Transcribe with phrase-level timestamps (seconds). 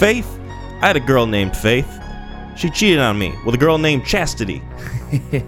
[0.00, 0.40] Faith?
[0.80, 2.00] I had a girl named Faith.
[2.56, 4.62] She cheated on me with a girl named Chastity.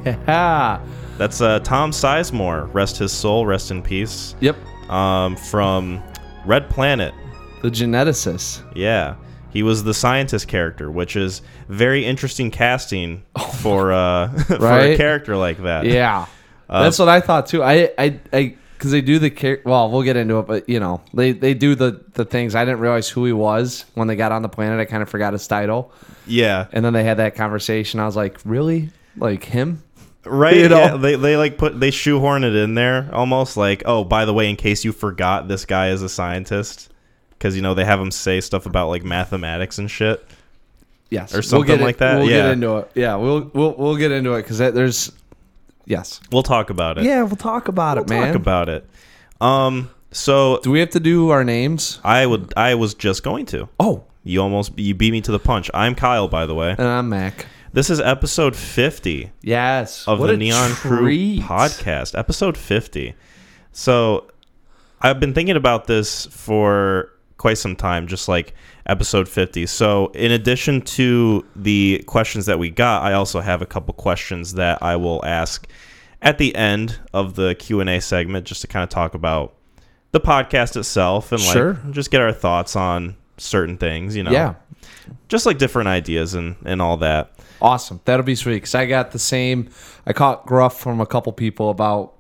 [0.05, 0.85] Yeah.
[1.17, 2.69] That's uh, Tom Sizemore.
[2.75, 3.47] Rest his soul.
[3.47, 4.35] Rest in peace.
[4.41, 4.57] Yep.
[4.91, 6.03] Um, from
[6.45, 7.15] Red Planet.
[7.63, 8.63] The geneticist.
[8.77, 9.15] Yeah.
[9.53, 13.23] He was the scientist character, which is very interesting casting
[13.61, 15.87] for uh, for a Oh character like that.
[15.87, 16.27] Yeah.
[16.69, 17.63] Uh, That's what I thought too.
[17.63, 20.81] I, I, I, because they do the char- well, we'll get into it, but you
[20.81, 22.57] know, they they do the the things.
[22.57, 24.81] I didn't realize who he was when they got on the planet.
[24.81, 25.93] I kind of forgot his title,
[26.27, 26.67] Yeah.
[26.73, 28.01] and then they had that conversation.
[28.01, 29.85] I was like, really, like him?
[30.25, 30.57] Right.
[30.57, 30.79] You know?
[30.81, 34.33] Yeah, they they like put they shoehorn it in there almost like oh by the
[34.35, 36.93] way in case you forgot this guy is a scientist
[37.31, 40.25] because you know they have him say stuff about like mathematics and shit.
[41.11, 42.19] Yes, Or We'll something it- like that?
[42.19, 42.43] We'll Yeah.
[42.45, 42.91] get into it.
[42.95, 45.13] Yeah, we'll we'll we'll get into it because there's
[45.85, 46.21] yes.
[46.31, 47.05] We'll talk about it.
[47.05, 48.27] Yeah, we'll talk about we'll it, man.
[48.29, 48.89] talk about it.
[49.41, 49.91] Um.
[50.11, 51.99] So do we have to do our names?
[52.05, 53.69] I would I was just going to.
[53.81, 55.71] Oh, You almost you beat me to the punch.
[55.73, 56.71] I'm Kyle by the way.
[56.77, 57.47] and I'm Mac.
[57.73, 61.41] This is episode 50 Yes, of what the Neon treat.
[61.41, 63.15] Crew podcast, episode 50.
[63.73, 64.27] So
[65.01, 67.09] I've been thinking about this for
[67.43, 68.55] quite some time, just like
[68.87, 69.67] episode 50.
[69.67, 74.55] So in addition to the questions that we got, I also have a couple questions
[74.55, 75.67] that I will ask
[76.23, 79.55] at the end of the Q&A segment just to kind of talk about
[80.13, 81.79] the podcast itself and like Sure.
[81.91, 84.31] just get our thoughts on certain things, you know.
[84.31, 84.55] Yeah,
[85.29, 87.33] Just like different ideas and and all that.
[87.61, 88.01] awesome.
[88.05, 88.61] That'll be sweet.
[88.61, 89.69] Cause I got the same.
[90.07, 92.15] I caught gruff from a couple people about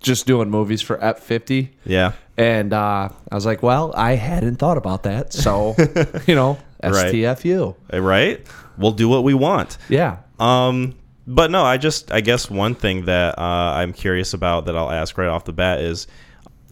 [0.00, 1.76] just doing movies for Ep fifty.
[1.86, 2.12] Yeah.
[2.36, 5.32] And uh, I was like, well, I hadn't thought about that.
[5.32, 5.74] So,
[6.26, 7.14] you know, Right.
[7.14, 7.74] STFU.
[7.92, 8.46] Right?
[8.76, 9.78] We'll do what we want.
[9.88, 10.18] Yeah.
[10.38, 10.94] Um,
[11.26, 14.90] but no, I just I guess one thing that uh, I'm curious about that I'll
[14.90, 16.06] ask right off the bat is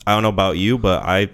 [0.06, 1.30] I don't know about you, but I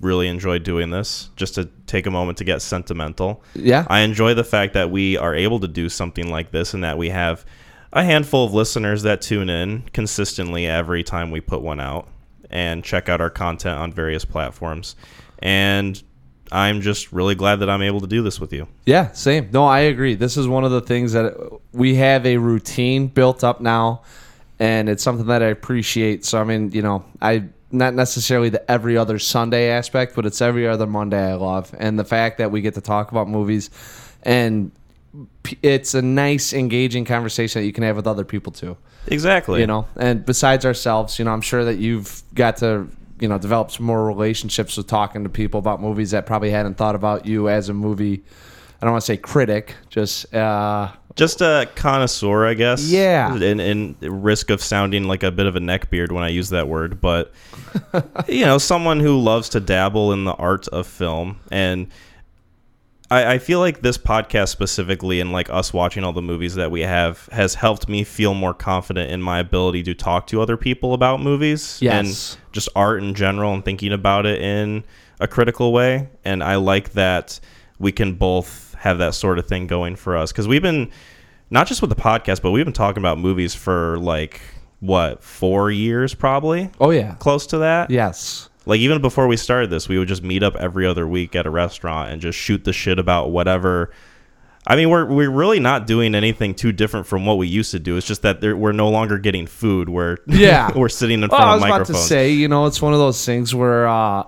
[0.00, 3.42] really enjoy doing this just to take a moment to get sentimental.
[3.54, 3.86] Yeah.
[3.88, 6.98] I enjoy the fact that we are able to do something like this and that
[6.98, 7.44] we have
[7.92, 12.08] a handful of listeners that tune in consistently every time we put one out
[12.50, 14.96] and check out our content on various platforms.
[15.40, 16.02] And
[16.50, 18.68] I'm just really glad that I'm able to do this with you.
[18.86, 19.50] Yeah, same.
[19.52, 20.14] No, I agree.
[20.14, 21.34] This is one of the things that
[21.72, 24.02] we have a routine built up now,
[24.58, 26.24] and it's something that I appreciate.
[26.24, 30.40] So, I mean, you know, I not necessarily the every other Sunday aspect, but it's
[30.40, 33.68] every other Monday I love, and the fact that we get to talk about movies,
[34.22, 34.72] and
[35.62, 38.76] it's a nice, engaging conversation that you can have with other people too.
[39.06, 39.60] Exactly.
[39.60, 42.88] You know, and besides ourselves, you know, I'm sure that you've got to,
[43.20, 46.74] you know, develop some more relationships with talking to people about movies that probably hadn't
[46.74, 48.22] thought about you as a movie.
[48.80, 52.88] I don't want to say critic, just uh, just a connoisseur, I guess.
[52.88, 53.34] Yeah.
[53.34, 56.68] And, and risk of sounding like a bit of a neckbeard when I use that
[56.68, 57.32] word, but
[58.28, 61.88] you know, someone who loves to dabble in the art of film, and
[63.10, 66.70] I, I feel like this podcast specifically, and like us watching all the movies that
[66.70, 70.56] we have, has helped me feel more confident in my ability to talk to other
[70.56, 72.34] people about movies Yes.
[72.34, 74.84] and just art in general, and thinking about it in
[75.20, 76.08] a critical way.
[76.24, 77.40] And I like that
[77.78, 80.90] we can both have that sort of thing going for us because we've been
[81.50, 84.40] not just with the podcast, but we've been talking about movies for like
[84.80, 87.90] what four years, probably oh yeah, close to that.
[87.90, 91.34] yes, Like even before we started this, we would just meet up every other week
[91.34, 93.90] at a restaurant and just shoot the shit about whatever.
[94.66, 97.78] I mean, we're we're really not doing anything too different from what we used to
[97.78, 97.96] do.
[97.96, 99.88] It's just that we're no longer getting food.
[99.88, 100.70] We're Yeah.
[100.76, 101.88] we're sitting in Well, front of microphones.
[101.88, 104.24] I was about to say, you know, it's one of those things where, uh,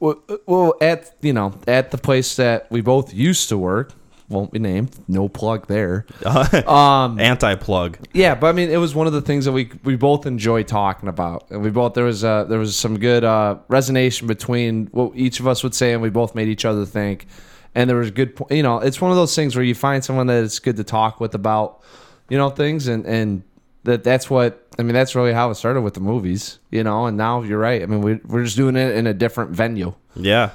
[0.00, 3.92] well, at you know, at the place that we both used to work,
[4.28, 6.06] won't be named, no plug there.
[6.66, 7.98] Um, Anti plug.
[8.12, 10.62] Yeah, but I mean, it was one of the things that we we both enjoy
[10.62, 14.86] talking about, and we both there was uh, there was some good uh, resonation between
[14.86, 17.26] what each of us would say, and we both made each other think,
[17.74, 20.26] and there was good, you know, it's one of those things where you find someone
[20.28, 21.82] that it's good to talk with about,
[22.28, 23.42] you know, things, and and
[23.84, 24.94] that that's what I mean.
[24.94, 27.82] That's really how it started with the movies, you know, and now you're right.
[27.82, 29.94] I mean, we we're just doing it in a different venue.
[30.14, 30.50] Yeah,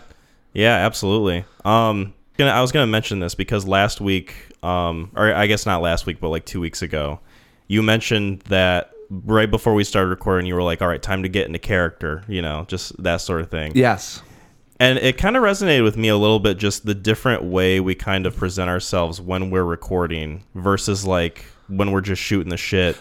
[0.53, 1.45] yeah, absolutely.
[1.63, 2.13] Um,
[2.45, 6.05] gonna I was gonna mention this because last week, um, or I guess not last
[6.05, 7.19] week, but like two weeks ago,
[7.67, 11.29] you mentioned that right before we started recording, you were like, "All right, time to
[11.29, 13.73] get into character," you know, just that sort of thing.
[13.75, 14.21] Yes.
[14.79, 17.93] And it kind of resonated with me a little bit, just the different way we
[17.93, 22.97] kind of present ourselves when we're recording versus like when we're just shooting the shit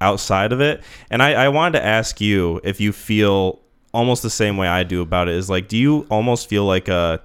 [0.00, 0.82] outside of it.
[1.10, 3.60] And I, I wanted to ask you if you feel
[3.92, 5.34] almost the same way I do about it.
[5.34, 7.20] Is like, do you almost feel like a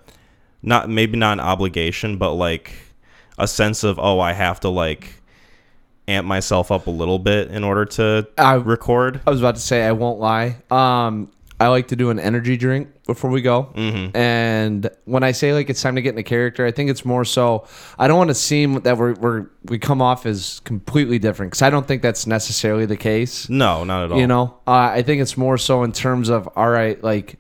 [0.64, 2.74] not maybe not an obligation, but like
[3.38, 5.22] a sense of oh, I have to like
[6.08, 9.22] amp myself up a little bit in order to I- record?
[9.28, 10.58] I was about to say I won't lie.
[10.72, 11.30] Um,
[11.60, 13.72] I like to do an energy drink before we go.
[13.76, 14.18] Mm-hmm.
[14.18, 17.24] And when I say like it's time to get into character, I think it's more
[17.24, 17.68] so
[17.98, 21.62] I don't want to seem that we're, we're we come off as completely different because
[21.62, 23.48] I don't think that's necessarily the case.
[23.50, 24.20] No, not at all.
[24.20, 27.38] You know, uh, I think it's more so in terms of all right, like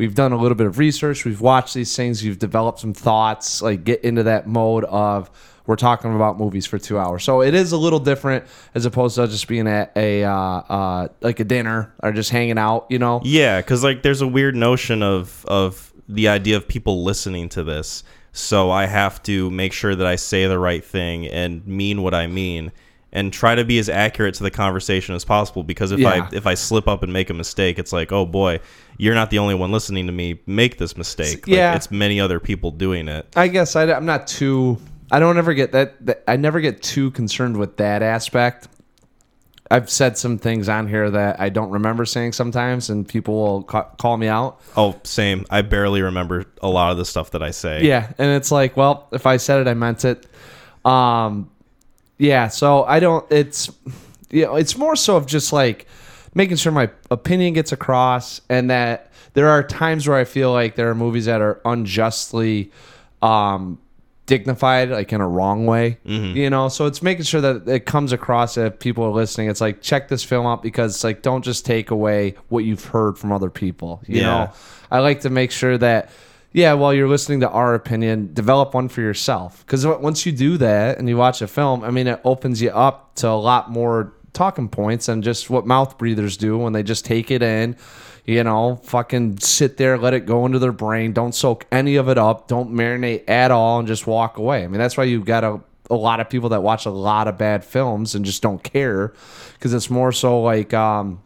[0.00, 3.60] we've done a little bit of research, we've watched these things, you've developed some thoughts,
[3.60, 5.30] like get into that mode of
[5.66, 7.22] we're talking about movies for two hours.
[7.22, 11.08] So it is a little different as opposed to just being at a uh, uh,
[11.20, 12.86] like a dinner or just hanging out.
[12.88, 17.04] You know, Yeah, because like there's a weird notion of of the idea of people
[17.04, 18.02] listening to this.
[18.32, 22.14] So I have to make sure that I say the right thing and mean what
[22.14, 22.72] I mean,
[23.12, 25.62] and try to be as accurate to the conversation as possible.
[25.62, 26.28] Because if Yeah.
[26.30, 28.60] I if I slip up and make a mistake, it's like, oh boy,
[28.98, 31.46] you're not the only one listening to me make this mistake.
[31.46, 31.74] Like, Yeah.
[31.74, 33.26] it's many other people doing it.
[33.34, 34.78] I guess I, am not too.
[35.10, 36.22] I don't ever get that, that.
[36.28, 38.68] I never get too concerned with that aspect.
[39.72, 43.62] I've said some things on here that I don't remember saying sometimes, and people will
[43.62, 44.60] ca- call me out.
[44.76, 45.46] Oh, same.
[45.48, 47.84] I barely remember a lot of the stuff that I say.
[47.84, 50.26] Yeah, and it's like, well, if I said it, I meant it.
[50.84, 51.50] Um,
[52.20, 52.48] yeah.
[52.48, 53.24] So I don't.
[53.30, 53.70] It's
[54.30, 55.86] you know, it's more so of just like
[56.34, 60.76] making sure my opinion gets across, and that there are times where I feel like
[60.76, 62.70] there are movies that are unjustly
[63.22, 63.78] um,
[64.26, 65.98] dignified, like in a wrong way.
[66.04, 69.48] You know, so it's making sure that it comes across if people are listening.
[69.48, 72.84] It's like check this film out because it's like don't just take away what you've
[72.84, 74.00] heard from other people.
[74.06, 74.26] You Yeah.
[74.26, 74.52] know,
[74.90, 76.10] I like to make sure that.
[76.52, 79.64] Yeah, while you're listening to our opinion, develop one for yourself.
[79.64, 82.70] Because once you do that and you watch a film, I mean, it opens you
[82.70, 86.82] up to a lot more talking points than just what mouth breathers do when they
[86.82, 87.76] just take it in,
[88.24, 92.08] you know, fucking sit there, let it go into their brain, don't soak any of
[92.08, 94.64] it up, don't marinate at all, and just walk away.
[94.64, 97.28] I mean, that's why you've got a, a lot of people that watch a lot
[97.28, 99.12] of bad films and just don't care
[99.54, 101.20] because it's more so like, um,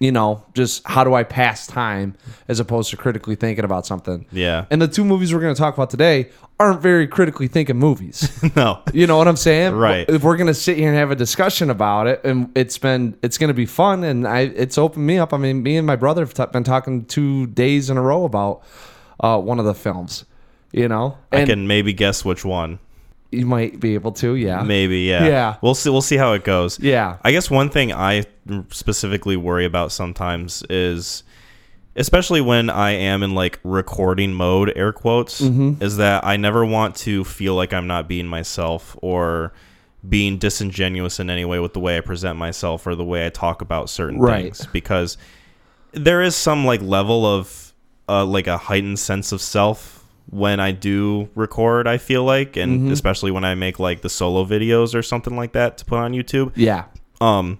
[0.00, 2.16] you know, just how do I pass time
[2.48, 4.26] as opposed to critically thinking about something.
[4.32, 4.66] Yeah.
[4.70, 6.30] And the two movies we're going to talk about today
[6.60, 8.30] aren't very critically thinking movies.
[8.56, 8.82] no.
[8.92, 9.74] You know what I'm saying?
[9.74, 10.08] Right.
[10.08, 13.38] If we're gonna sit here and have a discussion about it, and it's been it's
[13.38, 15.32] gonna be fun, and I it's opened me up.
[15.32, 18.24] I mean, me and my brother have t- been talking two days in a row
[18.24, 18.62] about
[19.18, 20.26] uh, one of the films.
[20.70, 22.78] You know, I can maybe guess which one.
[23.32, 24.34] You might be able to.
[24.34, 24.62] Yeah.
[24.62, 25.26] Maybe, yeah.
[25.26, 25.56] Yeah.
[25.62, 25.90] We'll see.
[25.90, 26.78] We'll see how it goes.
[26.80, 27.18] Yeah.
[27.22, 28.24] I guess one thing I
[28.70, 31.22] specifically worry about sometimes is,
[31.96, 35.82] especially when I am in like recording mode, air quotes, Mm-hmm.
[35.82, 39.52] is that I never want to feel like I'm not being myself or
[40.08, 43.28] being disingenuous in any way with the way I present myself or the way I
[43.28, 44.44] talk about certain Right.
[44.44, 45.18] things because
[45.92, 47.74] there is some like level of
[48.08, 49.99] uh, like a heightened sense of self
[50.30, 51.86] when I do record.
[51.86, 52.92] I feel like, and Mm-hmm.
[52.92, 56.12] especially when I make like the solo videos or something like that to put on
[56.12, 56.52] YouTube.
[56.56, 56.84] Yeah.
[57.20, 57.58] Um,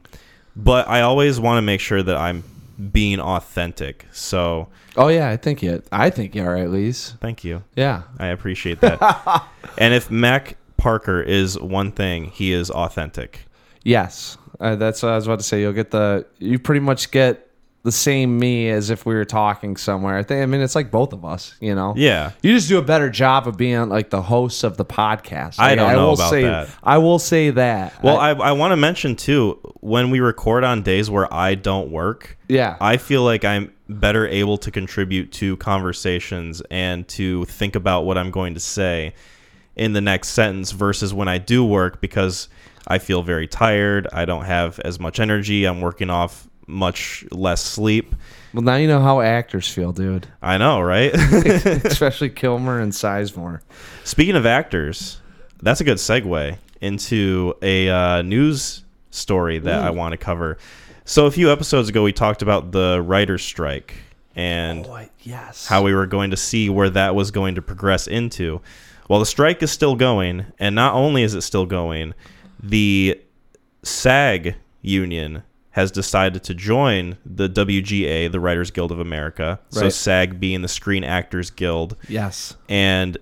[0.57, 2.45] but I always want to make sure that I'm
[2.93, 4.07] being authentic.
[4.13, 5.83] So Oh yeah, I think you.
[5.93, 7.17] I think you are at least.
[7.21, 7.63] thank you.
[7.77, 8.03] Yeah.
[8.19, 9.45] I appreciate that.
[9.79, 13.47] and if Mac Parker is one thing, he is authentic.
[13.85, 14.37] Yes.
[14.59, 15.61] Uh, that's what I was about to say.
[15.61, 16.27] You'll get the.
[16.39, 17.50] You pretty much get
[17.83, 20.17] the same me as if we were talking somewhere.
[20.17, 20.43] I think.
[20.43, 21.55] I mean, it's like both of us.
[21.61, 21.95] You know.
[21.97, 22.33] Yeah.
[22.43, 25.57] You just do a better job of being like the host of the podcast.
[25.59, 26.69] I Like, don't know will about say, that.
[26.83, 28.03] I will say that.
[28.03, 31.55] Well, I, I, I want to mention too, when we record on days where I
[31.55, 32.77] don't work, yeah.
[32.81, 38.17] I feel like I'm better able to contribute to conversations and to think about what
[38.19, 39.15] I'm going to say
[39.75, 42.49] in the next sentence versus when I do work because
[42.87, 44.07] I feel very tired.
[44.13, 45.65] I don't have as much energy.
[45.65, 48.15] I'm working off much less sleep.
[48.53, 50.27] well, now you know how actors feel, dude.
[50.43, 51.13] I know, right?
[51.15, 53.61] Especially Kilmer and Sizemore.
[54.05, 55.21] Speaking of actors,
[55.63, 60.59] that's a good segue into a uh, news story that I want to cover.
[61.05, 63.95] So, a few episodes ago, we talked about the writer's strike
[64.37, 65.67] and Boy, yes.
[65.67, 68.61] how we were going to see where that was going to progress into.
[69.09, 72.15] Well, the strike is still going, and not only is it still going,
[72.63, 73.21] the
[73.83, 79.61] SAG union has decided to join the WGA, the Writers Guild of America.
[79.69, 82.57] So SAG being the Screen Actors Guild, Yes.
[82.69, 83.17] and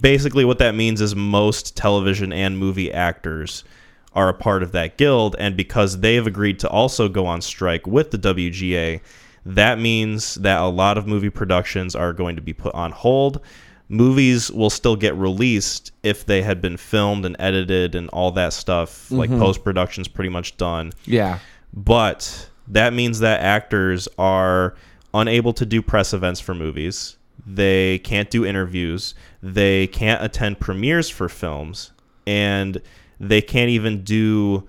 [0.00, 3.64] basically what that means is most television and movie actors
[4.12, 7.86] are a part of that guild and because they've agreed to also go on strike
[7.86, 9.00] with the WGA
[9.44, 13.40] that means that a lot of movie productions are going to be put on hold
[13.88, 18.52] movies will still get released if they had been filmed and edited and all that
[18.52, 19.40] stuff like mm-hmm.
[19.40, 21.40] post production's pretty much done Yeah.
[21.76, 24.74] But that means that actors are
[25.12, 27.16] unable to do press events for movies.
[27.46, 29.14] They can't do interviews.
[29.42, 31.92] They can't attend premieres for films.
[32.26, 32.80] And
[33.20, 34.66] they can't even do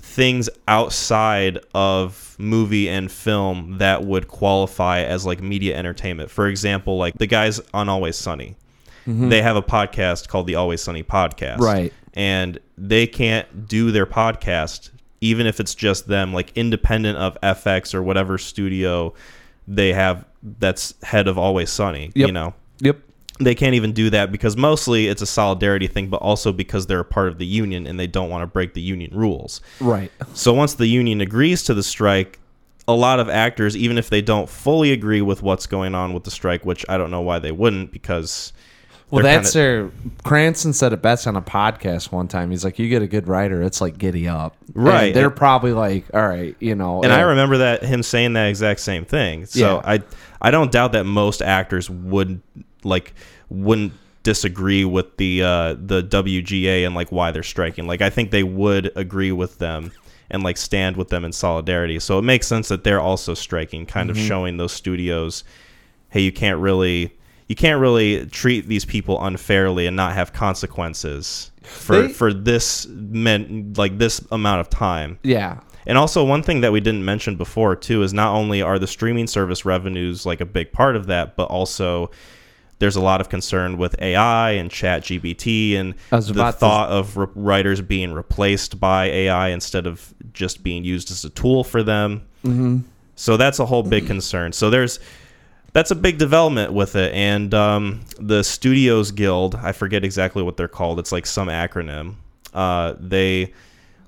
[0.00, 6.30] things outside of movie and film that would qualify as like media entertainment.
[6.30, 8.56] For example, like the guys on Always Sunny.
[9.06, 9.28] Mm-hmm.
[9.28, 11.58] They have a podcast called the Always Sunny podcast.
[11.58, 11.92] Right.
[12.14, 14.90] And they can't do their podcast
[15.20, 19.12] even if it's just them like independent of FX or whatever studio
[19.66, 20.24] they have
[20.60, 22.98] that's head of Always Sunny, you know Yep.
[23.40, 27.00] they can't even do that because mostly it's a solidarity thing, but also because they're
[27.00, 29.60] a part of the union and they don't want to break the union rules.
[29.80, 30.10] Right.
[30.34, 32.38] So once the union agrees to the strike,
[32.86, 36.24] a lot of actors, even if they don't fully agree with what's going on with
[36.24, 38.52] the strike, which I don't know why they wouldn't, because
[39.10, 40.12] Well, they're that's kinda- their.
[40.24, 42.50] Cranston said it best on a podcast one time.
[42.50, 45.06] He's like, "You get a good writer, it's like giddy up." Right.
[45.06, 48.34] And they're probably like, "All right, you know." and I uh, remember that him saying
[48.34, 49.46] that exact same thing.
[49.46, 49.80] So Yeah.
[49.84, 50.02] I
[50.42, 52.40] I don't doubt that most actors would
[52.84, 53.14] like
[53.48, 53.92] wouldn't
[54.24, 57.86] disagree with the uh, the WGA and like why they're striking.
[57.86, 59.90] Like I think they would agree with them
[60.30, 61.98] and like stand with them in solidarity.
[61.98, 64.20] So it makes sense that they're also striking, kind Mm-hmm.
[64.20, 65.44] of showing those studios,
[66.10, 67.14] hey, you can't really
[67.48, 72.86] you can't really treat these people unfairly and not have consequences for They- for this
[72.88, 75.18] meant like this amount of time.
[75.22, 75.60] Yeah.
[75.86, 78.86] And also, one thing that we didn't mention before too is not only are the
[78.86, 82.10] streaming service revenues like a big part of that, but also
[82.78, 86.90] there's a lot of concern with AI and Chat GPT and the about to- thought
[86.90, 91.64] of re- writers being replaced by AI instead of just being used as a tool
[91.64, 92.22] for them.
[92.44, 92.78] Mm-hmm.
[93.16, 94.52] So that's a whole big concern.
[94.52, 95.00] So there's
[95.78, 100.56] that's a big development with it, and um, the Studios Guild, I forget exactly what
[100.56, 100.98] they're called.
[100.98, 102.16] It's like some acronym.
[102.52, 103.52] Uh, they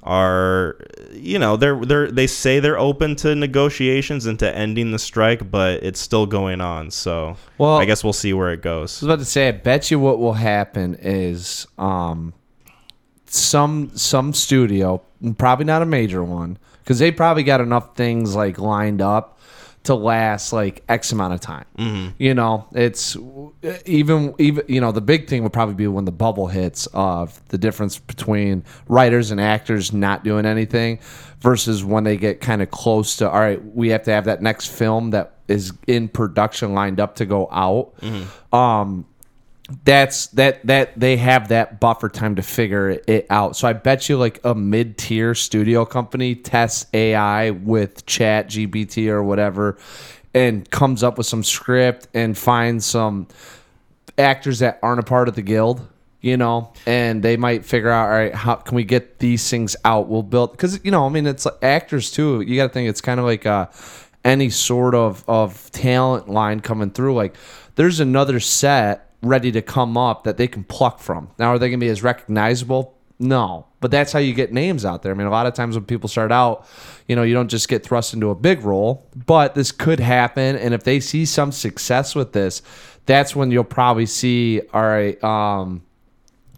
[0.03, 0.77] are
[1.12, 5.50] you know they're they're they say they're open to negotiations and to ending the strike
[5.50, 9.05] but it's still going on so Well- i guess we'll see where it goes I
[9.05, 12.33] was about to say, I bet you what will happen is um,
[13.27, 15.03] some some studio,
[15.37, 19.39] probably not a major one, because they probably got enough things like lined up
[19.84, 21.64] to last like X amount of time.
[22.18, 23.16] You know, it's
[23.87, 27.40] even even you know the big thing would probably be when the bubble hits of
[27.49, 30.99] the difference between writers and actors not doing anything
[31.40, 34.42] versus when they get kind of close to all right, we have to have that
[34.42, 37.94] next film that is in production lined up to go out.
[38.52, 39.06] Um,
[39.85, 43.57] that's that that they have that buffer time to figure it out.
[43.57, 49.09] So I bet you like a mid tier studio company tests AI with Chat GPT
[49.09, 49.79] or whatever,
[50.35, 53.29] and comes up with some script and finds some
[54.19, 55.87] actors that aren't a part of the guild.
[56.23, 59.75] You know, and they might figure out, all right, how can we get these things
[59.87, 60.07] out?
[60.07, 62.43] We'll build because you know, I mean, it's like actors too.
[62.43, 63.69] You got to think it's kind of like uh,
[64.23, 67.15] any sort of of talent line coming through.
[67.15, 67.37] Like,
[67.77, 71.31] there's another set ready to come up that they can pluck from.
[71.39, 72.97] Now, are they going to be as recognizable?
[73.19, 75.12] No, but that's how you get names out there.
[75.12, 76.67] I mean, a lot of times when people start out,
[77.07, 80.57] you know, you don't just get thrust into a big role, but this could happen.
[80.57, 82.62] And if they see some success with this,
[83.05, 85.83] that's when you'll probably see, all right, um,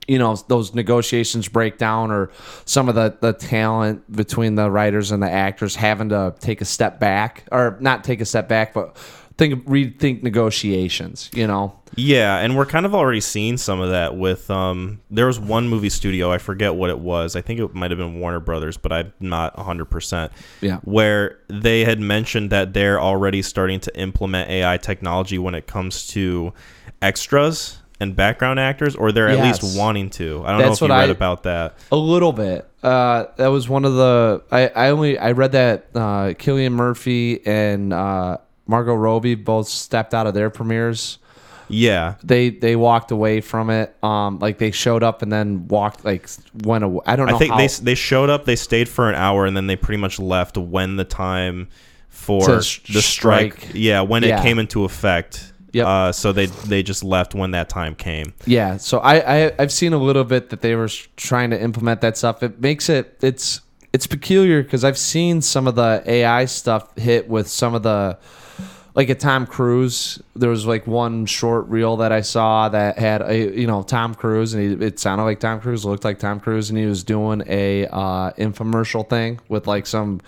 [0.08, 2.30] you know those negotiations break down or
[2.64, 6.64] some of the the talent between the writers and the actors having to take a
[6.64, 8.96] step back or not take a step back but
[9.38, 14.16] think rethink negotiations you know Yeah, and we're kind of already seeing some of that
[14.16, 17.36] with um there was one movie studio, I forget what it was.
[17.36, 20.30] I think it might have been Warner Brothers, but I'm not 100%.
[20.62, 20.78] Yeah.
[20.84, 26.06] Where they had mentioned that they're already starting to implement AI technology when it comes
[26.08, 26.54] to
[27.02, 30.42] extras and background actors or they're at least wanting to.
[30.44, 31.76] I don't That's know if you read I- about that.
[31.92, 35.86] a little bit uh that was one of the i i only i read that
[35.94, 38.38] uh cillian murphy and uh
[38.72, 41.18] margot robbie both stepped out of their premieres
[41.68, 42.14] Yeah.
[42.24, 46.28] they they walked away from it um like they showed up and then walked like
[46.64, 49.08] went away i don't know I think how, they they showed up, they stayed for
[49.08, 51.68] an hour, and then they pretty much left when the time
[52.08, 53.54] for the strike.
[53.58, 53.70] strike.
[53.74, 54.38] Yeah, when Yeah.
[54.38, 55.52] it came into effect.
[55.72, 55.86] Yep.
[55.86, 58.34] Uh, so they they just left when that time came.
[58.44, 59.14] Yeah, so I,
[59.46, 62.42] I I've seen a little bit that they were trying to implement that stuff.
[62.42, 63.62] It makes it it's
[63.94, 68.18] it's peculiar because I've seen some of the AI stuff hit with some of the
[68.94, 70.20] like a Tom Cruise.
[70.36, 74.14] There was like one short reel that I saw that had a you know Tom
[74.14, 77.02] Cruise and he, it sounded like Tom Cruise, looked like Tom Cruise, and he was
[77.04, 80.20] doing a uh, infomercial thing with like some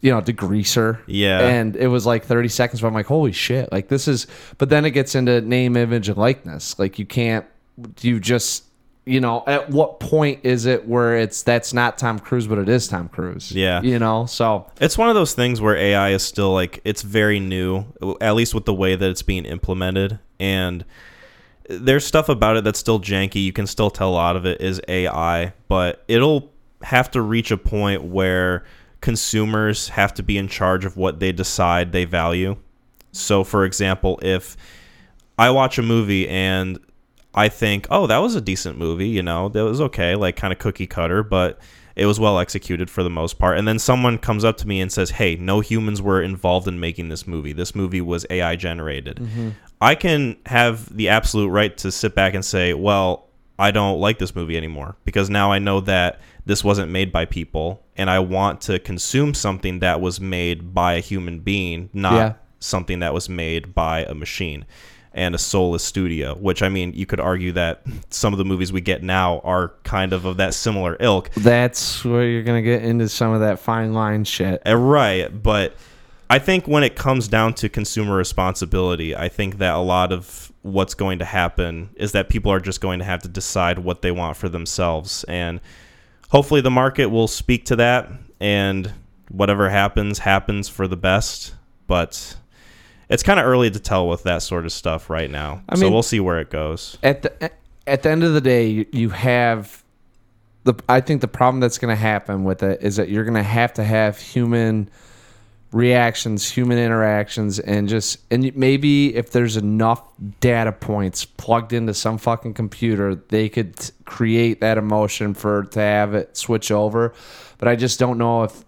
[0.00, 1.40] you know degreaser Yeah.
[1.40, 4.26] and it was like 30 seconds but i'm like holy shit like this is
[4.58, 7.46] but then it gets into name image and likeness like you can't
[8.00, 8.64] you just
[9.04, 12.68] you know at what point is it where it's that's not tom cruise but it
[12.68, 13.82] is tom cruise Yeah.
[13.82, 17.40] you know so It's one of those things where AI is still like it's very
[17.40, 17.84] new,
[18.20, 20.84] at least with the way that it's being implemented, and
[21.68, 23.42] there's stuff about it that's still janky.
[23.44, 26.50] You can still tell a lot of it is AI, but it'll
[26.82, 28.64] have to reach a point where
[29.00, 32.56] consumers have to be in charge of what they decide they value.
[33.12, 34.56] So, for example, if
[35.38, 36.78] I watch a movie and
[37.34, 40.52] I think, oh, that was a decent movie, you know, that was okay, like kind
[40.52, 41.58] of cookie cutter, but
[41.96, 43.58] it was well executed for the most part.
[43.58, 46.78] And then someone comes up to me and says, hey, no humans were involved in
[46.80, 47.52] making this movie.
[47.52, 49.16] This movie was AI generated.
[49.16, 49.50] Mm-hmm.
[49.80, 54.18] I can have the absolute right to sit back and say, well, I don't like
[54.18, 58.18] this movie anymore because now I know that this wasn't made by people and I
[58.18, 62.32] want to consume something that was made by a human being, not Yeah.
[62.58, 64.64] something that was made by a machine
[65.14, 68.72] and a soulless studio, which I mean, you could argue that some of the movies
[68.72, 71.30] we get now are kind of of that similar ilk.
[71.34, 74.62] That's where you're gonna get into some of that fine line shit.
[74.66, 75.74] Uh, Right, but
[76.28, 80.50] I think when it comes down to consumer responsibility, I think that a lot of
[80.62, 84.02] what's going to happen is that people are just going to have to decide what
[84.02, 85.60] they want for themselves and
[86.32, 88.08] hopefully the market will speak to that
[88.40, 88.92] and
[89.28, 91.54] whatever happens happens for the best,
[91.86, 92.36] but
[93.08, 95.62] it's kind of early to tell with that sort of stuff right now.
[95.68, 96.98] I so mean- we'll see where it goes.
[97.02, 97.50] At the
[97.86, 99.82] at the end of the day, you, you have
[100.64, 100.74] the.
[100.88, 103.84] I think the problem that's gonna happen with it is that you're gonna have to
[103.84, 104.88] have human
[105.72, 110.02] reactions, human interactions, and just and maybe if there's enough
[110.40, 116.14] data points plugged into some fucking computer, they could create that emotion for to have
[116.14, 117.12] it switch over.
[117.58, 118.64] But I just don't know if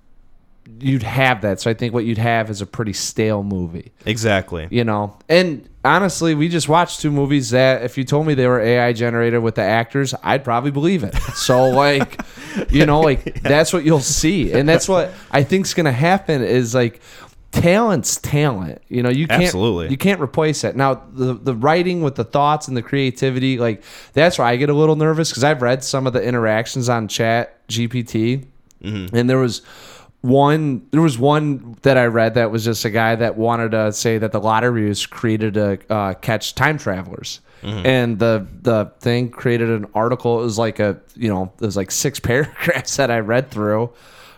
[0.81, 1.61] you'd have that.
[1.61, 3.93] So I think what you'd have is a pretty stale movie.
[4.07, 4.69] Exactly.
[4.71, 5.17] you know?
[5.29, 8.91] And honestly we just watched two movies that if you told me they were ai
[8.95, 11.15] generated with the actors i'd probably believe it.
[11.35, 12.21] So like
[12.71, 14.53] you know like that's what you'll see.
[14.53, 17.01] And that's what i think's gonna happen is like
[17.53, 18.83] talent's talent.
[18.89, 19.91] You know you can't Absolutely.
[19.91, 23.83] you can't replace it now the the writing with the thoughts and the creativity like
[24.13, 27.07] that's where i get a little nervous because i've read some of the interactions on
[27.07, 28.47] chat gpt
[28.83, 29.15] mm-hmm.
[29.15, 29.63] and there was
[30.25, 33.93] one there was one that I read that was just a guy that wanted to
[33.93, 37.41] say that the lottery was created to uh, catch time travelers.
[37.63, 40.41] And the the thing created an article.
[40.41, 43.91] It was like a you know it was like six paragraphs that I read through,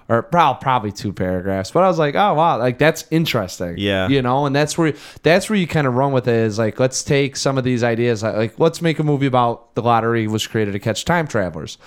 [0.08, 1.72] or probably probably two paragraphs.
[1.72, 3.78] But I was like, oh wow, like that's interesting.
[3.78, 4.08] Yeah.
[4.08, 4.92] you know, and that's where
[5.24, 6.34] that's where you kind of run with it.
[6.34, 8.22] Is like let's take some of these ideas.
[8.22, 11.78] Like, like let's make a movie about the lottery was created to catch time travelers.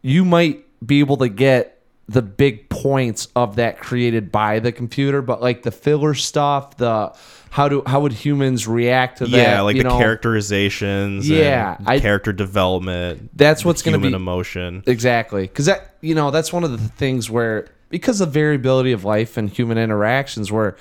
[0.00, 1.79] You might be able to get
[2.10, 7.14] the big points of that created by the computer, but like the filler stuff, the
[7.50, 9.36] how do how would humans react to that?
[9.36, 9.98] Yeah, like you the know?
[9.98, 13.30] characterizations, Yeah, and I- character development.
[13.36, 14.82] That's what's gonna be human be- emotion.
[14.86, 19.04] Exactly, because that you know that's one of the things where because of variability of
[19.04, 20.76] life and human interactions, where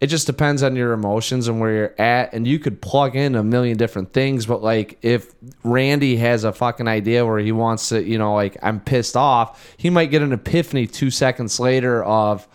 [0.00, 3.34] it just depends on your emotions and where you're at, and you could plug in
[3.34, 4.46] a million different things.
[4.46, 8.56] But like if Randy has a fucking idea where he wants to, you know, like
[8.62, 12.46] I'm pissed off, he might get an epiphany two seconds later of.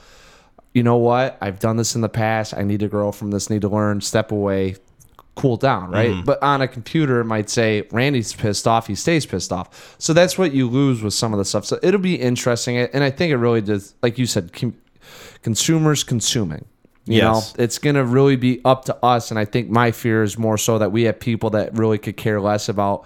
[0.74, 1.38] You know what?
[1.42, 2.54] I've done this in the past.
[2.54, 3.50] I need to grow from this.
[3.50, 4.00] Need to learn.
[4.00, 4.78] Step away
[5.36, 6.12] cool down, right?
[6.12, 6.26] Mm-hmm.
[6.26, 8.88] But on a computer, it might say Randy's pissed off.
[8.88, 9.96] He stays pissed off.
[9.98, 11.66] So that's what you lose with some of the stuff.
[11.66, 13.96] So it'll be interesting, and I think it really does.
[14.02, 14.78] Like you said, com-
[15.42, 16.66] consumers consuming.
[17.06, 17.56] You Yes.
[17.58, 19.32] know, it's gonna really be up to us.
[19.32, 22.16] And I think my fear is more so that we have people that really could
[22.18, 23.06] care less about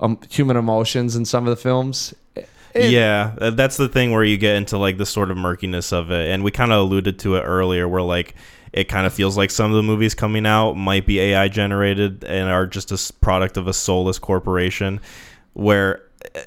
[0.00, 2.12] um, human emotions in some of the films.
[2.34, 5.92] It- yeah, uh, that's the thing where you get into like the sort of murkiness
[5.92, 8.34] of it, and we kind of alluded to it earlier, where like
[8.74, 12.22] it kind of feels like some of the movies coming out might be AI generated
[12.24, 15.00] and are just a product of a soulless corporation,
[15.54, 16.02] where
[16.34, 16.40] uh,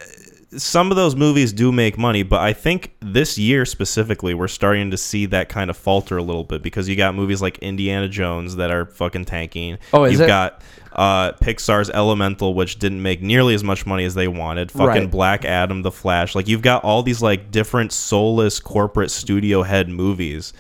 [0.56, 4.92] some of those movies do make money, but I think this year specifically, we're starting
[4.92, 8.08] to see that kind of falter a little bit because you got movies like Indiana
[8.10, 9.78] Jones that are fucking tanking.
[9.94, 10.28] Oh, is You've it?
[10.28, 10.62] got
[10.94, 14.72] uh, Pixar's Elemental, which didn't make nearly as much money as they wanted.
[14.72, 15.12] Fucking Right.
[15.12, 16.34] Black Adam, The Flash.
[16.34, 20.52] Like you've got all these like different soulless corporate studio head movies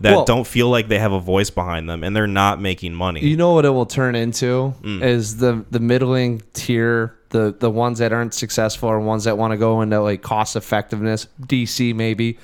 [0.00, 2.94] that Well- don't feel like they have a voice behind them, and they're not making
[2.94, 3.20] money.
[3.26, 5.02] You know what it will turn into Mm.
[5.02, 9.52] is the the middling tier, the the ones that aren't successful or ones that want
[9.52, 11.28] to go into like cost effectiveness.
[11.42, 12.38] DC maybe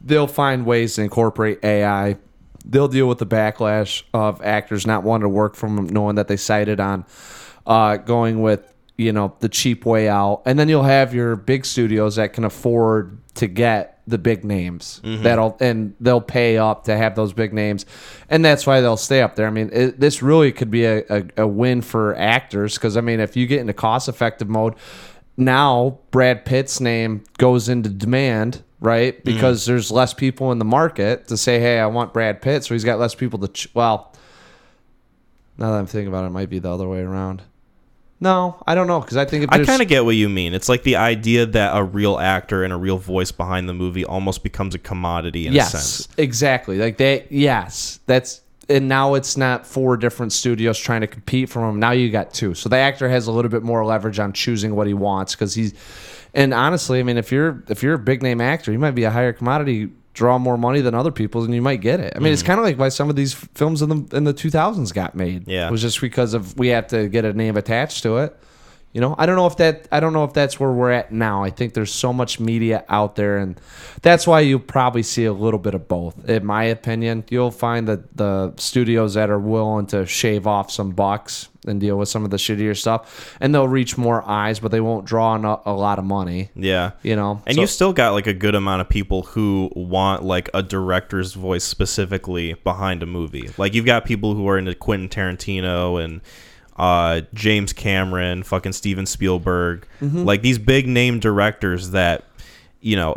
[0.00, 2.16] they'll find ways to incorporate AI.
[2.64, 6.36] They'll deal with the backlash of actors not wanting to work from knowing that they
[6.36, 7.04] cited on
[7.66, 11.64] uh, going with you know the cheap way out, and then you'll have your big
[11.64, 15.22] studios that can afford to get the big names mm-hmm.
[15.22, 17.86] that'll and they'll pay up to have those big names,
[18.28, 19.46] and that's why they'll stay up there.
[19.46, 23.00] I mean, it, this really could be a, a, a win for actors because I
[23.00, 24.74] mean, if you get into cost effective mode,
[25.36, 29.14] now Brad Pitt's name goes into demand, right?
[29.14, 29.24] Mm-hmm.
[29.24, 32.74] Because there's less people in the market to say, "Hey, I want Brad Pitt," so
[32.74, 33.48] he's got less people to.
[33.48, 34.14] Ch- well,
[35.58, 37.42] now that I'm thinking about it, it might be the other way around.
[38.20, 40.52] No, I don't know because I think if I kind of get what you mean.
[40.52, 44.04] It's like the idea that a real actor and a real voice behind the movie
[44.04, 46.08] almost becomes a commodity in yes, a sense.
[46.18, 46.78] exactly.
[46.78, 51.66] Like they, yes, that's and now it's not four different studios trying to compete for
[51.68, 51.78] him.
[51.78, 54.74] Now you got two, so the actor has a little bit more leverage on choosing
[54.74, 55.74] what he wants because he's.
[56.34, 59.04] And honestly, I mean, if you're if you're a big name actor, you might be
[59.04, 62.12] a higher commodity, draw more money than other people's, and you might get it.
[62.16, 62.46] I mean, it's mm.
[62.46, 65.46] kind of like why some of these films in the in the 2000s got made.
[65.46, 65.68] Yeah.
[65.68, 68.36] it was just because of we have to get a name attached to it.
[68.94, 71.12] You know, I don't know if that I don't know if that's where we're at
[71.12, 71.44] now.
[71.44, 73.60] I think there's so much media out there and
[74.00, 76.28] that's why you'll probably see a little bit of both.
[76.28, 80.90] In my opinion, you'll find that the studios that are willing to shave off some
[80.92, 84.70] bucks and deal with some of the shittier stuff and they'll reach more eyes, but
[84.70, 86.92] they won't draw in a, a lot of money, Yeah.
[87.02, 87.42] you know.
[87.46, 90.62] And So- you still got like a good amount of people who want like a
[90.62, 93.50] director's voice specifically behind a movie.
[93.58, 96.22] Like you've got people who are into Quentin Tarantino and
[96.78, 100.24] uh, James Cameron, fucking Steven Spielberg, Mm-hmm.
[100.24, 102.24] like these big name directors that
[102.80, 103.16] you know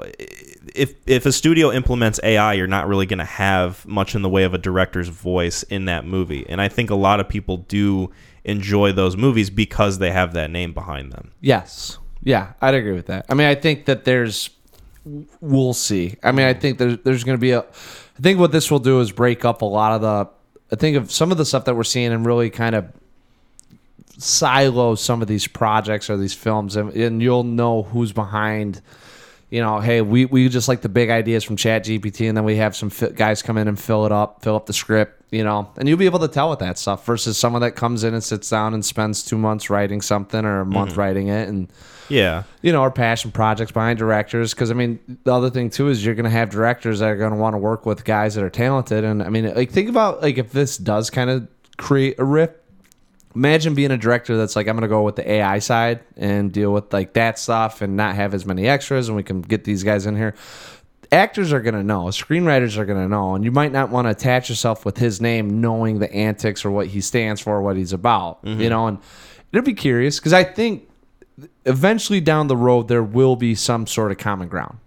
[0.76, 4.30] if if a studio implements AI, you're not really going to have much in the
[4.30, 6.46] way of a director's voice in that movie.
[6.50, 8.12] And I think a lot of people do
[8.44, 11.32] enjoy those movies because they have that name behind them.
[11.42, 12.00] Yes.
[12.24, 13.26] Yeah, I'd agree with that.
[13.30, 14.50] I mean, I think that there's
[15.40, 16.16] we'll see.
[16.24, 18.80] I mean, I think there's there's going to be a I think what this will
[18.80, 20.30] do is break up a lot of the
[20.72, 22.86] I think of some of the stuff that we're seeing and really kind of
[24.18, 28.82] silo some of these projects or these films and, and you'll know who's behind
[29.52, 32.46] you know, hey, we, we just like the big ideas from Chat GPT, and then
[32.46, 35.22] we have some fi- guys come in and fill it up, fill up the script,
[35.30, 38.06] you know, and you'll be able to tell with that stuff versus someone that comes
[38.06, 41.00] in and sits down and spends two months writing something or a month mm-hmm.
[41.02, 41.68] writing it, and
[42.08, 42.44] Yeah.
[42.62, 44.54] you know, our passion projects behind directors.
[44.54, 47.18] Because I mean, the other thing too is you're going to have directors that are
[47.18, 49.90] going to want to work with guys that are talented, and I mean, like think
[49.90, 52.61] about like if this does kind of create a rift
[53.36, 56.52] imagine being a director that's like i'm going to go with the ai side and
[56.52, 59.64] deal with like that stuff and not have as many extras and we can get
[59.64, 60.36] these guys in here.
[61.14, 64.06] Actors are going to know screenwriters are going to know and you might not want
[64.06, 67.76] to attach yourself with his name knowing the antics or what he stands for what
[67.76, 68.70] he's about you mm-hmm.
[68.70, 68.98] know and
[69.52, 70.88] it'll be curious because i think
[71.66, 74.78] eventually down the road there will be some sort of common ground.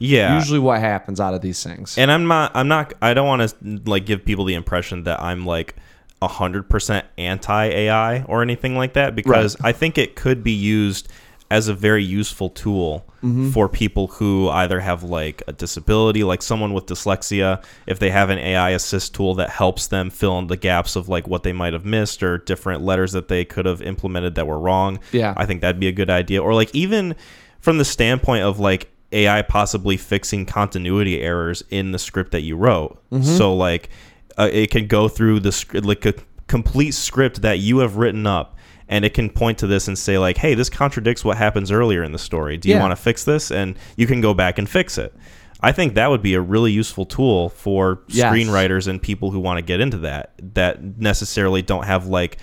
[0.00, 0.36] Yeah.
[0.36, 1.98] usually what happens out of these things.
[1.98, 5.20] And I'm not I'm not I don't want to like give people the impression that
[5.20, 5.74] I'm like
[6.22, 11.08] 100% anti AI or anything like that because I think it could be used
[11.50, 13.50] as a very useful tool mm-hmm.
[13.50, 18.28] for people who either have like a disability like someone with dyslexia if they have
[18.28, 21.52] an AI assist tool that helps them fill in the gaps of like what they
[21.52, 24.98] might have missed or different letters that they could have implemented that were wrong.
[25.12, 25.32] Yeah.
[25.36, 26.42] I think that'd be a good idea.
[26.42, 27.16] Or like even
[27.60, 32.56] from the standpoint of like AI possibly fixing continuity errors in the script that you
[32.56, 33.02] wrote.
[33.10, 33.24] Mm-hmm.
[33.24, 33.88] So like
[34.38, 36.14] uh, it can go through the like a
[36.46, 38.56] complete script that you have written up
[38.88, 42.02] and it can point to this and say like, "Hey, this contradicts what happens earlier
[42.02, 42.56] in the story.
[42.56, 42.80] Do you Yeah.
[42.80, 45.14] want to fix this?" and you can go back and fix it.
[45.60, 48.32] I think that would be a really useful tool for Yes.
[48.32, 52.38] screenwriters and people who want to get into that that necessarily don't have like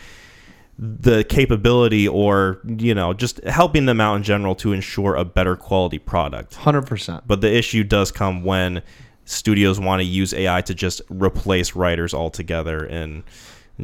[0.78, 5.56] the capability or you know just helping them out in general to ensure a better
[5.56, 8.82] quality product 100% but the issue does come when
[9.26, 13.24] studios want to use ai to just replace writers altogether and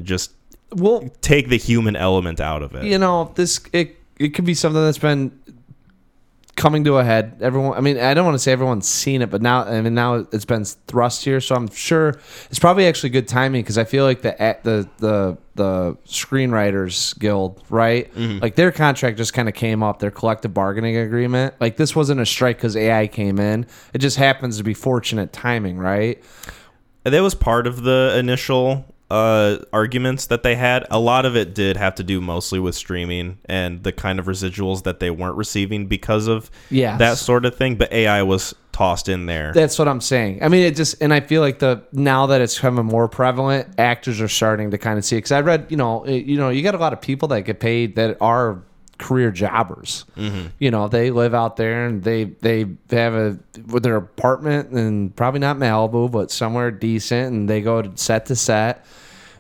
[0.04, 0.32] just
[0.75, 2.86] well take the human element out of it.
[2.86, 5.38] You know this it it could be something that's been
[6.56, 7.38] coming to a head.
[7.42, 9.94] Everyone i mean i don't want to say everyone's seen it but now i mean
[9.94, 13.84] now it's been thrust here so i'm sure it's probably actually good timing because i
[13.84, 18.14] feel like the the the the screenwriters guild right?
[18.16, 18.40] Mm-hmm.
[18.40, 21.56] Like their contract just kind of came up their collective bargaining agreement.
[21.60, 23.66] Like this wasn't a strike because ai came in.
[23.94, 26.24] It just happens to be fortunate timing right?
[27.04, 30.86] That was part of the initial uh, arguments that they had.
[30.89, 34.26] A lot of it did have to do mostly with streaming and the kind of
[34.26, 36.97] residuals that they weren't receiving because of Yes.
[37.00, 37.76] that sort of thing.
[37.76, 39.52] But AI was tossed in there.
[39.54, 40.41] That's what I'm saying.
[40.41, 43.67] I mean, it just, and I feel like the now that it's becoming more prevalent,
[43.78, 45.17] actors are starting to kind of see.
[45.17, 47.41] Because I read, you know, it- you know, you got a lot of people that
[47.41, 48.63] get paid that are
[49.02, 50.06] career jobbers.
[50.60, 55.16] You know, they live out there and they they have a with their apartment and
[55.16, 58.86] probably not Malibu, but somewhere decent, and they go to set to set.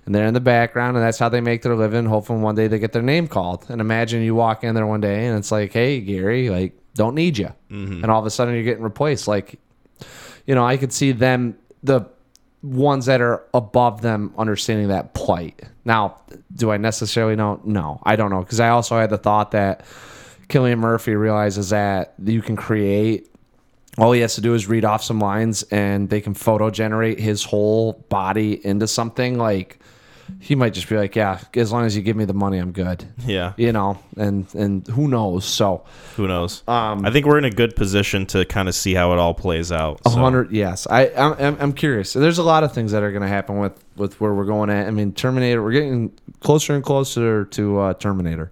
[0.03, 2.05] And they're in the background, and that's how they make their living.
[2.05, 3.67] Hopefully, one day they get their name called.
[3.69, 7.13] And imagine you walk in there one day, and it's like, "Hey, Gary, like, don't
[7.13, 8.01] need you," mm-hmm.
[8.01, 9.27] and all of a sudden you're getting replaced.
[9.27, 9.59] Like,
[10.47, 12.01] you know, I could see them the
[12.63, 15.61] ones that are above them understanding that plight.
[15.83, 16.21] Now,
[16.55, 17.59] do I necessarily know?
[17.63, 19.85] No, I don't know because I also had the thought that
[20.47, 23.27] Cillian Murphy realizes that you can create.
[23.97, 27.19] All he has to do is read off some lines, and they can photo generate
[27.19, 29.79] his whole body into something like
[30.39, 32.71] he might just be like, yeah, as long as you give me the money, I'm
[32.71, 33.05] good.
[33.25, 33.53] Yeah.
[33.57, 35.45] You know, and and who knows?
[35.45, 35.83] So
[36.15, 36.63] Who knows?
[36.67, 39.33] Um, I think we're in a good position to kind of see how it all
[39.33, 40.01] plays out.
[40.05, 40.17] a so.
[40.19, 40.87] hundred, yes.
[40.89, 42.13] I I'm, I'm I'm curious.
[42.13, 44.69] There's a lot of things that are going to happen with with where we're going
[44.69, 44.87] at.
[44.87, 45.61] I mean, Terminator.
[45.63, 48.51] We're getting closer and closer to uh, Terminator.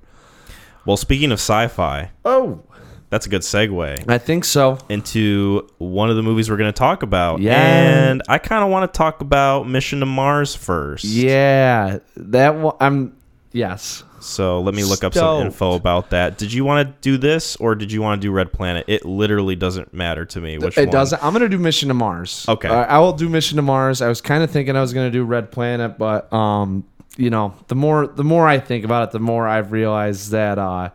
[0.86, 2.64] Well, speaking of sci-fi, Oh,
[3.10, 4.78] that's a good segue I think so.
[4.88, 7.40] into one of the movies we're going to talk about.
[7.40, 7.56] Yeah.
[7.56, 11.04] And I kind of want to talk about Mission to Mars first.
[11.04, 12.76] Yeah, that one.
[12.80, 13.18] I'm
[13.52, 14.04] yes.
[14.22, 16.38] So let me look up some info about that.
[16.38, 18.86] Did you want to do this or did you want to do Red Planet?
[18.88, 20.92] It literally doesn't matter to me which it one.
[20.92, 21.24] doesn't.
[21.24, 22.46] I'm gonna do Mission to Mars.
[22.48, 22.68] Okay.
[22.68, 24.02] Uh, I will do Mission to Mars.
[24.02, 26.84] I was kind of thinking I was gonna do Red Planet, but um,
[27.18, 30.60] you know, the more the more I think about it, the more I've realized that
[30.60, 30.90] uh,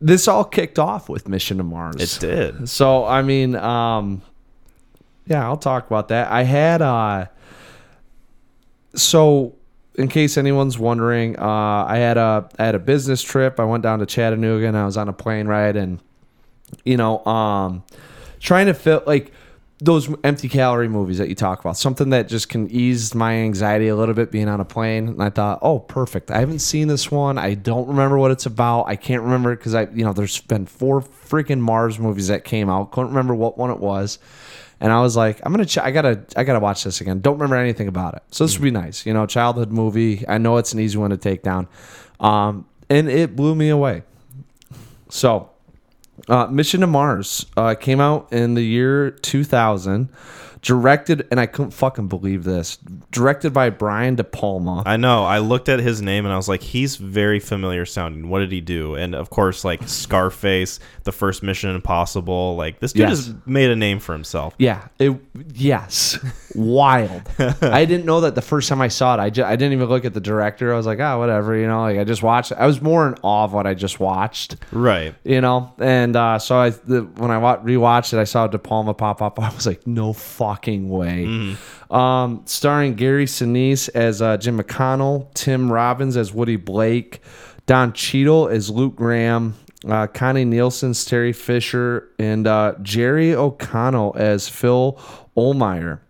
[0.00, 1.96] this all kicked off with Mission to Mars.
[2.00, 2.68] It did.
[2.68, 4.22] So I mean, um,
[5.26, 6.30] yeah, I'll talk about that.
[6.30, 7.26] I had uh,
[8.94, 9.54] so
[9.96, 13.58] in case anyone's wondering, uh, I had a I had a business trip.
[13.58, 16.00] I went down to Chattanooga and I was on a plane ride, and
[16.84, 17.82] you know, um,
[18.40, 19.32] trying to fit like
[19.78, 23.88] those empty calorie movies that you talk about, something that just can ease my anxiety
[23.88, 25.08] a little bit being on a plane.
[25.08, 26.30] And I thought, oh, perfect.
[26.30, 27.36] I haven't seen this one.
[27.36, 28.84] I don't remember what it's about.
[28.84, 32.70] I can't remember because I, you know, there's been four freaking Mars movies that came
[32.70, 32.90] out.
[32.90, 34.18] Couldn't remember what one it was.
[34.80, 37.20] And I was like, I'm gonna, ch- I gotta, I gotta watch this again.
[37.20, 39.06] Don't remember anything about it, so this would be nice.
[39.06, 40.26] You know, childhood movie.
[40.28, 41.66] I know it's an easy one to take down,
[42.20, 44.02] um, and it blew me away.
[45.08, 45.48] So,
[46.28, 50.08] uh, Mission to Mars uh, came out in the year 2000,
[50.62, 52.78] directed, and I couldn't fucking believe this.
[53.12, 54.82] Directed by Brian De Palma.
[54.84, 55.24] I know.
[55.24, 58.28] I looked at his name and I was like, he's very familiar sounding.
[58.28, 58.94] What did he do?
[58.96, 62.56] And of course, like Scarface, the first Mission Impossible.
[62.56, 63.26] Like this dude Yes.
[63.26, 64.54] has made a name for himself.
[64.58, 65.16] Yeah, it
[65.54, 66.18] yes,
[66.56, 67.22] wild.
[67.38, 69.20] I didn't know that the first time I saw it.
[69.20, 70.72] I just, I didn't even look at the director.
[70.72, 71.82] I was like, ah, whatever, you know.
[71.82, 72.52] Like I just watched.
[72.52, 74.56] I was more in awe of what I just watched.
[74.72, 75.14] Right.
[75.24, 75.74] you know.
[75.78, 79.22] And uh, so I, the, when I wa- rewatched it, I saw De Palma pop
[79.22, 79.38] up.
[79.46, 81.56] I was like, no fucking way.
[81.90, 87.20] Um, starring Gary Sinise as uh, Jim McConnell, Tim Robbins as Woody Blake,
[87.66, 89.54] Don Cheadle as Luke Graham.
[89.86, 94.98] Uh, Connie Nielsen's Terry Fisher and uh, Jerry O'Connell as Phil
[95.36, 96.00] Ohlmyer.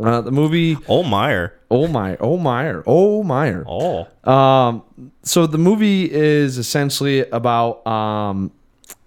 [0.00, 1.58] Uh, the movie Oh Meyer.
[1.70, 3.64] Ohlmyer, Ohlmyer, Ohlmyer.
[3.66, 4.30] Oh.
[4.30, 4.82] Um,
[5.22, 8.50] so the movie is essentially about um,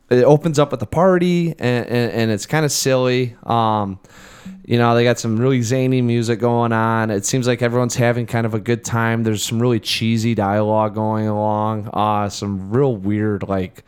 [0.10, 3.36] it opens up at the party and, and, and it's kind of silly.
[3.44, 4.00] Um,
[4.66, 7.10] you know, they got some really zany music going on.
[7.10, 9.24] It seems like everyone's having kind of a good time.
[9.24, 11.90] There's some really cheesy dialogue going along.
[11.92, 13.84] Uh, some real weird like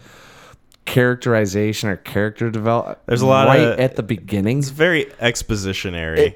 [0.86, 2.98] characterization or character development.
[3.06, 4.60] There's a lot right of- at the beginning.
[4.60, 6.34] It's very expositionary.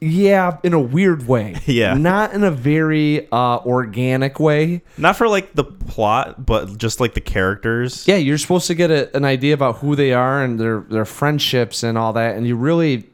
[0.00, 1.56] Yeah, in a weird way.
[1.66, 1.94] Yeah.
[1.94, 4.82] not in a very uh, organic way.
[4.98, 8.06] Not for like the plot, but just like the characters.
[8.06, 11.04] Yeah, you're supposed to get a, an idea about who they are and their their
[11.04, 13.04] friendships and all that, and you really,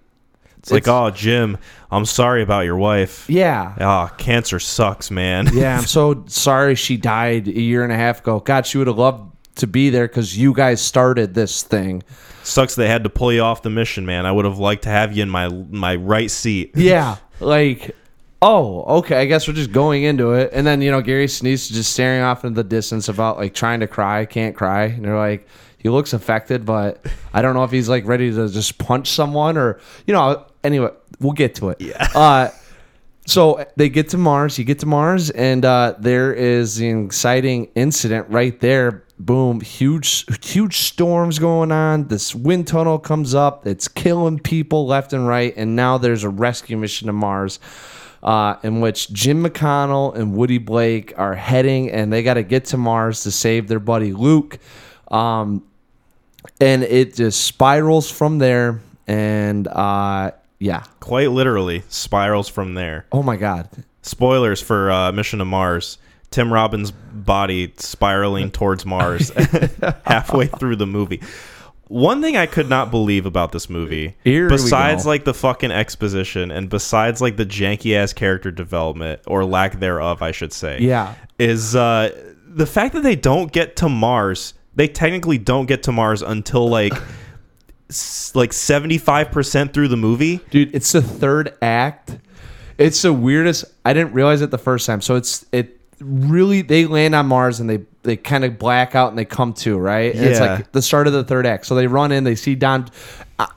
[0.59, 1.57] It's like, oh, Jim,
[1.91, 3.25] I'm sorry about your wife.
[3.31, 5.49] yeah, Oh, cancer sucks, man.
[5.53, 5.79] yeah.
[5.79, 8.41] I'm so sorry she died a year and a half ago.
[8.41, 9.30] God, she would have loved
[9.61, 12.03] to be there because you guys started this thing.
[12.43, 14.27] Sucks they had to pull you off the mission, man.
[14.27, 16.73] I would have liked to have you in my my right seat.
[16.77, 17.97] Yeah, like.
[18.43, 19.21] Oh, okay.
[19.21, 22.23] I guess we're just going into it, and then you know Gary is just staring
[22.23, 25.47] off into the distance about like trying to cry, can't cry, and they're like,
[25.77, 29.59] he looks affected, but I don't know if he's like ready to just punch someone
[29.59, 30.47] or you know.
[30.65, 31.81] Anyway, we'll get to it.
[31.81, 32.09] Yeah.
[32.15, 32.51] Uh,
[33.27, 34.59] so they get to Mars.
[34.59, 39.05] You get to Mars, and uh, there is the exciting incident right there.
[39.21, 39.61] Boom!
[39.61, 42.09] Huge, huge storms going on.
[42.09, 43.67] This wind tunnel comes up.
[43.67, 45.53] It's killing people left and right.
[45.57, 47.61] And now there's a rescue mission to Mars,
[48.23, 52.65] uh, in which Jim McConnell and Woody Blake are heading, and they got to get
[52.67, 54.59] to Mars to save their buddy Luke.
[55.09, 55.65] Um,
[56.59, 58.81] and it just spirals from there.
[59.07, 63.05] And uh, yeah, Quite literally, spirals from there.
[63.13, 63.69] oh my god,
[64.01, 65.99] Spoilers for uh, Mission to Mars.
[66.31, 69.31] Tim Robbins' body spiraling towards Mars
[70.05, 71.21] halfway through the movie.
[71.89, 76.53] One thing I could not believe about this movie, Here besides like the fucking exposition
[76.53, 81.17] and besides like the janky ass character development or lack thereof, I should say, yeah.
[81.41, 82.11] is uh,
[82.47, 84.55] the fact that they don't get to Mars.
[84.77, 86.93] They technically don't get to Mars until like
[87.89, 90.39] s- like seventy five percent through the movie.
[90.51, 92.17] dude it's the third act
[92.79, 96.87] it's the weirdest i didn't realize it the first time so it's it really they
[96.87, 100.15] land on mars and they they kind of black out and they come to right
[100.15, 100.55] and it's Yeah.
[100.57, 102.89] like the start of the third act so they run in they see don
[103.39, 103.49] I,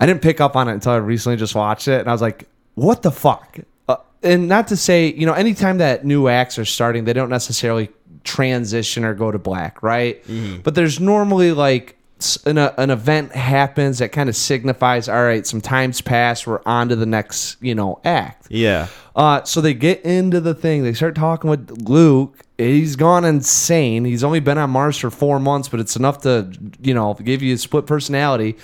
[0.00, 2.22] I didn't pick up on it until i recently just watched it and i was
[2.22, 3.58] like what the fuck
[3.88, 7.28] uh, and not to say, you know, anytime that new acts are starting, they don't
[7.30, 7.88] necessarily
[8.24, 10.22] transition or go to black, right?
[10.62, 11.97] But there's normally like
[12.44, 16.60] an, uh, an event happens that kind of signifies, all right, some time's passed, we're
[16.66, 18.46] on to the next, you know, act.
[18.50, 18.88] Yeah.
[19.14, 20.84] Uh, so they get into the thing.
[20.84, 22.40] They start talking with Luke.
[22.56, 24.04] He's gone insane.
[24.04, 26.50] He's only been on Mars for four months, but it's enough to,
[26.80, 28.56] you know, give you a split personality.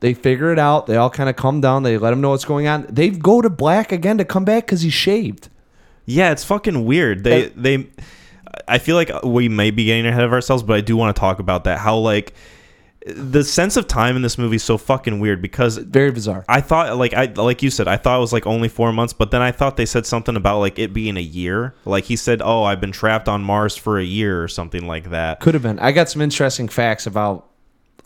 [0.00, 0.86] They figure it out.
[0.86, 1.82] They all kind of come down.
[1.82, 2.86] They let him know what's going on.
[2.90, 5.48] They go to black again to come back because he's shaved.
[6.04, 7.24] Yeah, it's fucking weird.
[7.24, 7.86] They Uh, they
[8.68, 11.20] I feel like we may be getting ahead of ourselves, but I do want to
[11.20, 11.78] talk about that.
[11.78, 12.34] How like
[13.06, 16.44] the sense of time in this movie is so fucking weird because Very bizarre.
[16.48, 19.12] I thought like I like you said I thought it was like only 4 months,
[19.12, 21.74] but then I thought they said something about like it being a year.
[21.84, 25.10] Like he said, "Oh, I've been trapped on Mars for a year" or something like
[25.10, 25.40] that.
[25.40, 25.78] Could have been.
[25.78, 27.46] I got some interesting facts about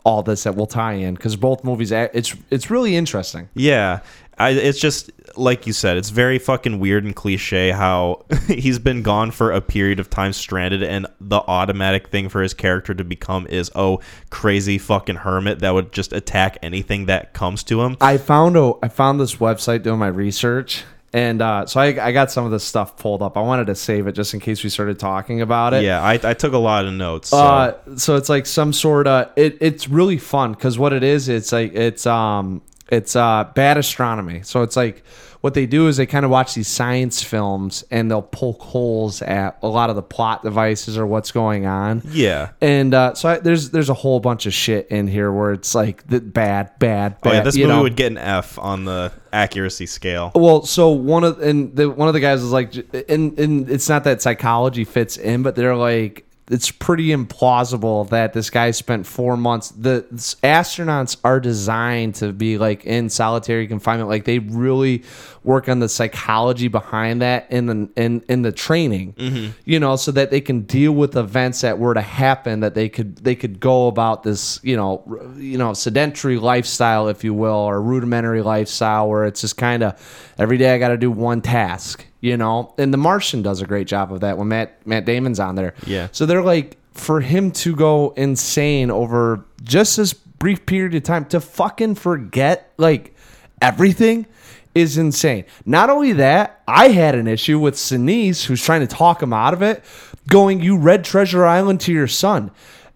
[0.03, 1.91] all this that will tie in because both movies.
[1.91, 3.49] Eh, it's it's really interesting.
[3.55, 4.01] Yeah.
[4.37, 9.01] I, it's just like you said, it's very fucking weird and cliche how he's been
[9.01, 13.03] gone for a period of time stranded, and the automatic thing for his character to
[13.03, 17.97] become is oh crazy fucking hermit that would just attack anything that comes to him.
[18.01, 22.11] I found a I found this website doing my research, and uh, so I, I
[22.11, 23.35] got some of this stuff pulled up.
[23.35, 25.83] I wanted to save it just in case we started talking about it.
[25.83, 27.29] Yeah, I, I took a lot of notes.
[27.29, 27.37] So.
[27.37, 29.57] Uh, so it's like some sort of it.
[29.59, 32.61] It's really fun because what it is, it's like it's um
[32.91, 34.41] it's uh bad astronomy.
[34.43, 35.03] So it's like
[35.41, 39.23] what they do is they kind of watch these science films and they'll poke holes
[39.23, 42.03] at a lot of the plot devices or what's going on.
[42.09, 42.51] yeah.
[42.61, 45.73] And uh, so I, there's there's a whole bunch of shit in here where it's
[45.73, 47.33] like the bad, bad, Oh bad.
[47.33, 47.81] yeah, this movie know?
[47.81, 50.31] would get an F on the accuracy scale.
[50.35, 52.75] Well, so one of and the one of the guys is like,
[53.09, 58.33] and and it's not that psychology fits in, but they're like, it's pretty implausible that
[58.33, 59.69] this guy spent four months.
[59.69, 60.05] The
[60.43, 64.09] astronauts are designed to be like in solitary confinement.
[64.09, 65.03] Like they really
[65.43, 69.51] work on the psychology behind that in the in in the training, mm-hmm.
[69.65, 72.59] you know, so that they can deal with events that were to happen.
[72.59, 75.03] That they could they could go about this, you know,
[75.37, 80.33] you know, sedentary lifestyle, if you will, or rudimentary lifestyle, where it's just kind of
[80.37, 82.73] every day I got to do one task, you know.
[82.77, 85.73] And The Martian does a great job of that when Matt Matt Damon's on there.
[85.85, 86.07] Yeah.
[86.11, 91.25] So they're like, for him to go insane over just this brief period of time
[91.25, 93.15] to fucking forget like
[93.61, 94.25] everything
[94.73, 95.45] is insane.
[95.65, 99.53] Not only that, I had an issue with Sinise, who's trying to talk him out
[99.53, 99.83] of it,
[100.27, 102.51] going, You read Treasure Island to your son.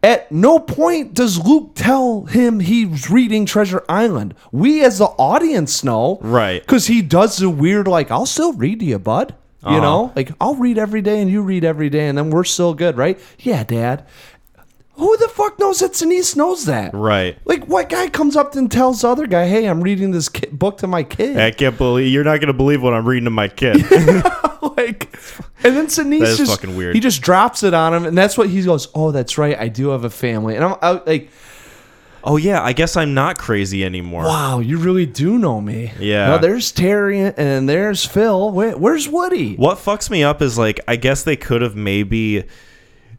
[0.06, 4.36] At no point does Luke tell him he's reading Treasure Island.
[4.52, 6.20] We, as the audience, know.
[6.22, 6.62] Right.
[6.62, 9.34] Because he does the weird, like, I'll still read to you, bud.
[9.64, 9.80] You Uh-huh.
[9.80, 10.12] know?
[10.16, 12.98] Like, I'll read every day and you read every day and then we're still good,
[12.98, 13.20] right?
[13.40, 14.06] Yeah, dad.
[14.98, 16.94] Who the fuck knows that Sinise knows that?
[16.94, 17.40] Right.
[17.44, 20.78] Like, what guy comes up and tells the other guy, hey, I'm reading this book
[20.78, 21.38] to my kid?
[21.40, 23.78] I can't believe you're not gonna believe what I'm reading to my kid.
[24.78, 25.18] like,
[25.64, 26.96] and then Sinise just fucking weird.
[26.96, 28.88] He just drops it on him, and that's what he goes.
[28.94, 29.58] Oh, that's right.
[29.58, 31.30] I do have a family, and I'm I, like,
[32.24, 34.24] oh yeah, I guess I'm not crazy anymore.
[34.24, 35.92] wow, you really do know me.
[36.00, 36.28] Yeah.
[36.28, 38.52] No, there's Terry and there's Phil.
[38.52, 39.56] Where, where's Woody?
[39.56, 42.46] What fucks me up is like I guess they could have maybe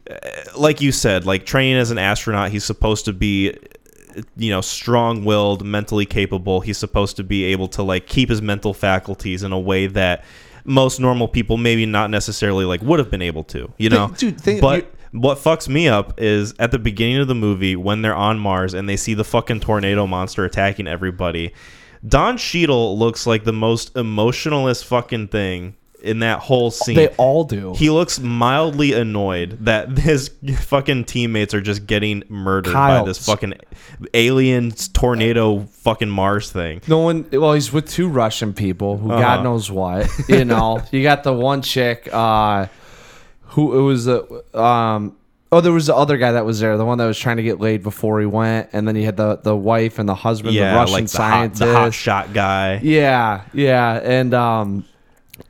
[0.09, 0.15] uh,
[0.55, 4.61] like you said, like training as an astronaut, he's supposed to be uh, you know,
[4.61, 6.61] strong-willed, mentally capable.
[6.61, 10.23] He's supposed to be able to like keep his mental faculties in a way that
[10.67, 14.09] most normal people maybe not necessarily like would have been able to, you know.
[14.17, 18.15] dude, but what fucks me up is at the beginning of the movie when they're
[18.15, 21.53] on Mars and they see the fucking tornado monster attacking everybody.
[22.07, 26.95] Don Cheadle looks like the most emotionalist fucking thing in that whole scene.
[26.95, 27.73] They all do.
[27.75, 30.29] he looks mildly annoyed that his
[30.59, 33.03] fucking teammates are just getting murdered Kyle.
[33.03, 33.53] by this fucking
[34.13, 36.81] alien tornado fucking Mars thing.
[36.87, 37.25] no one.
[37.31, 39.21] Well, he's with two Russian people who Uh-huh.
[39.21, 40.09] God knows what.
[40.29, 42.07] You know, you got the one chick.
[42.11, 42.67] uh
[43.51, 45.15] Who it was the um.
[45.49, 47.43] Oh, there was the other guy that was there, the one that was trying to
[47.43, 50.53] get laid before he went, and then he had the the wife and the husband,
[50.53, 52.81] the Yeah, Russian like the hot, the hot shot guy.
[52.83, 54.83] Yeah, yeah, and um,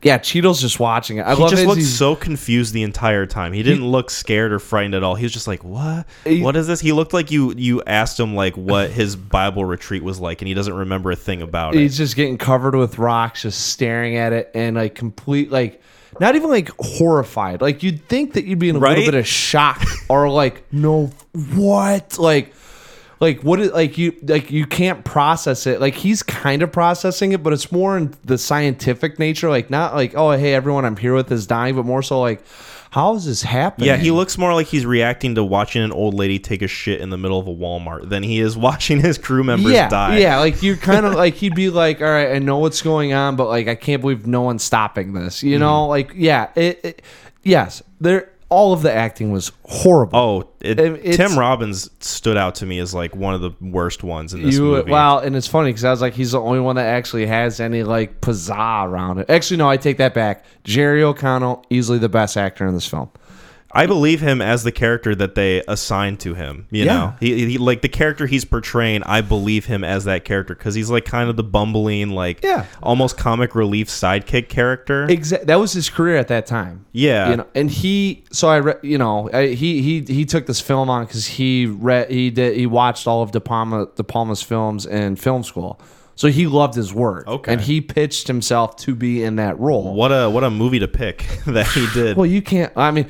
[0.02, 1.26] yeah, Cheeto's just watching it.
[1.26, 3.52] I He love just looked He's- so confused the entire time.
[3.52, 5.14] He didn't look scared or frightened at all.
[5.14, 6.06] He was just like, "What?
[6.24, 9.64] He- what is this?" He looked like you you asked him like what his Bible
[9.64, 11.80] retreat was like, and he doesn't remember a thing about it.
[11.80, 15.80] he's just getting covered with rocks, just staring at it, and like complete, like
[16.20, 17.60] not even like horrified.
[17.60, 18.98] Like you'd think that you'd be in a Right?
[18.98, 21.10] little bit of shock or like, no,
[21.54, 22.18] what?
[22.18, 22.52] Like,
[23.20, 27.32] like what is like you like you can't process it like he's kind of processing
[27.32, 30.96] it but it's more in the scientific nature like not like oh hey everyone i'm
[30.96, 32.42] here with is dying but more so like
[32.90, 36.14] how is this happening Yeah, he looks more like he's reacting to watching an old
[36.14, 39.18] lady take a shit in the middle of a Walmart than he is watching his
[39.18, 40.18] crew members yeah, die.
[40.20, 43.12] Yeah, like you're kind of like he'd be like, "All right, I know what's going
[43.12, 45.90] on, but like I can't believe no one's stopping this." You know, Mm-hmm.
[45.90, 47.02] like yeah, it, it
[47.42, 50.18] yes, there all of the acting was horrible.
[50.18, 54.02] Oh, it, It- Tim Robbins stood out to me as like one of the worst
[54.02, 54.90] ones in this you movie.
[54.90, 57.60] wow, and it's funny because I was like, he's the only one that actually has
[57.60, 59.28] any like pizzazz around it.
[59.28, 60.44] Actually, no, I take that back.
[60.64, 63.10] Jerry O'Connell, easily the best actor in this film.
[63.70, 66.66] I believe him as the character that they assigned to him.
[66.70, 66.94] You Yeah.
[66.94, 69.02] know, he, he like the character he's portraying.
[69.02, 72.64] I believe him as that character because he's like kind of the bumbling, like Yeah.
[72.82, 75.04] almost comic relief sidekick character.
[75.04, 76.86] Exactly, that was his career at that time.
[76.92, 80.46] yeah, you know and he so i re- you know I, he he he took
[80.46, 84.02] this film on because he read he did he watched all of de palma de
[84.02, 85.78] palma's films in film school
[86.16, 87.52] so he loved his work Okay.
[87.52, 90.88] and he pitched himself to be in that role what a what a movie to
[90.88, 92.16] pick that he did.
[92.16, 93.06] well you can't i mean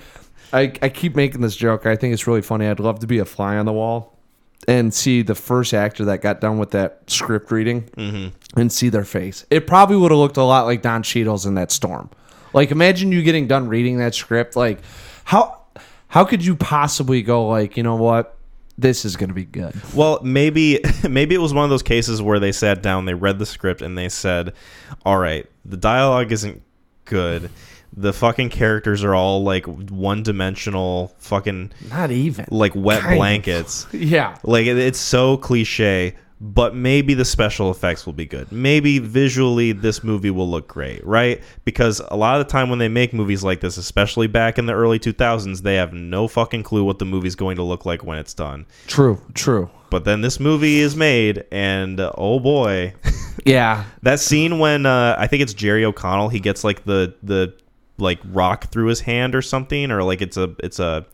[0.53, 3.19] I, I keep making this joke i think it's really funny i'd love to be
[3.19, 4.19] a fly on the wall
[4.67, 8.61] and see the first actor that got done with that script reading Mm-hmm.
[8.61, 9.47] and see their face.
[9.51, 12.11] It probably would have looked a lot like Don Cheadle's in that storm.
[12.53, 14.57] Like imagine you getting done reading that script.
[14.57, 14.81] Like
[15.25, 15.63] how
[16.09, 18.37] how could you possibly go like, you know what?
[18.77, 19.75] This is gonna be good.
[19.95, 23.39] Well, maybe maybe it was one of those cases where they sat down, they read
[23.39, 24.53] the script, and they said,
[25.07, 26.63] "All right, the dialogue isn't
[27.07, 27.51] good.
[27.97, 32.47] The fucking characters are all like one-dimensional, fucking Not even.
[32.51, 33.19] like wet Kind of.
[33.19, 33.87] blankets.
[33.93, 34.37] Yeah.
[34.43, 38.53] Like it- it's so cliche." But maybe the special effects will be good.
[38.53, 41.43] Maybe visually this movie will look great, right?
[41.65, 44.67] Because a lot of the time when they make movies like this, especially back in
[44.67, 48.05] the early 2000s, they have no fucking clue what the movie's going to look like
[48.05, 48.67] when it's done.
[48.87, 49.69] True, true.
[49.91, 52.95] But then this movie is made, and uh, oh boy,
[53.45, 53.83] Yeah.
[54.05, 57.53] that scene when uh, I think it's Jerry O'Connell, he gets like the the
[57.99, 61.07] like rock through his hand or something, or like it's a it's a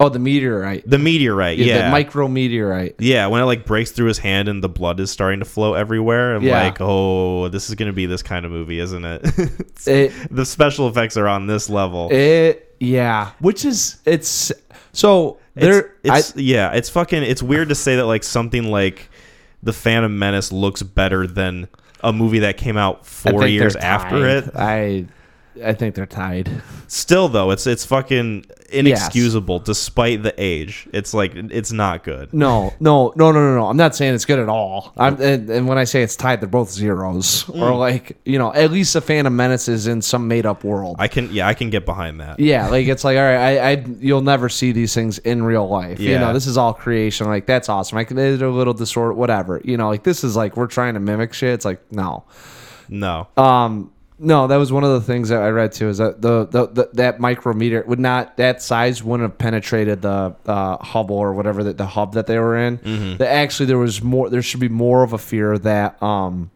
[0.00, 0.82] Oh, the meteorite.
[0.90, 2.96] the meteorite, yeah, The micro meteorite.
[2.98, 5.74] yeah, when it like breaks through his hand and the blood is starting to flow
[5.74, 6.34] everywhere.
[6.34, 6.64] I'm Yeah.
[6.64, 9.22] like, oh, this is gonna be this kind of movie, isn't it?
[9.86, 12.08] It the special effects are on this level.
[12.10, 13.30] it yeah.
[13.38, 14.50] Which is it's
[14.92, 17.22] so It's, there it's yeah, it's fucking.
[17.22, 19.08] It's weird to say that like something like
[19.62, 21.68] the Phantom Menace looks better than
[22.02, 24.50] a movie that came out four years after it.
[24.56, 25.06] I
[25.62, 26.50] I think they're tied.
[26.88, 30.88] Still though, it's it's fucking inexcusable despite the age.
[30.92, 32.32] It's like it's not good.
[32.32, 33.66] No, no, no, no, no, no.
[33.68, 34.92] I'm not saying it's good at all.
[34.96, 37.60] I'm, and, and when I say it's tied, they're both zeros, Mm.
[37.60, 40.96] or like you know, at least the Phantom Menace is in some made up world.
[40.98, 42.40] I can yeah, I can get behind that.
[42.40, 45.68] yeah, like it's like all right, I, I you'll never see these things in real
[45.68, 46.00] life.
[46.00, 46.18] You Yeah.
[46.20, 47.26] know, this is all creation.
[47.26, 47.98] Like that's awesome.
[47.98, 49.60] I can edit a little disorder, whatever.
[49.64, 51.54] You know, like this is like we're trying to mimic shit.
[51.54, 52.24] It's like no.
[52.88, 53.28] No.
[53.38, 53.92] Um,
[54.24, 55.88] no, that was one of the things that I read too.
[55.88, 60.34] Is that the, the, the that micrometer would not that size wouldn't have penetrated the
[60.46, 63.16] uh, Hubble or whatever that the hub that they were in.
[63.18, 64.30] That actually there was more.
[64.30, 66.50] There should be more of a fear that um,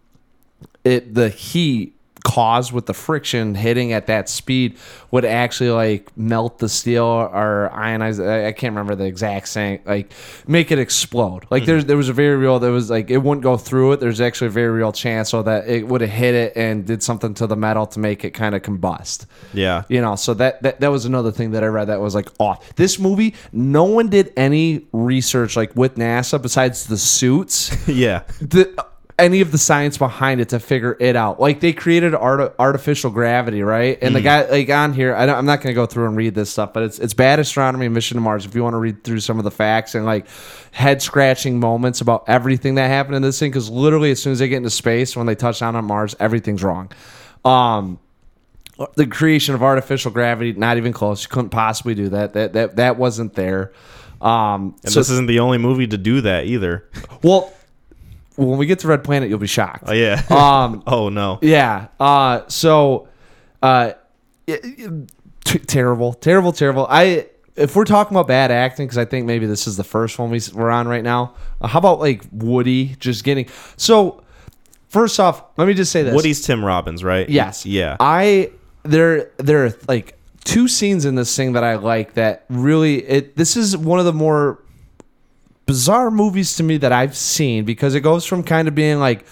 [0.84, 1.94] it the heat
[2.28, 4.76] caused with the friction hitting at that speed
[5.10, 9.80] would actually like melt the steel or ionize I, I can't remember the exact saying
[9.86, 10.12] like
[10.46, 11.46] make it explode.
[11.48, 11.88] Like there's mm-hmm.
[11.88, 14.00] there was a very real there was like it wouldn't go through it.
[14.00, 17.02] There's actually a very real chance so that it would have hit it and did
[17.02, 19.24] something to the metal to make it kind of combust.
[19.54, 19.84] Yeah.
[19.88, 22.28] you know so that, that that was another thing that i read that was like
[22.38, 22.74] off.
[22.76, 27.74] This movie no one did any research like with nasa besides the suits.
[27.88, 28.24] Yeah.
[28.40, 28.84] the
[29.18, 31.40] any of the science behind it to figure it out.
[31.40, 33.98] Like they created art, artificial gravity, right?
[34.00, 36.16] And the guy like on here, I don't, I'm not going to go through and
[36.16, 38.46] read this stuff, but it's it's bad astronomy mission to Mars.
[38.46, 40.26] If you want to read through some of the facts and like
[40.70, 44.38] head scratching moments about everything that happened in this thing, because literally as soon as
[44.38, 46.92] they get into space, when they touch down on Mars, everything's wrong.
[47.44, 47.98] Um,
[48.94, 51.24] the creation of artificial gravity, not even close.
[51.24, 52.34] You couldn't possibly do that.
[52.34, 53.72] That that that wasn't there.
[54.20, 56.88] Um, And so this isn't the only movie to do that either.
[57.22, 57.52] well,
[58.46, 59.84] when we get to Red Planet, you'll be shocked.
[59.86, 60.22] Oh yeah.
[60.30, 61.38] Um, oh no.
[61.42, 61.88] yeah.
[61.98, 63.08] Uh, so,
[63.62, 63.92] uh,
[64.46, 65.12] it- it-
[65.44, 66.86] t- terrible, terrible, terrible.
[66.88, 67.26] I
[67.56, 70.30] if we're talking about bad acting, because I think maybe this is the first one
[70.30, 71.34] we, we're on right now.
[71.60, 74.22] Uh, how about like Woody just getting so?
[74.88, 76.14] First off, let me just say this.
[76.14, 77.28] Woody's Tim Robbins, right?
[77.28, 77.66] Yes.
[77.66, 77.96] Yeah.
[78.00, 78.52] I
[78.84, 83.36] there there are like two scenes in this thing that I like that really it
[83.36, 84.62] this is one of the more
[85.68, 89.24] bizarre movies to me that I've seen because it goes from kind of being like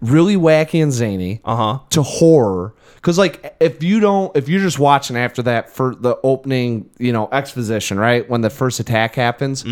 [0.00, 1.78] really wacky and zany Uh huh.
[1.90, 6.16] to horror because like if you don't if you're just watching after that for the
[6.22, 9.64] opening you know exposition right when the first attack happens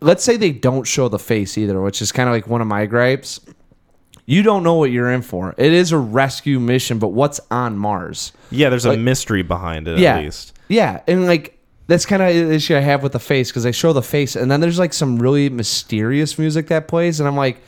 [0.00, 2.66] let's say they don't show the face either, which is kind of like one of
[2.66, 3.38] my gripes.
[4.26, 5.54] You don't know what you're in for.
[5.56, 8.32] It is a rescue mission, but what's on Mars?
[8.50, 10.54] Yeah, there's a mystery behind it yeah, at least.
[10.68, 11.56] yeah, and like
[11.92, 14.34] that's kind of the issue I have with the face because they show the face,
[14.34, 17.60] and then there's like some really mysterious music that plays, and I'm like,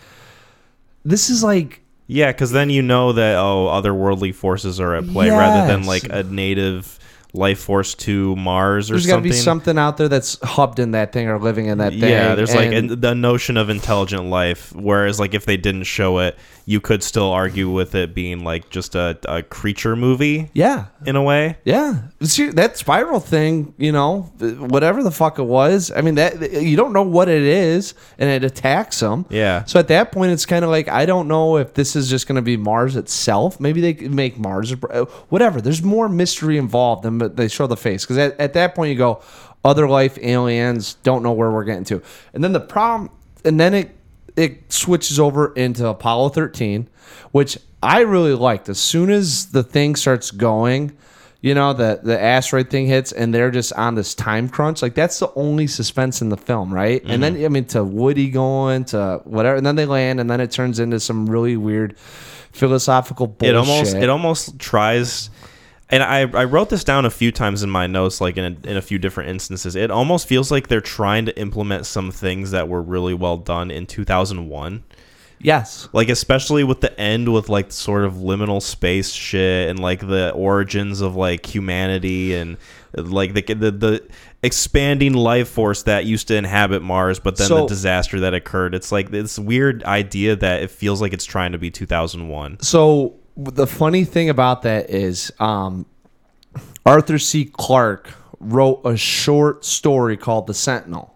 [1.04, 5.28] this is like Yeah, because then you know that oh, otherworldly forces are at play
[5.28, 5.88] rather than Yes.
[5.88, 6.98] like a native
[7.34, 10.92] life force to Mars or there's got to be something out there that's hubbed in
[10.92, 12.10] that thing or living in that thing.
[12.10, 14.72] Yeah, there's like an, the notion of intelligent life.
[14.72, 18.70] Whereas, like, if they didn't show it, you could still argue with it being like
[18.70, 21.58] just a, a creature movie yeah, in a way.
[21.64, 25.92] Yeah, See, that spiral thing, you know, whatever the fuck it was.
[25.94, 29.26] I mean, that you don't know what it is, and it attacks them.
[29.28, 29.64] Yeah.
[29.64, 32.26] So at that point, it's kind of like I don't know if this is just
[32.26, 33.60] going to be Mars itself.
[33.60, 35.60] Maybe they could make Mars, a- whatever.
[35.60, 38.90] There's more mystery involved than but they show the face because at, at that point
[38.90, 39.22] you go,
[39.64, 42.02] other life, aliens, don't know where we're getting to,
[42.34, 43.10] and then the problem,
[43.44, 43.96] and then it
[44.36, 46.88] it switches over into Apollo 13,
[47.30, 48.68] which I really liked.
[48.68, 50.96] As soon as the thing starts going,
[51.40, 54.80] you know, the the asteroid thing hits and they're just on this time crunch.
[54.80, 57.02] Like that's the only suspense in the film, right?
[57.04, 57.44] And then mm-hmm.
[57.44, 60.80] I mean to Woody going to whatever, and then they land, and then it turns
[60.80, 63.54] into some really weird philosophical bullshit.
[63.54, 65.30] It almost it almost tries.
[65.90, 68.68] And I, I wrote this down a few times in my notes, like in a,
[68.68, 69.76] in a few different instances.
[69.76, 73.70] It almost feels like they're trying to implement some things that were really well done
[73.70, 74.82] in 2001.
[75.40, 80.00] yes, like especially with the end with like sort of liminal space shit and like
[80.00, 82.56] the origins of like humanity and
[82.96, 84.08] like the the, the
[84.42, 88.92] expanding life force that used to inhabit Mars but then the disaster that occurred it's
[88.92, 93.66] like this weird idea that it feels like it's trying to be 2001 So the
[93.66, 95.86] funny thing about that is um,
[96.86, 97.44] Arthur C.
[97.44, 101.14] Clarke wrote a short story called The Sentinel.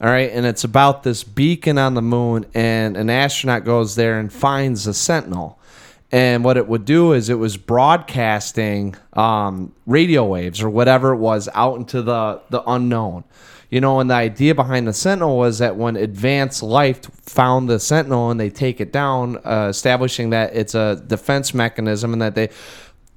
[0.00, 4.18] All right, and it's about this beacon on the moon, and an astronaut goes there
[4.18, 5.58] and finds the Sentinel.
[6.12, 11.16] And what it would do is it was broadcasting um, radio waves or whatever it
[11.16, 13.24] was out into the, the unknown.
[13.74, 17.80] You know, and the idea behind the Sentinel was that when advanced life found the
[17.80, 22.36] Sentinel and they take it down, uh, establishing that it's a defense mechanism and that
[22.36, 22.50] they,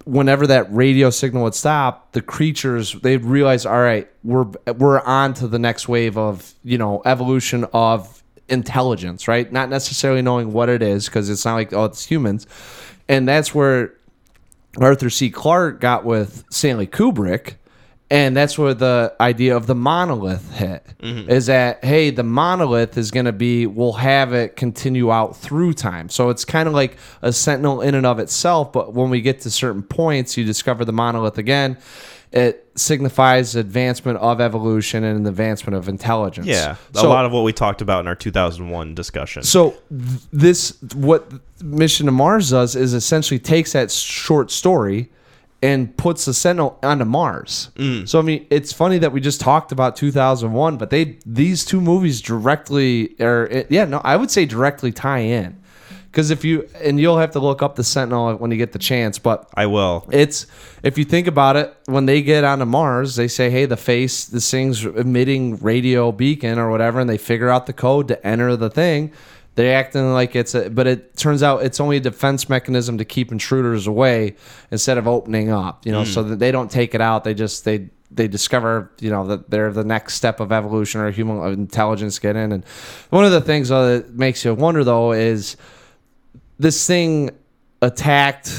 [0.06, 4.46] whenever that radio signal would stop, the creatures they'd realize, all right, we're
[4.80, 9.52] we're on to the next wave of you know evolution of intelligence, right?
[9.52, 12.48] Not necessarily knowing what it is because it's not like oh it's humans,
[13.08, 13.94] and that's where
[14.82, 15.30] Arthur C.
[15.30, 17.58] Clarke got with Stanley Kubrick.
[18.10, 20.86] And that's where the idea of the monolith hit.
[21.00, 21.30] Mm-hmm.
[21.30, 25.74] Is that hey, the monolith is going to be we'll have it continue out through
[25.74, 26.10] time.
[26.10, 28.72] So it's kind of like a sentinel in and of itself.
[28.72, 31.78] But when we get to certain points, you discover the monolith again.
[32.32, 36.46] It signifies advancement of evolution and an advancement of intelligence.
[36.46, 40.78] yeah a lot of what we talked about in our 2001 discussion so th- this
[40.94, 41.32] what
[41.64, 45.10] Mission to Mars does is essentially takes that short story
[45.62, 47.72] and puts the Sentinel onto Mars.
[47.76, 48.08] Mm.
[48.08, 51.82] So I mean, it's funny that we just talked about 2001, but they these two
[51.82, 55.60] movies directly or yeah, no, I would say directly tie in.
[56.06, 58.80] Because if you and you'll have to look up the Sentinel when you get the
[58.80, 60.48] chance, but I will it's
[60.82, 64.26] if you think about it, when they get onto Mars, they say, "Hey, the face,
[64.26, 68.56] this thing's emitting radio beacon or whatever," and they figure out the code to enter
[68.56, 69.12] the thing.
[69.58, 73.06] They're acting like it's a, but it turns out it's only a defense mechanism to
[73.06, 74.36] keep intruders away
[74.70, 75.84] instead of opening up.
[75.84, 76.30] You know, so mm.
[76.30, 77.24] that they don't take it out.
[77.24, 81.10] They just they they discover you know that they're the next step of evolution or
[81.10, 82.52] human intelligence get in.
[82.52, 82.64] And
[83.10, 85.58] one of the things though, that makes you wonder though is
[86.60, 87.32] this thing
[87.82, 88.54] attacked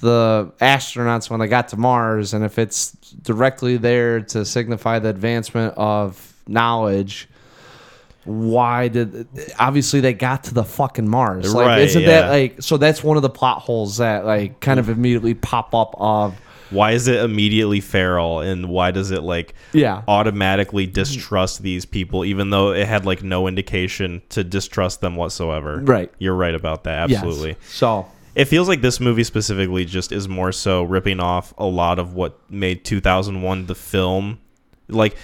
[0.00, 5.10] the astronauts when they got to Mars, and if it's directly there to signify the
[5.10, 7.28] advancement of knowledge,
[8.24, 9.26] why did
[9.58, 11.54] obviously they got to the fucking Mars?
[11.54, 12.08] Like, Right, isn't yeah.
[12.22, 12.76] that like so?
[12.76, 16.38] That's one of the plot holes that like kind of immediately pop up of
[16.70, 20.02] why is it immediately feral and why does it like yeah.
[20.06, 25.80] automatically distrust these people even though it had like no indication to distrust them whatsoever
[25.82, 26.12] Right.
[26.18, 27.22] you're right about that Yes.
[27.22, 31.64] absolutely So it feels like this movie specifically just is more so ripping off a
[31.64, 34.38] lot of what made 2001 the film
[34.88, 35.16] like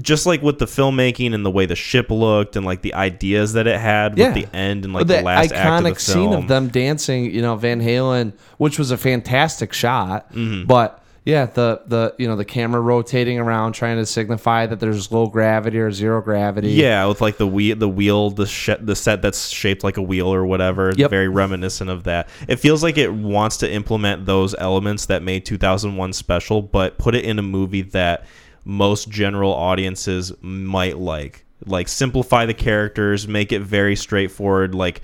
[0.00, 3.52] just like with the filmmaking and the way the ship looked and like the ideas
[3.52, 4.32] that it had Yeah.
[4.32, 6.68] with the end and like the, the last act of iconic the scene of them
[6.68, 10.66] dancing, you know, Van Halen, which was a fantastic shot, Mm-hmm.
[10.66, 15.12] but yeah, the the you know the camera rotating around trying to signify that there's
[15.12, 16.70] low gravity or zero gravity.
[16.70, 20.02] Yeah, with like the wheel, the wheel, the sh- the set that's shaped like a
[20.02, 20.92] wheel or whatever.
[20.96, 21.10] Yep.
[21.10, 22.28] Very reminiscent of that.
[22.48, 27.14] It feels like it wants to implement those elements that made 2001 special, but put
[27.14, 28.24] it in a movie that
[28.64, 31.44] most general audiences might like.
[31.64, 35.00] like simplify the characters, make it very straightforward, like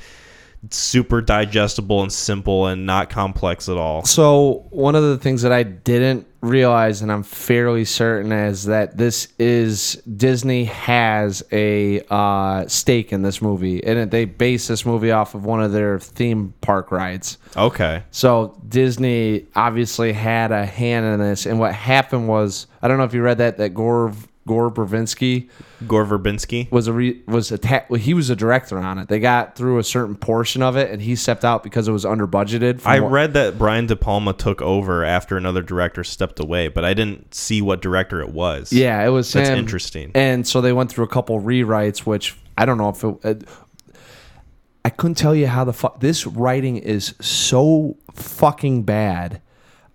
[0.70, 4.04] super digestible and simple and not complex at all.
[4.04, 8.96] So one of the things that I didn't realize, and I'm fairly certain, is that
[8.96, 15.10] this is Disney has a uh, stake in this movie, and they base this movie
[15.10, 17.38] off of one of their theme park rides.
[17.56, 18.02] Okay.
[18.10, 23.04] So Disney obviously had a hand in this, and what happened was I don't know
[23.04, 24.12] if you read that that Gore
[24.48, 25.48] Gore Verbinski
[25.86, 26.70] Gore Verbinski.
[26.72, 29.08] was a re, was well, he was a director on it.
[29.08, 32.04] They got through a certain portion of it, and he stepped out because it was
[32.04, 32.80] under budgeted.
[32.84, 36.94] I read that Brian De Palma took over after another director stepped away, but I
[36.94, 38.72] didn't see what director it was.
[38.72, 39.58] Yeah, it was That's him.
[39.58, 40.10] interesting.
[40.14, 43.46] And so they went through a couple rewrites, which I don't know if it.
[43.46, 43.50] Uh,
[44.84, 49.42] I couldn't tell you how the fuck this writing is so fucking bad.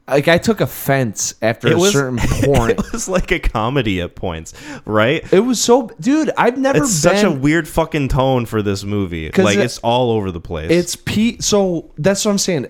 [0.08, 2.72] Like I took offense after It a was- certain point.
[2.80, 4.54] it was like a comedy at points,
[4.86, 5.24] right?
[5.32, 6.30] it was so, dude.
[6.38, 7.16] I've never It's been.
[7.16, 9.32] such a weird fucking tone for this movie.
[9.32, 10.72] Like it- it's all over the place.
[10.72, 11.40] It's P.
[11.42, 12.68] So that's what I'm saying.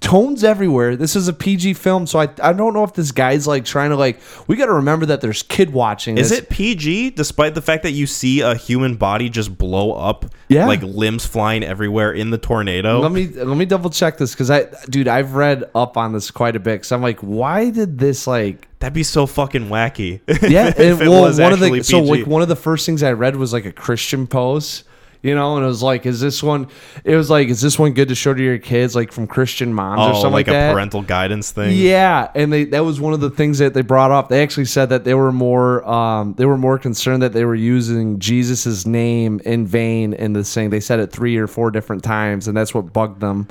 [0.00, 0.96] Tones everywhere.
[0.96, 3.90] This is a PG film, so I I don't know if this guy's like trying
[3.90, 4.20] to like.
[4.48, 6.18] We got to remember that there's kid watching.
[6.18, 10.26] Is it PG despite the fact that you see a human body just blow up?
[10.48, 10.66] Yeah.
[10.66, 13.00] Like limbs flying everywhere in the tornado?
[13.00, 16.30] Let me let me double check this because I, dude, I've read up on this
[16.30, 16.76] quite a bit.
[16.76, 18.66] Because I'm like, why did this like?
[18.80, 20.20] That'd be so fucking wacky.
[20.48, 23.36] Yeah, it well, one of the so like one of the first things I read
[23.36, 24.84] was like a Christian post,
[25.22, 26.68] you know, and it was like, is this one?
[27.04, 29.74] It was like, is this one good to show to your kids, like from Christian
[29.74, 30.72] moms or oh, something like, like, a that?
[30.72, 31.76] parental guidance thing.
[31.76, 34.28] Yeah, and they that was one of the things that they brought up.
[34.28, 37.54] They actually said that they were more um, they were more concerned that they were
[37.54, 40.70] using Jesus's name in vain in this thing.
[40.70, 43.48] They said it three or four different times, and that's what bugged them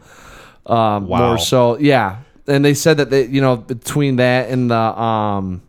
[0.65, 1.28] um, Wow.
[1.28, 1.78] more so.
[1.80, 5.61] Yeah, and they said that they you know between that and the um,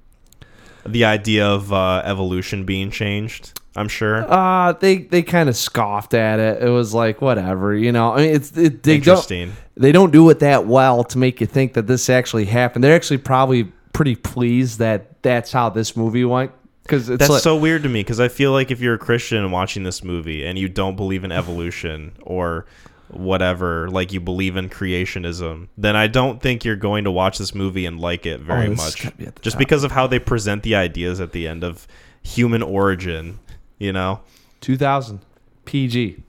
[0.86, 4.24] The idea of uh, evolution being changed, I'm sure.
[4.30, 6.62] uh they they kind of scoffed at it.
[6.62, 8.12] It was like whatever, you know.
[8.14, 11.46] I mean, it's it, they don't they don't do it that well to make you
[11.46, 12.82] think that this actually happened.
[12.84, 16.52] They're actually probably pretty pleased that that's how this movie went
[16.82, 19.38] because That's like, so weird to me because I feel like if you're a Christian
[19.38, 22.64] and watching this movie and you don't believe in evolution or
[23.12, 27.54] whatever, like you believe in creationism, then I don't think you're going to watch this
[27.54, 29.16] movie and like it very Oh, much.
[29.16, 29.58] be Just top.
[29.58, 31.86] because of how they present the ideas at the end of
[32.22, 33.38] human origin,
[33.78, 34.20] you know?
[34.60, 35.20] 2000
[35.64, 36.22] PG.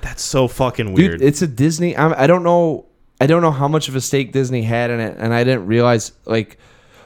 [0.00, 1.22] That's so fucking Dude, weird.
[1.22, 1.96] it's a Disney.
[1.96, 2.86] I'm, I don't know.
[3.20, 5.66] I don't know how much of a stake Disney had in it, and I didn't
[5.66, 6.58] realize like.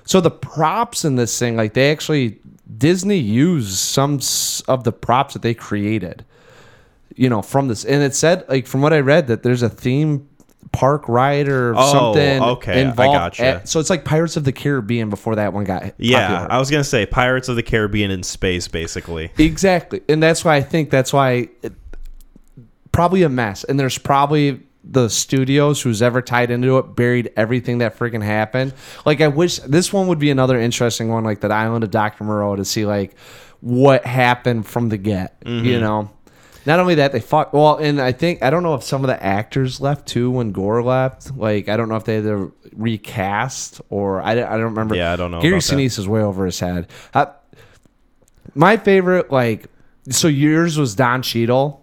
[0.07, 2.39] So the props in this thing, like they actually
[2.79, 4.21] Disney used some
[4.69, 6.25] of the props that they created,
[7.17, 9.69] you know, from this, and it said like from what I read that there's a
[9.69, 10.29] theme
[10.75, 13.39] park ride or Oh, something okay, I involved.
[13.39, 13.45] gotcha.
[13.45, 16.53] at- so it's like Pirates of the Caribbean before that one got yeah, popular.
[16.53, 19.31] I was going to say Pirates of the Caribbean in space, basically.
[19.39, 20.03] Exactly.
[20.09, 21.73] And that's why I think that's why it,
[22.93, 23.65] probably a mess.
[23.65, 28.75] And there's probably the studios who's ever tied into it buried everything that freaking happened.
[29.07, 32.25] Like I wish this one would be another interesting one like that Island of Dr.
[32.25, 33.17] Moreau to see like
[33.61, 35.81] what happened from the get, you mm-hmm.
[35.81, 36.11] know.
[36.67, 39.09] Not only that, they fought well, and I think I don't know if some of
[39.09, 41.37] the actors left too when Gore left.
[41.37, 44.95] Like I don't know if they had to recast or I, don't- I don't remember.
[44.97, 45.77] Yeah, I don't know Gary about that.
[45.77, 46.89] Sinise is way over his head.
[47.13, 47.27] Uh,
[48.55, 49.67] my favorite, like,
[50.11, 51.81] so yours was Don Cheadle.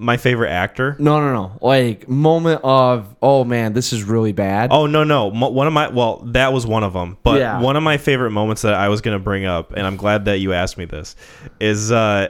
[0.00, 0.94] My favorite actor?
[1.00, 1.58] No, no, no.
[1.60, 4.70] Like moment of, oh man, this is really bad.
[4.72, 7.60] Oh no no Mo- one of my well that was one of them but Yeah.
[7.60, 10.38] one of my favorite moments that I was gonna bring up and I'm glad that
[10.38, 11.16] you asked me this
[11.58, 12.28] is uh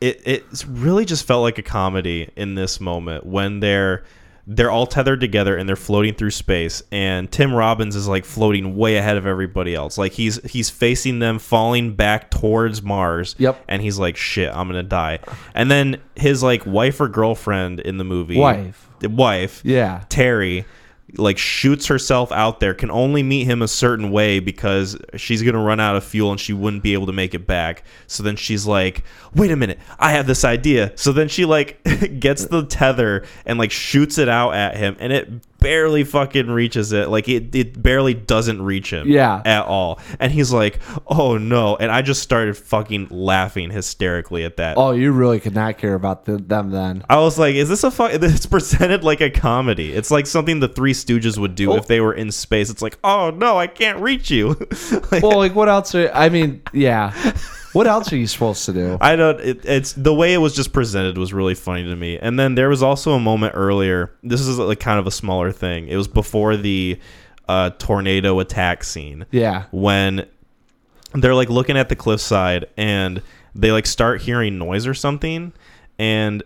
[0.00, 4.04] it it really just felt like a comedy in this moment when they're
[4.46, 8.74] they're all tethered together and they're floating through space and Tim Robbins is like floating
[8.76, 13.62] way ahead of everybody else like he's he's facing them falling back towards Mars Yep.
[13.68, 15.20] and he's like shit I'm gonna die
[15.54, 18.88] and then his like wife or girlfriend in the movie Wife.
[19.02, 20.04] wife Yeah.
[20.08, 20.64] Terry
[21.16, 25.58] like shoots herself out there can only meet him a certain way because she's to
[25.58, 27.84] run out of fuel and she wouldn't be able to make it back.
[28.06, 29.04] So then she's like,
[29.34, 31.82] "Wait a minute, I have this idea." So then she like
[32.20, 35.30] gets the tether and like shoots it out at him and it
[35.60, 37.08] barely fucking reaches it.
[37.08, 39.42] Like it it barely doesn't reach him Yeah.
[39.44, 39.98] at all.
[40.18, 44.76] And he's like, "Oh no." And I just started fucking laughing hysterically at that.
[44.78, 47.04] Oh, you really could not care about the, them then.
[47.08, 48.10] I was like, is this a fuck?
[48.22, 49.92] It's presented like a comedy.
[49.92, 51.76] It's like something the Three Stooges would do Oh.
[51.76, 52.70] if they were in space.
[52.70, 54.56] It's like, oh no, I can't reach you.
[55.12, 55.94] Like, Well, like what else?
[55.94, 57.12] Are, I mean, yeah.
[57.72, 58.98] What else are you supposed to do?
[59.00, 59.40] I don't.
[59.40, 62.18] It, it's the way it was just presented was really funny to me.
[62.18, 64.12] And then there was also a moment earlier.
[64.22, 65.88] This is like kind of a smaller thing.
[65.88, 66.98] It was before the
[67.48, 69.26] uh, tornado attack scene.
[69.30, 69.64] Yeah.
[69.70, 70.26] when
[71.14, 73.20] they're like looking at the cliffside and
[73.54, 75.52] they like start hearing noise or something,
[75.98, 76.42] and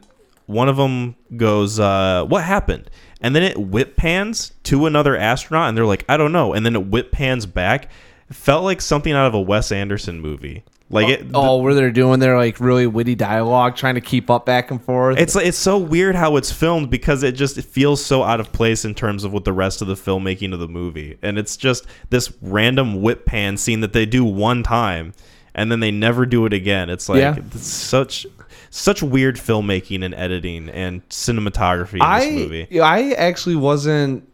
[0.47, 5.69] one of them goes, uh, "What happened?" And then it whip pans to another astronaut,
[5.69, 7.91] and they're like, "I don't know." And then it whip pans back.
[8.31, 10.65] It felt like something out of a Wes Anderson movie.
[10.91, 14.45] Like it, Oh, where they're doing their like really witty dialogue, trying to keep up
[14.45, 15.19] back and forth.
[15.19, 18.53] It's it's so weird how it's filmed because it just it feels so out of
[18.53, 21.57] place in terms of what the rest of the filmmaking of the movie, and it's
[21.57, 25.15] just this random whip pan scene that they do one time,
[25.55, 26.91] and then they never do it again.
[26.91, 27.37] It's like Yeah.
[27.39, 28.27] it's such
[28.71, 32.81] such weird filmmaking and editing and cinematography in I this movie.
[32.81, 34.29] I actually wasn't.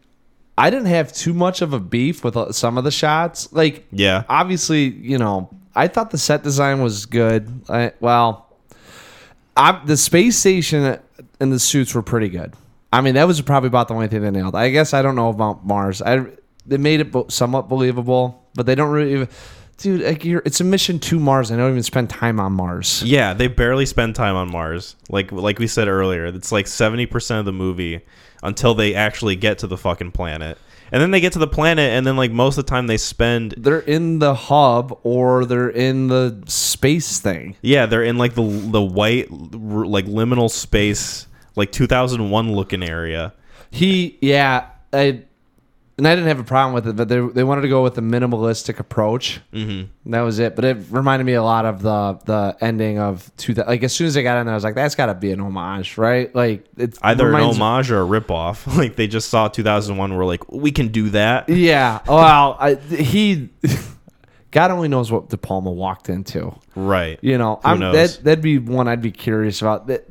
[0.57, 3.51] I didn't have too much of a beef with uh, some of the shots.
[3.53, 7.49] Like, Yeah, obviously, you know, I thought the set design was good.
[7.69, 8.53] I, well,
[9.55, 10.99] I, the space station
[11.39, 12.53] and the suits were pretty good.
[12.93, 14.55] I mean, that was probably about the only thing they nailed.
[14.55, 16.01] I guess I don't know about Mars.
[16.01, 16.25] I
[16.65, 19.27] they made it somewhat believable, but they don't really.
[19.77, 21.51] Dude, like it's a mission to Mars.
[21.51, 23.01] I don't even spend time on Mars.
[23.03, 24.95] yeah, they barely spend time on Mars.
[25.09, 28.01] Like like we said earlier, it's like seventy percent of the movie
[28.43, 30.57] until they actually get to the fucking planet.
[30.91, 32.97] And then they get to the planet, and then like most of the time they
[32.97, 37.55] spend They're in the hub or they're in the space thing.
[37.61, 43.33] Yeah, they're in like the the white r- like liminal space, like 2001 looking area.
[43.69, 45.23] He, yeah, I,
[46.01, 47.95] and I didn't have a problem with it, but they they wanted to go with
[47.99, 49.39] a minimalistic approach.
[49.53, 50.11] Mm-hmm.
[50.11, 50.55] That was it.
[50.55, 53.53] But it reminded me a lot of the the ending of two.
[53.53, 55.31] Like as soon as I got in there, I was like, that's got to be
[55.31, 56.33] an homage, right?
[56.33, 58.65] Like it's Either an homage or a ripoff.
[58.77, 61.47] like they just saw 2001, we're like, we can do that.
[61.49, 61.99] Yeah.
[62.07, 63.49] Well, I, he.
[64.49, 66.55] God only knows what De Palma walked into.
[66.75, 67.19] Right.
[67.21, 68.17] You know, Who I'm, knows?
[68.17, 69.85] that that'd be one I'd be curious about.
[69.85, 70.07] That,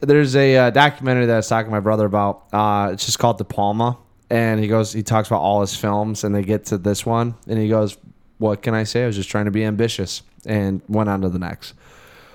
[0.00, 2.44] there's a uh, documentary that I was talking to my brother about.
[2.52, 3.96] Uh, it's just called De Palma,
[4.32, 7.34] and he goes, he talks about all his films, and they get to this one,
[7.46, 7.98] and he goes,
[8.38, 9.04] "What can I say?
[9.04, 11.74] I was just trying to be ambitious," and went on to the next.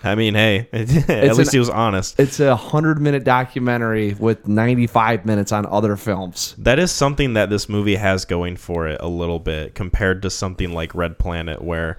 [0.04, 0.88] I mean, hey, at
[1.36, 2.20] least an- he was honest.
[2.20, 6.54] It's a hundred minute documentary with 95 minutes on other films.
[6.60, 10.30] That is something that this movie has going for it a little bit compared to
[10.30, 11.98] something like Red Planet, where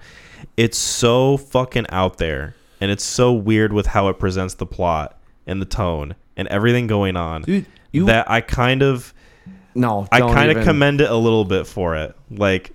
[0.55, 5.19] it's so fucking out there and it's so weird with how it presents the plot
[5.45, 9.13] and the tone and everything going on Dude, you- that I kind of
[9.79, 12.15] No, I kind of commend it a little bit for it.
[12.29, 12.71] Like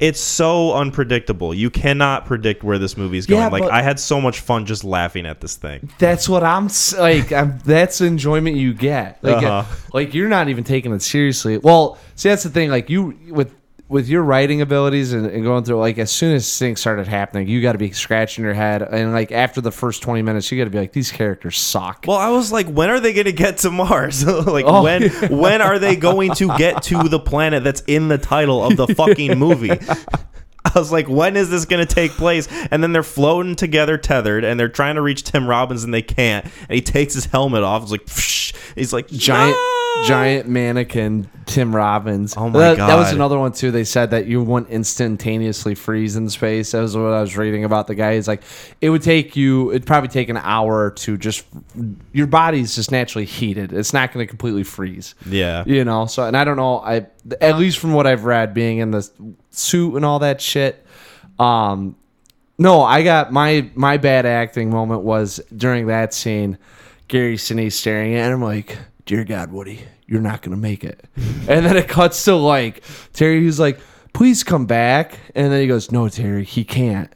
[0.00, 1.54] it's so unpredictable.
[1.54, 3.40] You cannot predict where this movie's going.
[3.42, 5.88] Yeah, like I had so much fun just laughing at this thing.
[5.98, 6.68] That's what I'm
[6.98, 7.32] like.
[7.32, 9.22] I'm, that's the enjoyment you get.
[9.22, 9.48] Like, Uh-huh.
[9.48, 11.58] uh, like you're not even taking it seriously.
[11.58, 12.70] Well, see, that's the thing.
[12.70, 13.54] Like you with
[13.88, 15.78] with your writing abilities and, and going through.
[15.78, 18.82] Like as soon as things started happening, you got to be scratching your head.
[18.82, 22.04] And like after the first 20 minutes, you got to be like, these characters suck.
[22.06, 24.24] Well, I was like, when are they going to get to Mars?
[24.46, 28.18] like Oh, when when are they going to get to the planet that's in the
[28.18, 29.70] title of the fucking movie?
[30.66, 32.48] I was like, when is this going to take place?
[32.70, 36.02] And then they're floating together, tethered, and they're trying to reach Tim Robbins, and they
[36.02, 36.44] can't.
[36.46, 37.82] And he takes his helmet off.
[37.82, 38.54] It's like, Psh.
[38.74, 42.34] he's like, giant "No!" Giant mannequin Tim Robbins.
[42.36, 43.70] Oh my that, That was another one too.
[43.70, 46.72] They said that you wouldn't instantaneously freeze in space.
[46.72, 48.14] That was what I was reading about the guy.
[48.14, 48.42] He's like,
[48.80, 49.70] it would take you.
[49.70, 51.44] It'd probably take an hour to just.
[52.12, 53.72] Your body's just naturally heated.
[53.72, 55.14] It's not going to completely freeze.
[55.26, 55.64] Yeah.
[55.66, 56.06] You know.
[56.06, 56.80] So and I don't know.
[56.80, 57.06] I
[57.40, 59.08] at least from what I've read, being in the
[59.50, 60.84] suit and all that shit.
[61.38, 61.96] Um,
[62.58, 66.58] no, I got my my bad acting moment was during that scene.
[67.08, 71.64] Gary Sinise staring at him like, "Dear God, Woody, you're not gonna make it." and
[71.66, 72.82] then it cuts to like
[73.12, 73.78] Terry, who's like,
[74.12, 77.12] "Please come back," and then he goes, "No, Terry, he can't.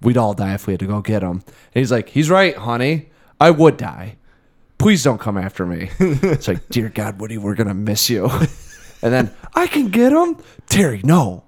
[0.00, 1.42] We'd all die if we had to go get him." And
[1.74, 3.10] he's like, "He's right, honey.
[3.40, 4.16] I would die.
[4.78, 8.26] Please don't come after me." it's like, "Dear God, Woody, we're gonna miss you."
[9.02, 10.36] and then I can get him,
[10.68, 11.00] Terry.
[11.04, 11.44] No,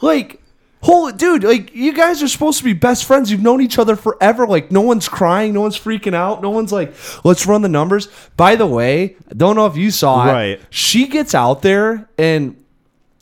[0.00, 0.40] like,
[0.82, 3.30] holy dude, like you guys are supposed to be best friends.
[3.30, 4.46] You've known each other forever.
[4.46, 8.08] Like, no one's crying, no one's freaking out, no one's like, let's run the numbers.
[8.36, 10.32] By the way, I don't know if you saw it.
[10.32, 10.60] Right.
[10.70, 12.56] She gets out there and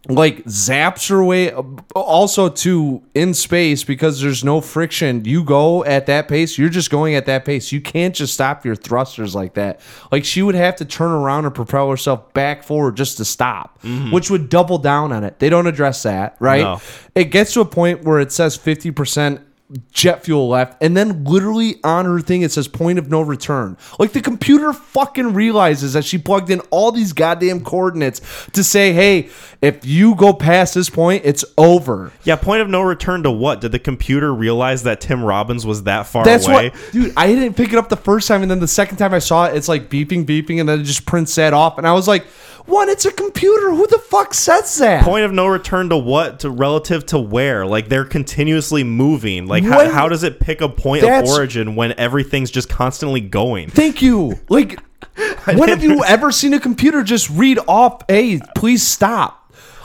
[0.08, 1.52] like zaps her way
[1.94, 6.90] also to in space because there's no friction you go at that pace you're just
[6.90, 7.72] going at that pace.
[7.72, 9.80] You can't just stop your thrusters like that.
[10.12, 13.82] Like she would have to turn around and propel herself back forward just to stop
[13.82, 14.12] mm-hmm.
[14.12, 15.38] which would double down on it.
[15.38, 16.62] They don't address that right?
[16.62, 16.80] No.
[17.14, 19.42] it gets to a point where it says 50%
[19.90, 23.76] jet fuel left and then literally on her thing it says point of no return
[23.98, 28.20] like the computer fucking realizes that she plugged in all these goddamn coordinates
[28.52, 29.28] to say hey
[29.60, 33.60] if you go past this point it's over Yeah, point of no return to what?
[33.60, 36.70] Did the computer realize that Tim Robbins was that far that's away?
[36.70, 39.12] what dude i didn't pick it up the first time and then the second time
[39.12, 41.88] i saw it it's like beeping beeping and then it just prints that off and
[41.88, 42.24] i was like
[42.66, 43.70] One, it's a computer.
[43.70, 45.04] Who the fuck says that?
[45.04, 46.40] Point of no return to what?
[46.40, 47.64] To relative to where?
[47.64, 49.46] Like they're continuously moving.
[49.46, 53.20] Like how, When- how does it pick a point of origin when everything's just constantly
[53.20, 53.68] going?
[53.70, 54.38] Thank you.
[54.48, 54.78] Like,
[55.46, 59.42] when have you ever seen a computer just read off, hey, please stop?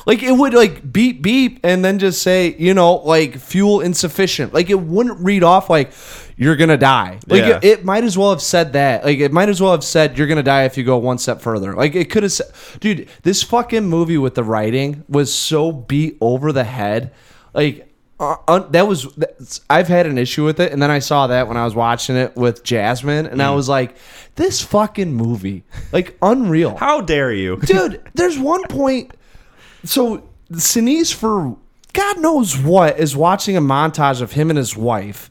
[0.08, 4.52] Like, it would, like, beep, beep, and then just say, you know, like, fuel insufficient.
[4.52, 5.92] Like, it wouldn't read off, like,
[6.36, 7.20] you're going to die.
[7.28, 7.58] Like, Yeah.
[7.58, 9.06] it, it might as well have said that.
[9.06, 11.20] Like, it might as well have said, you're going to die if you go one
[11.20, 11.76] step further.
[11.76, 12.48] Like, it could have said,
[12.80, 17.12] dude, this fucking movie with the writing was so beat over the head.
[17.54, 17.91] Like,
[18.22, 21.28] uh, un- that was that's- I've had an issue with it, and then I saw
[21.28, 23.46] that when I was watching it with Jasmine, and Mm.
[23.46, 23.96] I was like,
[24.36, 27.58] "This fucking movie, like unreal, How dare you?
[27.66, 29.12] dude." There's one point,
[29.84, 31.58] so Sinise for
[31.94, 35.30] God knows what is watching a montage of him and his wife.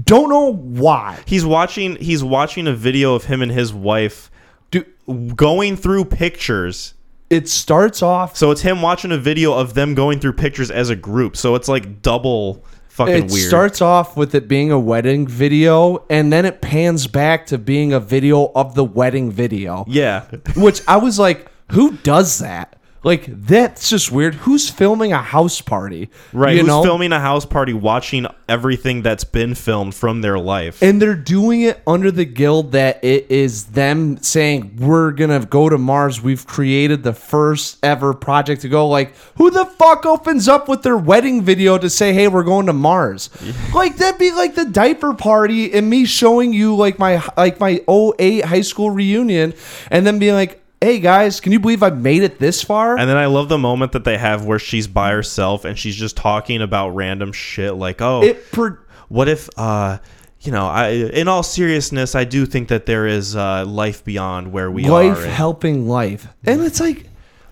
[0.00, 1.18] Don't know why.
[1.26, 1.96] He's watching.
[1.96, 4.30] He's watching a video of him and his wife
[4.70, 4.86] Dude,
[5.34, 6.94] going through pictures.
[7.30, 8.36] It starts off.
[8.36, 11.36] So it's him watching a video of them going through pictures as a group.
[11.36, 13.44] So it's like double fucking It weird.
[13.44, 17.58] It starts off with it being a wedding video, and then it pans back to
[17.58, 19.84] being a video of the wedding video.
[19.88, 20.24] yeah.
[20.56, 22.77] Which I was like, who does that?
[23.04, 24.34] Like that's just weird.
[24.34, 26.10] Who's filming a house party?
[26.32, 26.52] Right.
[26.54, 26.82] You Who's know?
[26.82, 30.82] filming a house party watching everything that's been filmed from their life?
[30.82, 35.68] And they're doing it under the guild that it is them saying we're gonna go
[35.68, 36.20] to Mars.
[36.20, 38.88] We've created the first ever project to go.
[38.88, 42.66] Like, who the fuck opens up with their wedding video to say, "Hey, we're going
[42.66, 43.30] to Mars"?
[43.74, 47.80] Like that'd be like the diaper party and me showing you like my like my
[47.88, 49.54] 08 high school reunion,
[49.90, 53.08] and then being like, "Hey guys, can you believe I made it this far?" And
[53.08, 56.16] then I love the moment that they have where she's by herself and she's just
[56.16, 59.98] talking about random shit like, "Oh, it per- what if uh
[60.40, 64.52] you know, I in all seriousness, I do think that there is uh life beyond
[64.52, 65.22] where we life are.
[65.22, 66.28] Life helping life.
[66.44, 67.06] And it's like,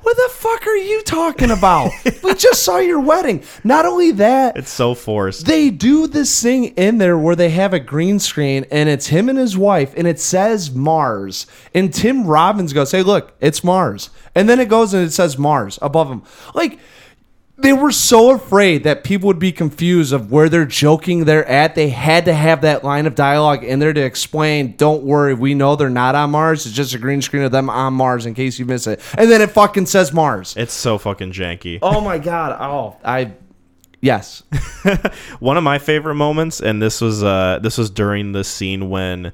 [0.07, 1.91] what the fuck are you talking about?
[2.23, 3.43] we just saw your wedding.
[3.65, 5.47] Not only that, it's so forced.
[5.47, 9.29] they do this thing in there where they have a green screen and it's him
[9.29, 11.49] and his wife and it says Mars.
[11.75, 14.11] And Tim Robbins goes, Hey, look, it's Mars.
[14.33, 16.23] And then it goes and it says Mars above him.
[16.55, 16.79] Like,
[17.59, 21.75] they were so afraid that people would be confused of where they're joking they're at.
[21.75, 25.55] They had to have that line of dialogue in there to explain, don't worry, we
[25.55, 26.67] know they're not on Mars.
[26.67, 29.01] It's just a green screen of them on Mars in case you miss it.
[29.17, 30.55] And then it fucking says Mars.
[30.57, 31.79] It's so fucking janky.
[31.81, 32.59] Oh my god.
[32.61, 33.33] Oh, I
[34.03, 34.43] yes.
[35.41, 39.33] One of my favorite moments, and this was uh this was during the scene when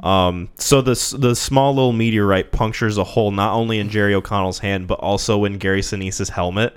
[0.00, 4.58] um so the the small little meteorite punctures a hole not only in Jerry O'Connell's
[4.58, 6.76] hand but also in Gary Sinise's helmet.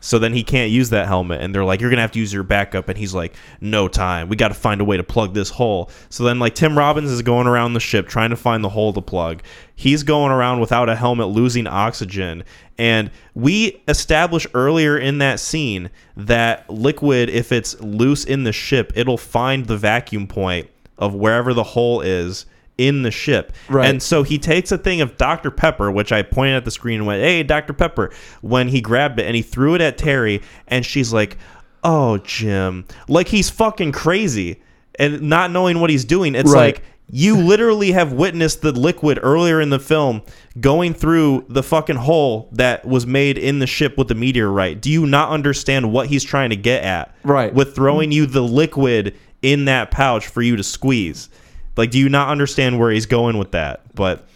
[0.00, 2.32] So then he can't use that helmet, and they're like, "You're gonna have to use
[2.32, 4.28] your backup." And he's like, "No time.
[4.28, 7.10] We got to find a way to plug this hole." So then, like Tim Robbins
[7.10, 9.42] is going around the ship trying to find the hole to plug.
[9.74, 12.44] He's going around without a helmet, losing oxygen.
[12.78, 18.92] And we established earlier in that scene that liquid, if it's loose in the ship,
[18.94, 22.46] it'll find the vacuum point of wherever the hole is
[22.78, 23.52] in the ship.
[23.68, 23.90] Right.
[23.90, 25.50] And so he takes a thing of Dr.
[25.50, 27.72] Pepper, which I pointed at the screen and went, Hey, Dr.
[27.72, 28.10] Pepper.
[28.40, 31.36] When he grabbed it and he threw it at Terry, and she's like,
[31.84, 32.86] Oh, Jim.
[33.08, 34.62] Like he's fucking crazy
[34.98, 36.34] and not knowing what he's doing.
[36.34, 36.76] It's Right.
[36.76, 40.20] like, you literally have witnessed the liquid earlier in the film
[40.60, 44.82] going through the fucking hole that was made in the ship with the meteorite.
[44.82, 47.14] Do you not understand what he's trying to get at?
[47.24, 47.54] Right.
[47.54, 51.30] With throwing you the liquid in that pouch for you to squeeze.
[51.78, 53.94] Like, do you not understand where he's going with that?
[53.94, 54.26] But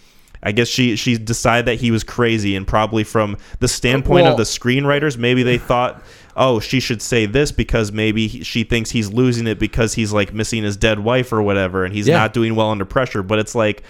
[0.42, 4.32] I guess she she decided that he was crazy, and probably from the standpoint Well-
[4.32, 6.02] of the screenwriters, maybe they thought,
[6.36, 10.12] oh, she should say this because maybe he, she thinks he's losing it because he's
[10.12, 12.16] like missing his dead wife or whatever, and he's Yeah.
[12.16, 13.22] not doing well under pressure.
[13.22, 13.82] But it's like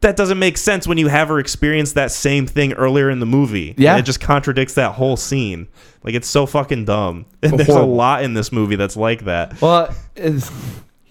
[0.00, 3.26] that doesn't make sense when you have her experience that same thing earlier in the
[3.26, 3.72] movie.
[3.78, 3.96] Yeah.
[3.98, 5.68] it just contradicts that whole scene.
[6.02, 7.24] Like it's so fucking dumb.
[7.42, 9.60] And there's a lot in this movie that's like that.
[9.62, 10.50] Well, it's,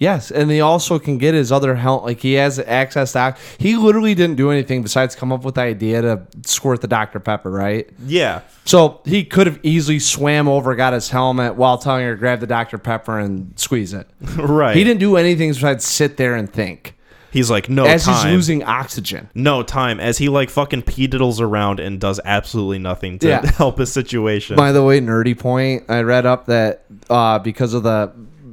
[0.02, 2.04] yes, and he also can get his other help.
[2.04, 3.38] Like he has access to.
[3.58, 7.22] He literally didn't do anything besides come up with the idea to squirt the Dr
[7.22, 7.90] Pepper, right?
[8.06, 8.42] Yeah.
[8.66, 12.40] So he could have easily swam over, got his helmet while telling her to grab
[12.42, 14.10] the Dr Pepper and squeeze it.
[14.38, 14.76] Right.
[14.76, 16.98] He didn't do anything besides sit there and think
[17.32, 18.16] He's like, no as time.
[18.16, 19.30] he's losing oxygen.
[19.34, 20.02] no time.
[20.02, 23.46] As he like fucking pee diddles around and does absolutely nothing to Yeah.
[23.58, 24.58] help his situation.
[24.58, 25.84] By the way, nerdy point.
[25.90, 28.12] I read up that uh, because of the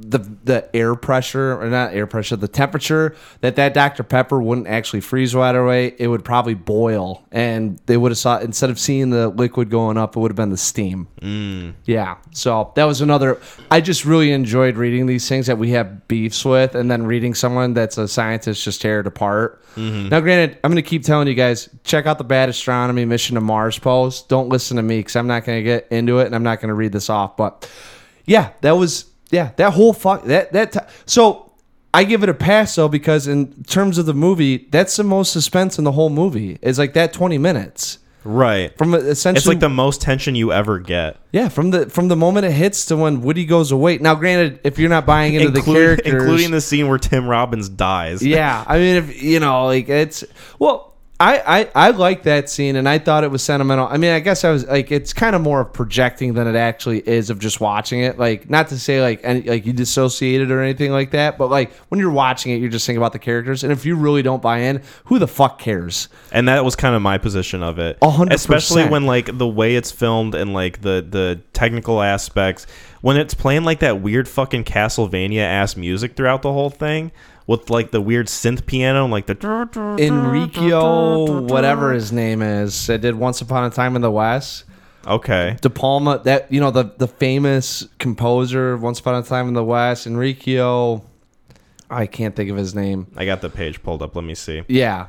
[0.09, 4.67] the the air pressure or not air pressure, the temperature that that Dr Pepper wouldn't
[4.67, 5.93] actually freeze right away.
[5.97, 9.97] It would probably boil, and they would have saw instead of seeing the liquid going
[9.97, 11.07] up, it would have been the steam.
[11.21, 11.75] Mm.
[11.85, 12.17] Yeah.
[12.31, 13.39] So that was another.
[13.69, 17.35] I just really enjoyed reading these things that we have beefs with, and then reading
[17.35, 19.63] someone that's a scientist just tear it apart.
[19.75, 20.09] Mm-hmm.
[20.09, 23.35] Now, granted, I'm going to keep telling you guys check out the Bad Astronomy Mission
[23.35, 24.27] to Mars post.
[24.27, 26.59] Don't listen to me because I'm not going to get into it, and I'm not
[26.59, 27.37] going to read this off.
[27.37, 27.69] But
[28.25, 30.71] yeah, that was yeah that whole fuck that that.
[30.73, 31.51] T- so
[31.93, 35.31] I give it a pass though because in terms of the movie, that's the most
[35.33, 36.59] suspense in the whole movie.
[36.61, 38.77] It's like that 20 minutes Right.
[38.77, 41.17] from essentially It's like the most tension you ever get.
[41.31, 43.97] yeah, from the from the moment it hits to when Woody goes away.
[43.97, 47.69] Now, granted, if you're not buying into the characters, including the scene where Tim Robbins
[47.69, 48.21] dies.
[48.21, 50.23] yeah, I mean, if you know, like it's
[50.59, 50.88] well,
[51.21, 53.87] I I I like that scene, and I thought it was sentimental.
[53.87, 56.55] I mean, I guess I was like, it's kind of more of projecting than it
[56.55, 58.17] actually is of just watching it.
[58.17, 61.73] Like, not to say like any, like you dissociated or anything like that, but like
[61.89, 64.41] when you're watching it, you're just thinking about the characters, and if you really don't
[64.41, 66.07] buy in, who the fuck cares?
[66.31, 67.97] And that was kind of my position of it.
[68.01, 72.65] A hundred Especially when like the way it's filmed and like the the technical aspects.
[73.01, 77.11] When it's playing like that weird fucking Castlevania ass music throughout the whole thing
[77.49, 79.33] with like the weird synth piano and like the
[79.97, 84.65] Enrico, whatever his name is, that did Once Upon a Time in the West.
[85.07, 85.57] Okay.
[85.59, 89.55] De Palma, that you know the the famous composer of Once Upon a Time in
[89.55, 91.03] the West, Enrico.
[91.89, 93.07] I can't think of his name.
[93.17, 94.15] I got the page pulled up.
[94.15, 94.61] Let me see.
[94.67, 95.07] Yeah,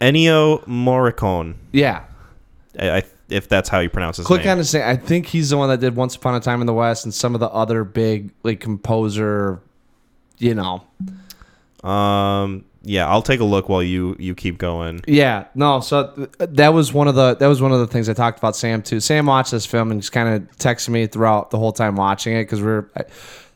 [0.00, 1.56] Ennio Morricone.
[1.72, 2.04] yeah.
[2.80, 4.52] I, I if that's how you pronounce his Click name.
[4.52, 4.84] on his name.
[4.86, 7.12] I think he's the one that did Once Upon a Time in the West and
[7.12, 9.60] some of the other big like composer.
[10.42, 10.82] You know,
[11.88, 15.02] Um yeah, I'll take a look while you you keep going.
[15.06, 15.78] Yeah, no.
[15.80, 18.38] So th- that was one of the that was one of the things I talked
[18.38, 18.98] about Sam too.
[18.98, 22.34] Sam watched this film and just kind of texted me throughout the whole time watching
[22.34, 23.02] it because we are I,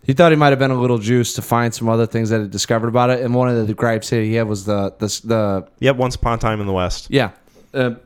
[0.05, 2.41] he thought he might have been a little juiced to find some other things that
[2.41, 3.21] he discovered about it.
[3.25, 6.39] And one of the gripes he had was the the the Yep, Once Upon a
[6.39, 7.09] Time in the West.
[7.11, 7.31] yeah.
[7.75, 7.97] Uh,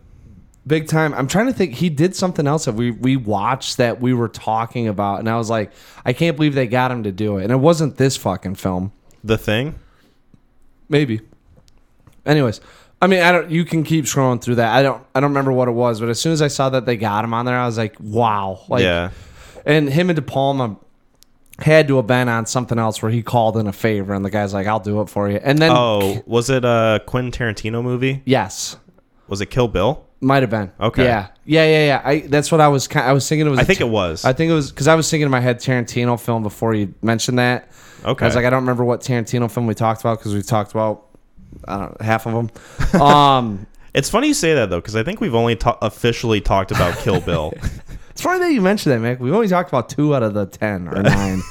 [0.67, 1.15] Big time.
[1.15, 1.73] I'm trying to think.
[1.75, 5.37] He did something else that we we watched that we were talking about, and I
[5.37, 5.73] was like,
[6.05, 7.45] I can't believe they got him to do it.
[7.45, 8.93] And it wasn't this fucking film.
[9.25, 9.79] The Thing?
[10.89, 11.21] Maybe.
[12.27, 12.61] Anyways,
[13.01, 13.51] I mean, I don't.
[13.51, 14.75] You can keep scrolling through that.
[14.75, 15.03] I don't.
[15.15, 17.25] I don't remember what it was, but as soon as I saw that they got
[17.25, 18.61] him on there, I was like, wow.
[18.69, 19.11] Like, yeah.
[19.65, 20.77] And him and De Palma
[21.59, 24.31] had to have been on something else where he called in a favor, and the
[24.31, 27.83] guy's like, "I'll do it for you." And then, Oh, was it a Quentin Tarantino
[27.83, 28.23] movie?
[28.27, 28.77] yes,
[29.29, 30.05] Was it Kill Bill?
[30.21, 30.71] Might have been.
[30.81, 31.05] Okay.
[31.05, 31.29] Yeah.
[31.45, 31.65] Yeah.
[31.65, 31.87] Yeah.
[31.87, 32.03] Yeah.
[32.05, 32.21] I.
[32.21, 32.87] That's what I was.
[32.89, 33.59] ki- I was thinking it was.
[33.59, 34.25] I think it was.
[34.25, 36.95] I think it was because I was thinking in my head Tarantino film before you
[37.03, 37.71] mentioned that.
[38.05, 38.25] Okay.
[38.25, 40.71] I was like, I don't remember what Tarantino film we talked about because we talked
[40.73, 41.07] about
[41.67, 43.01] I don't know, half of them.
[43.03, 46.71] Um, It's funny you say that though, because I think we've only ta- officially talked
[46.71, 47.53] about Kill Bill.
[48.11, 49.19] it's funny that you mentioned that, man.
[49.19, 51.43] We've only talked about two out of the ten or nine.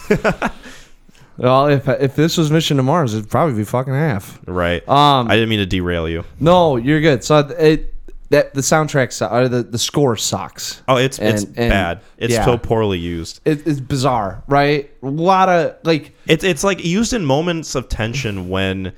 [1.37, 4.39] well, if if this was Mission to Mars, it'd probably be fucking half.
[4.45, 4.87] right.
[4.87, 6.23] Um, I didn't mean to derail you.
[6.39, 7.23] no, you're good.
[7.23, 7.93] So it
[8.29, 10.81] that the soundtrack su- or the the score sucks.
[10.87, 12.01] Oh, it's it's And- and- bad.
[12.17, 12.45] It's yeah.
[12.45, 13.39] so poorly used.
[13.45, 14.91] It, it's bizarre, right?
[15.03, 18.93] A lot of like It's it's like used in moments of tension when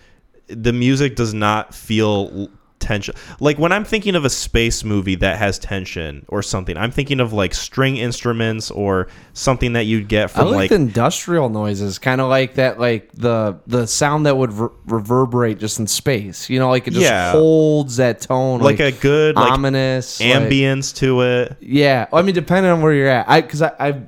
[0.47, 2.49] the music does not feel l-
[2.81, 3.15] tension.
[3.39, 7.19] Like when I'm thinking of a space movie that has tension or something, I'm thinking
[7.21, 11.99] of like string instruments or something that you'd get I from like, like industrial noises,
[11.99, 16.49] kind of like that, like the the sound that would re- reverberate just in space.
[16.49, 17.31] You know, like it just Yeah.
[17.31, 21.57] holds that tone, like a good ominous like- ambience to it.
[21.61, 24.01] yeah, I mean, depending on where you're at, I because I, I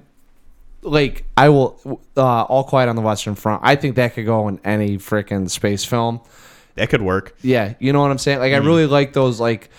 [0.82, 3.62] like I will uh, all quiet on the Western Front.
[3.64, 6.20] I think that could go in any freaking space film.
[6.76, 7.36] That could work.
[7.42, 8.40] Yeah, you know what I'm saying.
[8.40, 9.40] Like I really like those.
[9.40, 9.70] Like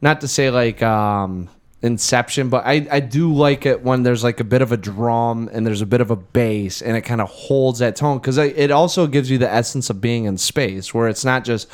[0.00, 1.48] not to say like um
[1.82, 5.48] Inception, but I I do like it when there's like a bit of a drum
[5.52, 8.38] and there's a bit of a bass and it kind of holds that tone because
[8.38, 11.68] it also gives you the essence of being in space where it's not just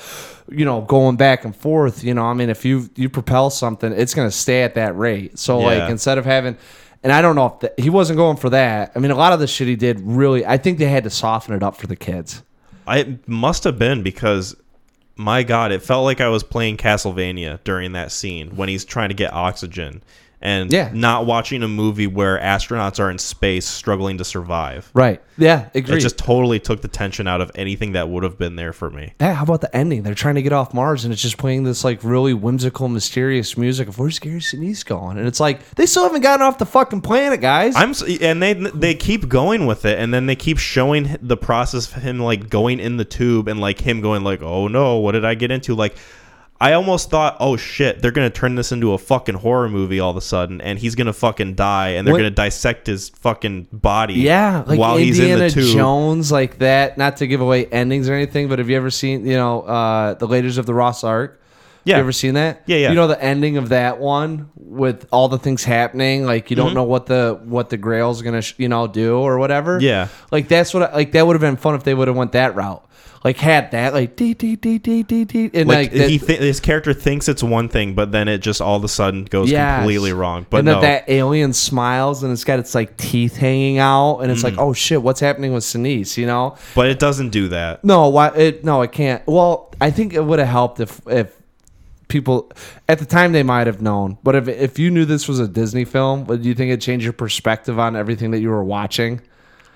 [0.50, 2.02] you know going back and forth.
[2.02, 5.38] You know, I mean, if you you propel something, it's gonna stay at that rate.
[5.38, 5.66] So Yeah.
[5.66, 6.56] like instead of having
[7.04, 8.92] and I don't know if the, he wasn't going for that.
[8.94, 11.10] I mean, a lot of the shit he did really, I think they had to
[11.10, 12.42] soften it up for the kids.
[12.86, 14.56] I must have been because
[15.16, 19.10] my god, it felt like I was playing Castlevania during that scene when he's trying
[19.10, 20.02] to get oxygen
[20.42, 20.90] and Yeah.
[20.92, 24.90] not watching a movie where astronauts are in space struggling to survive.
[24.94, 25.20] Right.
[25.38, 25.68] Yeah.
[25.74, 25.96] Agree.
[25.96, 28.90] It just totally took the tension out of anything that would have been there for
[28.90, 29.12] me.
[29.20, 30.02] Yeah, how about the ending?
[30.02, 33.56] They're trying to get off Mars, and it's just playing this like really whimsical, mysterious
[33.56, 36.66] music of where's Gary Sinise going, and it's like they still haven't gotten off the
[36.66, 37.74] fucking planet, guys.
[37.76, 41.94] I'm and they they keep going with it and then they keep showing the process
[41.94, 45.12] of him like going in the tube and like him going like, "Oh no, what
[45.12, 45.94] did I get into?" Like
[46.62, 50.10] I almost thought, oh shit, they're gonna turn this into a fucking horror movie all
[50.10, 53.66] of a sudden, and he's gonna fucking die, and they're What- gonna dissect his fucking
[53.72, 54.14] body.
[54.14, 55.74] Yeah, like while he's in Indiana the tube.
[55.76, 56.96] Jones, like that.
[56.96, 60.14] Not to give away endings or anything, but have you ever seen, you know, uh,
[60.14, 61.40] the Raiders of the Lost Ark?
[61.84, 61.96] Yeah.
[61.96, 62.62] You ever seen that?
[62.66, 62.88] Yeah, yeah.
[62.90, 66.66] You know the ending of that one with all the things happening, like you Mm-hmm.
[66.66, 69.80] don't know what the what the Grail's gonna sh- you know do or whatever.
[69.80, 70.06] Yeah.
[70.30, 72.32] Like that's what I, like that would have been fun if they would have went
[72.32, 72.84] that route.
[73.24, 76.18] Like had that like dee dee dee dee dee dee and Like, like, that, he
[76.18, 79.26] th- his character thinks it's one thing, but then it just all of a sudden
[79.26, 79.78] goes Yes.
[79.78, 80.44] completely wrong.
[80.50, 84.32] But and no, that alien smiles and it's got its like teeth hanging out and
[84.32, 84.44] it's Mm.
[84.44, 87.84] like oh shit what's happening with Sinise you know but it doesn't do that.
[87.84, 89.22] No, why it no, it can't.
[89.26, 91.36] Well, I think it would have helped if if
[92.08, 92.50] people
[92.88, 94.18] at the time they might have known.
[94.24, 97.04] But if if you knew this was a Disney film, would you think it changed
[97.04, 99.20] your perspective on everything that you were watching?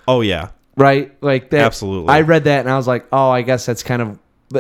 [0.09, 1.17] Oh yeah, Right?
[1.23, 2.11] Like that Absolutely.
[2.11, 4.19] I read that and I was like, "Oh, I guess that's kind of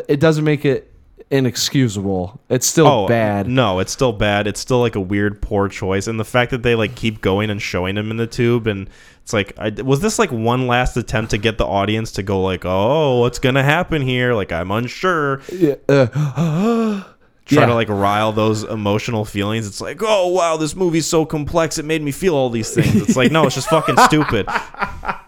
[0.08, 0.90] it doesn't make it
[1.30, 2.40] inexcusable.
[2.48, 4.46] It's still oh bad." No, it's still bad.
[4.46, 7.50] It's still like a weird, poor choice, and the fact that they like keep going
[7.50, 8.88] and showing him in the tube, and
[9.22, 12.40] it's like, I, was this like one last attempt to get the audience to go
[12.42, 14.32] like, oh, what's gonna happen here?
[14.34, 15.42] Like I'm unsure.
[15.52, 16.06] Yeah, uh,
[17.44, 17.66] Try Yeah.
[17.66, 19.66] to like rile those emotional feelings.
[19.68, 21.78] It's like, oh wow, this movie's so complex.
[21.78, 22.94] It made me feel all these things.
[22.96, 24.48] It's like, no, it's just fucking stupid.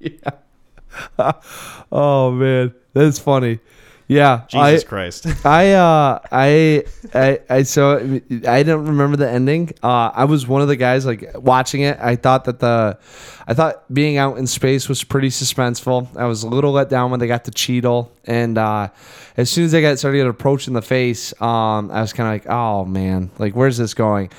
[1.92, 3.60] oh man, that's funny.
[4.08, 5.26] Yeah, Jesus I, Christ.
[5.46, 9.70] I uh I I I so I don't remember the ending.
[9.82, 11.98] Uh I was one of the guys like watching it.
[12.00, 12.98] I thought that the
[13.46, 16.16] I thought being out in space was pretty suspenseful.
[16.16, 18.88] I was a little let down when they got to Cheadle and uh
[19.36, 22.50] as soon as they got started in the face, um I was kind of like,
[22.50, 24.30] "Oh man, like where's this going?"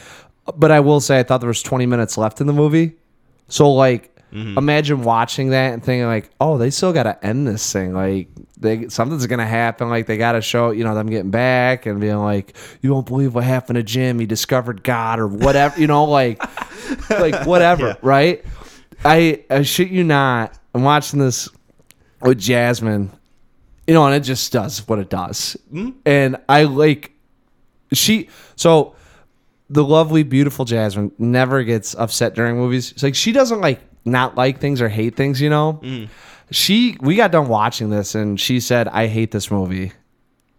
[0.57, 2.93] But I will say I thought there was 20 minutes left in the movie.
[3.49, 4.57] So like Mm-hmm.
[4.57, 7.93] imagine watching that and thinking like, "Oh, they still got to end this thing.
[7.93, 8.27] Like
[8.57, 9.89] they something's going to happen.
[9.89, 13.07] Like they got to show, you know, them getting back and being like, "You won't
[13.07, 14.19] believe what happened to Jim.
[14.19, 16.39] He discovered God or whatever, you know, like
[17.09, 17.95] like whatever, Yeah.
[18.01, 18.45] right?"
[19.03, 20.57] I I shit you not.
[20.75, 21.49] I'm watching this
[22.21, 23.11] with Jasmine.
[23.87, 25.57] You know, and it just does what it does.
[25.73, 25.97] Mm-hmm.
[26.05, 27.11] And I like
[27.91, 28.95] she so
[29.71, 32.91] the lovely, beautiful Jasmine never gets upset during movies.
[32.91, 33.79] It's like she doesn't like
[34.11, 35.79] not like things or hate things, you know.
[35.83, 36.09] Mm.
[36.51, 39.91] She we got done watching this and she said, "I hate this movie,"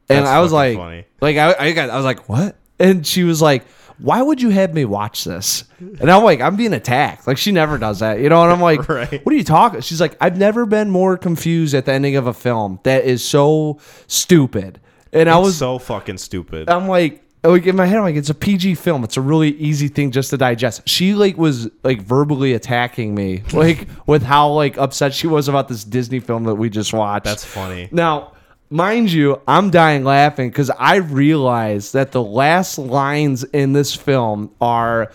[0.08, 1.04] and That's I was like, funny.
[1.20, 2.56] like I I, got, I was like, what?
[2.78, 3.64] And she was like.
[4.02, 5.64] Why would you have me watch this?
[5.78, 7.26] And I'm like, I'm being attacked.
[7.26, 8.42] Like she never does that, you know.
[8.42, 9.22] And I'm like, Right.
[9.26, 9.82] what are you talking?
[9.82, 13.22] She's like, I've never been more confused at the ending of a film that is
[13.22, 14.80] so stupid.
[15.12, 16.70] And I was so fucking stupid.
[16.70, 19.02] I'm like, like in my head, I'm like, it's a PG film.
[19.02, 20.86] It's a really easy thing just to digest.
[20.86, 25.68] She like was like verbally attacking me, like with how like upset she was about
[25.68, 27.24] this Disney film that we just watched.
[27.24, 27.88] That's funny.
[27.92, 28.32] now,
[28.68, 34.50] mind you, I'm dying laughing because I realized that the last lines in this film
[34.60, 35.10] are,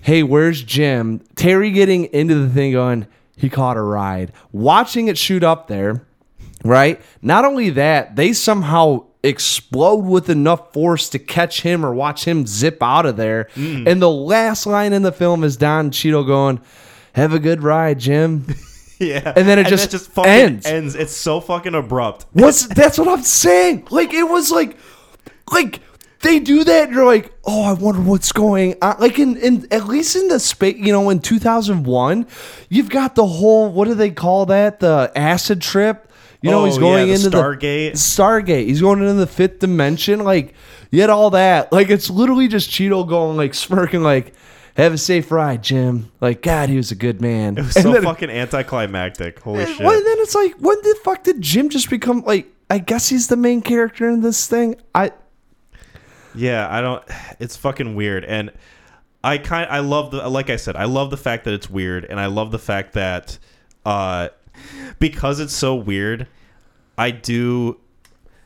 [0.00, 3.06] "Hey, where's Jim?" Terry getting into the thing, going,
[3.36, 6.04] "He caught a ride." Watching it shoot up there,
[6.64, 7.00] right?
[7.22, 12.46] Not only that, they somehow explode with enough force to catch him or watch him
[12.46, 13.48] zip out of there.
[13.54, 13.86] Mm.
[13.86, 16.60] And the last line in the film is Don Cheadle going,
[17.14, 18.46] "Have a good ride, Jim."
[19.00, 19.32] Yeah.
[19.34, 20.66] And then it just fucking ends.
[20.66, 20.94] ends.
[20.94, 22.26] It's so fucking abrupt.
[22.32, 23.88] What's that's what I'm saying.
[23.90, 24.76] Like it was like
[25.50, 25.80] like
[26.20, 28.96] they do that and you're like, oh, I wonder what's going on.
[28.98, 32.26] Like in, in at least in the space, you know, in 2001,
[32.68, 34.80] you've got the whole what do they call that?
[34.80, 36.09] The acid trip.
[36.42, 37.92] You know, Oh, he's going yeah, the into Stargate.
[37.92, 38.66] the Stargate.
[38.66, 40.20] He's going into the fifth dimension.
[40.24, 40.54] Like
[40.90, 41.72] you had all that.
[41.72, 44.34] Like it's literally just Cheadle going like smirking like.
[44.76, 46.10] Have a safe ride, Jim.
[46.20, 47.58] Like God, he was a good man.
[47.58, 49.40] It was And so then- fucking anticlimactic.
[49.40, 49.80] Holy shit.
[49.80, 52.46] well, then it's like, when the fuck did Jim just become like?
[52.70, 54.76] I guess he's the main character in this thing.
[54.94, 55.10] I
[56.34, 57.02] Yeah, I don't.
[57.40, 58.52] It's fucking weird, and
[59.24, 59.68] I kind.
[59.68, 60.26] I love the.
[60.28, 62.92] Like I said, I love the fact that it's weird, and I love the fact
[62.94, 63.38] that,
[63.84, 64.28] uh,
[64.98, 66.26] because it's so weird,
[66.96, 67.78] I do.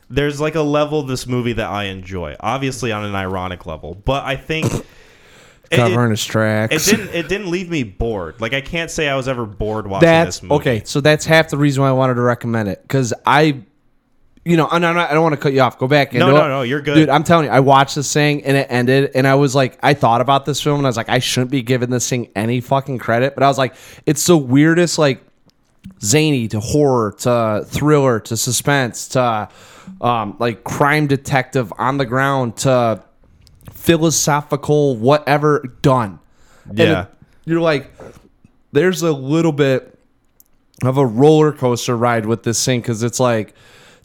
[0.09, 3.95] There's like a level of this movie that I enjoy, obviously on an ironic level,
[3.95, 4.71] but I think.
[5.71, 6.87] covering it, his tracks.
[6.87, 7.13] it didn't.
[7.15, 8.39] It didn't leave me bored.
[8.39, 10.55] Like I can't say I was ever bored watching that's this movie.
[10.55, 10.81] okay.
[10.85, 13.63] So that's half the reason why I wanted to recommend it because I,
[14.45, 15.79] you know, and I'm not, I don't want to cut you off.
[15.79, 16.13] Go back.
[16.13, 16.49] No, into no, it.
[16.49, 16.95] no, you're good.
[16.95, 17.09] dude.
[17.09, 19.95] I'm telling you, I watched this thing and it ended, and I was like, I
[19.95, 22.61] thought about this film and I was like, I shouldn't be giving this thing any
[22.61, 23.73] fucking credit, but I was like,
[24.05, 25.23] it's the weirdest like
[26.05, 29.49] zany to horror to thriller to suspense to
[30.01, 33.01] um, like crime detective on the ground to
[33.71, 36.19] philosophical whatever done.
[36.69, 37.01] And Yeah.
[37.03, 37.07] it-
[37.45, 37.91] you're like,
[38.71, 39.97] there's a little bit
[40.83, 43.53] of a roller coaster ride with this thing because it's like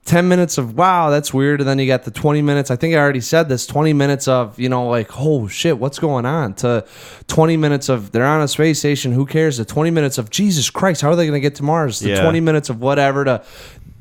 [0.06, 2.94] 10 minutes of wow that's weird and then you got the 20 minutes i think
[2.94, 6.54] i already said this 20 minutes of you know like oh shit what's going on
[6.54, 6.84] to
[7.28, 10.70] 20 minutes of they're on a space station who cares The 20 minutes of jesus
[10.70, 12.22] christ how are they going to get to mars The Yeah.
[12.22, 13.44] 20 minutes of whatever to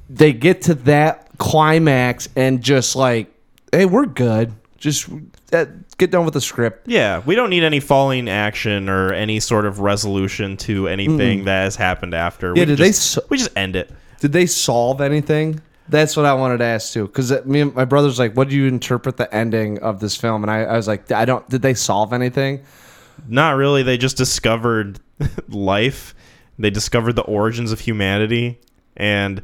[0.09, 3.31] they get to that climax and just like
[3.71, 5.09] hey we're good just
[5.51, 5.65] uh,
[5.97, 9.65] get done with the script Yeah, we don't need any falling action or any sort
[9.65, 12.53] of resolution to anything that has happened after.
[12.55, 13.91] Yeah, we did they just, s- we just end it.
[14.21, 15.59] Did they solve anything?
[15.89, 17.07] That's what I wanted to ask too.
[17.07, 20.15] Because uh, me and my brother's like, "What do you interpret the ending of this
[20.15, 22.63] film?" And I, I was like, "I don't." Did they solve anything?
[23.27, 23.83] Not really.
[23.83, 24.99] They just discovered
[25.49, 26.15] life.
[26.57, 28.59] They discovered the origins of humanity
[28.95, 29.41] and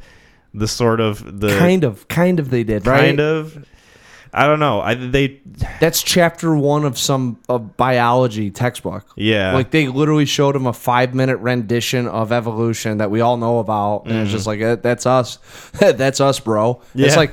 [0.54, 2.50] the sort of the kind of, kind of.
[2.50, 3.00] They did, right?
[3.00, 3.66] kind of.
[4.38, 4.82] I don't know.
[4.82, 5.40] I they
[5.80, 9.06] That's chapter one of some a biology textbook.
[9.16, 9.54] yeah.
[9.54, 13.60] Like they literally showed him a five minute rendition of evolution that we all know
[13.60, 15.38] about, and it's just like "Eh, that's us,
[15.80, 16.74] that's us, bro.
[16.74, 16.98] Mm-hmm.
[16.98, 17.06] Yeah.
[17.06, 17.32] It's like,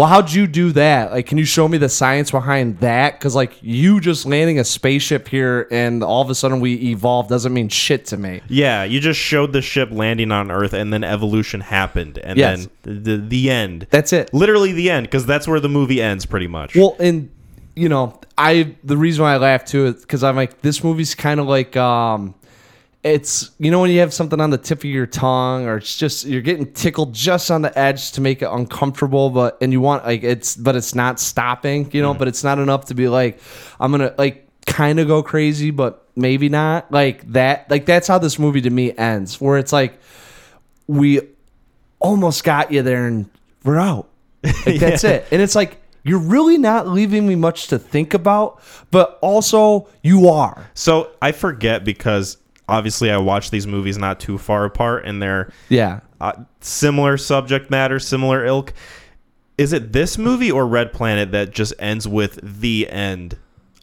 [0.00, 1.12] well, how'd you do that?
[1.12, 3.18] Like, can you show me the science behind that?
[3.18, 7.28] Because like you just landing a spaceship here and all of a sudden we evolved
[7.28, 8.40] doesn't mean shit to me.
[8.48, 12.66] yeah, you just showed the ship landing on Earth, and then evolution happened, and Yes.
[12.82, 13.86] then the, the end.
[13.90, 14.32] That's it.
[14.32, 16.74] Literally the end, because that's where the movie ends, pretty much.
[16.74, 17.30] Well, and
[17.76, 21.14] you know, I the reason why I laugh too is because I'm like, this movie's
[21.14, 22.34] kind of like, um,
[23.02, 25.96] it's you know when you have something on the tip of your tongue, or it's
[25.96, 29.80] just you're getting tickled just on the edge to make it uncomfortable, but and you
[29.80, 32.18] want like it's, but it's not stopping, you know, mm.
[32.18, 33.40] but it's not enough to be like,
[33.78, 37.70] I'm gonna like kind of go crazy, but maybe not like that.
[37.70, 39.98] Like that's how this movie to me ends, where it's like
[40.86, 41.20] we
[42.00, 43.30] almost got you there and
[43.64, 44.08] we're out.
[44.66, 45.10] Like that's Yeah.
[45.10, 45.26] it.
[45.30, 48.60] And it's like you're really not leaving me much to think about,
[48.90, 50.70] but also you are.
[50.74, 52.38] So I forget because
[52.70, 56.00] obviously I watch these movies not too far apart, and they're Yeah.
[56.20, 58.72] uh, similar subject matter, similar ilk.
[59.58, 63.36] Is it this movie or Red Planet that just ends with the end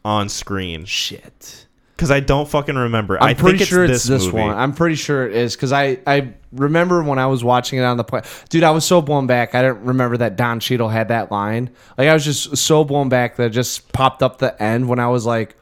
[0.03, 0.85] on screen?
[0.85, 1.65] Shit.
[1.95, 3.17] Because I don't fucking remember.
[3.21, 4.55] I'm I pretty think sure it's it's this, one.
[4.55, 7.97] I'm pretty sure it is because I I remember when I was watching it on
[7.97, 8.21] the plane.
[8.49, 9.55] Dude, I was so blown back.
[9.55, 11.71] I didn't remember that Don Cheadle had that line.
[11.97, 14.99] Like I was just so blown back that it just popped up the end when
[14.99, 15.55] I was like,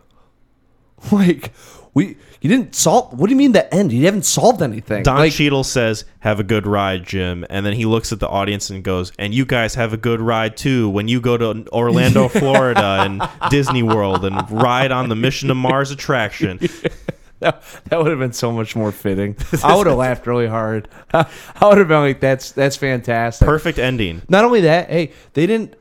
[1.12, 1.54] like
[1.94, 3.12] we you didn't solve.
[3.20, 3.92] What do you mean the end?
[3.92, 5.02] You haven't solved anything.
[5.02, 8.28] Don like, Cheadle says, "Have a good ride, Jim," and then he looks at the
[8.28, 11.68] audience and goes, "And you guys have a good ride too when you go to
[11.70, 16.60] Orlando, Florida, and Disney World, and ride on the Mission to Mars attraction."
[17.40, 19.36] that, that would have been so much more fitting.
[19.64, 20.88] I would have laughed really hard.
[21.14, 21.26] I
[21.64, 24.22] would have been like, "That's that's fantastic." Perfect ending.
[24.30, 25.74] Not only that, hey, they didn't.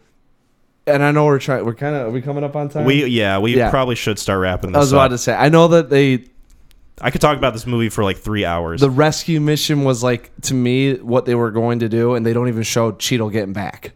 [0.86, 1.62] And I know we're trying.
[1.66, 2.06] We're kind of.
[2.06, 2.86] Are we coming up on time?
[2.86, 3.68] We yeah, we Yeah.
[3.68, 4.96] probably should start wrapping this I was up.
[4.96, 5.34] about to say.
[5.34, 6.24] I know that they
[7.00, 8.80] I could talk about this movie for like three hours.
[8.80, 12.32] the rescue mission was like to me what they were going to do, and they
[12.32, 13.92] don't even show Cheadle getting back.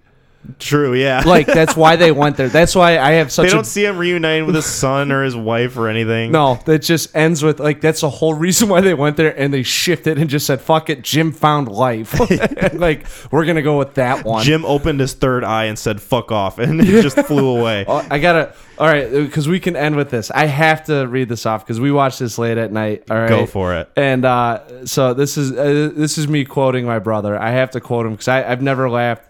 [0.59, 1.23] True, yeah.
[1.27, 2.49] Like that's why they went there.
[2.49, 5.37] That's why I have such they don't see him reuniting with his son or his
[5.37, 6.33] wife or anything.
[6.33, 6.59] no.
[6.65, 9.63] That just ends with like that's the whole reason why they went there, and they
[9.63, 12.19] shifted and just said, "Fuck it, Jim found life."
[12.73, 14.43] like we're gonna go with that one.
[14.45, 17.85] Jim opened his third eye and said "fuck off," and it just flew away.
[17.87, 18.55] Oh, I gotta.
[18.79, 20.31] All right, because we can end with this.
[20.31, 23.05] I have to read this off because we watched this late at night.
[23.11, 23.91] All right, Go for it.
[23.97, 27.39] And uh, so this is uh, this is me quoting my brother.
[27.39, 29.25] I have to quote him because I've never laughed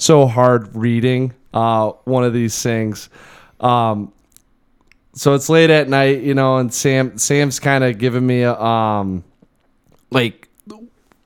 [0.00, 3.08] so hard reading uh, one of these things.
[3.60, 4.12] Um,
[5.12, 8.54] so it's late at night, you know, and Sam Sam's kind of giving me a
[8.54, 9.24] um,
[10.10, 10.48] like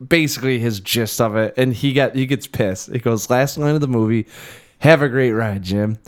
[0.07, 2.91] basically his gist of it, and he got he gets pissed.
[2.91, 4.27] He goes, "Last line of the movie,
[4.79, 5.99] have a great ride, Jim."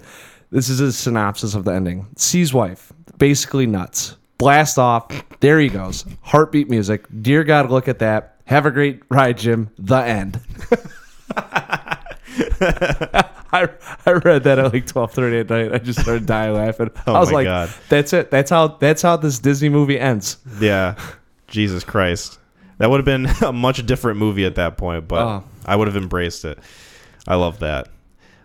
[0.50, 2.06] This is a synopsis of the ending.
[2.16, 4.16] Sees wife, basically nuts.
[4.38, 5.06] Blast off.
[5.40, 6.04] There he goes.
[6.22, 7.06] Heartbeat music.
[7.22, 8.36] Dear God, look at that.
[8.44, 9.70] Have a great ride, Jim.
[9.78, 10.40] The end.
[13.52, 13.68] I,
[14.04, 15.72] I read that at like twelve thirty at night.
[15.72, 16.90] I just started dying laughing.
[17.06, 17.70] Oh I was my like, God.
[17.88, 18.30] "That's it.
[18.30, 18.68] That's how.
[18.68, 20.96] That's how this Disney movie ends." Yeah,
[21.48, 22.38] Jesus Christ,
[22.78, 25.44] that would have been a much different movie at that point, but Oh.
[25.64, 26.58] I would have embraced it.
[27.26, 27.88] I love that.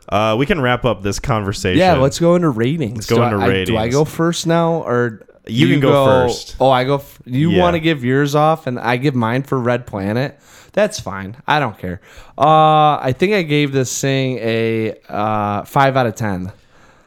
[0.09, 1.79] Uh, we can wrap up this conversation.
[1.79, 2.97] Yeah, let's go into ratings.
[2.97, 6.05] Let's go do into I, I- Do I go first now, or You can go
[6.05, 6.55] first.
[6.59, 6.95] Oh, I go.
[6.95, 7.59] F- you Yeah.
[7.61, 10.39] want to give yours off, and I give mine for Red Planet.
[10.73, 11.35] That's fine.
[11.47, 11.99] I don't care.
[12.37, 16.51] Uh, I think I gave this thing a uh, five out of ten.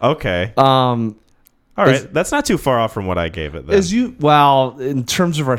[0.03, 0.53] Okay.
[0.57, 1.17] Um,
[1.79, 1.95] All right.
[1.97, 3.67] is- That's not too far off from what I gave it.
[3.67, 3.77] Then.
[3.77, 5.59] as you well in terms of our,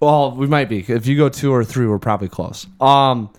[0.00, 0.84] well, we might be.
[0.88, 2.66] If you go two or three, we're probably close.
[2.80, 3.30] Um,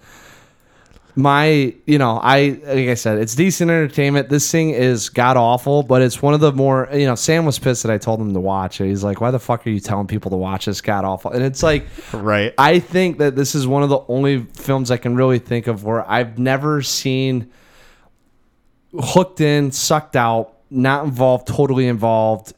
[1.17, 4.27] my you know i like i said it's decent entertainment.
[4.27, 7.57] This thing is god awful but it's one of the more you know sam was
[7.57, 8.87] pissed that i told him to watch it.
[8.87, 11.31] He's like why the fuck are you telling people to watch this god awful?
[11.31, 12.53] And it's like Right.
[12.57, 15.83] i think that this is one of the only films i can really think of
[15.83, 17.51] where i've never seen
[18.99, 22.53] hooked in sucked out not involved totally involved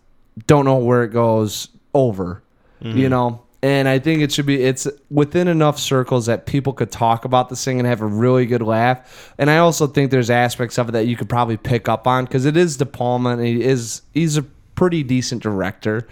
[0.48, 2.42] don't know where it goes over
[2.80, 3.10] you mm-hmm.
[3.10, 7.26] know and i think it should be it's within enough circles that people could talk
[7.26, 10.78] about this thing and have a really good laugh and i also think there's aspects
[10.78, 13.42] of it that you could probably pick up on because it is de palma and
[13.46, 14.44] he is he's a
[14.76, 16.08] pretty decent director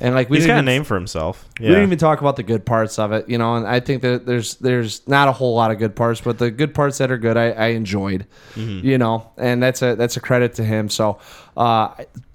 [0.00, 1.44] and like we He's got a name for himself.
[1.60, 3.54] we didn't even talk about the good parts of it, you know.
[3.54, 6.50] And I think that there's there's not a whole lot of good parts, but the
[6.50, 8.26] good parts that are good, I, I enjoyed,
[8.56, 8.84] Mm-hmm.
[8.84, 9.30] you know.
[9.36, 10.88] And that's a that's a credit to him.
[10.88, 11.20] So
[11.56, 11.94] uh,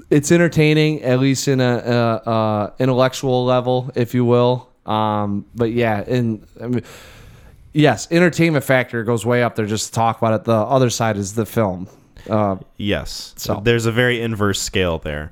[0.10, 1.77] it's entertaining, at least in a,
[2.26, 4.69] a, a intellectual level, if you will.
[4.86, 6.84] Um, but yeah, and I mean,
[7.73, 9.65] yes, entertainment factor goes way up there.
[9.68, 10.44] Just to talk about it.
[10.45, 11.88] The other side is the film.
[12.30, 13.34] Uh, Yes.
[13.38, 15.31] So- there's a very inverse scale there.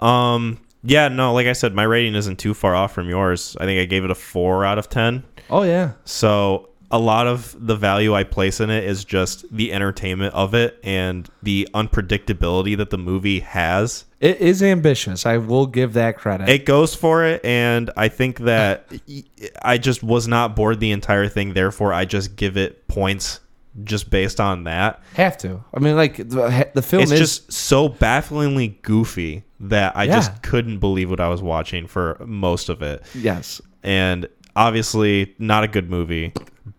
[0.00, 3.56] Um yeah, no, like I said, my rating isn't too far off from yours.
[3.60, 5.22] I think I gave it a four out of ten.
[5.48, 9.72] oh yeah, So a lot of the value I place in it is just the
[9.72, 14.04] entertainment of it and the unpredictability that the movie has.
[14.20, 15.24] it is ambitious.
[15.26, 16.48] I will give that credit.
[16.48, 18.92] It goes for it, and I think that
[19.62, 21.54] I just was not bored the entire thing.
[21.54, 23.40] Therefore, I just give it points
[23.84, 25.02] just based on that.
[25.14, 25.64] Have to.
[25.72, 30.16] I mean, like the, the film It's is just so bafflingly goofy that I Yeah.
[30.16, 33.02] just couldn't believe what I was watching for most of it.
[33.14, 33.62] yes.
[33.82, 36.32] And obviously, not a good movie,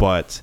[0.04, 0.42] but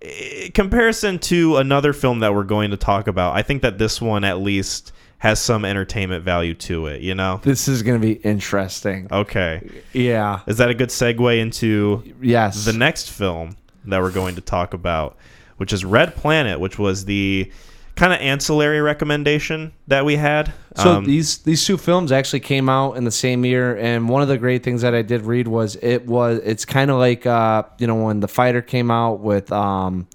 [0.00, 4.00] in comparison to another film that we're going to talk about, I think that this
[4.00, 7.40] one at least has some entertainment value to it, you know?
[7.42, 9.06] This is going to be interesting.
[9.12, 9.82] Okay.
[9.92, 10.40] Yeah.
[10.46, 12.64] Is that a good segue into Yes.
[12.64, 15.18] the next film that we're going to talk about,
[15.58, 17.52] which is Red Planet, which was the
[18.00, 20.52] kind of ancillary recommendation that we had.
[20.76, 24.22] so Um, these these two films actually came out in the same year, and one
[24.22, 27.26] of the great things that I did read was it was it's kind of like
[27.26, 30.06] uh you know when the fighter came out with um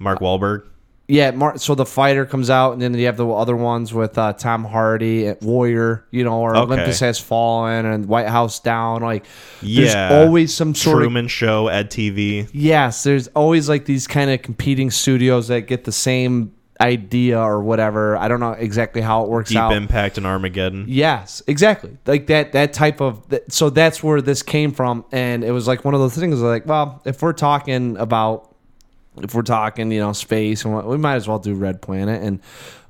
[0.00, 0.62] Mark Wahlberg.
[1.06, 4.18] yeah Mar- so the fighter comes out and then you have the other ones with
[4.18, 6.60] uh, Tom Hardy Warrior you know or Okay.
[6.64, 9.24] Olympus Has Fallen and White House Down like
[9.62, 12.50] there's always some sort of Truman Show, EDtv.
[12.52, 17.60] Yes, there's always like these kind of competing studios that get the same idea or
[17.62, 18.16] whatever.
[18.16, 19.72] I don't know exactly how it works Deep out.
[19.72, 20.84] Impact and Armageddon.
[20.88, 21.96] Yes, exactly.
[22.06, 25.66] Like that that type of that, so that's where this came from and it was
[25.66, 28.54] like one of those things like, well, if we're talking about
[29.20, 32.22] if we're talking, you know, space and what, we might as well do Red Planet
[32.22, 32.40] and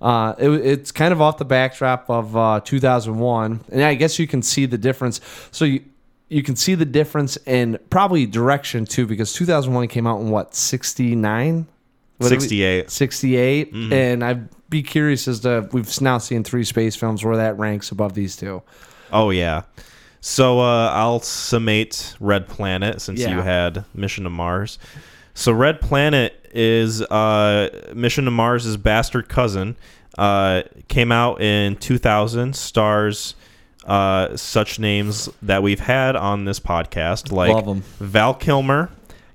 [0.02, 4.26] uh, it, it's kind of off the backdrop of uh, 2001 and I guess you
[4.26, 5.20] can see the difference.
[5.50, 5.84] So you
[6.30, 10.54] you can see the difference in probably direction too because 2001 came out in what
[10.54, 11.66] 69
[12.18, 12.90] What did we- 68.
[12.90, 17.58] 68 and i'd be curious as to we've now seen three space films where that
[17.58, 18.62] ranks above these two
[19.10, 19.62] Oh, yeah.
[20.20, 23.36] So uh, I'll summate Red Planet since Yeah.
[23.36, 24.78] you had Mission to Mars.
[25.32, 29.76] So Red Planet is uh, Mission to Mars' bastard cousin.
[30.18, 32.54] Uh, came out in 2000.
[32.54, 33.34] Stars
[33.86, 37.64] uh, such names that we've had on this podcast, like.
[37.98, 38.90] Val Kilmer,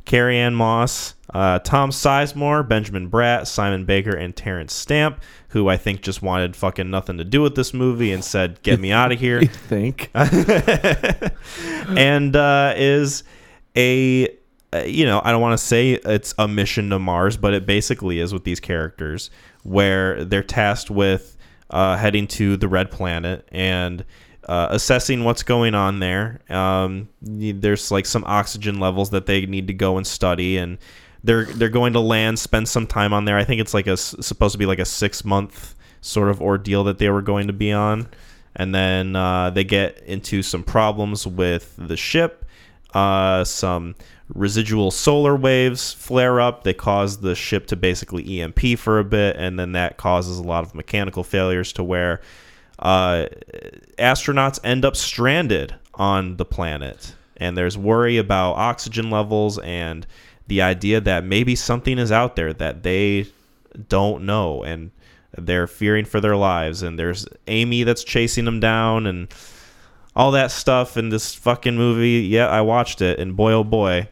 [0.05, 5.77] Carrie Ann Moss, uh, Tom Sizemore, Benjamin Bratt, Simon Baker, and Terrence Stamp, who I
[5.77, 9.11] think just wanted fucking nothing to do with this movie and said, "Get me out
[9.11, 10.11] of here." i think
[11.97, 13.23] and uh, is
[13.75, 14.27] a
[14.73, 17.65] uh, you know I don't want to say it's a mission to Mars, but it
[17.65, 19.29] basically is with these characters
[19.63, 21.37] where they're tasked with
[21.69, 24.05] uh, heading to the red planet and
[24.47, 26.39] uh, assessing what's going on there.
[26.49, 30.77] Um, there's like some oxygen levels that they need to go and study, and
[31.23, 33.37] they're they're going to land, spend some time on there.
[33.37, 36.83] I think it's like a supposed to be like a six month sort of ordeal
[36.83, 38.07] that they were going to be on,
[38.55, 42.45] and then uh, they get into some problems with the ship.
[42.93, 43.95] Uh, some
[44.35, 46.63] residual solar waves flare up.
[46.63, 50.43] They cause the ship to basically EMP for a bit, and then that causes a
[50.43, 52.21] lot of mechanical failures to where
[52.79, 53.27] uh,
[53.97, 57.15] astronauts end up stranded on the planet.
[57.37, 60.05] And there's worry about oxygen levels and
[60.47, 63.27] the idea that maybe something is out there that they
[63.89, 64.91] don't know and
[65.37, 66.83] they're fearing for their lives.
[66.83, 69.33] And there's AMEE that's chasing them down and
[70.15, 72.27] all that stuff in this fucking movie.
[72.27, 74.09] Yeah, I watched it, and boy, oh boy.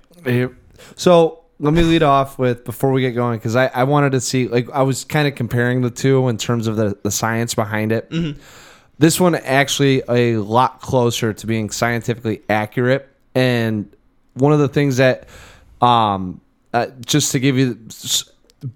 [0.95, 4.19] so let me lead off with before we get going because I, I wanted to
[4.19, 7.53] see like i was kind of comparing the two in terms of the, the science
[7.53, 8.39] behind it mm-hmm.
[9.01, 13.91] This one actually a lot closer to being scientifically accurate and
[14.35, 15.27] one of the things that
[15.81, 16.39] um
[16.73, 17.77] uh, just to give you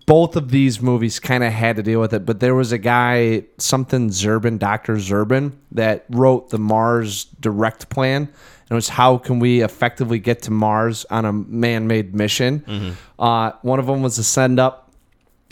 [0.08, 2.78] both of these movies kind of had to deal with it, but there was a
[2.78, 4.96] guy, something Zubrin, Dr.
[4.96, 8.24] Zubrin, that wrote the Mars direct plan.
[8.24, 12.98] And it was how can we effectively get to Mars on a man made mission?
[13.20, 14.92] Uh, one of them was to send up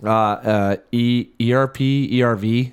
[0.03, 2.71] uh, uh, e- ERP, ERV,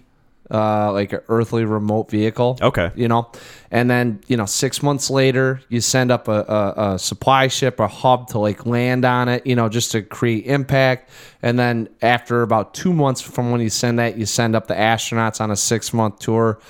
[0.51, 2.59] uh, like an earthly remote vehicle.
[2.60, 2.90] Okay.
[2.94, 3.31] You know,
[3.70, 7.78] and then, you know, six months later, you send up a, a, a supply ship,
[7.81, 11.10] a hub to like land on it, you know, just to create impact.
[11.43, 14.74] And then after about two months from when you send that, you send up the
[14.74, 16.60] astronauts on a six month tour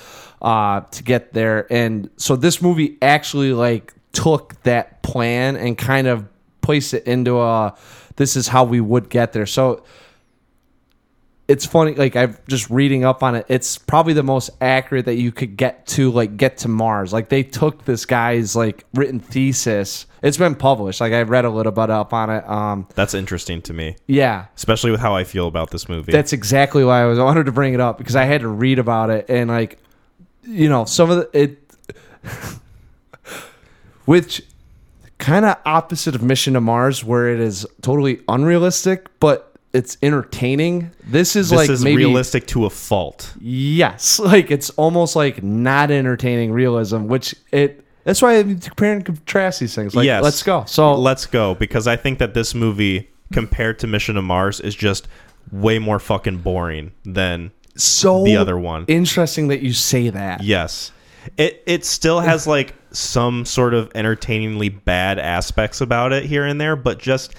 [0.42, 1.66] uh, to get there.
[1.72, 6.26] And so this movie actually like took that plan and kind of
[6.60, 7.74] placed it into a
[8.16, 9.46] this is how we would get there.
[9.46, 9.82] So
[11.50, 13.44] it's funny like i'm just reading up on it.
[13.48, 17.12] It's probably the most accurate that you could get to like get to mars.
[17.12, 20.06] Like they took this guy's like written thesis.
[20.22, 21.00] It's been published.
[21.00, 24.46] Like i read a little bit up on it um That's interesting to me, yeah.
[24.54, 26.12] Especially with how I feel about this movie.
[26.12, 28.48] that's exactly why i was I wanted to bring it up because i had to
[28.48, 29.80] read about it and like
[30.44, 31.58] you know some of the it
[34.04, 34.42] which
[35.18, 40.90] kind of opposite of mission to mars where it is totally unrealistic but it's entertaining
[41.04, 43.34] this is this like is maybe realistic to a fault.
[43.40, 47.84] Yes, like it's almost like not entertaining realism, which it.
[48.04, 49.94] That's why I compare and contrast these things.
[49.94, 50.22] Like, yes.
[50.22, 50.64] let's go.
[50.64, 54.74] So let's go because I think that this movie compared to Mission to Mars is
[54.74, 55.06] just
[55.52, 58.84] way more fucking boring than so the other one.
[58.88, 60.42] Interesting that you say that.
[60.42, 60.92] Yes.
[61.36, 66.60] It it still has like some sort of entertainingly bad aspects about it here and
[66.60, 67.34] there, but just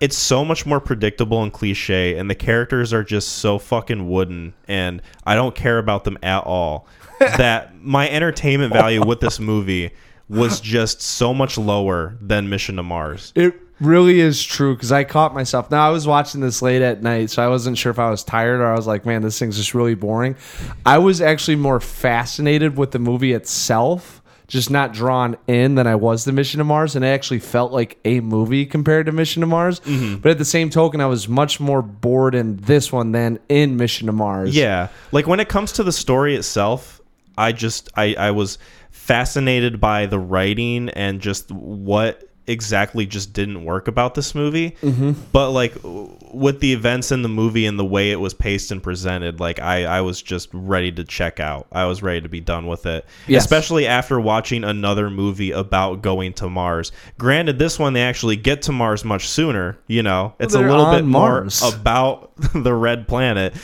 [0.00, 4.54] it's so much more predictable and cliche and the characters are just so fucking wooden
[4.68, 6.86] and I don't care about them at all.
[7.18, 9.92] that my entertainment value with this movie
[10.28, 13.32] was just so much lower than Mission to Mars.
[13.34, 15.70] It really is true because I caught myself.
[15.70, 18.22] Now I was watching this late at night, so I wasn't sure if I was
[18.24, 20.36] tired or I was like, "Man, this thing's just really boring."
[20.84, 25.96] I was actually more fascinated with the movie itself, just not drawn in than I
[25.96, 29.40] was the Mission to Mars, and it actually felt like a movie compared to Mission
[29.40, 29.80] to Mars.
[29.80, 30.16] Mm-hmm.
[30.16, 33.76] But at the same token, I was much more bored in this one than in
[33.76, 34.54] Mission to Mars.
[34.54, 34.88] Yeah.
[35.12, 37.00] Like when it comes to the story itself,
[37.36, 38.58] I just I I was
[38.90, 44.72] fascinated by the writing and just what exactly just didn't work about this movie.
[44.82, 45.12] Mm-hmm.
[45.32, 48.82] But like with the events in the movie and the way it was paced and
[48.82, 51.66] presented, like I I was just ready to check out.
[51.72, 53.04] I was ready to be done with it.
[53.26, 53.44] Yes.
[53.44, 56.92] Especially after watching another movie about going to Mars.
[57.18, 60.34] Granted, this one they actually get to Mars much sooner, you know.
[60.38, 61.62] It's a little bit more Mars.
[61.62, 63.54] about the red planet.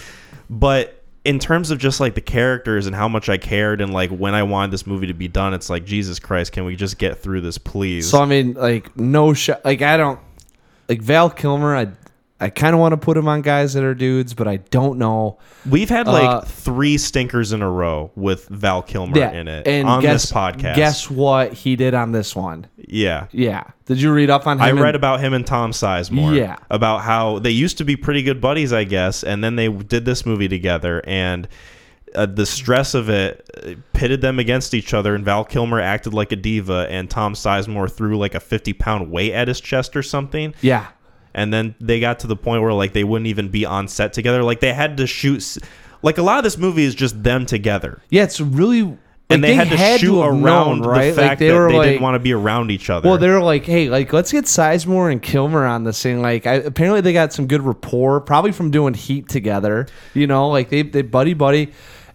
[0.50, 4.10] But in terms of just like the characters and how much I cared and like
[4.10, 6.98] when I wanted this movie to be done, it's like Jesus Christ, can we just
[6.98, 8.10] get through this, please?
[8.10, 9.64] So I mean, like no shot.
[9.64, 10.18] Like I don't
[10.88, 11.76] like Val Kilmer.
[11.76, 11.88] I
[12.40, 14.98] I kind of want to put him on guys that are dudes, but I don't
[14.98, 15.38] know.
[15.70, 19.86] We've had like Uh, three stinkers in a row with Val Kilmer in it and
[19.86, 20.74] on guess, this podcast.
[20.74, 22.66] Guess what he did on this one?
[22.88, 23.26] Yeah.
[23.32, 23.64] Yeah.
[23.86, 24.62] Did you read up on him?
[24.62, 26.36] I and- read about him and Tom Sizemore.
[26.36, 26.56] Yeah.
[26.70, 30.04] About how they used to be pretty good buddies, I guess, and then they did
[30.04, 31.48] this movie together, and
[32.14, 36.12] uh, the stress of it uh, pitted them against each other, and Val Kilmer acted
[36.12, 39.96] like a diva, and Tom Sizemore threw like a 50 pound weight at his chest
[39.96, 40.54] or something.
[40.60, 40.88] Yeah.
[41.34, 44.12] And then they got to the point where like they wouldn't even be on set
[44.12, 44.42] together.
[44.42, 45.38] Like they had to shoot.
[45.38, 45.58] s-
[46.02, 48.02] Like a lot of this movie is just them together.
[48.10, 48.24] Yeah.
[48.24, 48.98] It's really.
[49.34, 51.10] And they, had to shoot have around known, right?
[51.10, 53.08] the fact like they that were they like, didn't want to be around each other.
[53.08, 56.46] Well, they were like, "Hey, like, let's get Sizemore and Kilmer on this thing." Like,
[56.46, 59.86] I, apparently they got some good rapport, probably from doing Heat together.
[60.14, 61.72] You know, like they they buddy buddy,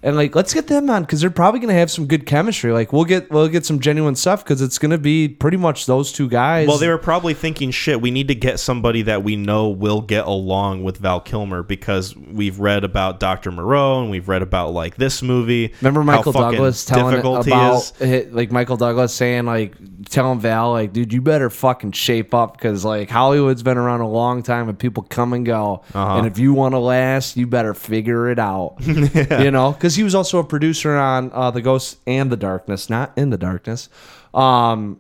[0.08, 2.72] and like let's get them on because they're probably gonna have some good chemistry.
[2.72, 6.14] Like we'll get we'll get some genuine stuff because it's gonna be pretty much those
[6.14, 6.68] two guys.
[6.68, 10.00] Well, they were probably thinking, shit, we need to get somebody that we know will
[10.02, 13.52] get along with Val Kilmer because we've read about Dr.
[13.52, 15.74] Moreau and we've read about like this movie.
[15.82, 17.92] Remember Michael Douglas telling about
[18.32, 19.74] like Michael Douglas saying like
[20.10, 24.08] telling Val like dude you better fucking shape up because like Hollywood's been around a
[24.08, 26.18] long time and people come and go Uh-huh.
[26.20, 30.04] and if you want to last you better figure it out you know because he
[30.04, 33.90] was also a producer on uh, the Ghost and the Darkness not in the Darkness
[34.34, 35.00] um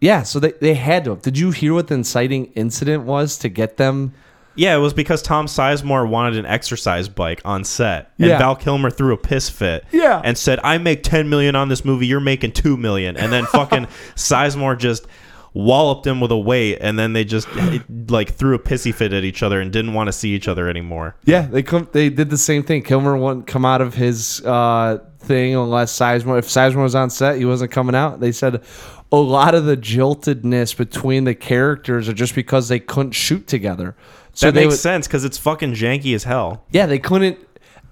[0.00, 3.48] yeah so they, they had to did you hear what the inciting incident was to
[3.50, 4.12] get them
[4.56, 8.38] Yeah, it was because Tom Sizemore wanted an exercise bike on set, and Yeah.
[8.38, 9.84] Val Kilmer threw a piss fit.
[9.92, 10.20] Yeah.
[10.24, 12.06] and said, "I make ten million on this movie.
[12.08, 13.16] You're making two million.
[13.16, 13.86] And then fucking
[14.16, 15.06] Sizemore just
[15.54, 17.48] walloped him with a weight, and then they just
[18.08, 20.68] like threw a pissy fit at each other and didn't want to see each other
[20.68, 21.16] anymore.
[21.24, 21.88] Yeah, they come.
[21.92, 22.82] They did the same thing.
[22.82, 26.38] Kilmer wouldn't come out of his uh, thing unless Sizemore.
[26.38, 28.20] If Sizemore was on set, he wasn't coming out.
[28.20, 28.62] They said
[29.12, 33.96] a lot of the jiltedness between the characters are just because they couldn't shoot together.
[34.32, 36.64] So that makes would- sense because it's fucking janky as hell.
[36.70, 37.38] Yeah, they couldn't.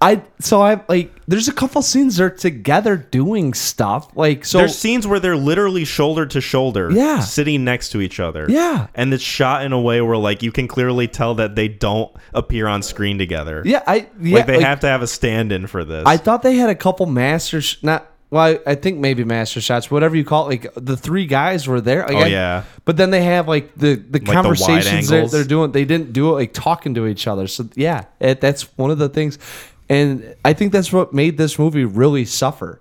[0.01, 1.13] I so I like.
[1.27, 4.09] There's a couple scenes they're together doing stuff.
[4.17, 4.59] Like so.
[4.59, 7.19] There's scenes where they're literally shoulder to shoulder, Yeah.
[7.21, 8.47] sitting next to each other.
[8.49, 8.87] Yeah.
[8.95, 12.15] and it's shot in a way where like you can clearly tell that they don't
[12.33, 13.63] appear on screen together.
[13.65, 14.37] yeah, I yeah.
[14.37, 16.05] like they have to have a stand-in for this.
[16.07, 18.07] I thought they had a couple master sh- not.
[18.31, 20.63] Well, I, I think maybe master shots, whatever you call it.
[20.63, 22.03] Like the three guys were there.
[22.07, 22.65] Like, Oh, I- yeah.
[22.85, 25.33] But then they have like the the wide conversations they're, angles.
[25.33, 25.73] they're doing.
[25.73, 27.47] They didn't do it like talking to each other.
[27.49, 29.39] So yeah, it, that's one of the things,
[29.89, 32.81] and I think that's what made this movie really suffer,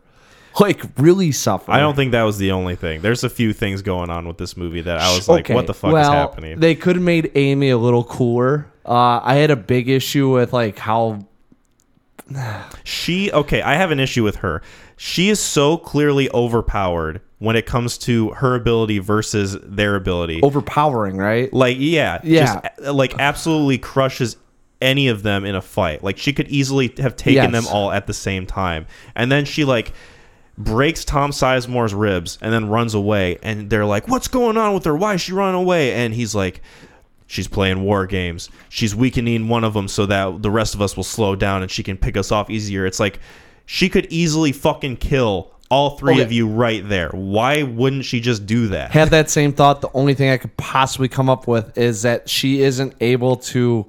[0.60, 1.72] like really suffer.
[1.72, 3.02] I don't think that was the only thing.
[3.02, 5.74] There's a few things going on with this movie that I was like, "What the
[5.74, 8.68] fuck well, is happening?" They could have made AMEE a little cooler.
[8.86, 11.26] Uh, I had a big issue with like how
[12.84, 14.62] She okay, I have an issue with her.
[14.98, 20.42] She is so clearly overpowered when it comes to her ability versus their ability.
[20.42, 21.54] overpowering, right?
[21.54, 22.62] Like yeah, Yeah.
[22.78, 24.38] just, like absolutely crushes
[24.82, 26.04] any of them in a fight.
[26.04, 27.52] Like she could easily have taken Yes.
[27.52, 28.86] them all at the same time.
[29.16, 29.94] And then she like
[30.58, 34.86] breaks Tom Sizemore's ribs and then runs away and they're like, "What's going on with
[34.86, 34.96] her?
[34.96, 36.62] Why is she running away?" And he's like,
[37.30, 38.50] She's playing war games.
[38.70, 41.70] She's weakening one of them so that the rest of us will slow down and
[41.70, 42.86] she can pick us off easier.
[42.86, 43.20] It's like
[43.66, 46.22] she could easily fucking kill all three Okay.
[46.22, 47.10] of you right there.
[47.10, 48.92] Why wouldn't she just do that?
[48.92, 49.82] had that same thought.
[49.82, 53.86] The only thing I could possibly come up with is that she isn't able to,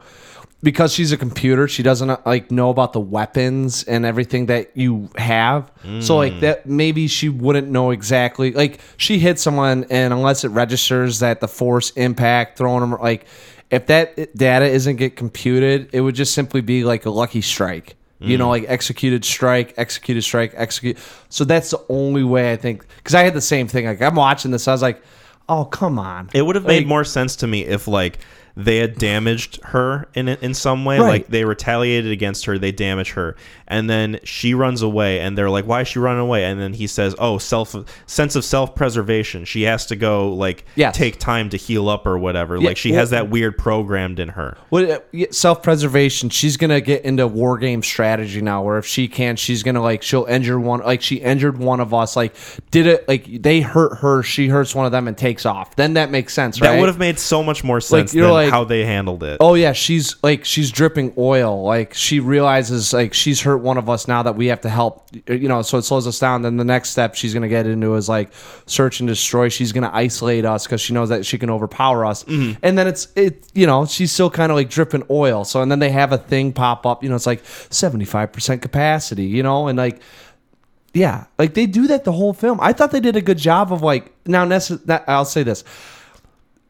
[0.63, 1.69] because she's a computer.
[1.69, 5.71] She doesn't uh, like know about the weapons and everything that you have.
[6.01, 8.53] So like that, maybe she wouldn't know exactly.
[8.53, 13.27] Like she hit someone, and unless it registers that the force impact throwing them, like
[13.71, 17.95] if that data isn't get computed, it would just simply be like a lucky strike.
[18.21, 20.99] You know, like executed strike, executed strike, execute.
[21.29, 22.85] So that's the only way I think.
[22.97, 23.87] Because I had the same thing.
[23.87, 25.01] Like I'm watching this, I was like,
[25.49, 28.19] "Oh, come on!" It would have made Like- more sense to me if like
[28.59, 31.09] they had damaged her in in some way, Right.
[31.09, 33.37] like they retaliated against her, they damage her,
[33.69, 36.73] and then she runs away, and they're like, "Why is she running away?" And then
[36.73, 37.77] he says, "Oh, self
[38.07, 39.45] sense of self preservation.
[39.45, 40.97] She has to go like Yes.
[40.97, 42.57] take time to heal up or whatever.
[42.57, 44.99] Yeah, like she well- has that weird programmed in her." What uh,
[45.31, 46.29] self preservation?
[46.29, 48.63] She's gonna get into war game strategy now.
[48.63, 50.81] Where if she can, she's gonna like she'll injure one.
[50.81, 52.17] Like she injured one of us.
[52.17, 52.35] Like
[52.73, 53.07] did it?
[53.09, 54.25] Like they hurt her.
[54.25, 55.77] She hurts one of them and takes off.
[55.77, 56.73] Then that makes sense, right?
[56.73, 59.39] That would have made so much more sense you're than like- how they handled it.
[59.41, 61.63] Oh yeah, she's like she's dripping oil.
[61.63, 65.09] Like she realizes like she's hurt one of us now that we have to help.
[65.27, 66.43] You know, so it slows us down.
[66.43, 68.31] Then the next step she's gonna get into is like
[68.67, 69.49] search and destroy.
[69.49, 72.25] She's gonna isolate us because she knows that she can overpower us.
[72.25, 72.59] Mm-hmm.
[72.63, 73.47] And then it's it.
[73.55, 75.45] You know, she's still kind of like dripping oil.
[75.45, 77.03] So and then they have a thing pop up.
[77.03, 79.25] You know, it's like seventy five percent capacity.
[79.25, 80.01] You know, and like.
[80.95, 82.59] Yeah, like they do that the whole film.
[82.63, 84.47] I thought they did a good job of like now.
[84.47, 85.63] Nece- that- I'll say this: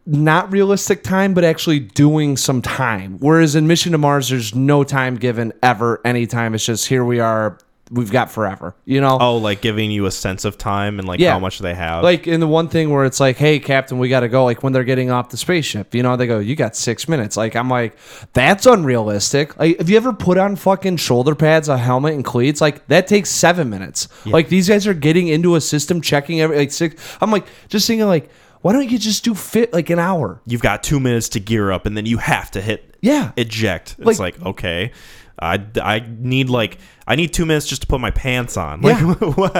[0.08, 3.18] not realistic time, but actually doing some time.
[3.20, 6.54] Whereas in Mission to Mars, there's no time given ever, anytime.
[6.54, 7.58] It's just here we are,
[7.90, 8.74] we've got forever.
[8.86, 11.32] You know, Oh, like giving you a sense of time and like Yeah.
[11.32, 12.02] how much they have.
[12.02, 14.44] like in the one thing where it's like, hey, Captain, we got to go.
[14.44, 17.36] Like when they're getting off the spaceship, you know, they go, you got six minutes.
[17.36, 17.94] Like I'm like,
[18.32, 19.58] that's unrealistic.
[19.58, 22.60] Like, have you ever put on fucking shoulder pads, a helmet, and cleats?
[22.62, 24.08] Like that takes seven minutes.
[24.24, 26.94] Like these guys are getting into a system, checking every like six.
[27.20, 28.30] I'm like, just thinking like.
[28.62, 30.40] Why don't you just do fit like an hour?
[30.46, 33.32] You've got two minutes to gear up, and then you have to hit Yeah.
[33.36, 33.96] eject.
[33.98, 34.92] It's Like- like, okay,
[35.40, 38.80] I, I need like I need two minutes just to put my pants on.
[38.82, 39.04] Like Yeah.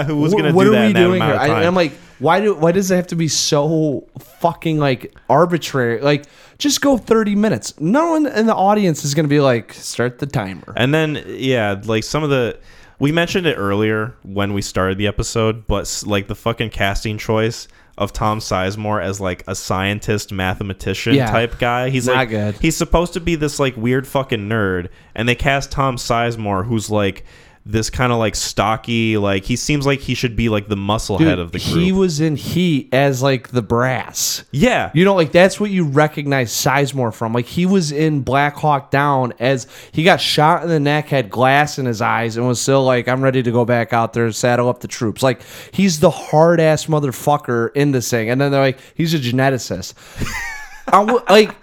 [0.05, 1.53] who's gonna what do that we in that doing amount here?
[1.53, 1.67] of I?
[1.67, 4.09] I'm like, why do why does it have to be so
[4.41, 6.01] fucking like arbitrary?
[6.01, 6.25] Like,
[6.59, 7.79] just go 30 minutes.
[7.81, 10.73] No one in the audience is gonna be like, start the timer.
[10.77, 12.59] and then yeah, like some of the
[12.99, 17.69] we mentioned it earlier when we started the episode, but like the fucking casting choice
[17.99, 21.31] of Tom Sizemore as like a scientist mathematician Yeah.
[21.31, 21.91] type guy.
[21.91, 22.55] He's Not like good.
[22.61, 26.89] he's supposed to be this like weird fucking nerd, and they cast Tom Sizemore, who's
[26.89, 27.25] like
[27.69, 31.19] this kind of like stocky, like he seems like he should be like the muscle
[31.19, 31.77] head of the group.
[31.77, 34.43] he was in Heat as like the brass.
[34.53, 37.35] yeah, You know, like that's what you recognize Sizemore from.
[37.35, 41.29] Like he was in Black Hawk Down as he got shot in the neck, had
[41.29, 44.25] glass in his eyes, and was still like, I'm ready to go back out there,
[44.25, 45.23] and saddle up the troops.
[45.23, 48.31] Like he's the hard ass motherfucker in this thing.
[48.31, 49.93] And then they're like, he's a geneticist.
[50.93, 51.55] I w- like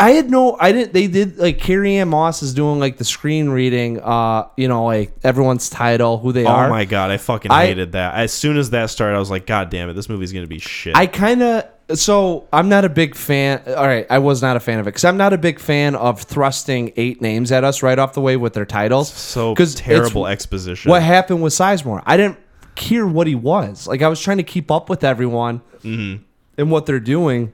[0.00, 3.04] I had no I didn't they did like Carrie Ann Moss is doing like the
[3.04, 7.10] screen reading uh you know like everyone's title who they Oh are Oh my god,
[7.10, 8.14] I fucking I- hated that.
[8.14, 10.58] As soon as that started, I was like, God damn it, this movie's gonna be
[10.58, 10.96] shit.
[10.96, 11.64] I kind of
[11.94, 13.62] so I'm not a big fan.
[13.66, 15.94] All right, I was not a fan of it because I'm not a big fan
[15.94, 19.10] of thrusting eight names at us right off the way with their titles.
[19.10, 20.90] so 'Cause it's terrible exposition.
[20.90, 22.02] What happened with Sizemore?
[22.04, 22.36] I didn't
[22.74, 23.86] care what he was.
[23.86, 26.22] Like I was trying to keep up with everyone Mm-hmm.
[26.58, 27.52] and what they're doing,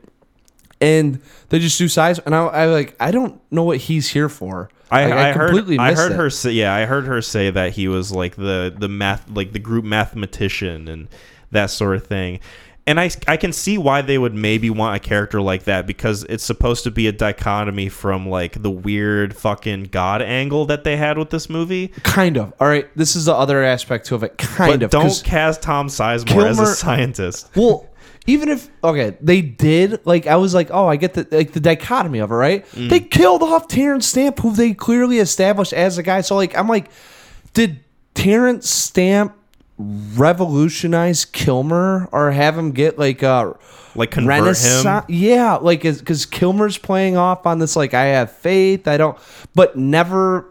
[0.85, 2.19] and they just do size.
[2.20, 4.70] And I, I like I don't know what he's here for.
[4.90, 6.16] I, Like, I, heard I heard it.
[6.16, 9.52] her say yeah I heard her say that he was like the the math like
[9.52, 11.09] the group mathematician and
[11.51, 12.40] that sort of thing.
[12.86, 16.23] And I, I can see why they would maybe want a character like that because
[16.24, 20.98] it's supposed to be a dichotomy from like the weird fucking god angle that they
[20.98, 21.89] had with this movie.
[22.02, 22.52] Kind of.
[22.61, 24.36] All right, this is the other aspect to it.
[24.36, 24.90] Kind But of.
[24.90, 27.51] Don't cast Tom Sizemore as a scientist.
[27.56, 27.89] Well,
[28.26, 31.60] even if okay, they did like I was like, oh, I get the like the
[31.60, 32.66] dichotomy of it, right?
[32.68, 32.88] Mm.
[32.88, 36.20] They killed off Terrence Stamp, who they clearly established as a guy.
[36.22, 36.90] So like, I'm like,
[37.52, 37.80] did
[38.14, 39.34] Terrence Stamp
[40.16, 43.56] revolutionize Kilmer or have him get like a
[43.94, 44.84] Like convert renaissance?
[44.84, 45.14] him.
[45.14, 49.18] Yeah, like because Kilmer's playing off on this like I have faith, I don't,
[49.55, 50.51] but never.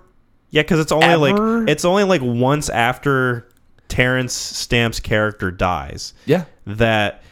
[0.52, 1.60] Yeah, because it's only Ever?
[1.62, 3.50] like it's only like once after
[3.88, 6.46] Terrence Stamp's character dies Yeah.
[6.68, 7.24] that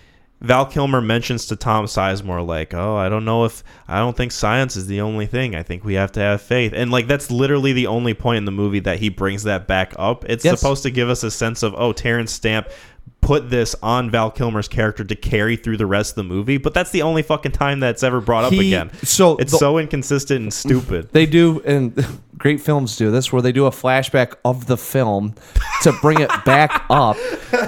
[0.42, 4.32] Val Kilmer mentions to Tom Sizemore like, "Oh, I don't know if I don't think
[4.32, 5.56] science is the only thing.
[5.56, 8.46] I think we have to have faith." And like that's literally the only point in
[8.46, 10.26] the movie that he brings that back up.
[10.28, 10.60] It's Yes.
[10.60, 12.68] supposed to give us a sense of, "Oh, Terrence Stamp
[13.22, 16.74] put this on Val Kilmer's character to carry through the rest of the movie." But
[16.74, 18.90] that's the only fucking time that's ever brought up He- again.
[19.04, 21.10] so it's the- so inconsistent and stupid.
[21.12, 21.94] They do, and
[22.40, 25.36] great films do this, where they do a flashback of the film
[25.84, 27.16] to bring it back up.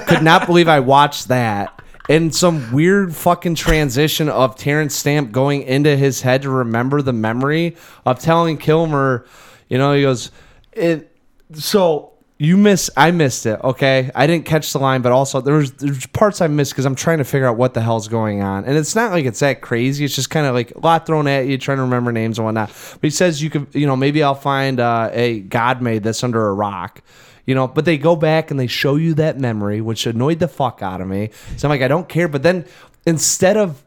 [0.08, 1.80] Could not believe I watched that.
[2.10, 7.14] And some weird fucking transition of Terrence Stamp going into his head to remember the
[7.14, 9.26] memory of telling Kilmer,
[9.70, 10.32] you know, he goes,
[10.74, 11.10] it.
[11.54, 12.14] So
[12.44, 13.60] you miss, I missed it.
[13.64, 16.86] Okay, I didn't catch the line, but also there was there's parts I missed because
[16.86, 19.40] I'm trying to figure out what the hell's going on, and it's not like it's
[19.40, 20.04] that crazy.
[20.04, 22.46] It's just kind of like a lot thrown at you, trying to remember names and
[22.46, 22.68] whatnot.
[22.68, 26.24] But he says you could, you know, maybe I'll find uh, a God made this
[26.24, 27.02] under a rock.
[27.46, 30.48] You know, but they go back and they show you that memory, which annoyed the
[30.48, 31.32] fuck out of me.
[31.58, 32.28] So I'm like, I don't care.
[32.28, 32.66] But then
[33.06, 33.84] instead of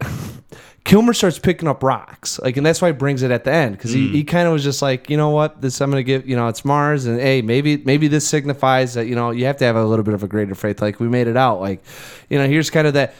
[0.88, 3.76] Kilmer starts picking up rocks, like, and that's why he brings it at the end
[3.76, 4.12] because he, mm.
[4.12, 6.48] he kind of was just like, you know what, this I'm gonna give, you know,
[6.48, 9.76] it's Mars, and hey, maybe maybe this signifies that you know you have to have
[9.76, 11.84] a little bit of a greater faith, like we made it out, like,
[12.30, 13.14] you know, here's kind of that.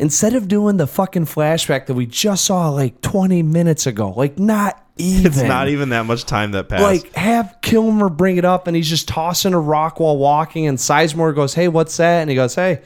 [0.00, 4.38] Instead of doing the fucking flashback that we just saw like 20 minutes ago, like
[4.38, 6.82] not even, It's not even that much time that passed.
[6.82, 10.78] like have Kilmer bring it up and he's just tossing a rock while walking and
[10.78, 12.20] Sizemore goes, Hey, what's that?
[12.20, 12.82] And he goes, Hey,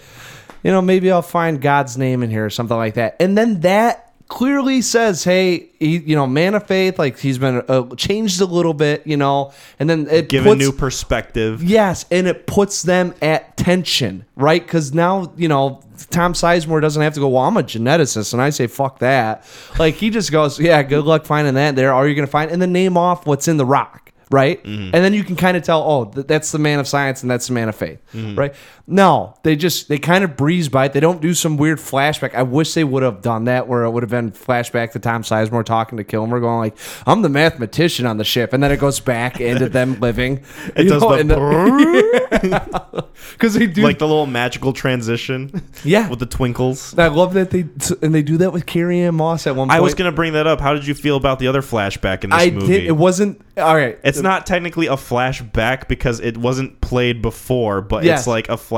[0.63, 3.17] you know, maybe I'll find God's name in here or something like that.
[3.21, 4.02] And then that
[4.33, 8.47] clearly says, Hey, he, you know, man of faith, like he's been uh, changed a
[8.47, 11.63] little bit, you know, and then it Give a new perspective.
[11.63, 14.63] Yes, and it puts them at tension, right?
[14.63, 17.29] Because now you know Tom Sizemore doesn't have to go.
[17.29, 19.45] Well, I'm a geneticist, and I say fuck that.
[19.79, 21.93] Like he just goes, yeah, good luck finding that there.
[21.93, 22.51] Are you going to find?
[22.51, 24.65] And then name off what's in the rock, right?
[24.65, 27.31] And then you can kind of tell, oh, th- that's the man of science and
[27.31, 28.55] that's the man of faith, right?
[28.87, 30.93] No, they just they kind of breeze by it.
[30.93, 32.35] They don't do some weird flashback.
[32.35, 35.23] I wish they would have done that, where it would have been flashback to Tom
[35.23, 36.77] Sizemore talking to Kilmer, going like,
[37.07, 40.43] "I'm the mathematician on the ship," and then it goes back into them living.
[40.75, 45.63] It does know, the because they do like the little magical transition.
[45.85, 46.09] Yeah.
[46.09, 46.97] with the twinkles.
[46.97, 47.61] I love that they
[48.03, 49.77] and they do that with Carrie-Anne Moss at one point.
[49.77, 50.61] I was gonna bring that up.
[50.61, 52.67] How did you feel about the other flashback in this I movie?
[52.67, 52.85] did.
[52.87, 53.99] It wasn't all right.
[54.05, 58.21] it's not technically a flashback because it wasn't played before, but Yes.
[58.21, 58.73] it's like a flashback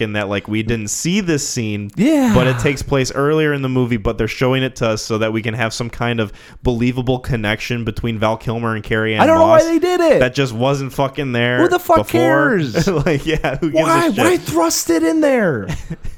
[0.00, 1.90] in that like we didn't see this scene.
[1.96, 2.32] Yeah.
[2.34, 5.18] But it takes place earlier in the movie, but they're showing it to us so
[5.18, 9.26] that we can have some kind of believable connection between Val Kilmer and Carrie-Anne I
[9.26, 10.20] don't know why they did it.
[10.20, 11.58] That just wasn't fucking there.
[11.58, 12.10] Who the fuck before.
[12.10, 12.86] cares?
[13.06, 14.06] like, yeah, who gives why?
[14.06, 14.24] a shit?
[14.24, 15.68] Why thrust it in there?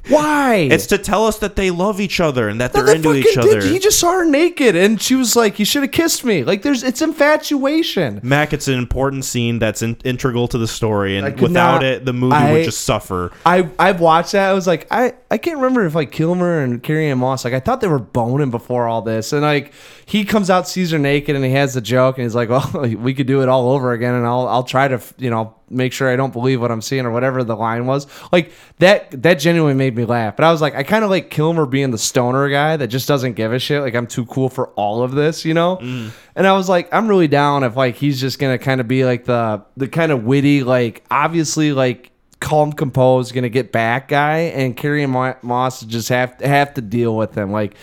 [0.09, 0.57] Why?
[0.71, 3.15] It's to tell us that they love each other and that No, they're they into
[3.27, 3.61] each other.
[3.63, 3.73] did.
[3.73, 6.61] He just saw her naked, and she was like, "You should have kissed me." Like,
[6.61, 8.21] there's it's infatuation.
[8.23, 12.05] Mac, it's an important scene that's in, integral to the story, and without not- it,
[12.05, 13.14] the movie I- would just suffer.
[13.45, 14.49] I I've watched that.
[14.49, 17.45] I was like, I I can't remember if like Kilmer and Carrie-Anne Moss.
[17.45, 19.73] Like, I thought they were boning before all this, and like
[20.07, 22.71] he comes out, sees her naked, and he has the joke, and he's like, "Well,
[22.97, 25.93] we could do it all over again, and I'll I'll try to you know make
[25.93, 29.35] sure I don't believe what I'm seeing or whatever the line was." Like that that
[29.35, 30.37] genuinely made me laugh.
[30.37, 33.09] But I was like, I kind of like Kilmer being the stoner guy that just
[33.09, 33.83] doesn't give a shit.
[33.83, 35.79] Like I'm too cool for all of this, you know.
[35.79, 36.11] Mm.
[36.37, 39.05] And I was like, I'm really down if like he's just gonna kind of be
[39.05, 44.39] like the the kind of witty, like obviously like calm, composed, gonna get back guy,
[44.39, 47.53] and Carrie Moss just have to, have to deal with him.
[47.53, 47.75] Like,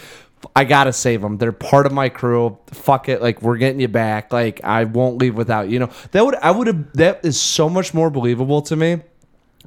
[0.55, 1.37] I gotta save them.
[1.37, 2.57] They're part of my crew.
[2.67, 3.21] Fuck it.
[3.21, 4.33] Like, we're getting you back.
[4.33, 5.73] Like, I won't leave without you.
[5.73, 6.93] You know that would I would have.
[6.93, 9.01] That is so much more believable to me.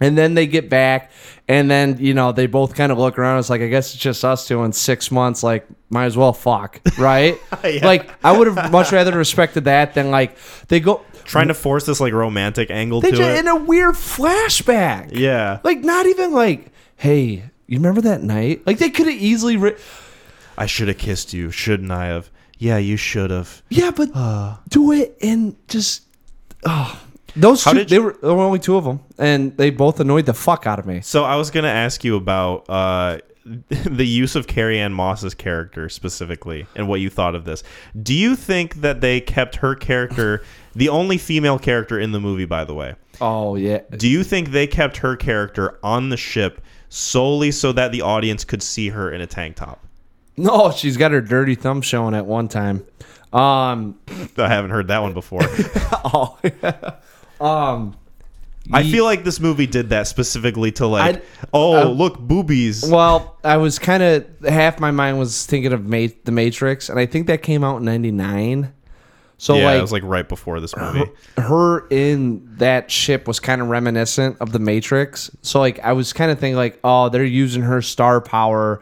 [0.01, 1.13] And then they get back,
[1.47, 3.39] and then you know they both kind of look around.
[3.39, 5.45] It's like I guess it's just us two in six months.
[5.45, 7.39] Like might as well fuck, right?
[7.65, 7.87] Yeah.
[7.87, 10.37] Like I would have much rather respected that than like
[10.69, 13.39] they go Trying to force this like romantic angle they to just it.
[13.39, 15.11] in a weird flashback.
[15.13, 15.61] yeah.
[15.65, 18.67] Like not even like, hey, you remember that night?
[18.67, 19.57] Like they could have easily.
[19.57, 19.77] Ri-
[20.57, 22.31] I should have kissed you, shouldn't I have?
[22.59, 23.63] Yeah, you should have.
[23.69, 26.03] Yeah, but uh, do it and just
[26.65, 27.01] oh.
[27.37, 30.35] Those two, they were there were only two of them, and they both annoyed the
[30.35, 31.01] fuck out of me.
[31.01, 33.19] So I was gonna ask you about uh,
[33.69, 37.63] the use of Carrie-Anne Moss's character specifically, and what you thought of this.
[38.03, 40.43] Do you think that they kept her character,
[40.75, 42.95] the only female character in the movie, by the way?
[43.21, 47.93] Oh yeah, Do you think they kept her character on the ship solely so that
[47.93, 49.81] the audience could see her in a tank top?
[50.37, 52.85] no, she's got her dirty thumb showing at one time.
[53.33, 53.99] Um,
[54.37, 55.43] I haven't heard that one before.
[55.43, 56.95] oh, yeah.
[57.41, 57.97] um,
[58.73, 61.23] I feel like this movie did that specifically to like, I-
[61.53, 62.85] oh I- look, boobies.
[62.85, 66.99] well, I was kind of half my mind was thinking of Ma- the Matrix, and
[66.99, 68.73] I think that came out in '99.
[69.37, 71.11] So yeah, like, it was like right before this movie.
[71.37, 75.31] her in that ship was kind of reminiscent of the Matrix.
[75.43, 78.81] So like I was kind of thinking like, oh, they're using her star power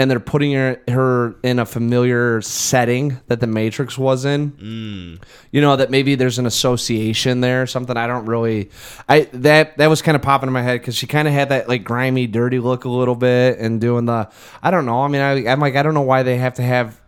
[0.00, 4.52] and they're putting her her in a familiar setting that the Matrix was in.
[4.52, 5.22] Mm.
[5.52, 8.70] You know that maybe there's an association there, something I don't really.
[9.10, 11.50] I that that was kind of popping in my head because she kind of had
[11.50, 14.30] that like grimy, dirty look a little bit and doing the.
[14.62, 15.02] I don't know.
[15.02, 16.98] I mean, I, I'm like I don't know why they have to have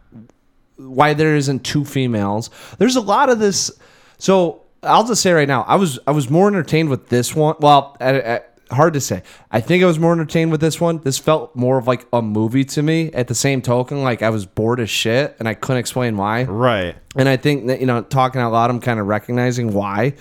[0.77, 2.51] why there isn't two females.
[2.77, 3.71] There's a lot of this.
[4.19, 7.57] So I'll just say right now, I was I was more entertained with this one.
[7.59, 8.41] Well, I, I,
[8.73, 9.23] hard to say.
[9.51, 10.99] I think I was more entertained with this one.
[10.99, 13.11] This felt more of like a movie to me.
[13.13, 16.45] At the same token, like I was bored as shit, and I couldn't explain why.
[16.45, 16.97] right.
[17.15, 20.15] And I think that you know, talking out loud, I'm kind of recognizing why.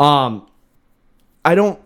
[0.00, 0.48] Um,
[1.44, 1.80] I don't,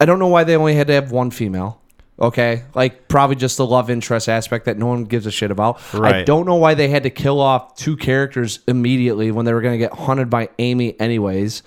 [0.00, 1.79] I don't know why they only had to have one female.
[2.20, 5.80] Okay, like probably just the love interest aspect that no one gives a shit about.
[5.94, 9.62] I don't know why they had to kill off two characters immediately when they were
[9.62, 11.62] going to get hunted by AMEE anyways.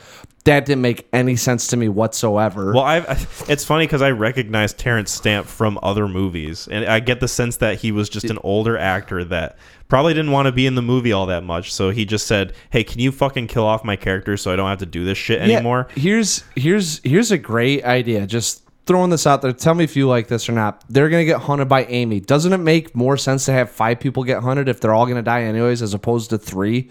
[0.46, 2.74] That didn't make any sense to me whatsoever.
[2.74, 7.00] Well, I've, I, it's funny because I recognize Terence Stamp from other movies, and I
[7.00, 9.58] get the sense that he was just an older actor that
[9.88, 11.74] probably didn't want to be in the movie all that much.
[11.74, 14.68] So he just said, "Hey, can you fucking kill off my character so I don't
[14.68, 18.28] have to do this shit Yeah, anymore?" Here's here's here's a great idea.
[18.28, 19.54] Just throwing this out there.
[19.54, 20.84] Tell me if you like this or not.
[20.90, 22.26] They're gonna get hunted by AMEE.
[22.26, 25.22] Doesn't it make more sense to have five people get hunted if they're all gonna
[25.22, 26.90] die anyways, as opposed to three?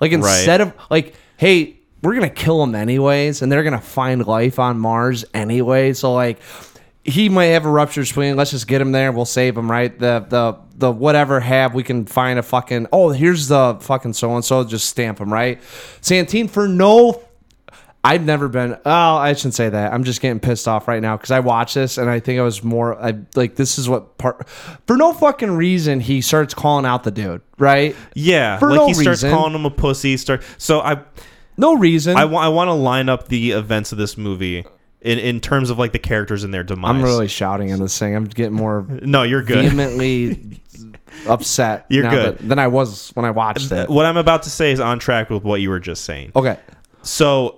[0.00, 4.58] Like instead of like, hey, we're gonna kill them anyways, and they're gonna find life
[4.58, 5.92] on Mars anyway.
[5.92, 6.38] So like.
[7.04, 8.36] He might have a ruptured spleen.
[8.36, 9.10] Let's just get him there.
[9.12, 9.98] We'll save him, right?
[9.98, 12.88] The the the whatever have we can find a fucking.
[12.92, 14.62] Oh, here's the fucking so and so.
[14.62, 15.58] Just stamp him, right?
[16.02, 17.22] Santine for no
[18.04, 18.76] I've never been.
[18.86, 19.92] Oh, I shouldn't say that.
[19.92, 22.42] I'm just getting pissed off right now because I watched this and I think I
[22.42, 22.98] was more.
[23.00, 24.48] I like this is what part
[24.86, 27.42] for no fucking reason he starts calling out the dude.
[27.58, 27.96] Right?
[28.14, 29.30] Yeah, For like no he starts reason.
[29.36, 30.16] calling him a pussy.
[30.16, 31.00] Start so I
[31.56, 32.16] No reason.
[32.16, 34.64] I, wa- I want to line up the events of this movie
[35.02, 36.90] in in terms of like the characters and their demise.
[36.94, 38.14] I'm really shouting in this thing.
[38.14, 39.64] I'm getting more no, you're good.
[39.64, 40.60] vehemently
[41.28, 41.84] upset.
[41.88, 42.38] You're good.
[42.38, 43.88] than I was when I watched it.
[43.90, 46.32] What I'm about to say is on track with what you were just saying.
[46.36, 46.58] Okay.
[47.02, 47.57] So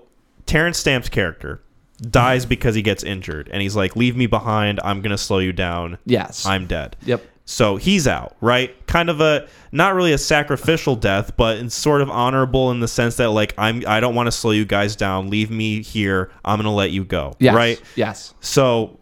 [0.50, 1.62] Terence Stamp's character
[2.00, 2.48] dies mm-hmm.
[2.48, 4.80] because he gets injured, and he's like, "Leave me behind.
[4.82, 5.98] I'm gonna slow you down.
[6.04, 6.44] Yes.
[6.44, 7.24] I'm dead." Yep.
[7.44, 8.74] So he's out, right?
[8.88, 12.88] Kind of a not really a sacrificial death, but it's sort of honorable in the
[12.88, 15.30] sense that like I'm I don't want to slow you guys down.
[15.30, 16.32] Leave me here.
[16.44, 17.36] I'm gonna let you go.
[17.38, 17.54] Yes.
[17.54, 17.80] Right?
[17.94, 18.34] Yes.
[18.40, 18.98] So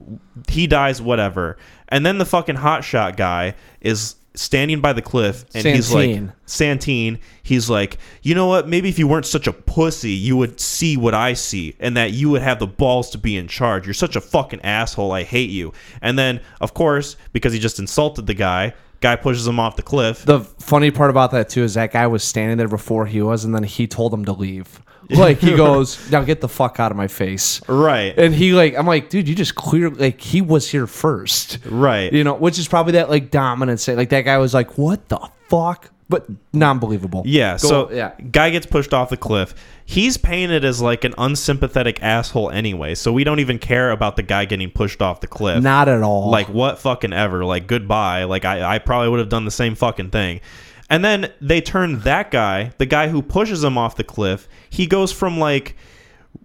[0.48, 1.56] he dies, whatever.
[1.88, 6.32] And then the fucking hotshot guy is standing by the cliff and he's like Santine.
[6.46, 8.68] Santine, he's like, you know what?
[8.68, 12.12] Maybe if you weren't such a pussy, you would see what I see, and that
[12.12, 13.86] you would have the balls to be in charge.
[13.86, 15.10] You're such a fucking asshole.
[15.10, 15.72] I hate you.
[16.00, 19.82] And then, of course, because he just insulted the guy, guy pushes him off the
[19.82, 20.24] cliff.
[20.24, 23.44] The funny part about that too is that guy was standing there before he was,
[23.44, 24.80] and then he told him to leave.
[25.18, 28.14] Like he goes, "Now get the fuck out of my face." right.
[28.18, 32.12] And he like, I'm like, dude, you just clearly like he was here first, right.
[32.12, 33.96] you know, which is probably that like dominant say.
[33.96, 35.18] Like that guy was like, what the
[35.48, 35.90] fuck?
[36.10, 37.22] But non-believable.
[37.26, 38.12] Yeah, Go- so yeah.
[38.30, 39.54] guy gets pushed off the cliff.
[39.84, 44.22] He's painted as like an unsympathetic asshole anyway, so we don't even care about the
[44.22, 45.62] guy getting pushed off the cliff.
[45.62, 46.30] Not at all.
[46.30, 47.44] Like what fucking ever.
[47.44, 48.24] Like goodbye.
[48.24, 50.40] Like I, I probably would have done the same fucking thing.
[50.90, 54.86] And then they turn that guy, the guy who pushes him off the cliff, he
[54.86, 55.76] goes from like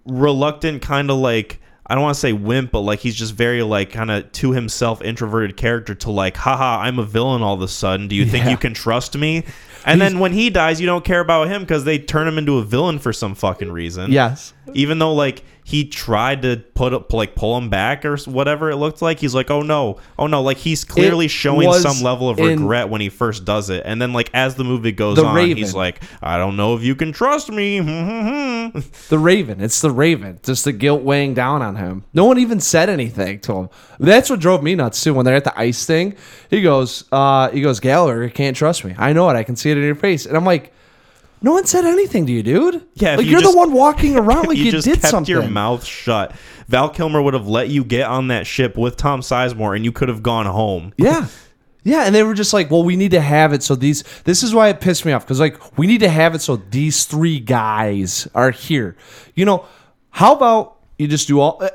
[0.05, 3.61] reluctant kind of like I don't want to say wimp, but like he's just very
[3.61, 7.61] like kind of to himself introverted character to like, haha, I'm a villain all of
[7.61, 8.07] a sudden.
[8.07, 9.43] Do you think you can trust me?
[9.85, 12.57] And then when he dies, you don't care about him because they turn him into
[12.57, 14.13] a villain for some fucking reason.
[14.13, 14.53] yes.
[14.73, 18.75] Even though like he tried to put up like pull him back or whatever it
[18.75, 19.19] looked like.
[19.19, 22.89] He's like, "Oh no, oh no!" Like he's clearly It showing some level of regret
[22.89, 25.57] when he first does it, and then like as the movie goes The on, Raven.
[25.57, 27.79] he's like, "I don't know if you can trust me."
[29.09, 29.61] The Raven.
[29.61, 30.39] It's the Raven.
[30.43, 32.03] Just the guilt weighing down on him.
[32.13, 33.69] No one even said anything to him.
[33.99, 35.13] That's what drove me nuts too.
[35.13, 36.15] When they're at the ice thing,
[36.49, 38.95] he goes, uh, he goes, Gallagher can't trust me.
[38.97, 39.35] I know it.
[39.35, 40.25] I can see it in your face.
[40.25, 40.73] And I'm like,
[41.43, 42.83] no one said anything to you, dude.
[42.95, 44.95] Yeah, if like you you're just- the one walking around like you you, just did
[45.01, 45.31] kept something.
[45.31, 46.33] your mouth shut.
[46.67, 49.91] Val Kilmer would have let you get on that ship with Tom Sizemore, and you
[49.91, 50.93] could have gone home.
[50.97, 51.27] Yeah.
[51.85, 54.41] Yeah, and they were just like, "Well, we need to have it so these." This
[54.41, 57.03] is why it pissed me off because like we need to have it so these
[57.03, 58.95] three guys are here.
[59.35, 59.65] You know,
[60.09, 61.61] how about you just do all?
[61.61, 61.69] Uh,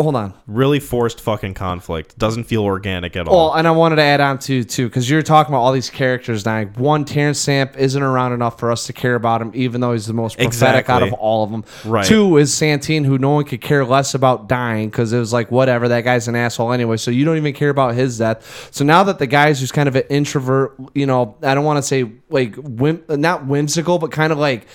[0.00, 0.34] hold on.
[0.46, 2.18] Really forced fucking conflict.
[2.18, 3.54] Doesn't feel organic at Well, all.
[3.54, 6.42] and I wanted to add on to too because you're talking about all these characters
[6.42, 6.68] dying.
[6.76, 10.06] One, Terence Stamp isn't around enough for us to care about him, even though he's
[10.06, 11.64] the most prophetic out of all of them.
[11.84, 12.04] Right.
[12.04, 15.50] Two is Santine, who no one could care less about dying because it was like
[15.50, 16.96] whatever that guy's an asshole anyway.
[16.96, 18.68] So you don't even care about his death.
[18.72, 21.78] So now that the guy's who's kind of an introvert, you know, I don't want
[21.78, 24.66] to say like whim, not whimsical, but kind of like.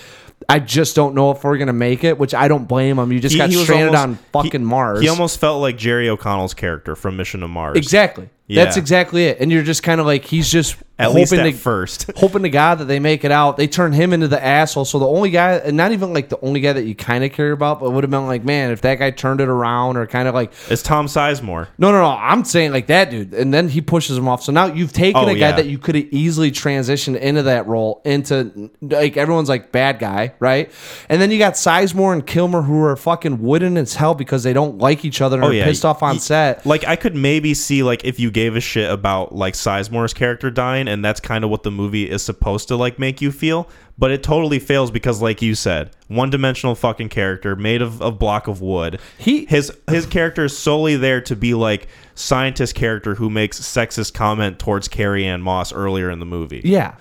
[0.50, 3.12] I just don't know if we're gonna make it, which I don't blame him.
[3.12, 4.04] You just got was stranded almost-
[4.36, 5.02] on fucking he- Mars.
[5.02, 7.78] He almost felt like Jerry O'Connell's character from Mission to Mars.
[7.78, 8.30] Exactly.
[8.48, 8.64] Yeah.
[8.64, 9.38] That's exactly it.
[9.40, 12.12] And you're just kind of like he's just At least hoping at to, first.
[12.18, 13.58] hoping to God that they make it out.
[13.58, 14.86] They turn him into the asshole.
[14.86, 17.32] So the only guy, and not even like the only guy that you kind of
[17.32, 20.06] care about, but would have been like, man, if that guy turned it around or
[20.08, 21.68] kind of like, It's Tom Sizemore.
[21.78, 22.10] no, no, no.
[22.10, 24.44] I'm saying like that dude, and then he pushes him off.
[24.44, 25.56] So now you've taken Oh, a guy yeah.
[25.56, 30.34] that you could have easily transitioned into that role into like everyone's like bad guy,
[30.40, 30.72] right?
[31.10, 34.54] And then you got Sizemore and Kilmer who are fucking wooden as hell because they
[34.54, 36.66] don't like each other and Oh are yeah, pissed off on Y- set.
[36.66, 40.50] Like I could maybe see like if you gave a shit about like Sizemore's character
[40.52, 43.70] dying, and that's kind of what the movie is supposed to like make you feel.
[43.98, 48.12] But it totally fails because, like you said, one dimensional fucking character made of a
[48.12, 49.00] block of wood.
[49.18, 54.14] He- his his character is solely there to be like scientist character who makes sexist
[54.14, 56.62] comment towards Carrie-Anne Moss earlier in the movie.
[56.64, 56.96] Yeah.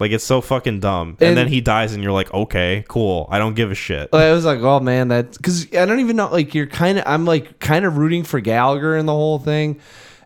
[0.00, 1.16] Like it's so fucking dumb.
[1.20, 3.28] And, And- then he dies, and you're like, okay, cool.
[3.30, 4.08] I don't give a shit.
[4.12, 6.30] I was like, oh man, that because I don't even know.
[6.32, 9.78] Like, you're kind of, I'm like kind of rooting for Gallagher in the whole thing,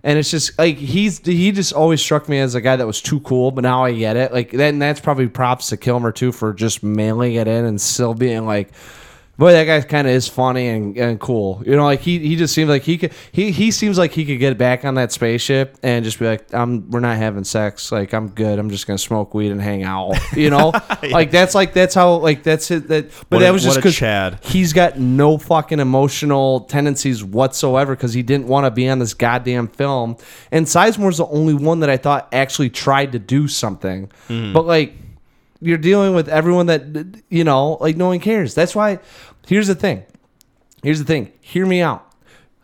[0.04, 3.00] and it's just like he's he just always struck me as a guy that was
[3.00, 3.50] too cool.
[3.50, 4.32] But now I get it.
[4.32, 8.14] Like, then that's probably props to Kilmer too for just mailing it in and still
[8.14, 8.70] being like.
[9.36, 11.60] Boy, that guy kind of is funny and, and cool.
[11.66, 14.24] You know, like he, he just seems like he could he, he seems like he
[14.24, 17.90] could get back on that spaceship and just be like, I'm we're not having sex.
[17.90, 18.60] Like I'm good.
[18.60, 20.14] I'm just gonna smoke weed and hang out.
[20.36, 20.72] You know,
[21.10, 22.88] like that's like that's how like that's it.
[22.88, 24.38] That but What that a- was just because Chad.
[24.44, 29.14] he's got no fucking emotional tendencies whatsoever because he didn't want to be on this
[29.14, 30.16] goddamn film.
[30.52, 34.10] And Sizemore's the only one that I thought actually tried to do something.
[34.28, 34.52] Mm-hmm.
[34.52, 34.94] But like
[35.64, 38.54] you're dealing with everyone that you know, like no one cares.
[38.54, 38.98] That's why
[39.46, 40.04] here's the thing.
[40.82, 41.32] Here's the thing.
[41.40, 42.06] Hear me out.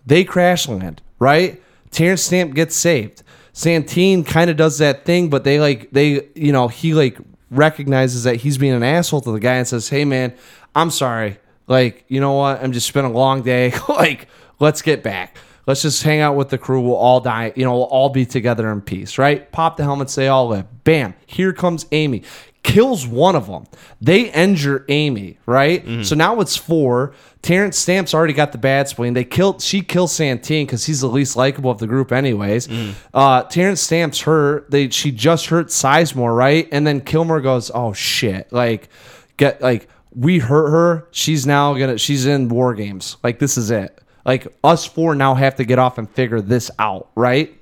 [0.07, 1.63] They crash land, right?
[1.91, 3.23] Terence Stamp gets saved.
[3.53, 7.19] Santine kind of does that thing, but they like they you know he like
[7.51, 10.35] recognizes that he's being an asshole to the guy and says, "Hey man,
[10.75, 11.39] I'm sorry.
[11.67, 12.63] Like you know what?
[12.63, 13.73] I'm just spent a long day.
[13.89, 14.29] like
[14.59, 15.37] let's get back.
[15.67, 16.81] Let's just hang out with the crew.
[16.81, 17.53] We'll all die.
[17.55, 19.51] You know, we'll all be together in peace, right?
[19.53, 20.15] Pop the helmets.
[20.15, 20.67] They all live.
[20.85, 21.15] Bam.
[21.27, 22.25] Here comes AMEE.
[22.63, 23.65] Kills one of them.
[24.03, 26.05] They injure AMEE, right?
[26.05, 27.15] So now it's four.
[27.43, 29.15] Terence Stamp's already got the bad spleen.
[29.15, 29.63] They killed.
[29.63, 32.69] She kills Santine because he's the least likable of the group, anyways.
[33.15, 34.71] Uh, Terence Stamp's hurt.
[34.71, 36.69] They she just hurt Sizemore, right?
[36.71, 38.91] And then Kilmer goes, "Oh shit!" Like,
[39.39, 41.09] get like we hurt her.
[41.13, 41.97] She's now gonna.
[41.97, 43.17] She's in war games.
[43.23, 43.99] Like this is it.
[44.27, 47.57] Like us four now have to get off and figure this out, right?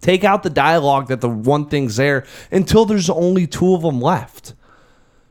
[0.00, 4.00] Take out the dialogue that the one thing's there until there's only two of them
[4.00, 4.54] left.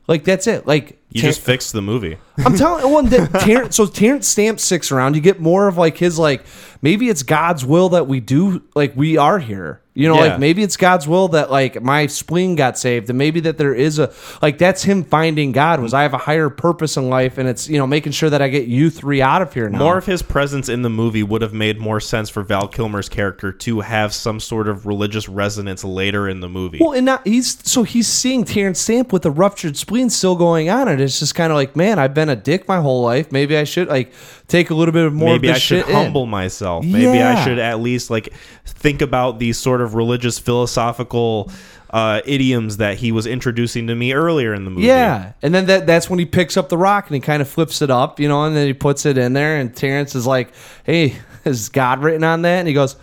[0.06, 0.66] Like that's it.
[0.66, 2.18] Like You Ter- just fixed the movie.
[2.38, 5.14] I'm telling one that Terence, so Terence Stamp sticks around.
[5.14, 6.44] You get more of like his like
[6.82, 9.80] maybe it's God's will that we do like we are here.
[10.00, 10.30] You know, Yeah.
[10.30, 13.74] like maybe it's God's will that like my spleen got saved, and maybe that there
[13.74, 14.10] is a
[14.40, 15.80] like that's him finding God.
[15.80, 18.40] Was I have a higher purpose in life, and it's you know making sure that
[18.40, 19.78] I get you three out of here now.
[19.78, 23.08] More of his presence in the movie would have made more sense for Val Kilmer's
[23.10, 26.78] character to have some sort of religious resonance later in the movie.
[26.80, 30.70] Well, and now he's so he's seeing Terence Stamp with a ruptured spleen still going
[30.70, 33.30] on, and it's just kind of like, man, I've been a dick my whole life.
[33.30, 34.12] Maybe I should like
[34.48, 35.30] take a little bit of more.
[35.32, 35.94] Maybe of I should shit in.
[35.94, 36.84] humble myself.
[36.84, 38.32] Maybe I should at least like
[38.64, 41.50] think about these sort of religious philosophical
[41.90, 44.86] uh, idioms that he was introducing to me earlier in the movie.
[44.86, 47.48] Yeah, and then that that's when he picks up the rock and he kind of
[47.48, 50.26] flips it up, you know, and then he puts it in there, and Terence is
[50.26, 50.52] like,
[50.84, 52.96] "Hey, is God written on that?" And he goes,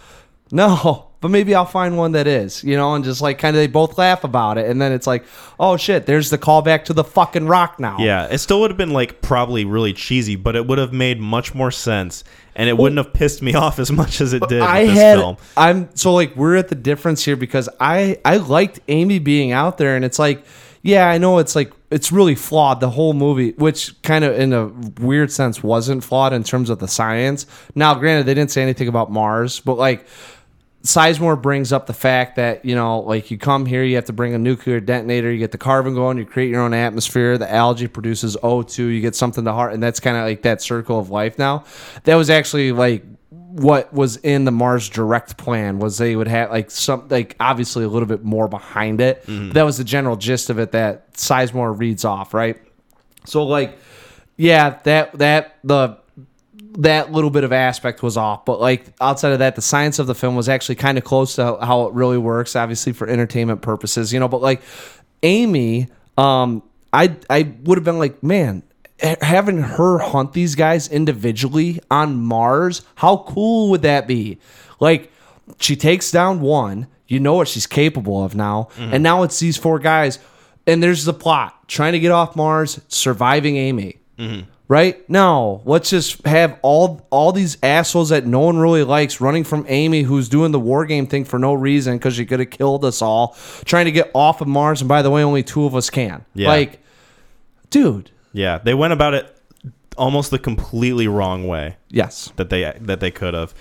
[0.52, 3.60] "No, but maybe I'll find one that is, you know, and just like kind of
[3.60, 5.26] they both laugh about it, and then it's like,
[5.60, 7.98] oh shit, there's the callback to the fucking rock now.
[8.00, 11.20] Yeah, it still would have been like probably really cheesy, but it would have made
[11.20, 12.24] much more sense,
[12.56, 14.62] and it wouldn't have pissed me off as much as it did.
[14.62, 15.38] I with this had film.
[15.56, 19.78] I'm so like we're at the difference here because I I liked AMEE being out
[19.78, 20.44] there and it's like
[20.82, 24.54] yeah I know it's like it's really flawed the whole movie which kind of in
[24.54, 24.68] a
[25.02, 27.46] weird sense wasn't flawed in terms of the science
[27.76, 30.06] now granted they didn't say anything about Mars but like
[30.84, 34.14] Sizemore brings up the fact that you know, like you come here, you have to
[34.14, 37.38] bring a nuclear detonator, you get the carbon going, you create your own atmosphere.
[37.38, 40.62] The algae produces O2, you get something to heart, and that's kind of like that
[40.62, 41.38] circle of life.
[41.38, 41.66] Now,
[42.04, 46.52] that was actually like what was in the Mars Direct plan was they would have
[46.52, 49.24] like some like obviously a little bit more behind it.
[49.24, 49.48] Mm-hmm.
[49.48, 52.62] But that was the general gist of it that Sizemore reads off, right?
[53.26, 53.78] So like,
[54.38, 55.98] yeah, that that the
[56.74, 60.08] that little bit of aspect was off, but like outside of that, the science of
[60.08, 63.62] the film was actually kind of close to how it really works, obviously for entertainment
[63.62, 64.28] purposes, you know.
[64.28, 64.62] But like
[65.24, 66.64] AMEE, um,
[66.94, 68.64] I I would have been like, man,
[69.22, 74.40] having her hunt these guys individually on Mars, how cool would that be?
[74.80, 75.12] Like,
[75.60, 79.58] she takes down one, you know what she's capable of now, and now it's these
[79.58, 80.20] four guys,
[80.66, 83.98] and there's the plot: trying to get off Mars, surviving AMEE
[84.68, 85.08] right?
[85.10, 89.64] No, let's just have all all these assholes that no one really likes running from
[89.66, 92.84] AMEE, who's doing the war game thing for no reason because she could have killed
[92.84, 93.36] us all,
[93.66, 94.82] trying to get off of Mars.
[94.82, 96.26] And by the way, only two of us can.
[96.34, 96.50] Yeah.
[96.50, 96.80] Like,
[97.70, 99.34] dude, Yeah, they went about it
[99.98, 103.54] almost the completely wrong way yes, that they that they could have.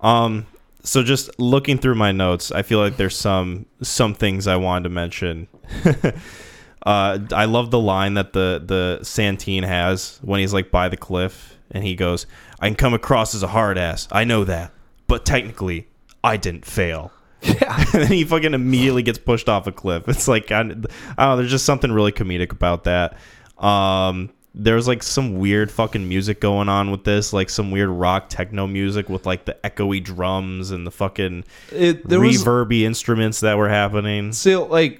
[0.00, 0.46] Um,
[0.84, 4.84] so just looking through my notes, I feel like there's some some things I wanted
[4.84, 5.48] to mention.
[6.84, 10.96] uh, I love the line that the the Santine has when he's like by the
[10.96, 12.26] cliff and he goes,
[12.60, 14.08] "I can come across as a hard ass.
[14.10, 14.72] I know that,
[15.06, 15.88] but technically,
[16.22, 20.08] I didn't fail." yeah, and then he fucking immediately gets pushed off a cliff.
[20.08, 20.86] It's like I, I don't
[21.18, 21.36] know.
[21.36, 23.16] There's just something really comedic about that.
[23.58, 28.28] Um, there's like some weird fucking music going on with this, like some weird rock
[28.28, 33.40] techno music with like the echoey drums and the fucking it, there was reverby instruments
[33.40, 34.32] that were happening.
[34.32, 34.98] still like.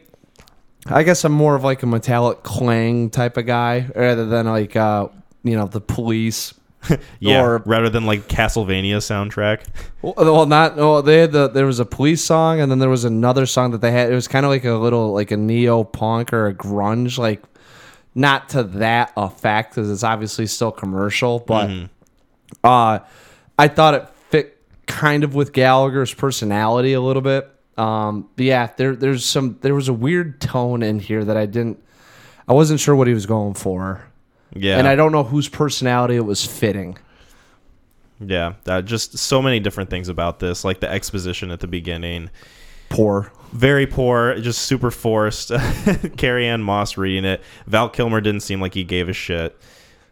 [0.86, 4.74] I guess I'm more of like a metallic clang type of guy rather than like
[4.76, 5.09] uh
[5.44, 6.54] you know the police
[7.20, 9.64] Yeah, Or- rather than like Castlevania soundtrack.
[10.02, 10.76] Well, well, not.
[10.76, 11.46] Well, they had the.
[11.48, 14.10] There was a police song, and then there was another song that they had.
[14.10, 17.42] It was kind of like a little, like a neo punk or a grunge, like
[18.16, 21.38] not to that effect, because it's obviously still commercial.
[21.38, 21.70] But
[22.64, 22.98] uh,
[23.59, 27.48] I thought it fit kind of with Gallagher's personality a little bit.
[27.78, 29.59] Um, but yeah, there, there's some.
[29.62, 31.82] There was a weird tone in here that I didn't.
[32.49, 34.05] I wasn't sure what he was going for,
[34.55, 36.99] Yeah, and I don't know whose personality it was fitting.
[38.20, 42.31] yeah, uh, just so many different things about this, like the exposition at the beginning.
[42.89, 43.32] Poor.
[43.53, 45.51] very poor, just super forced.
[46.19, 47.40] Carrie-Anne Moss reading it.
[47.66, 49.59] Val Kilmer didn't seem like he gave a shit.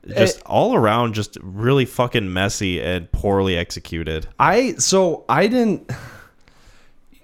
[0.09, 0.43] Just Eh.
[0.47, 4.27] all around, just really fucking messy and poorly executed.
[4.39, 5.91] I so I didn't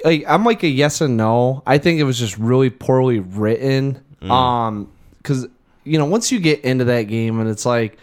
[0.05, 1.63] like I'm like a yes and no.
[1.67, 4.01] I think it was just really poorly written.
[4.23, 4.91] Um
[5.23, 5.47] cuz
[5.85, 7.99] you know, once you get into that game and it's like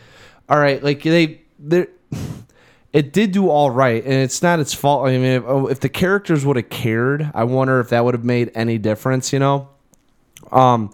[0.49, 1.87] all right, like they they
[2.93, 5.07] it did do all right and it's not its fault.
[5.07, 8.25] I mean, if, if the characters would have cared, I wonder if that would have
[8.25, 9.69] made any difference, you know?
[10.51, 10.93] Um,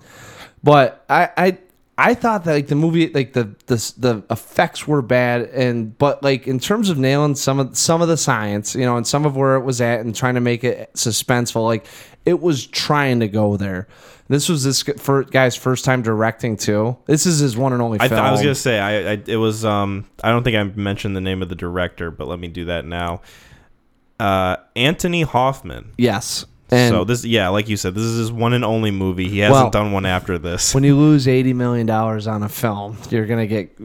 [0.64, 1.58] but I I
[2.02, 6.24] I thought that like the movie like the the the effects were bad and but
[6.24, 9.26] like in terms of nailing some of some of the science, you know, and some
[9.26, 11.86] of where it was at and trying to make it suspenseful, like
[12.26, 13.90] it was trying to go there.
[14.30, 16.96] This was this guy's first time directing too.
[17.06, 19.36] This is his one and only I, th- I was gonna say, I, I it
[19.36, 19.66] was.
[19.66, 22.66] Um, I don't think I mentioned the name of the director, but let me do
[22.66, 23.22] that now.
[24.20, 25.92] Uh, Antony Hoffman.
[25.98, 26.46] yes.
[26.72, 29.28] And so this, yeah, like you said, this is his one and only movie.
[29.28, 30.74] He hasn't Well- done one after this.
[30.76, 33.76] when you lose eighty million dollars on a film, you're gonna get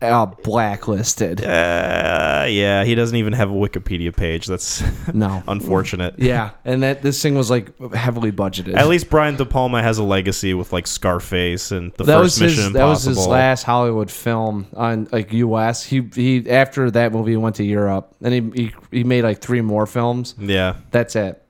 [0.00, 1.44] uh, blacklisted.
[1.44, 4.46] Uh, yeah, he doesn't even have a Wikipedia page.
[4.46, 4.82] That's
[5.14, 5.42] No.
[5.48, 6.14] unfortunate.
[6.18, 8.76] Yeah, and that this thing was like heavily budgeted.
[8.76, 12.36] At least Brian De Palma has a legacy with like Scarface and the that first
[12.36, 15.82] was Mission his that was his last Hollywood film on like U.S.
[15.84, 19.40] He he after that movie he went to Europe and he he, he made like
[19.40, 20.34] three more films.
[20.38, 20.76] Yeah.
[20.90, 21.41] That's it.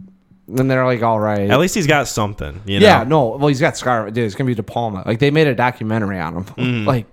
[0.59, 1.51] And they're like all right.
[1.51, 2.61] At least he's got something.
[2.67, 3.37] You yeah, no.
[3.37, 4.11] Well, he's got Scar.
[4.11, 5.03] Dude, it's gonna be De Palma.
[5.07, 6.45] Like they made a documentary on him.
[6.45, 6.87] Mm.
[6.87, 7.07] like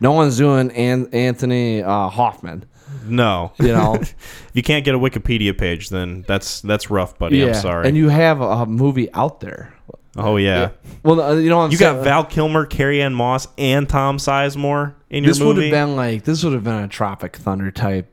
[0.00, 2.64] no one's doing An- Antony uh, Hoffman.
[3.04, 3.52] No.
[3.58, 3.94] You know.
[4.00, 7.44] if you can't get a Wikipedia page, then that's that's rough, buddy.
[7.44, 7.88] I'm sorry.
[7.88, 9.74] And you have a movie out there.
[10.16, 10.70] oh yeah.
[11.02, 11.96] Well, uh, you know, I'm You saying?
[11.96, 16.24] got Val Kilmer, Carrie-Anne Moss, and Tom Sizemore in your this would have been like
[16.24, 18.12] this would have been a Tropic Thunder type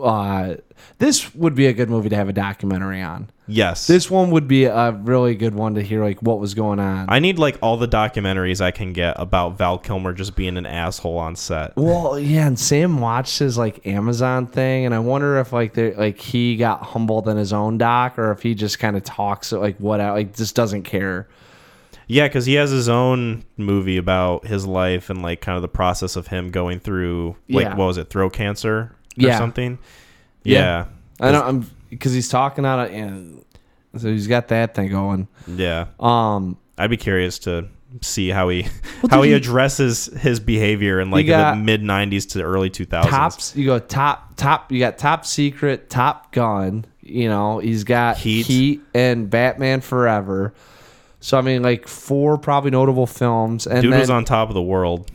[0.00, 0.54] uh,
[0.98, 3.28] this would be a good movie to have a documentary on.
[3.46, 3.86] Yes.
[3.86, 7.06] This one would be a really good one to hear like what was going on.
[7.08, 10.66] I need like all the documentaries I can get about Val Kilmer just being an
[10.66, 11.74] asshole on set.
[11.76, 15.94] well, yeah, and Sam watched his like Amazon thing, and I wonder if like they
[15.94, 19.50] like he got humbled in his own doc, or if he just kind of talks
[19.52, 21.26] like what like just doesn't care.
[22.10, 25.68] Yeah, because he has his own movie about his life and like kind of the
[25.68, 27.76] process of him going through like Yeah.
[27.76, 29.38] what was it, throat cancer or Yeah.
[29.38, 29.78] something.
[30.44, 30.58] Yeah.
[30.58, 30.84] Yeah.
[31.20, 33.44] I know I'm because he's talking out of and
[33.96, 35.28] so he's got that thing going.
[35.46, 35.86] Yeah.
[35.98, 37.68] Um, I'd be curious to
[38.02, 38.62] see how he
[39.02, 43.08] Well, how dude, he addresses his behavior in like the mid '90s to early 2000s.
[43.08, 48.18] tops you go top top you got top secret top gun you know he's got
[48.18, 48.44] Heat.
[48.44, 50.52] heat, and batman forever
[51.20, 54.54] so i mean like four probably notable films and Dude then was on top of
[54.54, 55.10] the world.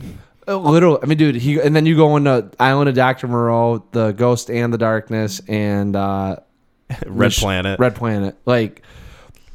[0.48, 3.84] Uh, literal i mean dude he and then you go into island of dr moreau
[3.92, 6.36] the ghost and the darkness and uh
[7.06, 7.78] Red Sh- Planet.
[7.80, 8.82] red planet like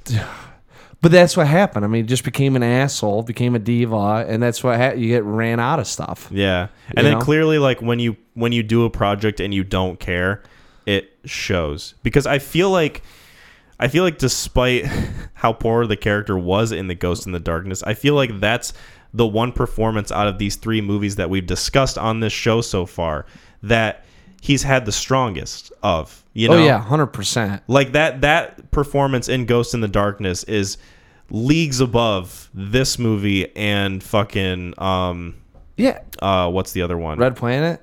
[1.01, 4.63] but that's what happened i mean just became an asshole became a diva and that's
[4.63, 6.67] what ha- you get ran out of stuff Yeah.
[6.95, 7.21] And then know?
[7.21, 10.41] clearly like when you when you do a project and you don't care,
[10.87, 11.93] it shows.
[12.03, 13.03] Because I feel like
[13.79, 14.85] I feel like despite
[15.35, 18.73] how poor the character was in The Ghost in the Darkness, I feel like that's
[19.13, 22.85] the one performance out of these three movies that we've discussed on this show so
[22.85, 23.25] far
[23.63, 24.05] that
[24.41, 26.23] he's had the strongest of.
[26.33, 26.55] You know?
[26.55, 30.77] oh yeah 100% Like that that performance in Ghost in the Darkness is
[31.29, 35.35] leagues above this movie and fucking um
[35.77, 37.17] yeah uh what's the other one?
[37.19, 37.81] red planet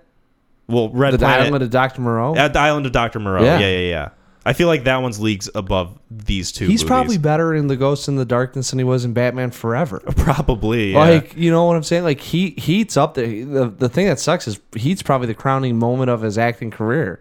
[0.68, 3.20] well, Red the Planet island of dr moreau at the Island of Dr.
[3.20, 3.42] Moreau.
[3.42, 3.58] Yeah.
[3.58, 3.68] Yeah.
[3.68, 4.08] yeah, yeah,
[4.46, 6.66] I feel like that one's leagues above these two.
[6.68, 6.88] He's movies.
[6.88, 9.98] probably better in the Ghost in the Darkness than he was in Batman Forever.
[10.16, 10.98] probably yeah.
[11.00, 12.04] Like, you know what I'm saying?
[12.04, 13.26] Like he Heat's up there.
[13.26, 17.20] The the thing that sucks is Heat's probably the crowning moment of his acting career.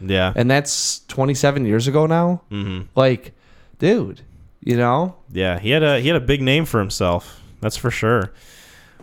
[0.00, 0.32] yeah.
[0.34, 2.42] And that's 27 years ago now.
[2.50, 3.32] hmm Like,
[3.78, 4.22] dude,
[4.60, 5.14] you know?
[5.32, 7.40] Yeah, he had a he had a big name for himself.
[7.60, 8.32] That's for sure.